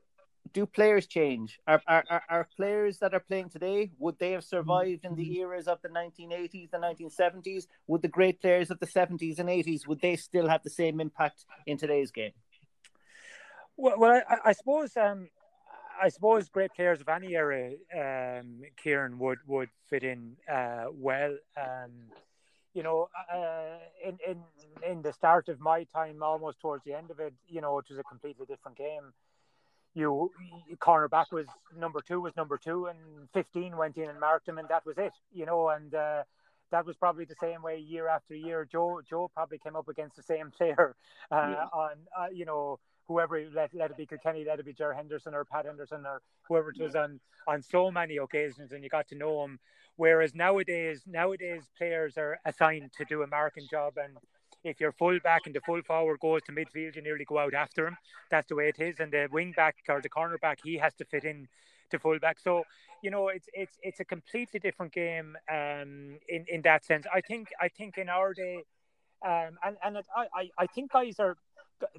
do 0.52 0.64
players 0.66 1.06
change? 1.06 1.58
Are, 1.66 1.82
are, 1.88 2.04
are, 2.08 2.22
are, 2.28 2.48
players 2.56 2.98
that 2.98 3.14
are 3.14 3.20
playing 3.20 3.48
today, 3.48 3.90
would 3.98 4.18
they 4.18 4.32
have 4.32 4.44
survived 4.44 5.04
in 5.04 5.16
the 5.16 5.24
mm-hmm. 5.24 5.40
eras 5.40 5.66
of 5.66 5.80
the 5.82 5.88
1980s, 5.88 6.70
the 6.70 6.78
1970s? 6.78 7.66
Would 7.88 8.02
the 8.02 8.08
great 8.08 8.40
players 8.40 8.70
of 8.70 8.78
the 8.78 8.86
70s 8.86 9.38
and 9.38 9.48
80s, 9.48 9.86
would 9.88 10.00
they 10.00 10.14
still 10.16 10.46
have 10.46 10.62
the 10.62 10.70
same 10.70 11.00
impact 11.00 11.44
in 11.66 11.78
today's 11.78 12.12
game? 12.12 12.32
Well, 13.76 13.98
well 13.98 14.22
I, 14.28 14.50
I 14.50 14.52
suppose 14.52 14.96
um, 14.96 15.28
I 16.00 16.08
suppose 16.08 16.48
great 16.48 16.72
players 16.74 17.00
of 17.00 17.08
any 17.08 17.34
era, 17.34 17.72
um, 17.94 18.62
Kieran, 18.76 19.18
would, 19.18 19.38
would 19.46 19.70
fit 19.88 20.04
in 20.04 20.36
uh, 20.50 20.86
well. 20.92 21.36
Um, 21.56 21.90
you 22.74 22.82
know, 22.82 23.08
uh, 23.32 23.78
in, 24.06 24.18
in 24.26 24.42
in 24.88 25.02
the 25.02 25.12
start 25.12 25.48
of 25.48 25.58
my 25.58 25.84
time, 25.84 26.22
almost 26.22 26.60
towards 26.60 26.84
the 26.84 26.94
end 26.94 27.10
of 27.10 27.18
it, 27.18 27.34
you 27.48 27.60
know, 27.60 27.78
it 27.78 27.86
was 27.88 27.98
a 27.98 28.04
completely 28.04 28.46
different 28.46 28.78
game 28.78 29.12
you 29.94 30.30
cornerback 30.78 31.32
was 31.32 31.46
number 31.76 32.00
two 32.00 32.20
was 32.20 32.36
number 32.36 32.56
two 32.56 32.86
and 32.86 32.98
15 33.34 33.76
went 33.76 33.96
in 33.96 34.08
and 34.08 34.20
marked 34.20 34.48
him 34.48 34.58
and 34.58 34.68
that 34.68 34.86
was 34.86 34.96
it 34.98 35.12
you 35.32 35.46
know 35.46 35.68
and 35.70 35.94
uh, 35.94 36.22
that 36.70 36.86
was 36.86 36.96
probably 36.96 37.24
the 37.24 37.34
same 37.40 37.62
way 37.62 37.78
year 37.78 38.08
after 38.08 38.34
year 38.34 38.66
joe 38.70 39.00
joe 39.08 39.30
probably 39.34 39.58
came 39.58 39.76
up 39.76 39.88
against 39.88 40.16
the 40.16 40.22
same 40.22 40.50
player 40.56 40.94
uh, 41.32 41.36
yeah. 41.36 41.64
on 41.72 41.92
uh, 42.16 42.26
you 42.32 42.44
know 42.44 42.78
whoever 43.08 43.42
let, 43.54 43.74
let 43.74 43.90
it 43.90 43.96
be 43.96 44.06
Kilkenny, 44.06 44.44
let 44.44 44.60
it 44.60 44.66
be 44.66 44.72
Ger 44.72 44.92
Henderson 44.92 45.34
or 45.34 45.44
Pat 45.44 45.64
Henderson 45.64 46.04
or 46.06 46.20
whoever 46.46 46.70
it 46.70 46.80
was 46.80 46.94
on 46.94 47.20
on 47.46 47.62
so 47.62 47.90
many 47.90 48.18
occasions 48.18 48.72
and 48.72 48.84
you 48.84 48.90
got 48.90 49.08
to 49.08 49.14
know 49.16 49.44
him 49.44 49.58
whereas 49.96 50.34
nowadays 50.34 51.02
nowadays 51.06 51.62
players 51.76 52.18
are 52.18 52.38
assigned 52.44 52.90
to 52.92 53.04
do 53.06 53.22
a 53.22 53.26
marking 53.26 53.66
job 53.70 53.94
and 53.96 54.18
if 54.64 54.80
your 54.80 54.92
full 54.92 55.18
back 55.20 55.42
and 55.46 55.54
the 55.54 55.60
full 55.60 55.82
forward 55.82 56.20
goes 56.20 56.42
to 56.42 56.52
midfield, 56.52 56.96
you 56.96 57.02
nearly 57.02 57.24
go 57.24 57.38
out 57.38 57.54
after 57.54 57.86
him. 57.86 57.96
That's 58.30 58.48
the 58.48 58.56
way 58.56 58.68
it 58.68 58.80
is. 58.80 59.00
And 59.00 59.12
the 59.12 59.28
wing 59.30 59.52
back 59.56 59.76
or 59.88 60.00
the 60.00 60.08
corner 60.08 60.38
back, 60.38 60.58
he 60.64 60.76
has 60.78 60.94
to 60.94 61.04
fit 61.04 61.24
in 61.24 61.48
to 61.90 61.98
full 61.98 62.18
back. 62.18 62.38
So, 62.38 62.64
you 63.02 63.10
know, 63.10 63.28
it's 63.28 63.48
it's 63.52 63.78
it's 63.82 64.00
a 64.00 64.04
completely 64.04 64.60
different 64.60 64.92
game 64.92 65.36
um, 65.50 66.18
in 66.28 66.44
in 66.48 66.62
that 66.62 66.84
sense. 66.84 67.06
I 67.12 67.20
think 67.20 67.48
I 67.60 67.68
think 67.68 67.98
in 67.98 68.08
our 68.08 68.34
day, 68.34 68.64
um, 69.24 69.58
and 69.64 69.76
and 69.82 69.98
I, 70.16 70.26
I 70.34 70.50
I 70.58 70.66
think 70.66 70.92
guys 70.92 71.20
are 71.20 71.36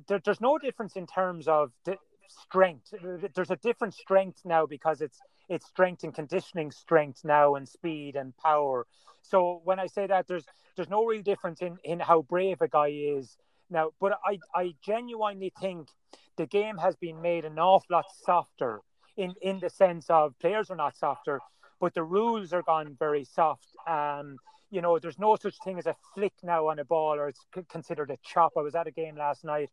there, 0.08 0.20
there's 0.24 0.42
no 0.42 0.58
difference 0.58 0.96
in 0.96 1.08
terms 1.08 1.48
of 1.48 1.72
the 1.86 1.98
strength. 2.28 2.94
There's 3.36 3.52
a 3.52 3.56
different 3.58 3.94
strength 3.94 4.42
now 4.46 4.66
because 4.66 5.02
it's 5.02 5.20
it's 5.48 5.66
strength 5.66 6.04
and 6.04 6.14
conditioning 6.14 6.72
strength 6.72 7.24
now 7.24 7.56
and 7.56 7.68
speed 7.68 8.16
and 8.16 8.36
power. 8.38 8.86
So 9.22 9.62
when 9.64 9.80
I 9.80 9.88
say 9.88 10.08
that, 10.08 10.28
there's 10.28 10.46
there's 10.76 10.90
no 10.90 11.06
real 11.06 11.22
difference 11.22 11.62
in 11.62 11.78
in 11.84 12.00
how 12.00 12.22
brave 12.22 12.62
a 12.62 12.68
guy 12.68 12.90
is 12.90 13.38
now. 13.70 13.92
But 14.00 14.20
I 14.26 14.40
I 14.54 14.76
genuinely 14.82 15.52
think 15.60 15.90
the 16.38 16.46
game 16.46 16.78
has 16.78 16.96
been 16.96 17.22
made 17.22 17.46
an 17.46 17.60
awful 17.60 17.96
lot 17.98 18.06
softer 18.24 18.82
in 19.18 19.34
in 19.42 19.60
the 19.60 19.70
sense 19.70 20.10
of 20.10 20.38
players 20.40 20.70
are 20.72 20.76
not 20.76 20.96
softer, 20.96 21.40
but 21.80 21.94
the 21.94 22.04
rules 22.04 22.54
are 22.54 22.64
gone 22.64 22.96
very 22.98 23.24
soft. 23.24 23.68
Um, 23.88 24.38
you 24.72 24.82
know, 24.82 25.00
there's 25.00 25.20
no 25.20 25.36
such 25.36 25.56
thing 25.64 25.78
as 25.80 25.88
a 25.88 25.96
flick 26.14 26.34
now 26.44 26.68
on 26.68 26.80
a 26.80 26.86
ball, 26.86 27.16
or 27.16 27.28
it's 27.28 27.46
considered 27.70 28.12
a 28.12 28.18
chop. 28.24 28.54
I 28.58 28.62
was 28.62 28.76
at 28.76 28.88
a 28.88 28.92
game 28.92 29.18
last 29.18 29.44
night, 29.44 29.70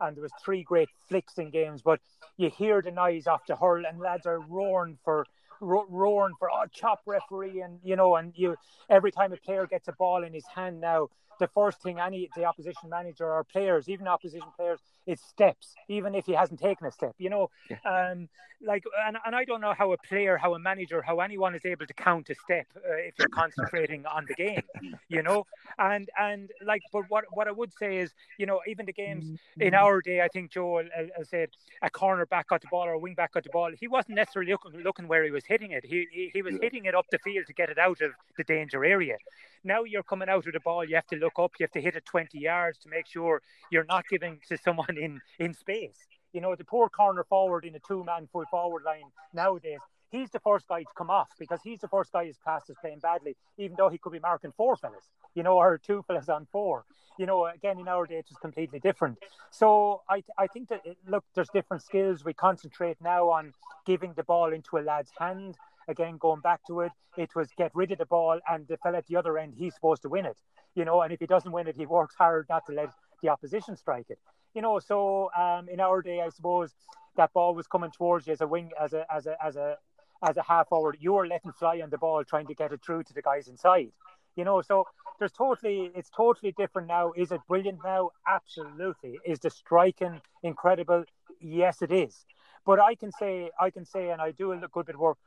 and 0.00 0.16
there 0.16 0.22
was 0.22 0.32
three 0.42 0.62
great 0.62 0.88
flicks 1.08 1.38
in 1.38 1.50
games, 1.50 1.82
but 1.82 2.00
you 2.36 2.50
hear 2.50 2.80
the 2.82 2.90
noise 2.90 3.26
off 3.26 3.46
the 3.46 3.56
hurl, 3.56 3.84
and 3.86 3.98
lads 3.98 4.26
are 4.26 4.40
roaring 4.40 4.98
for 5.04 5.26
ro- 5.60 5.86
roaring 5.88 6.34
for 6.38 6.50
oh 6.50 6.64
chop 6.72 7.00
referee, 7.06 7.60
and 7.60 7.80
you 7.82 7.96
know, 7.96 8.16
and 8.16 8.32
you 8.36 8.56
every 8.88 9.10
time 9.10 9.32
a 9.32 9.36
player 9.36 9.66
gets 9.66 9.88
a 9.88 9.92
ball 9.92 10.24
in 10.24 10.32
his 10.32 10.46
hand 10.46 10.80
now, 10.80 11.08
the 11.38 11.48
first 11.48 11.82
thing 11.82 11.98
any 11.98 12.28
the 12.36 12.44
opposition 12.44 12.88
manager 12.90 13.26
or 13.26 13.44
players, 13.44 13.88
even 13.88 14.06
opposition 14.06 14.48
players, 14.56 14.80
is 15.06 15.20
steps, 15.20 15.74
even 15.88 16.14
if 16.14 16.26
he 16.26 16.32
hasn't 16.32 16.60
taken 16.60 16.86
a 16.86 16.90
step. 16.90 17.14
You 17.18 17.30
know, 17.30 17.50
yeah. 17.70 17.78
um, 17.84 18.28
like 18.60 18.84
and, 19.06 19.16
and 19.24 19.34
I 19.34 19.44
don't 19.44 19.60
know 19.60 19.72
how 19.72 19.92
a 19.92 19.98
player, 19.98 20.36
how 20.36 20.54
a 20.54 20.58
manager, 20.58 21.00
how 21.02 21.20
anyone 21.20 21.54
is 21.54 21.64
able 21.64 21.86
to 21.86 21.94
count 21.94 22.28
a 22.30 22.34
step 22.34 22.66
uh, 22.76 22.96
if 22.96 23.14
you're 23.18 23.28
concentrating 23.28 24.04
on 24.06 24.26
the 24.26 24.34
game. 24.34 24.62
You 25.08 25.22
know, 25.22 25.46
and 25.78 26.08
and 26.18 26.50
like, 26.64 26.82
but 26.92 27.04
what 27.08 27.24
what 27.32 27.48
I 27.48 27.52
would 27.52 27.72
say 27.72 27.98
is, 27.98 28.12
you 28.38 28.46
know, 28.46 28.60
even 28.66 28.86
the 28.86 28.92
games 28.92 29.38
in 29.58 29.74
our 29.74 30.00
day, 30.00 30.20
I 30.20 30.28
think 30.28 30.50
Joe 30.50 30.80
I 30.80 31.22
said 31.22 31.50
a 31.82 31.90
corner 31.90 32.26
back 32.26 32.48
got 32.48 32.60
the 32.60 32.68
ball 32.70 32.84
or 32.84 32.92
a 32.92 32.98
wing 32.98 33.14
back 33.14 33.32
got 33.32 33.44
the 33.44 33.50
ball. 33.50 33.70
He 33.78 33.88
wasn't 33.88 34.16
necessarily 34.16 34.52
looking 34.52 34.82
looking 34.82 35.08
where 35.08 35.24
he 35.24 35.30
was 35.30 35.44
hitting 35.44 35.70
it. 35.72 35.84
He 35.84 36.06
he, 36.10 36.30
he 36.32 36.42
was 36.42 36.56
hitting 36.60 36.84
it 36.84 36.94
up 36.94 37.06
the 37.10 37.18
field 37.18 37.46
to 37.46 37.52
get 37.52 37.70
it 37.70 37.78
out 37.78 38.00
of 38.00 38.12
the 38.36 38.44
danger 38.44 38.84
area. 38.84 39.16
Now 39.64 39.84
you're 39.84 40.02
coming 40.02 40.28
out 40.28 40.46
of 40.46 40.52
the 40.52 40.60
ball, 40.60 40.84
you 40.84 40.94
have 40.94 41.06
to 41.08 41.16
look 41.16 41.38
up, 41.38 41.52
you 41.58 41.64
have 41.64 41.72
to 41.72 41.80
hit 41.80 41.96
it 41.96 42.04
20 42.04 42.38
yards 42.38 42.78
to 42.80 42.88
make 42.88 43.06
sure 43.06 43.42
you're 43.70 43.84
not 43.84 44.04
giving 44.08 44.40
to 44.48 44.56
someone 44.56 44.96
in, 44.96 45.20
in 45.38 45.54
space. 45.54 46.06
You 46.32 46.40
know, 46.40 46.54
the 46.54 46.64
poor 46.64 46.88
corner 46.88 47.24
forward 47.24 47.64
in 47.64 47.74
a 47.74 47.80
two 47.80 48.04
man 48.04 48.28
full 48.32 48.44
forward 48.50 48.82
line 48.84 49.10
nowadays, 49.32 49.80
he's 50.10 50.30
the 50.30 50.40
first 50.40 50.68
guy 50.68 50.80
to 50.80 50.88
come 50.96 51.10
off 51.10 51.28
because 51.38 51.60
he's 51.62 51.80
the 51.80 51.88
first 51.88 52.12
guy 52.12 52.26
his 52.26 52.36
class 52.36 52.68
is 52.68 52.76
playing 52.80 53.00
badly, 53.00 53.36
even 53.56 53.76
though 53.76 53.88
he 53.88 53.98
could 53.98 54.12
be 54.12 54.18
marking 54.18 54.52
four 54.56 54.76
fellas, 54.76 55.04
you 55.34 55.42
know, 55.42 55.56
or 55.56 55.78
two 55.78 56.02
fellas 56.06 56.28
on 56.28 56.46
four. 56.52 56.84
You 57.18 57.26
know, 57.26 57.46
again, 57.46 57.80
in 57.80 57.88
our 57.88 58.06
day, 58.06 58.16
it's 58.16 58.32
completely 58.36 58.78
different. 58.78 59.18
So 59.50 60.02
I, 60.08 60.22
I 60.38 60.46
think 60.46 60.68
that, 60.68 60.82
look, 61.08 61.24
there's 61.34 61.48
different 61.52 61.82
skills. 61.82 62.24
We 62.24 62.32
concentrate 62.32 62.98
now 63.00 63.30
on 63.30 63.54
giving 63.86 64.12
the 64.14 64.22
ball 64.22 64.52
into 64.52 64.78
a 64.78 64.80
lad's 64.80 65.10
hand 65.18 65.56
again, 65.88 66.18
going 66.18 66.40
back 66.40 66.60
to 66.66 66.80
it, 66.80 66.92
it 67.16 67.34
was 67.34 67.48
get 67.56 67.72
rid 67.74 67.90
of 67.90 67.98
the 67.98 68.06
ball 68.06 68.38
and 68.48 68.68
the 68.68 68.76
fella 68.76 68.98
at 68.98 69.06
the 69.06 69.16
other 69.16 69.38
end, 69.38 69.54
he's 69.56 69.74
supposed 69.74 70.02
to 70.02 70.08
win 70.08 70.26
it. 70.26 70.36
You 70.74 70.84
know, 70.84 71.00
and 71.02 71.12
if 71.12 71.18
he 71.18 71.26
doesn't 71.26 71.50
win 71.50 71.66
it, 71.66 71.76
he 71.76 71.86
works 71.86 72.14
hard 72.14 72.46
not 72.48 72.66
to 72.66 72.72
let 72.72 72.90
the 73.22 73.30
opposition 73.30 73.76
strike 73.76 74.06
it. 74.10 74.18
You 74.54 74.62
know, 74.62 74.78
so 74.78 75.30
um, 75.36 75.68
in 75.68 75.80
our 75.80 76.02
day, 76.02 76.20
I 76.20 76.28
suppose 76.28 76.74
that 77.16 77.32
ball 77.32 77.54
was 77.54 77.66
coming 77.66 77.90
towards 77.90 78.26
you 78.26 78.32
as 78.34 78.40
a 78.40 78.46
wing, 78.46 78.70
as 78.80 78.92
a 78.92 79.04
as 79.12 79.26
a 79.26 79.36
as 79.44 79.56
a 79.56 79.76
as 80.22 80.36
a 80.36 80.42
half 80.42 80.68
forward. 80.68 80.98
You 81.00 81.14
were 81.14 81.26
letting 81.26 81.52
fly 81.52 81.80
on 81.82 81.90
the 81.90 81.98
ball, 81.98 82.22
trying 82.24 82.46
to 82.46 82.54
get 82.54 82.72
it 82.72 82.80
through 82.84 83.04
to 83.04 83.14
the 83.14 83.22
guys 83.22 83.48
inside. 83.48 83.90
You 84.36 84.44
know, 84.44 84.62
so 84.62 84.84
there's 85.18 85.32
totally 85.32 85.90
it's 85.94 86.10
totally 86.10 86.52
different 86.52 86.88
now. 86.88 87.12
Is 87.16 87.32
it 87.32 87.40
brilliant 87.48 87.80
now? 87.84 88.10
Absolutely. 88.26 89.18
Is 89.26 89.40
the 89.40 89.50
striking 89.50 90.20
incredible? 90.42 91.04
Yes, 91.40 91.82
it 91.82 91.92
is. 91.92 92.24
But 92.64 92.80
I 92.80 92.94
can 92.94 93.10
say 93.12 93.50
I 93.60 93.70
can 93.70 93.84
say, 93.84 94.10
and 94.10 94.20
I 94.20 94.30
do 94.30 94.52
a 94.52 94.56
good 94.56 94.86
bit 94.86 94.94
of 94.94 95.00
work 95.00 95.18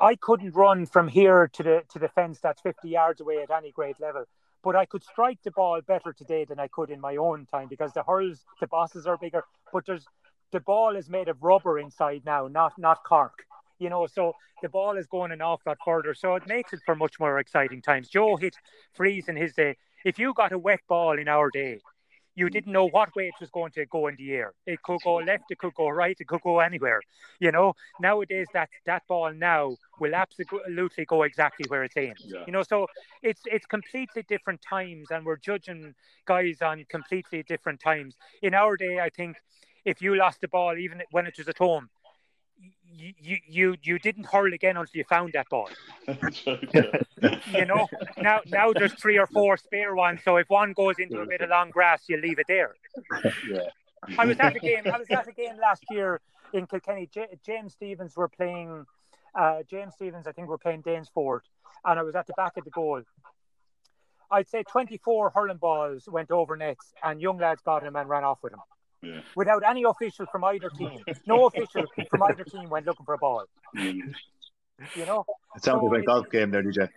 I 0.00 0.16
couldn't 0.16 0.54
run 0.54 0.86
from 0.86 1.08
here 1.08 1.48
to 1.52 1.62
the 1.62 1.82
to 1.90 1.98
the 1.98 2.08
fence 2.08 2.40
that's 2.40 2.60
50 2.60 2.88
yards 2.88 3.20
away 3.20 3.42
at 3.42 3.50
any 3.50 3.72
great 3.72 4.00
level. 4.00 4.24
But 4.62 4.76
I 4.76 4.86
could 4.86 5.04
strike 5.04 5.38
the 5.44 5.50
ball 5.50 5.80
better 5.86 6.12
today 6.12 6.44
than 6.44 6.58
I 6.58 6.68
could 6.68 6.90
in 6.90 7.00
my 7.00 7.16
own 7.16 7.46
time 7.46 7.68
because 7.68 7.92
the 7.92 8.02
hurls, 8.02 8.44
the 8.60 8.66
bosses 8.66 9.06
are 9.06 9.18
bigger. 9.18 9.44
But 9.72 9.86
there's 9.86 10.06
the 10.52 10.60
ball 10.60 10.96
is 10.96 11.10
made 11.10 11.28
of 11.28 11.42
rubber 11.42 11.78
inside 11.78 12.22
now, 12.24 12.48
not 12.48 12.72
not 12.78 13.04
cork. 13.04 13.44
You 13.78 13.90
know, 13.90 14.06
so 14.06 14.34
the 14.62 14.68
ball 14.68 14.96
is 14.96 15.06
going 15.06 15.32
an 15.32 15.42
awful 15.42 15.70
lot 15.70 15.78
further. 15.84 16.14
So 16.14 16.36
it 16.36 16.46
makes 16.46 16.72
it 16.72 16.80
for 16.86 16.94
much 16.94 17.20
more 17.20 17.38
exciting 17.38 17.82
times. 17.82 18.08
Joe 18.08 18.36
hit 18.36 18.56
frees 18.94 19.28
in 19.28 19.36
his 19.36 19.52
day. 19.52 19.76
If 20.04 20.18
you 20.18 20.32
got 20.32 20.52
a 20.52 20.58
wet 20.58 20.80
ball 20.88 21.18
in 21.18 21.28
our 21.28 21.50
day, 21.50 21.80
you 22.34 22.50
didn't 22.50 22.72
know 22.72 22.86
what 22.86 23.14
way 23.14 23.28
it 23.28 23.34
was 23.40 23.50
going 23.50 23.72
to 23.72 23.86
go 23.86 24.08
in 24.08 24.16
the 24.16 24.32
air. 24.32 24.52
It 24.66 24.82
could 24.82 25.00
go 25.02 25.16
left, 25.16 25.44
it 25.50 25.58
could 25.58 25.74
go 25.74 25.88
right, 25.88 26.16
it 26.18 26.26
could 26.26 26.42
go 26.42 26.60
anywhere. 26.60 27.00
You 27.38 27.52
know, 27.52 27.74
nowadays 28.00 28.48
that 28.52 28.68
that 28.86 29.02
ball 29.06 29.32
now 29.32 29.76
will 30.00 30.14
absolutely 30.14 31.04
go 31.04 31.22
exactly 31.22 31.66
where 31.68 31.84
it's 31.84 31.96
aimed. 31.96 32.20
Yeah. 32.20 32.44
You 32.46 32.52
know, 32.52 32.62
so 32.62 32.88
it's 33.22 33.42
it's 33.46 33.66
completely 33.66 34.24
different 34.28 34.60
times, 34.62 35.10
and 35.10 35.24
we're 35.24 35.36
judging 35.36 35.94
guys 36.26 36.62
on 36.62 36.84
completely 36.88 37.42
different 37.42 37.80
times. 37.80 38.16
In 38.42 38.54
our 38.54 38.76
day, 38.76 39.00
I 39.00 39.10
think 39.10 39.36
if 39.84 40.02
you 40.02 40.16
lost 40.16 40.40
the 40.40 40.48
ball, 40.48 40.76
even 40.76 41.02
when 41.10 41.26
it 41.26 41.34
was 41.38 41.48
at 41.48 41.58
home, 41.58 41.88
you 42.86 43.38
you 43.46 43.76
you 43.82 43.98
didn't 43.98 44.26
hurl 44.26 44.52
again 44.52 44.76
until 44.76 44.98
you 44.98 45.04
found 45.04 45.32
that 45.34 45.48
ball. 45.48 45.68
you 47.52 47.64
know, 47.64 47.86
now 48.18 48.40
now 48.46 48.72
there's 48.72 48.92
three 48.94 49.18
or 49.18 49.26
four 49.26 49.56
spare 49.56 49.94
ones, 49.94 50.20
so 50.24 50.36
if 50.36 50.48
one 50.48 50.72
goes 50.72 50.98
into 50.98 51.20
a 51.20 51.26
bit 51.26 51.40
of 51.40 51.50
long 51.50 51.70
grass, 51.70 52.02
you 52.08 52.16
leave 52.16 52.38
it 52.38 52.46
there. 52.48 52.74
Yeah. 53.50 53.68
I 54.18 54.26
was 54.26 54.38
at 54.38 54.56
a 54.56 54.58
game. 54.58 54.82
I 54.92 54.98
was 54.98 55.08
at 55.10 55.28
a 55.28 55.32
game 55.32 55.56
last 55.60 55.84
year 55.90 56.20
in 56.52 56.66
Kilkenny. 56.66 57.08
J- 57.12 57.38
James 57.44 57.72
Stephens 57.72 58.16
were 58.16 58.28
playing. 58.28 58.84
Uh, 59.34 59.62
James 59.68 59.94
Stephens, 59.94 60.26
I 60.26 60.32
think, 60.32 60.48
were 60.48 60.58
playing 60.58 60.82
Danesfort, 60.82 61.40
and 61.84 61.98
I 61.98 62.02
was 62.02 62.14
at 62.14 62.26
the 62.26 62.34
back 62.36 62.56
of 62.56 62.64
the 62.64 62.70
goal. 62.70 63.02
I'd 64.30 64.48
say 64.48 64.62
24 64.62 65.30
hurling 65.30 65.56
balls 65.58 66.08
went 66.08 66.30
over 66.30 66.56
nets, 66.56 66.92
and 67.02 67.20
young 67.20 67.38
lads 67.38 67.62
got 67.62 67.82
him 67.82 67.96
and 67.96 68.08
ran 68.08 68.24
off 68.24 68.38
with 68.42 68.52
him 68.52 68.60
yeah. 69.04 69.20
without 69.36 69.62
any 69.66 69.84
official 69.84 70.26
from 70.26 70.44
either 70.44 70.70
team. 70.70 71.00
No 71.26 71.46
official 71.46 71.84
from 72.10 72.22
either 72.22 72.44
team 72.44 72.68
went 72.70 72.86
looking 72.86 73.04
for 73.04 73.14
a 73.14 73.18
ball. 73.18 73.44
Mm. 73.76 74.14
You 74.96 75.06
know, 75.06 75.24
it 75.54 75.62
sounds 75.62 75.82
so 75.82 75.86
like 75.86 76.02
a 76.02 76.06
golf 76.06 76.30
game 76.30 76.50
there, 76.50 76.62
DJ. 76.62 76.88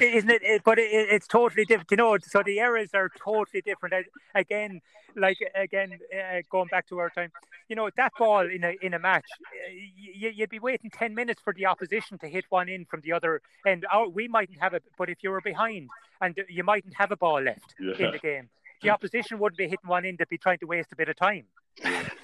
Isn't 0.00 0.30
it? 0.30 0.42
it 0.42 0.62
but 0.64 0.78
it, 0.78 0.90
it's 0.90 1.26
totally 1.26 1.64
different. 1.64 1.90
You 1.90 1.96
know, 1.96 2.16
so 2.22 2.42
the 2.42 2.58
eras 2.58 2.90
are 2.94 3.10
totally 3.18 3.60
different. 3.60 4.06
Again, 4.34 4.80
like 5.16 5.38
again, 5.54 5.98
uh, 6.12 6.42
going 6.50 6.68
back 6.68 6.88
to 6.88 6.98
our 6.98 7.10
time, 7.10 7.30
you 7.68 7.76
know, 7.76 7.90
that 7.96 8.12
ball 8.18 8.48
in 8.48 8.64
a 8.64 8.74
in 8.80 8.94
a 8.94 8.98
match, 8.98 9.26
you, 9.96 10.32
would 10.38 10.50
be 10.50 10.58
waiting 10.58 10.90
ten 10.90 11.14
minutes 11.14 11.40
for 11.42 11.52
the 11.52 11.66
opposition 11.66 12.18
to 12.18 12.28
hit 12.28 12.44
one 12.48 12.68
in 12.68 12.84
from 12.84 13.00
the 13.02 13.12
other 13.12 13.42
end. 13.66 13.84
Our, 13.92 14.08
we 14.08 14.28
mightn't 14.28 14.60
have 14.60 14.74
it, 14.74 14.82
but 14.98 15.08
if 15.08 15.18
you 15.22 15.30
were 15.30 15.40
behind, 15.40 15.90
and 16.20 16.38
you 16.48 16.64
mightn't 16.64 16.94
have 16.96 17.12
a 17.12 17.16
ball 17.16 17.42
left 17.42 17.74
yeah. 17.80 18.06
in 18.06 18.12
the 18.12 18.18
game 18.18 18.48
the 18.82 18.90
opposition 18.90 19.38
wouldn't 19.38 19.56
be 19.56 19.64
hitting 19.64 19.88
one 19.88 20.04
in; 20.04 20.16
they'd 20.18 20.28
be 20.28 20.38
trying 20.38 20.58
to 20.58 20.66
waste 20.66 20.92
a 20.92 20.96
bit 20.96 21.08
of 21.08 21.16
time. 21.16 21.44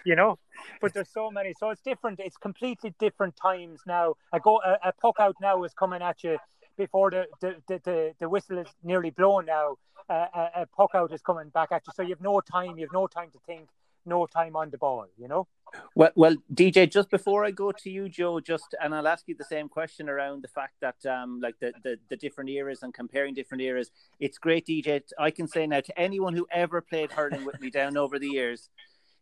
you 0.05 0.15
know, 0.15 0.39
but 0.81 0.93
there's 0.93 1.09
so 1.09 1.31
many, 1.31 1.55
so 1.59 1.71
it's 1.71 1.81
different. 1.81 2.21
It's 2.21 2.37
completely 2.37 2.95
different 2.99 3.37
times 3.37 3.81
now. 3.87 4.15
A 4.33 4.41
go 4.41 4.61
a, 4.65 4.89
a 4.89 4.93
puck 4.93 5.17
out 5.19 5.37
now 5.41 5.65
is 5.65 5.73
coming 5.73 6.03
at 6.03 6.23
you 6.23 6.39
before 6.79 7.11
the 7.11 7.27
the, 7.41 7.57
the, 7.69 7.81
the, 7.85 8.15
the 8.21 8.29
whistle 8.29 8.59
is 8.59 8.69
nearly 8.83 9.11
blown. 9.11 9.47
Now 9.47 9.77
uh, 10.09 10.27
a, 10.35 10.63
a 10.63 10.67
puck 10.67 10.93
out 10.95 11.13
is 11.13 11.21
coming 11.21 11.51
back 11.51 11.73
at 11.73 11.83
you, 11.87 11.93
so 11.95 12.03
you 12.03 12.11
have 12.11 12.23
no 12.23 12.41
time. 12.41 12.79
You 12.79 12.87
have 12.87 12.93
no 12.93 13.07
time 13.07 13.31
to 13.33 13.39
think. 13.47 13.69
No 14.07 14.25
time 14.25 14.57
on 14.57 14.71
the 14.71 14.79
ball. 14.79 15.07
You 15.19 15.29
know. 15.29 15.49
Well, 15.95 16.13
well, 16.17 16.37
DJ, 16.55 16.91
just 16.91 17.11
before 17.11 17.45
I 17.45 17.51
go 17.51 17.73
to 17.73 17.91
you, 17.91 18.09
Joe, 18.09 18.41
just 18.41 18.75
and 18.83 18.95
I'll 18.95 19.09
ask 19.09 19.25
you 19.27 19.35
the 19.35 19.45
same 19.45 19.69
question 19.69 20.09
around 20.09 20.43
the 20.43 20.49
fact 20.49 20.75
that, 20.81 21.05
um, 21.05 21.41
like 21.43 21.57
the, 21.61 21.75
the 21.83 21.99
the 22.09 22.17
different 22.17 22.49
eras 22.49 22.83
and 22.83 22.95
comparing 22.95 23.35
different 23.35 23.63
eras. 23.63 23.91
It's 24.19 24.39
great, 24.39 24.67
DJ. 24.67 25.03
I 25.19 25.31
can 25.31 25.47
say 25.47 25.67
now 25.67 25.81
to 25.81 26.01
anyone 26.01 26.35
who 26.35 26.47
ever 26.51 26.81
played 26.81 27.13
hurling 27.13 27.45
with 27.45 27.61
me 27.61 27.69
down 27.69 27.99
over 27.99 28.19
the 28.19 28.29
years, 28.29 28.71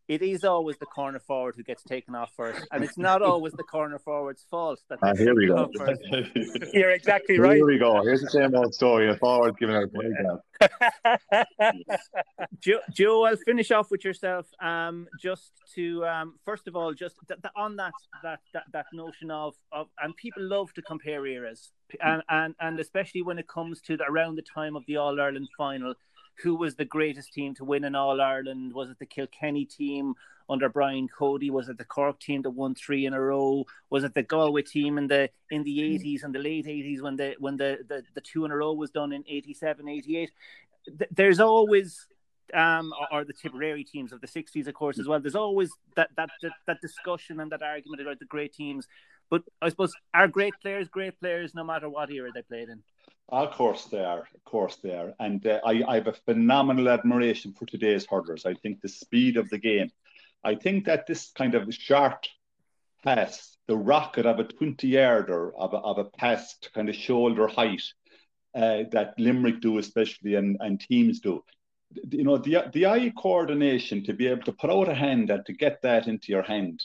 it 0.09 0.23
is 0.23 0.45
always 0.45 0.79
the 0.79 0.87
corner 0.87 1.19
forward 1.19 1.55
who 1.57 1.63
gets 1.63 1.83
taken 1.83 2.15
off 2.15 2.33
first, 2.37 2.67
and 2.71 2.85
it's 2.85 2.97
not 2.97 3.23
always 3.23 3.53
the 3.55 3.65
corner 3.65 3.99
forward's 3.99 4.45
fault 4.49 4.81
that. 4.89 4.99
Uh, 5.03 5.15
here 5.17 5.35
we 5.35 5.49
go. 5.49 5.69
You're 6.73 6.91
exactly 6.91 7.39
right. 7.39 7.57
Here 7.57 7.67
we 7.67 7.79
go. 7.79 8.03
Here's 8.03 8.21
the 8.21 8.31
same 8.31 8.55
old 8.55 8.75
story. 8.75 9.11
A 9.11 9.17
forward 9.17 9.57
giving 9.59 9.75
out 9.75 9.85
a 9.85 9.89
playground. 9.89 10.41
Joe, 12.61 12.81
Joe, 12.93 13.25
I'll 13.25 13.37
finish 13.37 13.71
off 13.71 13.91
with 13.91 14.05
yourself. 14.05 14.47
Um, 14.61 15.09
just 15.21 15.53
to 15.75 16.05
um, 16.07 16.39
first 16.45 16.69
of 16.69 16.77
all, 16.77 16.95
just 16.95 17.17
th- 17.27 17.41
th- 17.43 17.53
on 17.57 17.77
that, 17.77 17.93
that 18.23 18.39
that 18.55 18.65
that 18.73 18.87
notion 18.93 19.31
of 19.31 19.55
of, 19.73 19.89
and 20.01 20.17
people 20.17 20.43
love 20.43 20.73
to 20.75 20.83
compare 20.83 21.27
eras, 21.27 21.73
and 22.01 22.23
and 22.29 22.55
and 22.61 22.79
especially 22.79 23.23
when 23.23 23.39
it 23.39 23.49
comes 23.49 23.81
to 23.83 23.97
the, 23.97 24.05
around 24.05 24.37
the 24.37 24.43
time 24.43 24.77
of 24.77 24.85
the 24.87 24.97
All 24.97 25.21
Ireland 25.21 25.49
final 25.59 25.95
who 26.43 26.55
was 26.57 26.75
the 26.75 26.85
greatest 26.85 27.33
team 27.33 27.55
to 27.55 27.65
win 27.65 27.85
in 27.85 27.95
All 27.95 28.21
Ireland? 28.21 28.73
Was 28.73 28.91
it 28.91 28.99
the 28.99 29.07
Kilkenny 29.07 29.65
team 29.65 30.15
under 30.49 30.69
Brian 30.69 31.09
Cody? 31.09 31.51
Was 31.51 31.69
it 31.69 31.79
the 31.79 31.85
Cork 31.85 32.21
team 32.21 32.43
that 32.43 32.51
won 32.51 32.75
three 32.75 33.07
in 33.07 33.15
a 33.15 33.21
row? 33.21 33.65
Was 33.91 34.05
it 34.05 34.15
the 34.15 34.23
Galway 34.23 34.63
team 34.63 34.99
in 34.99 35.07
the 35.07 35.31
in 35.51 35.63
the 35.63 35.79
mm. 35.79 35.95
eighties 35.95 36.23
and 36.23 36.35
the 36.35 36.39
late 36.39 36.67
eighties 36.67 37.03
when 37.03 37.17
the 37.17 37.35
when 37.39 37.57
the, 37.57 37.79
the, 37.89 38.03
the 38.15 38.21
two 38.21 38.45
in 38.45 38.51
a 38.51 38.57
row 38.57 38.73
was 38.73 38.91
done 38.91 39.13
in 39.13 39.25
87, 39.27 39.89
88? 39.89 40.31
There's 41.11 41.41
always 41.41 42.07
um, 42.55 42.93
or, 43.01 43.21
or, 43.21 43.25
the 43.25 43.33
Tipperary 43.33 43.83
teams 43.83 44.13
of 44.13 44.21
the 44.21 44.29
60s, 44.29 44.69
of 44.69 44.75
course, 44.75 45.01
as 45.01 45.09
well. 45.09 45.19
There's 45.19 45.35
always 45.35 45.73
that, 45.97 46.11
that, 46.17 46.31
that, 46.43 46.53
that 46.69 46.81
discussion 46.81 47.41
and 47.41 47.51
that 47.51 47.61
argument 47.61 48.03
about 48.03 48.21
the 48.21 48.25
great 48.25 48.55
teams. 48.55 48.87
But 49.29 49.43
I 49.61 49.69
suppose 49.69 49.93
are 50.15 50.29
great 50.29 50.55
players 50.63 50.89
great 50.89 51.19
players 51.19 51.55
no 51.55 51.65
matter 51.65 51.89
what 51.89 52.11
era 52.11 52.31
they 52.33 52.43
played 52.43 52.69
in? 52.69 52.83
Of 53.29 53.53
course 53.53 53.87
they 53.87 54.05
are. 54.05 54.29
Of 54.35 54.45
course 54.45 54.77
they 54.77 54.95
are. 54.95 55.13
And 55.19 55.45
uh, 55.47 55.61
I, 55.65 55.83
I 55.87 55.95
have 55.97 56.07
a 56.07 56.13
phenomenal 56.13 56.89
admiration 56.89 57.53
for 57.53 57.67
today's 57.67 58.07
hurlers. 58.07 58.47
I 58.47 58.55
think 58.55 58.81
the 58.81 58.89
speed 58.89 59.37
of 59.37 59.51
the 59.51 59.59
game. 59.59 59.91
I 60.45 60.55
think 60.55 60.85
that 60.85 61.07
this 61.07 61.33
kind 61.33 61.55
of 61.57 61.73
short 61.75 62.29
pass, 63.05 63.57
the 63.67 63.77
rocket 63.77 64.27
of 64.27 64.39
a 64.39 64.45
20 64.45 64.87
yarder 64.87 65.55
of 65.57 65.75
a, 65.75 65.79
of 65.79 65.99
a 65.99 66.05
pass 66.05 66.57
to 66.59 66.71
kind 66.71 66.89
of 66.89 66.95
shoulder 66.95 67.49
height 67.49 67.83
uh, 68.55 68.85
that 68.93 69.15
Limerick 69.19 69.61
do, 69.61 69.79
especially, 69.79 70.37
and, 70.37 70.57
and 70.61 70.81
teams 70.81 71.21
do. 71.21 71.43
You 72.11 72.25
know, 72.25 72.39
the, 72.39 72.71
the 72.73 72.87
eye 72.87 73.13
coordination 73.17 74.05
to 74.05 74.13
be 74.13 74.29
able 74.29 74.43
to 74.45 74.53
put 74.53 74.71
out 74.71 74.89
a 74.89 74.95
hand 74.95 75.31
and 75.31 75.45
to 75.47 75.53
get 75.53 75.83
that 75.83 76.07
into 76.07 76.33
your 76.33 76.43
hand 76.43 76.83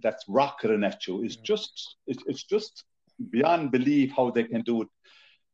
that's 0.00 0.24
rocketing 0.28 0.84
at 0.84 1.06
you 1.06 1.22
is 1.22 1.36
just, 1.36 1.96
it's, 2.06 2.22
it's 2.26 2.44
just 2.44 2.84
beyond 3.30 3.72
belief 3.72 4.12
how 4.16 4.30
they 4.30 4.44
can 4.44 4.62
do 4.62 4.82
it. 4.82 4.88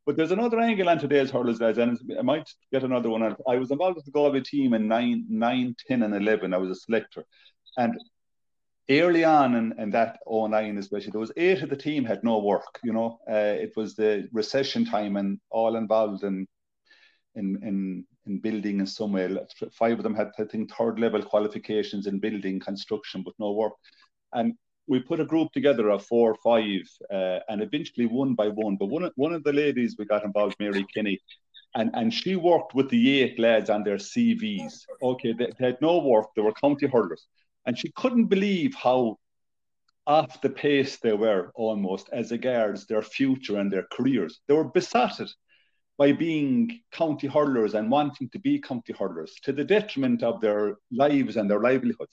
But 0.04 0.16
there's 0.16 0.32
another 0.32 0.58
angle 0.58 0.88
on 0.88 0.98
today's 0.98 1.30
hurlers, 1.30 1.60
lads, 1.60 1.78
and 1.78 1.98
I 2.18 2.22
might 2.22 2.48
get 2.72 2.82
another 2.82 3.08
one. 3.08 3.22
I 3.48 3.56
was 3.56 3.70
involved 3.70 3.96
with 3.96 4.04
the 4.04 4.10
Galway 4.10 4.40
team 4.40 4.74
in 4.74 4.88
9, 4.88 5.26
9 5.28 5.76
10, 5.86 6.02
and 6.02 6.14
11. 6.14 6.52
I 6.52 6.56
was 6.56 6.70
a 6.70 6.74
selector. 6.74 7.24
And 7.76 7.94
early 8.90 9.24
on 9.24 9.54
in, 9.54 9.74
in 9.78 9.90
that 9.90 10.18
09 10.26 10.78
especially, 10.78 11.12
there 11.12 11.20
was 11.20 11.32
eight 11.36 11.62
of 11.62 11.70
the 11.70 11.76
team 11.76 12.04
had 12.04 12.24
no 12.24 12.38
work, 12.38 12.80
you 12.82 12.92
know. 12.92 13.20
Uh, 13.30 13.56
it 13.60 13.72
was 13.76 13.94
the 13.94 14.28
recession 14.32 14.84
time 14.84 15.16
and 15.16 15.38
all 15.50 15.76
involved 15.76 16.24
in 16.24 16.46
in 17.34 17.58
in, 17.62 18.04
in 18.26 18.38
building 18.40 18.80
in 18.80 18.86
some 18.86 19.12
way. 19.12 19.36
Five 19.72 19.98
of 19.98 20.02
them 20.02 20.14
had, 20.14 20.32
I 20.38 20.44
think, 20.44 20.72
third 20.74 20.98
level 20.98 21.22
qualifications 21.22 22.06
in 22.06 22.18
building 22.18 22.58
construction, 22.60 23.22
but 23.22 23.34
no 23.38 23.52
work. 23.52 23.72
And 24.32 24.54
we 24.86 25.00
put 25.00 25.20
a 25.20 25.24
group 25.24 25.52
together 25.52 25.90
of 25.90 26.04
four 26.04 26.32
or 26.32 26.36
five, 26.42 26.82
uh, 27.10 27.40
and 27.48 27.62
eventually 27.62 28.06
one 28.06 28.34
by 28.34 28.48
one. 28.48 28.76
But 28.76 28.86
one 28.86 29.10
one 29.16 29.32
of 29.32 29.44
the 29.44 29.52
ladies 29.52 29.96
we 29.98 30.04
got 30.04 30.24
involved, 30.24 30.56
Mary 30.58 30.84
Kinney, 30.92 31.20
and 31.74 31.90
and 31.94 32.12
she 32.12 32.36
worked 32.36 32.74
with 32.74 32.88
the 32.90 33.20
eight 33.20 33.38
lads 33.38 33.70
on 33.70 33.82
their 33.84 33.98
CVs. 33.98 34.82
Okay, 35.02 35.32
they, 35.32 35.50
they 35.58 35.66
had 35.66 35.78
no 35.80 35.98
work; 35.98 36.28
they 36.34 36.42
were 36.42 36.52
county 36.52 36.86
hurlers 36.86 37.26
and 37.66 37.78
she 37.78 37.90
couldn't 37.92 38.26
believe 38.26 38.74
how 38.74 39.18
off 40.06 40.40
the 40.40 40.50
pace 40.50 40.98
they 40.98 41.12
were 41.12 41.52
almost 41.54 42.08
as 42.12 42.32
regards 42.32 42.86
their 42.86 43.02
future 43.02 43.58
and 43.58 43.72
their 43.72 43.86
careers. 43.92 44.40
They 44.48 44.54
were 44.54 44.64
besotted 44.64 45.28
by 45.96 46.12
being 46.12 46.80
county 46.90 47.28
hurlers 47.28 47.74
and 47.74 47.90
wanting 47.90 48.28
to 48.30 48.38
be 48.40 48.60
county 48.60 48.94
hurlers 48.98 49.34
to 49.44 49.52
the 49.52 49.64
detriment 49.64 50.22
of 50.24 50.40
their 50.40 50.76
lives 50.90 51.36
and 51.36 51.48
their 51.48 51.60
livelihoods. 51.60 52.10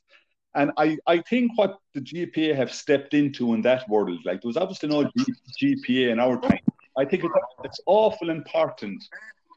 And 0.56 0.72
I, 0.78 0.98
I 1.06 1.20
think 1.22 1.52
what 1.56 1.78
the 1.94 2.02
GPA 2.02 2.56
have 2.56 2.74
stepped 2.74 3.14
into 3.14 3.54
in 3.54 3.62
that 3.62 3.88
world, 3.88 4.20
like 4.26 4.42
there 4.42 4.50
was 4.50 4.58
obviously 4.58 4.90
no 4.90 5.04
G, 5.04 5.76
GPA 5.88 6.12
in 6.12 6.20
our 6.20 6.40
time. 6.42 6.60
I 6.98 7.06
think 7.06 7.24
it's, 7.24 7.34
it's 7.64 7.80
awful 7.86 8.30
important 8.30 9.04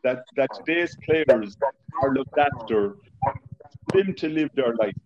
that, 0.05 0.25
that 0.37 0.51
today's 0.55 0.97
players 1.05 1.57
are 2.03 2.13
looked 2.13 2.37
after 2.39 2.97
them 3.93 4.15
to 4.15 4.29
live 4.29 4.51
their 4.55 4.75
lives. 4.75 4.99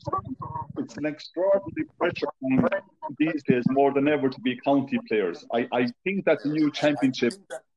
It's 0.79 0.97
an 0.97 1.07
extraordinary 1.07 1.87
pressure 1.99 2.27
these 3.19 3.43
days 3.45 3.65
more 3.69 3.93
than 3.93 4.09
ever 4.09 4.29
to 4.29 4.41
be 4.41 4.57
county 4.57 4.99
players. 5.09 5.45
I, 5.53 5.69
I 5.73 5.87
think 6.05 6.25
that 6.25 6.43
the 6.43 6.51
new 6.51 6.71
championship 6.71 7.35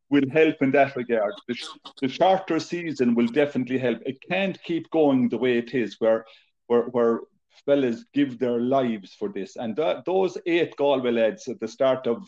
will 0.09 0.29
help 0.31 0.55
in 0.61 0.71
that 0.71 0.95
regard. 0.95 1.33
The, 1.47 1.55
the, 2.01 2.07
shorter 2.07 2.59
season 2.59 3.15
will 3.15 3.27
definitely 3.27 3.77
help. 3.77 3.99
It 4.05 4.17
can't 4.27 4.61
keep 4.63 4.89
going 4.89 5.29
the 5.29 5.37
way 5.37 5.57
it 5.57 5.73
is, 5.73 5.97
where 5.99 6.25
where 6.67 6.83
where 6.83 7.19
fellas 7.65 8.05
give 8.13 8.39
their 8.39 8.59
lives 8.59 9.13
for 9.13 9.29
this. 9.29 9.55
And 9.55 9.75
those 10.05 10.37
eight 10.45 10.75
Galway 10.77 11.11
lads 11.11 11.47
at 11.47 11.59
the 11.59 11.67
start 11.67 12.07
of 12.07 12.27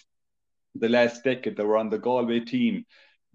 the 0.75 0.89
last 0.89 1.23
decade 1.23 1.57
that 1.57 1.65
were 1.65 1.77
on 1.77 1.89
the 1.89 1.99
Galway 1.99 2.39
team, 2.41 2.85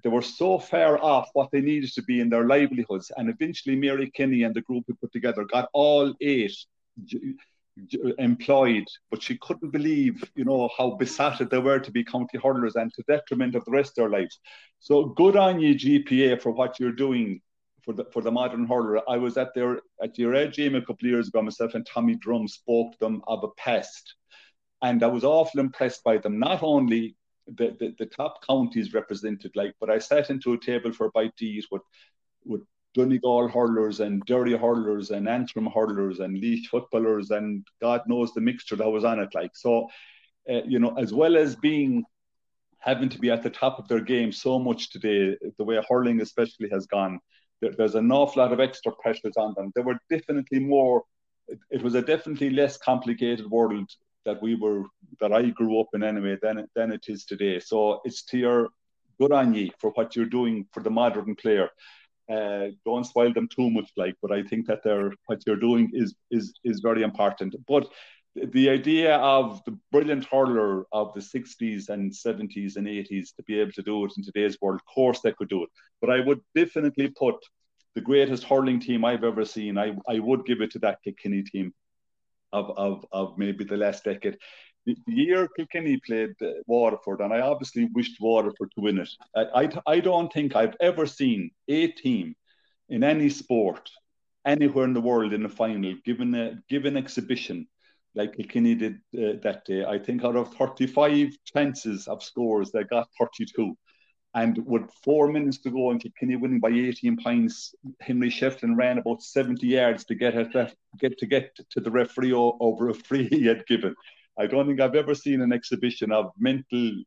they 0.02 0.10
were 0.10 0.22
so 0.22 0.58
far 0.58 1.02
off 1.02 1.28
what 1.32 1.50
they 1.50 1.60
needed 1.60 1.92
to 1.94 2.02
be 2.02 2.20
in 2.20 2.28
their 2.28 2.46
livelihoods. 2.46 3.10
And 3.16 3.28
eventually, 3.28 3.76
Mary 3.76 4.10
Kinney 4.10 4.44
and 4.44 4.54
the 4.54 4.62
group 4.62 4.84
we 4.88 4.94
put 4.94 5.12
together 5.12 5.44
got 5.44 5.68
all 5.72 6.14
eight 6.20 6.56
employed, 8.18 8.84
but 9.10 9.22
she 9.22 9.36
couldn't 9.38 9.70
believe, 9.70 10.24
you 10.34 10.44
know, 10.44 10.68
how 10.78 10.90
besotted 10.92 11.50
they 11.50 11.58
were 11.58 11.78
to 11.78 11.90
be 11.90 12.04
county 12.04 12.38
hurlers 12.38 12.76
and 12.76 12.92
to 12.94 13.02
detriment 13.06 13.54
of 13.54 13.64
the 13.64 13.70
rest 13.70 13.90
of 13.90 13.94
their 13.96 14.20
lives. 14.20 14.38
So 14.80 15.06
good 15.06 15.36
on 15.36 15.60
you, 15.60 15.74
GPA, 15.74 16.40
for 16.40 16.52
what 16.52 16.80
you're 16.80 16.92
doing 16.92 17.40
for 17.86 17.94
the 17.94 18.04
for 18.12 18.20
the 18.20 18.32
modern 18.32 18.66
hurler. 18.66 19.00
I 19.08 19.16
was 19.16 19.38
at 19.38 19.54
their 19.54 19.80
at 20.02 20.18
your 20.18 20.34
age 20.34 20.56
game 20.56 20.74
a 20.74 20.80
couple 20.80 21.06
of 21.06 21.10
years 21.10 21.28
ago. 21.28 21.40
Myself 21.40 21.74
and 21.74 21.86
Tommy 21.86 22.16
Drum 22.16 22.46
spoke 22.48 22.92
to 22.92 22.98
them 22.98 23.22
of 23.26 23.44
a 23.44 23.48
pest, 23.56 24.14
and 24.82 25.02
I 25.02 25.06
was 25.06 25.24
awful 25.24 25.60
impressed 25.60 26.04
by 26.04 26.18
them. 26.18 26.38
Not 26.38 26.62
only 26.62 27.16
the, 27.46 27.76
the, 27.78 27.94
the 27.98 28.06
top 28.06 28.44
counties 28.46 28.92
represented, 28.92 29.52
like, 29.54 29.74
but 29.80 29.88
I 29.88 29.98
sat 29.98 30.30
into 30.30 30.52
a 30.52 30.58
table 30.58 30.92
for 30.92 31.06
a 31.06 31.10
bite 31.10 31.36
to 31.36 31.46
eat 31.46 31.64
with, 31.70 31.82
with 32.44 32.62
Donegal 32.94 33.48
hurlers 33.48 34.00
and 34.00 34.24
Derry 34.24 34.56
hurlers 34.56 35.10
and 35.10 35.28
Antrim 35.28 35.66
hurlers 35.66 36.18
and 36.18 36.36
Laois 36.38 36.66
footballers 36.70 37.30
and 37.30 37.64
God 37.80 38.02
knows 38.06 38.32
the 38.32 38.40
mixture 38.40 38.76
that 38.76 38.88
was 38.88 39.04
on 39.04 39.20
it. 39.20 39.28
Like, 39.34 39.52
so, 39.54 39.88
uh, 40.50 40.62
you 40.66 40.78
know, 40.78 40.94
as 40.98 41.12
well 41.12 41.36
as 41.36 41.54
being 41.54 42.04
having 42.80 43.08
to 43.08 43.18
be 43.18 43.30
at 43.30 43.42
the 43.42 43.50
top 43.50 43.78
of 43.78 43.88
their 43.88 44.00
game 44.00 44.32
so 44.32 44.58
much 44.58 44.90
today, 44.90 45.36
the 45.58 45.64
way 45.64 45.80
hurling 45.88 46.20
especially 46.20 46.68
has 46.70 46.86
gone, 46.86 47.20
there, 47.60 47.72
there's 47.76 47.94
an 47.94 48.10
awful 48.12 48.42
lot 48.42 48.52
of 48.52 48.60
extra 48.60 48.92
pressures 48.92 49.36
on 49.36 49.54
them. 49.56 49.72
There 49.74 49.84
were 49.84 49.98
definitely 50.10 50.60
more, 50.60 51.02
it, 51.48 51.58
it 51.70 51.82
was 51.82 51.94
a 51.94 52.02
definitely 52.02 52.50
less 52.50 52.76
complicated 52.76 53.48
world 53.50 53.88
that 54.24 54.42
we 54.42 54.56
were 54.56 54.82
that 55.20 55.32
I 55.32 55.50
grew 55.50 55.80
up 55.80 55.88
in 55.94 56.02
anyway 56.02 56.36
than 56.42 56.66
than 56.74 56.92
it 56.92 57.04
is 57.08 57.24
today. 57.24 57.60
So 57.60 58.00
it's 58.04 58.24
to 58.24 58.38
your 58.38 58.68
good 59.20 59.32
on 59.32 59.54
ye 59.54 59.72
for 59.78 59.90
what 59.90 60.14
you're 60.14 60.26
doing 60.26 60.66
for 60.72 60.82
the 60.82 60.90
modern 60.90 61.34
player. 61.36 61.70
Uh, 62.28 62.66
don't 62.84 63.04
spoil 63.06 63.32
them 63.32 63.48
too 63.48 63.70
much, 63.70 63.88
like, 63.96 64.16
but 64.20 64.32
I 64.32 64.42
think 64.42 64.66
that 64.66 64.82
they're 64.82 65.12
what 65.26 65.42
you're 65.46 65.64
doing 65.68 65.90
is 65.94 66.14
is 66.30 66.52
is 66.64 66.80
very 66.80 67.02
important. 67.02 67.54
But 67.68 67.88
the 68.44 68.68
idea 68.68 69.16
of 69.16 69.62
the 69.64 69.78
brilliant 69.90 70.26
hurler 70.26 70.86
of 70.92 71.14
the 71.14 71.20
60s 71.20 71.88
and 71.88 72.12
70s 72.12 72.76
and 72.76 72.86
80s 72.86 73.34
to 73.36 73.42
be 73.44 73.58
able 73.58 73.72
to 73.72 73.82
do 73.82 74.04
it 74.04 74.12
in 74.16 74.22
today's 74.22 74.58
world, 74.60 74.80
of 74.80 74.94
course 74.94 75.20
they 75.20 75.32
could 75.32 75.48
do 75.48 75.62
it. 75.62 75.70
But 76.00 76.10
I 76.10 76.20
would 76.20 76.40
definitely 76.54 77.08
put 77.08 77.36
the 77.94 78.00
greatest 78.00 78.44
hurling 78.44 78.80
team 78.80 79.04
I've 79.04 79.24
ever 79.24 79.44
seen. 79.44 79.78
I, 79.78 79.96
I 80.08 80.18
would 80.18 80.44
give 80.44 80.60
it 80.60 80.70
to 80.72 80.78
that 80.80 81.02
Kilkenny 81.02 81.42
team 81.42 81.72
of, 82.52 82.70
of, 82.76 83.06
of 83.10 83.38
maybe 83.38 83.64
the 83.64 83.76
last 83.76 84.04
decade. 84.04 84.36
The, 84.84 84.96
year 85.06 85.48
Kilkenny 85.56 85.98
played 86.06 86.34
uh, 86.42 86.50
Waterford, 86.66 87.20
and 87.20 87.32
I 87.32 87.40
obviously 87.40 87.88
wished 87.92 88.20
Waterford 88.20 88.70
to 88.74 88.80
win 88.80 88.98
it. 88.98 89.10
I, 89.34 89.62
I, 89.62 89.94
I 89.94 90.00
don't 90.00 90.32
think 90.32 90.54
I've 90.54 90.76
ever 90.80 91.06
seen 91.06 91.50
a 91.68 91.88
team 91.88 92.36
in 92.88 93.02
any 93.02 93.30
sport 93.30 93.90
anywhere 94.44 94.84
in 94.84 94.92
the 94.92 95.00
world 95.00 95.32
in 95.32 95.42
the 95.42 95.48
final 95.48 95.92
given 96.04 96.32
a 96.36 96.56
given 96.68 96.96
exhibition 96.96 97.66
like 98.16 98.36
Kilkenny 98.36 98.74
did 98.74 98.94
uh, 99.14 99.38
that 99.42 99.62
day. 99.66 99.84
I 99.84 99.98
think 99.98 100.24
out 100.24 100.36
of 100.36 100.52
35 100.54 101.36
chances 101.44 102.08
of 102.08 102.22
scores, 102.22 102.72
they 102.72 102.82
got 102.84 103.08
32. 103.20 103.76
And 104.34 104.66
with 104.66 104.90
four 105.04 105.28
minutes 105.28 105.58
to 105.58 105.70
go 105.70 105.90
and 105.90 106.00
Kilkenny 106.00 106.36
winning 106.36 106.60
by 106.60 106.70
18 106.70 107.16
points, 107.22 107.74
Henry 108.00 108.28
Shefflin 108.30 108.76
ran 108.76 108.98
about 108.98 109.22
70 109.22 109.66
yards 109.66 110.04
to 110.06 110.14
get 110.14 110.34
get 110.98 111.18
to 111.18 111.26
get 111.26 111.56
to 111.70 111.80
the 111.80 111.90
referee 111.90 112.32
over 112.34 112.88
a 112.88 112.94
free 112.94 113.28
he 113.28 113.46
had 113.46 113.66
given. 113.66 113.94
I 114.38 114.46
don't 114.46 114.66
think 114.66 114.80
I've 114.80 114.94
ever 114.94 115.14
seen 115.14 115.40
an 115.40 115.52
exhibition 115.52 116.12
of 116.12 116.32
mental 116.38 117.02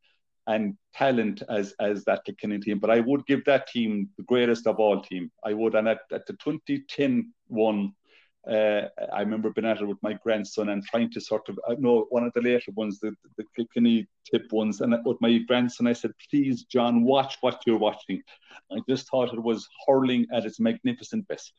and 0.48 0.76
talent 0.96 1.44
as 1.50 1.74
as 1.80 2.04
that 2.06 2.26
Kilkenny 2.26 2.60
team. 2.60 2.80
But 2.80 2.90
I 2.90 3.00
would 3.00 3.26
give 3.28 3.46
that 3.46 3.68
team 3.68 4.10
the 4.18 4.24
greatest 4.24 4.66
of 4.66 4.80
all 4.80 5.02
team. 5.02 5.32
I 5.44 5.54
would, 5.54 5.76
and 5.76 5.88
at, 5.88 6.00
at 6.12 6.26
the 6.26 6.34
2010 6.34 7.32
one, 7.48 7.94
uh, 8.50 8.88
I 9.14 9.22
remember 9.22 9.52
being 9.52 9.68
at 9.68 9.82
it 9.82 9.86
with 9.86 10.02
my 10.02 10.14
grandson 10.14 10.70
and 10.70 10.84
trying 10.84 11.12
to 11.12 11.22
sort 11.22 11.50
of, 11.50 11.60
I 11.70 11.76
know 11.76 12.08
one 12.10 12.24
of 12.24 12.34
the 12.34 12.42
later 12.42 12.72
ones, 12.76 13.00
the, 13.00 13.14
the 13.38 13.44
Kilkenny 13.56 14.08
Tipp 14.30 14.52
ones, 14.52 14.82
and 14.82 14.96
with 15.06 15.18
my 15.22 15.38
grandson, 15.48 15.88
I 15.88 15.94
said, 15.94 16.12
please, 16.30 16.64
John, 16.64 17.04
watch 17.04 17.38
what 17.42 17.62
you're 17.66 17.78
watching. 17.78 18.22
I 18.72 18.80
just 18.90 19.08
thought 19.10 19.34
it 19.34 19.44
was 19.44 19.68
hurling 19.88 20.26
at 20.34 20.46
its 20.46 20.60
magnificent 20.60 21.28
best. 21.28 21.54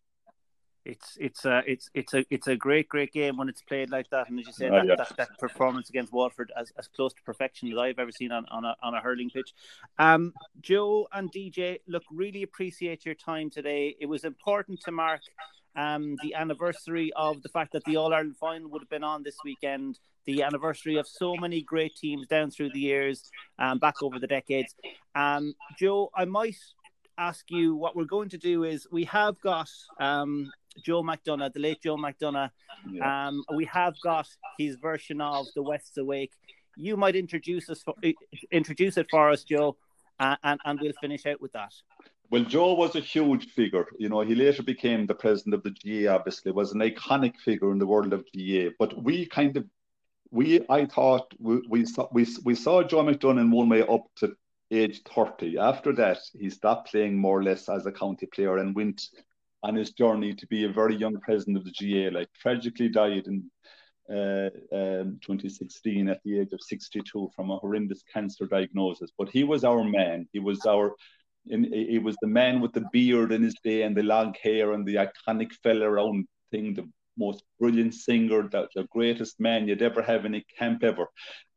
It's 0.87 1.19
it's 1.21 1.45
a 1.45 1.63
it's 1.67 1.91
it's 1.93 2.15
a 2.15 2.25
it's 2.31 2.47
a 2.47 2.57
great 2.57 2.89
great 2.89 3.13
game 3.13 3.37
when 3.37 3.51
it's 3.51 3.61
played 3.61 3.91
like 3.91 4.09
that, 4.11 4.31
and 4.31 4.41
as 4.41 4.47
you 4.47 4.53
said, 4.55 4.73
that, 4.73 4.87
yeah. 4.87 4.95
that, 4.97 5.15
that, 5.19 5.39
performance 5.39 5.91
against 5.91 6.11
Waterford 6.11 6.51
as, 6.57 6.73
as 6.79 6.89
close 6.89 7.13
to 7.13 7.23
perfection 7.23 7.71
as 7.71 7.77
I've 7.77 7.99
ever 7.99 8.11
seen 8.11 8.33
on, 8.33 8.47
on 8.51 8.65
a 8.65 8.75
on 8.83 8.95
a 8.95 9.01
hurling 9.01 9.29
pitch. 9.29 9.53
Um, 9.99 10.33
Joe 10.63 11.07
and 11.13 11.31
DJ, 11.31 11.81
look, 11.87 12.03
really 12.11 12.43
appreciate 12.43 13.05
your 13.05 13.15
time 13.15 13.51
today. 13.51 13.95
It 14.01 14.07
was 14.07 14.25
important 14.25 14.81
to 14.87 14.91
mark 14.91 15.21
um, 15.81 16.17
the 16.23 16.35
anniversary 16.35 17.11
of 17.17 17.43
the 17.43 17.49
fact 17.49 17.73
that 17.73 17.85
the 17.85 17.97
All 17.97 18.13
Ireland 18.13 18.37
final 18.37 18.69
would 18.71 18.83
have 18.83 18.91
been 18.91 19.05
on 19.05 19.23
this 19.23 19.37
weekend, 19.45 19.99
the 20.27 20.43
anniversary 20.43 20.97
of 20.97 21.07
so 21.09 21.37
many 21.37 21.63
great 21.63 21.97
teams 21.97 22.27
down 22.27 22.51
through 22.51 22.71
the 22.71 22.81
years, 22.81 23.31
um, 23.59 23.79
back 23.79 24.03
over 24.03 24.19
the 24.19 24.27
decades. 24.27 24.75
Um, 25.15 25.55
Joe, 25.79 26.11
I 26.15 26.27
might 26.27 26.57
ask 27.17 27.45
you 27.51 27.75
what 27.75 27.97
we're 27.97 28.05
going 28.05 28.29
to 28.31 28.39
do 28.39 28.65
is 28.65 28.87
we 28.91 29.05
have 29.05 29.41
got 29.41 29.71
um, 29.99 30.51
Joe 30.85 31.03
McDonagh, 31.03 31.53
the 31.53 31.61
late 31.61 31.83
Joe 31.83 31.97
McDonagh. 31.97 32.51
Yeah. 32.91 33.29
Um, 33.29 33.45
we 33.55 33.65
have 33.67 33.95
got 34.03 34.29
his 34.59 34.77
version 34.77 35.21
of 35.21 35.47
The 35.55 35.63
West's 35.63 35.97
Awake. 35.97 36.33
You 36.77 36.97
might 36.97 37.17
introduce 37.17 37.69
us 37.71 37.83
for, 37.83 37.95
introduce 38.51 38.97
it 38.97 39.07
for 39.11 39.31
us, 39.31 39.45
Joe, 39.45 39.77
uh, 40.19 40.37
and 40.43 40.61
and 40.65 40.79
we'll 40.81 40.93
finish 41.01 41.27
out 41.27 41.41
with 41.41 41.53
that. 41.53 41.73
Well, 42.31 42.45
Joe 42.45 42.75
was 42.75 42.95
a 42.95 43.01
huge 43.01 43.51
figure. 43.51 43.87
You 43.99 44.09
know, 44.09 44.21
he 44.21 44.37
later 44.37 44.63
became 44.63 45.07
the 45.07 45.15
president 45.15 45.55
of 45.55 45.65
the 45.65 45.71
GAA. 45.71 46.15
obviously, 46.15 46.53
was 46.53 46.73
an 46.73 46.81
iconic 46.81 47.37
figure 47.39 47.73
in 47.73 47.79
the 47.79 47.87
world 47.87 48.13
of 48.13 48.25
GAA. 48.33 48.71
But 48.79 49.03
we 49.03 49.27
kind 49.27 49.57
of 49.57 49.65
we 50.31 50.65
I 50.69 50.87
thought 50.87 51.35
we, 51.41 51.61
we 51.69 51.85
saw 51.85 52.09
we, 52.13 52.27
we 52.45 52.55
saw 52.55 52.85
Joe 52.85 53.03
McDonagh 53.03 53.51
one 53.51 53.69
way 53.69 53.83
up 53.83 54.05
to 54.19 54.37
age 54.71 55.03
30. 55.13 55.59
After 55.59 55.93
that, 55.95 56.19
he 56.39 56.49
stopped 56.51 56.93
playing 56.93 57.19
more 57.19 57.39
or 57.39 57.43
less 57.43 57.69
as 57.69 57.87
a 57.87 57.93
county 57.93 58.27
player 58.27 58.59
and 58.59 58.77
went 58.77 59.09
on 59.65 59.75
his 59.75 59.91
journey 59.91 60.33
to 60.35 60.47
be 60.47 60.65
a 60.65 60.73
very 60.73 60.95
young 60.95 61.19
president 61.21 61.57
of 61.57 61.65
the 61.65 61.73
GAA. 61.73 62.17
Like 62.17 62.29
tragically 62.41 62.89
died 62.89 63.27
in 63.27 63.51
uh, 64.09 64.51
um, 64.73 65.19
2016 65.21 66.09
at 66.09 66.21
the 66.25 66.39
age 66.39 66.53
of 66.53 66.61
62 66.63 67.31
from 67.35 67.51
a 67.51 67.57
horrendous 67.57 68.05
cancer 68.13 68.47
diagnosis. 68.47 69.11
But 69.19 69.31
he 69.31 69.43
was 69.43 69.65
our 69.65 69.83
man. 69.83 70.29
He 70.33 70.39
was 70.39 70.65
our 70.65 70.95
in, 71.47 71.73
he 71.73 71.99
was 71.99 72.17
the 72.21 72.29
man 72.29 72.61
with 72.61 72.73
the 72.73 72.85
beard 72.93 73.33
in 73.33 73.43
his 73.43 73.55
day 73.65 73.83
and 73.83 73.97
the 73.97 74.03
long 74.03 74.35
hair 74.43 74.73
and 74.73 74.87
the 74.87 74.97
iconic 74.97 75.53
fella 75.63 75.89
around 75.89 76.27
thing, 76.51 76.75
the 76.75 76.89
most 77.17 77.45
brilliant 77.59 77.95
singer, 77.95 78.49
the, 78.49 78.69
the 78.75 78.87
greatest 78.91 79.41
man 79.41 79.69
you'd 79.69 79.83
ever 79.83 80.03
have 80.03 80.25
in 80.25 80.35
a 80.35 80.45
camp 80.59 80.83
ever. 80.85 81.07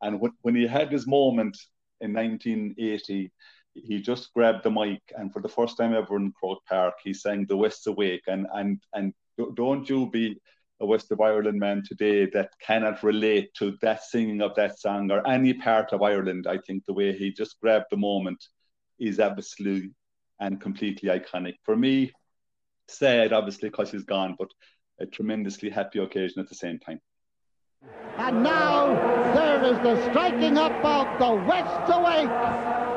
And 0.02 0.20
when, 0.20 0.32
when 0.42 0.54
he 0.54 0.66
had 0.66 0.92
his 0.92 1.06
moment 1.06 1.56
in 2.00 2.12
1980, 2.12 3.30
he 3.74 4.00
just 4.00 4.32
grabbed 4.32 4.62
the 4.62 4.70
mic 4.70 5.00
and 5.16 5.32
for 5.32 5.42
the 5.42 5.48
first 5.48 5.76
time 5.76 5.94
ever 5.94 6.16
in 6.16 6.32
Croke 6.32 6.64
Park, 6.68 6.94
he 7.02 7.12
sang 7.12 7.44
"The 7.46 7.56
West's 7.56 7.86
Awake." 7.88 8.22
And 8.28 8.46
and 8.54 8.80
and 8.92 9.12
don't 9.54 9.88
you 9.88 10.08
be 10.10 10.38
a 10.80 10.86
West 10.86 11.10
of 11.10 11.20
Ireland 11.20 11.58
man 11.58 11.82
today 11.84 12.26
that 12.26 12.50
cannot 12.60 13.02
relate 13.02 13.52
to 13.54 13.76
that 13.82 14.04
singing 14.04 14.42
of 14.42 14.54
that 14.54 14.78
song 14.78 15.10
or 15.10 15.26
any 15.26 15.54
part 15.54 15.92
of 15.92 16.02
Ireland. 16.02 16.46
I 16.46 16.58
think 16.58 16.84
the 16.84 16.92
way 16.92 17.16
he 17.16 17.32
just 17.32 17.60
grabbed 17.60 17.86
the 17.90 17.96
moment 17.96 18.44
is 18.98 19.20
absolutely 19.20 19.90
and 20.40 20.60
completely 20.60 21.08
iconic. 21.08 21.54
For 21.62 21.76
me, 21.76 22.12
sad 22.88 23.32
obviously 23.32 23.68
because 23.68 23.90
he's 23.90 24.04
gone, 24.04 24.36
but 24.38 24.48
a 25.00 25.06
tremendously 25.06 25.70
happy 25.70 25.98
occasion 25.98 26.40
at 26.40 26.48
the 26.48 26.54
same 26.54 26.78
time. 26.78 27.00
And 28.16 28.42
now 28.42 28.94
there 29.34 29.62
is 29.64 29.78
the 29.78 30.10
striking 30.10 30.56
up 30.56 30.72
of 30.84 31.18
the 31.18 31.44
West 31.44 31.90
Awake. 31.92 32.93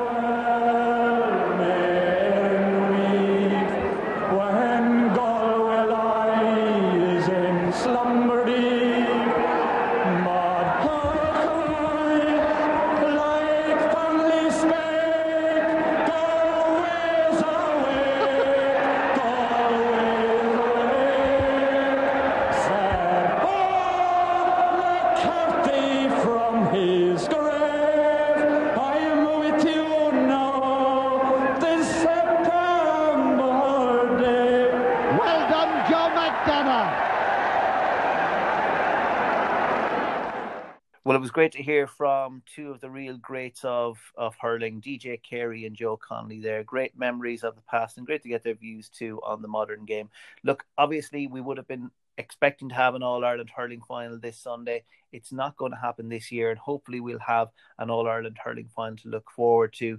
It 41.18 41.20
was 41.20 41.32
great 41.32 41.50
to 41.50 41.62
hear 41.64 41.88
from 41.88 42.42
two 42.46 42.70
of 42.70 42.80
the 42.80 42.88
real 42.88 43.16
greats 43.16 43.64
of, 43.64 43.98
of 44.16 44.36
hurling, 44.40 44.80
DJ 44.80 45.20
Carey 45.20 45.66
and 45.66 45.74
Joe 45.74 45.96
Connolly 45.96 46.40
there. 46.40 46.62
Great 46.62 46.96
memories 46.96 47.42
of 47.42 47.56
the 47.56 47.62
past 47.62 47.98
and 47.98 48.06
great 48.06 48.22
to 48.22 48.28
get 48.28 48.44
their 48.44 48.54
views 48.54 48.88
too 48.88 49.20
on 49.26 49.42
the 49.42 49.48
modern 49.48 49.84
game. 49.84 50.10
Look, 50.44 50.64
obviously, 50.78 51.26
we 51.26 51.40
would 51.40 51.56
have 51.56 51.66
been 51.66 51.90
expecting 52.18 52.68
to 52.68 52.76
have 52.76 52.94
an 52.94 53.02
All 53.02 53.24
Ireland 53.24 53.50
hurling 53.50 53.82
final 53.88 54.16
this 54.16 54.38
Sunday. 54.38 54.84
It's 55.10 55.32
not 55.32 55.56
going 55.56 55.72
to 55.72 55.78
happen 55.78 56.08
this 56.08 56.30
year, 56.30 56.50
and 56.50 56.58
hopefully, 56.58 57.00
we'll 57.00 57.18
have 57.18 57.48
an 57.80 57.90
All 57.90 58.06
Ireland 58.06 58.38
hurling 58.40 58.68
final 58.76 58.98
to 58.98 59.08
look 59.08 59.28
forward 59.28 59.72
to 59.78 59.98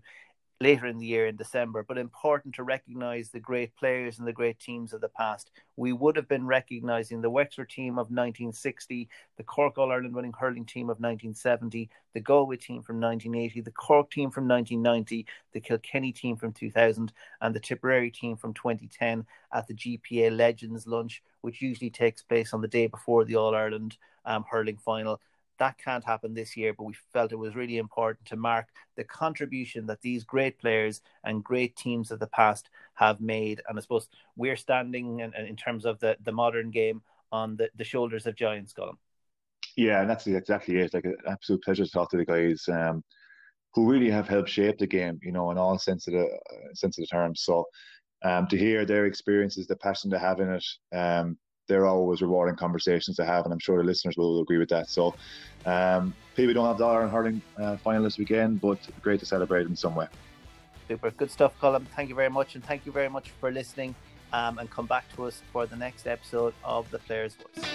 later 0.61 0.87
in 0.87 0.97
the 0.97 1.05
year 1.05 1.27
in 1.27 1.37
December, 1.37 1.83
but 1.87 1.97
important 1.97 2.53
to 2.53 2.63
recognise 2.63 3.29
the 3.29 3.39
great 3.39 3.73
players 3.77 4.19
and 4.19 4.27
the 4.27 4.33
great 4.33 4.59
teams 4.59 4.91
of 4.91 4.99
the 4.99 5.07
past. 5.07 5.51
We 5.77 5.93
would 5.93 6.17
have 6.17 6.27
been 6.27 6.45
recognising 6.45 7.21
the 7.21 7.29
Wexford 7.29 7.69
team 7.69 7.93
of 7.93 8.07
1960, 8.07 9.07
the 9.37 9.43
Cork 9.43 9.77
All 9.77 9.91
Ireland 9.91 10.13
winning 10.13 10.33
hurling 10.37 10.65
team 10.65 10.89
of 10.89 10.99
1970, 10.99 11.89
the 12.13 12.19
Galway 12.19 12.57
team 12.57 12.83
from 12.83 12.99
1980, 12.99 13.61
the 13.61 13.71
Cork 13.71 14.11
team 14.11 14.31
from 14.31 14.49
1990, 14.49 15.25
the 15.53 15.61
Kilkenny 15.61 16.11
team 16.11 16.35
from 16.35 16.51
2000, 16.51 17.13
and 17.39 17.55
the 17.55 17.59
Tipperary 17.59 18.11
team 18.11 18.35
from 18.35 18.53
2010 18.53 19.25
at 19.53 19.65
the 19.67 19.73
GPA 19.73 20.35
Legends 20.35 20.85
Lunch, 20.85 21.23
which 21.39 21.61
usually 21.61 21.89
takes 21.89 22.21
place 22.21 22.53
on 22.53 22.59
the 22.59 22.67
day 22.67 22.87
before 22.87 23.23
the 23.23 23.35
All 23.35 23.55
Ireland 23.55 23.97
um, 24.25 24.43
hurling 24.49 24.77
final. 24.77 25.21
That 25.59 25.77
can't 25.77 26.03
happen 26.03 26.33
this 26.33 26.55
year, 26.57 26.73
but 26.73 26.85
we 26.85 26.95
felt 27.13 27.31
it 27.31 27.35
was 27.35 27.55
really 27.55 27.77
important 27.77 28.25
to 28.27 28.35
mark 28.35 28.67
the 28.95 29.03
contribution 29.03 29.85
that 29.87 30.01
these 30.01 30.23
great 30.23 30.57
players 30.57 31.01
and 31.23 31.43
great 31.43 31.75
teams 31.75 32.11
of 32.11 32.19
the 32.19 32.27
past 32.27 32.69
have 32.95 33.19
made. 33.19 33.61
And 33.67 33.77
I 33.77 33.81
suppose 33.81 34.07
we're 34.35 34.55
standing 34.55 35.19
in, 35.19 35.33
in 35.33 35.55
terms 35.55 35.85
of 35.85 35.99
the, 35.99 36.17
the 36.23 36.31
modern 36.31 36.71
game 36.71 37.01
on 37.31 37.57
the, 37.57 37.69
the 37.75 37.83
shoulders 37.83 38.25
of 38.25 38.35
giants, 38.35 38.73
Colm. 38.73 38.97
Yeah, 39.75 40.01
and 40.01 40.09
that's 40.09 40.27
exactly 40.27 40.77
it. 40.77 40.93
Like 40.93 41.05
an 41.05 41.17
absolute 41.27 41.63
pleasure 41.63 41.85
to 41.85 41.91
talk 41.91 42.09
to 42.11 42.17
the 42.17 42.25
guys 42.25 42.67
um, 42.69 43.03
who 43.73 43.89
really 43.89 44.09
have 44.09 44.27
helped 44.27 44.49
shape 44.49 44.77
the 44.77 44.87
game, 44.87 45.19
you 45.21 45.31
know, 45.31 45.51
in 45.51 45.57
all 45.57 45.77
sense 45.77 46.07
of 46.07 46.13
the 46.13 46.25
uh, 46.25 46.73
sense 46.73 46.97
of 46.97 47.03
the 47.03 47.07
term. 47.07 47.35
So 47.35 47.65
um, 48.23 48.47
to 48.47 48.57
hear 48.57 48.85
their 48.85 49.05
experiences, 49.05 49.67
the 49.67 49.75
passion 49.75 50.09
they 50.09 50.19
have 50.19 50.39
in 50.39 50.49
it, 50.49 50.65
um, 50.93 51.37
they're 51.69 51.85
always 51.85 52.21
rewarding 52.21 52.57
conversations 52.57 53.15
to 53.15 53.25
have, 53.25 53.45
and 53.45 53.53
I'm 53.53 53.59
sure 53.59 53.77
the 53.77 53.83
listeners 53.83 54.17
will 54.17 54.41
agree 54.41 54.57
with 54.57 54.67
that. 54.69 54.89
So, 54.89 55.15
um, 55.65 56.13
people 56.35 56.53
don't 56.53 56.67
have 56.67 56.77
the 56.77 56.85
Iron 56.85 57.09
Hurling 57.09 57.41
uh, 57.57 57.77
final 57.77 58.03
this 58.03 58.17
weekend, 58.17 58.59
but 58.59 58.79
great 59.01 59.21
to 59.21 59.25
celebrate 59.25 59.67
in 59.67 59.75
some 59.75 59.95
way. 59.95 60.07
Super. 60.89 61.11
Good 61.11 61.31
stuff, 61.31 61.53
Colm. 61.61 61.85
Thank 61.95 62.09
you 62.09 62.15
very 62.15 62.29
much, 62.29 62.55
and 62.55 62.63
thank 62.65 62.85
you 62.85 62.91
very 62.91 63.09
much 63.09 63.29
for 63.39 63.51
listening. 63.51 63.95
Um, 64.33 64.59
and 64.59 64.69
come 64.69 64.85
back 64.85 65.05
to 65.15 65.25
us 65.25 65.41
for 65.51 65.65
the 65.65 65.75
next 65.75 66.05
episode 66.05 66.53
of 66.63 66.91
The 66.91 66.99
Players 66.99 67.35
Voice. 67.35 67.65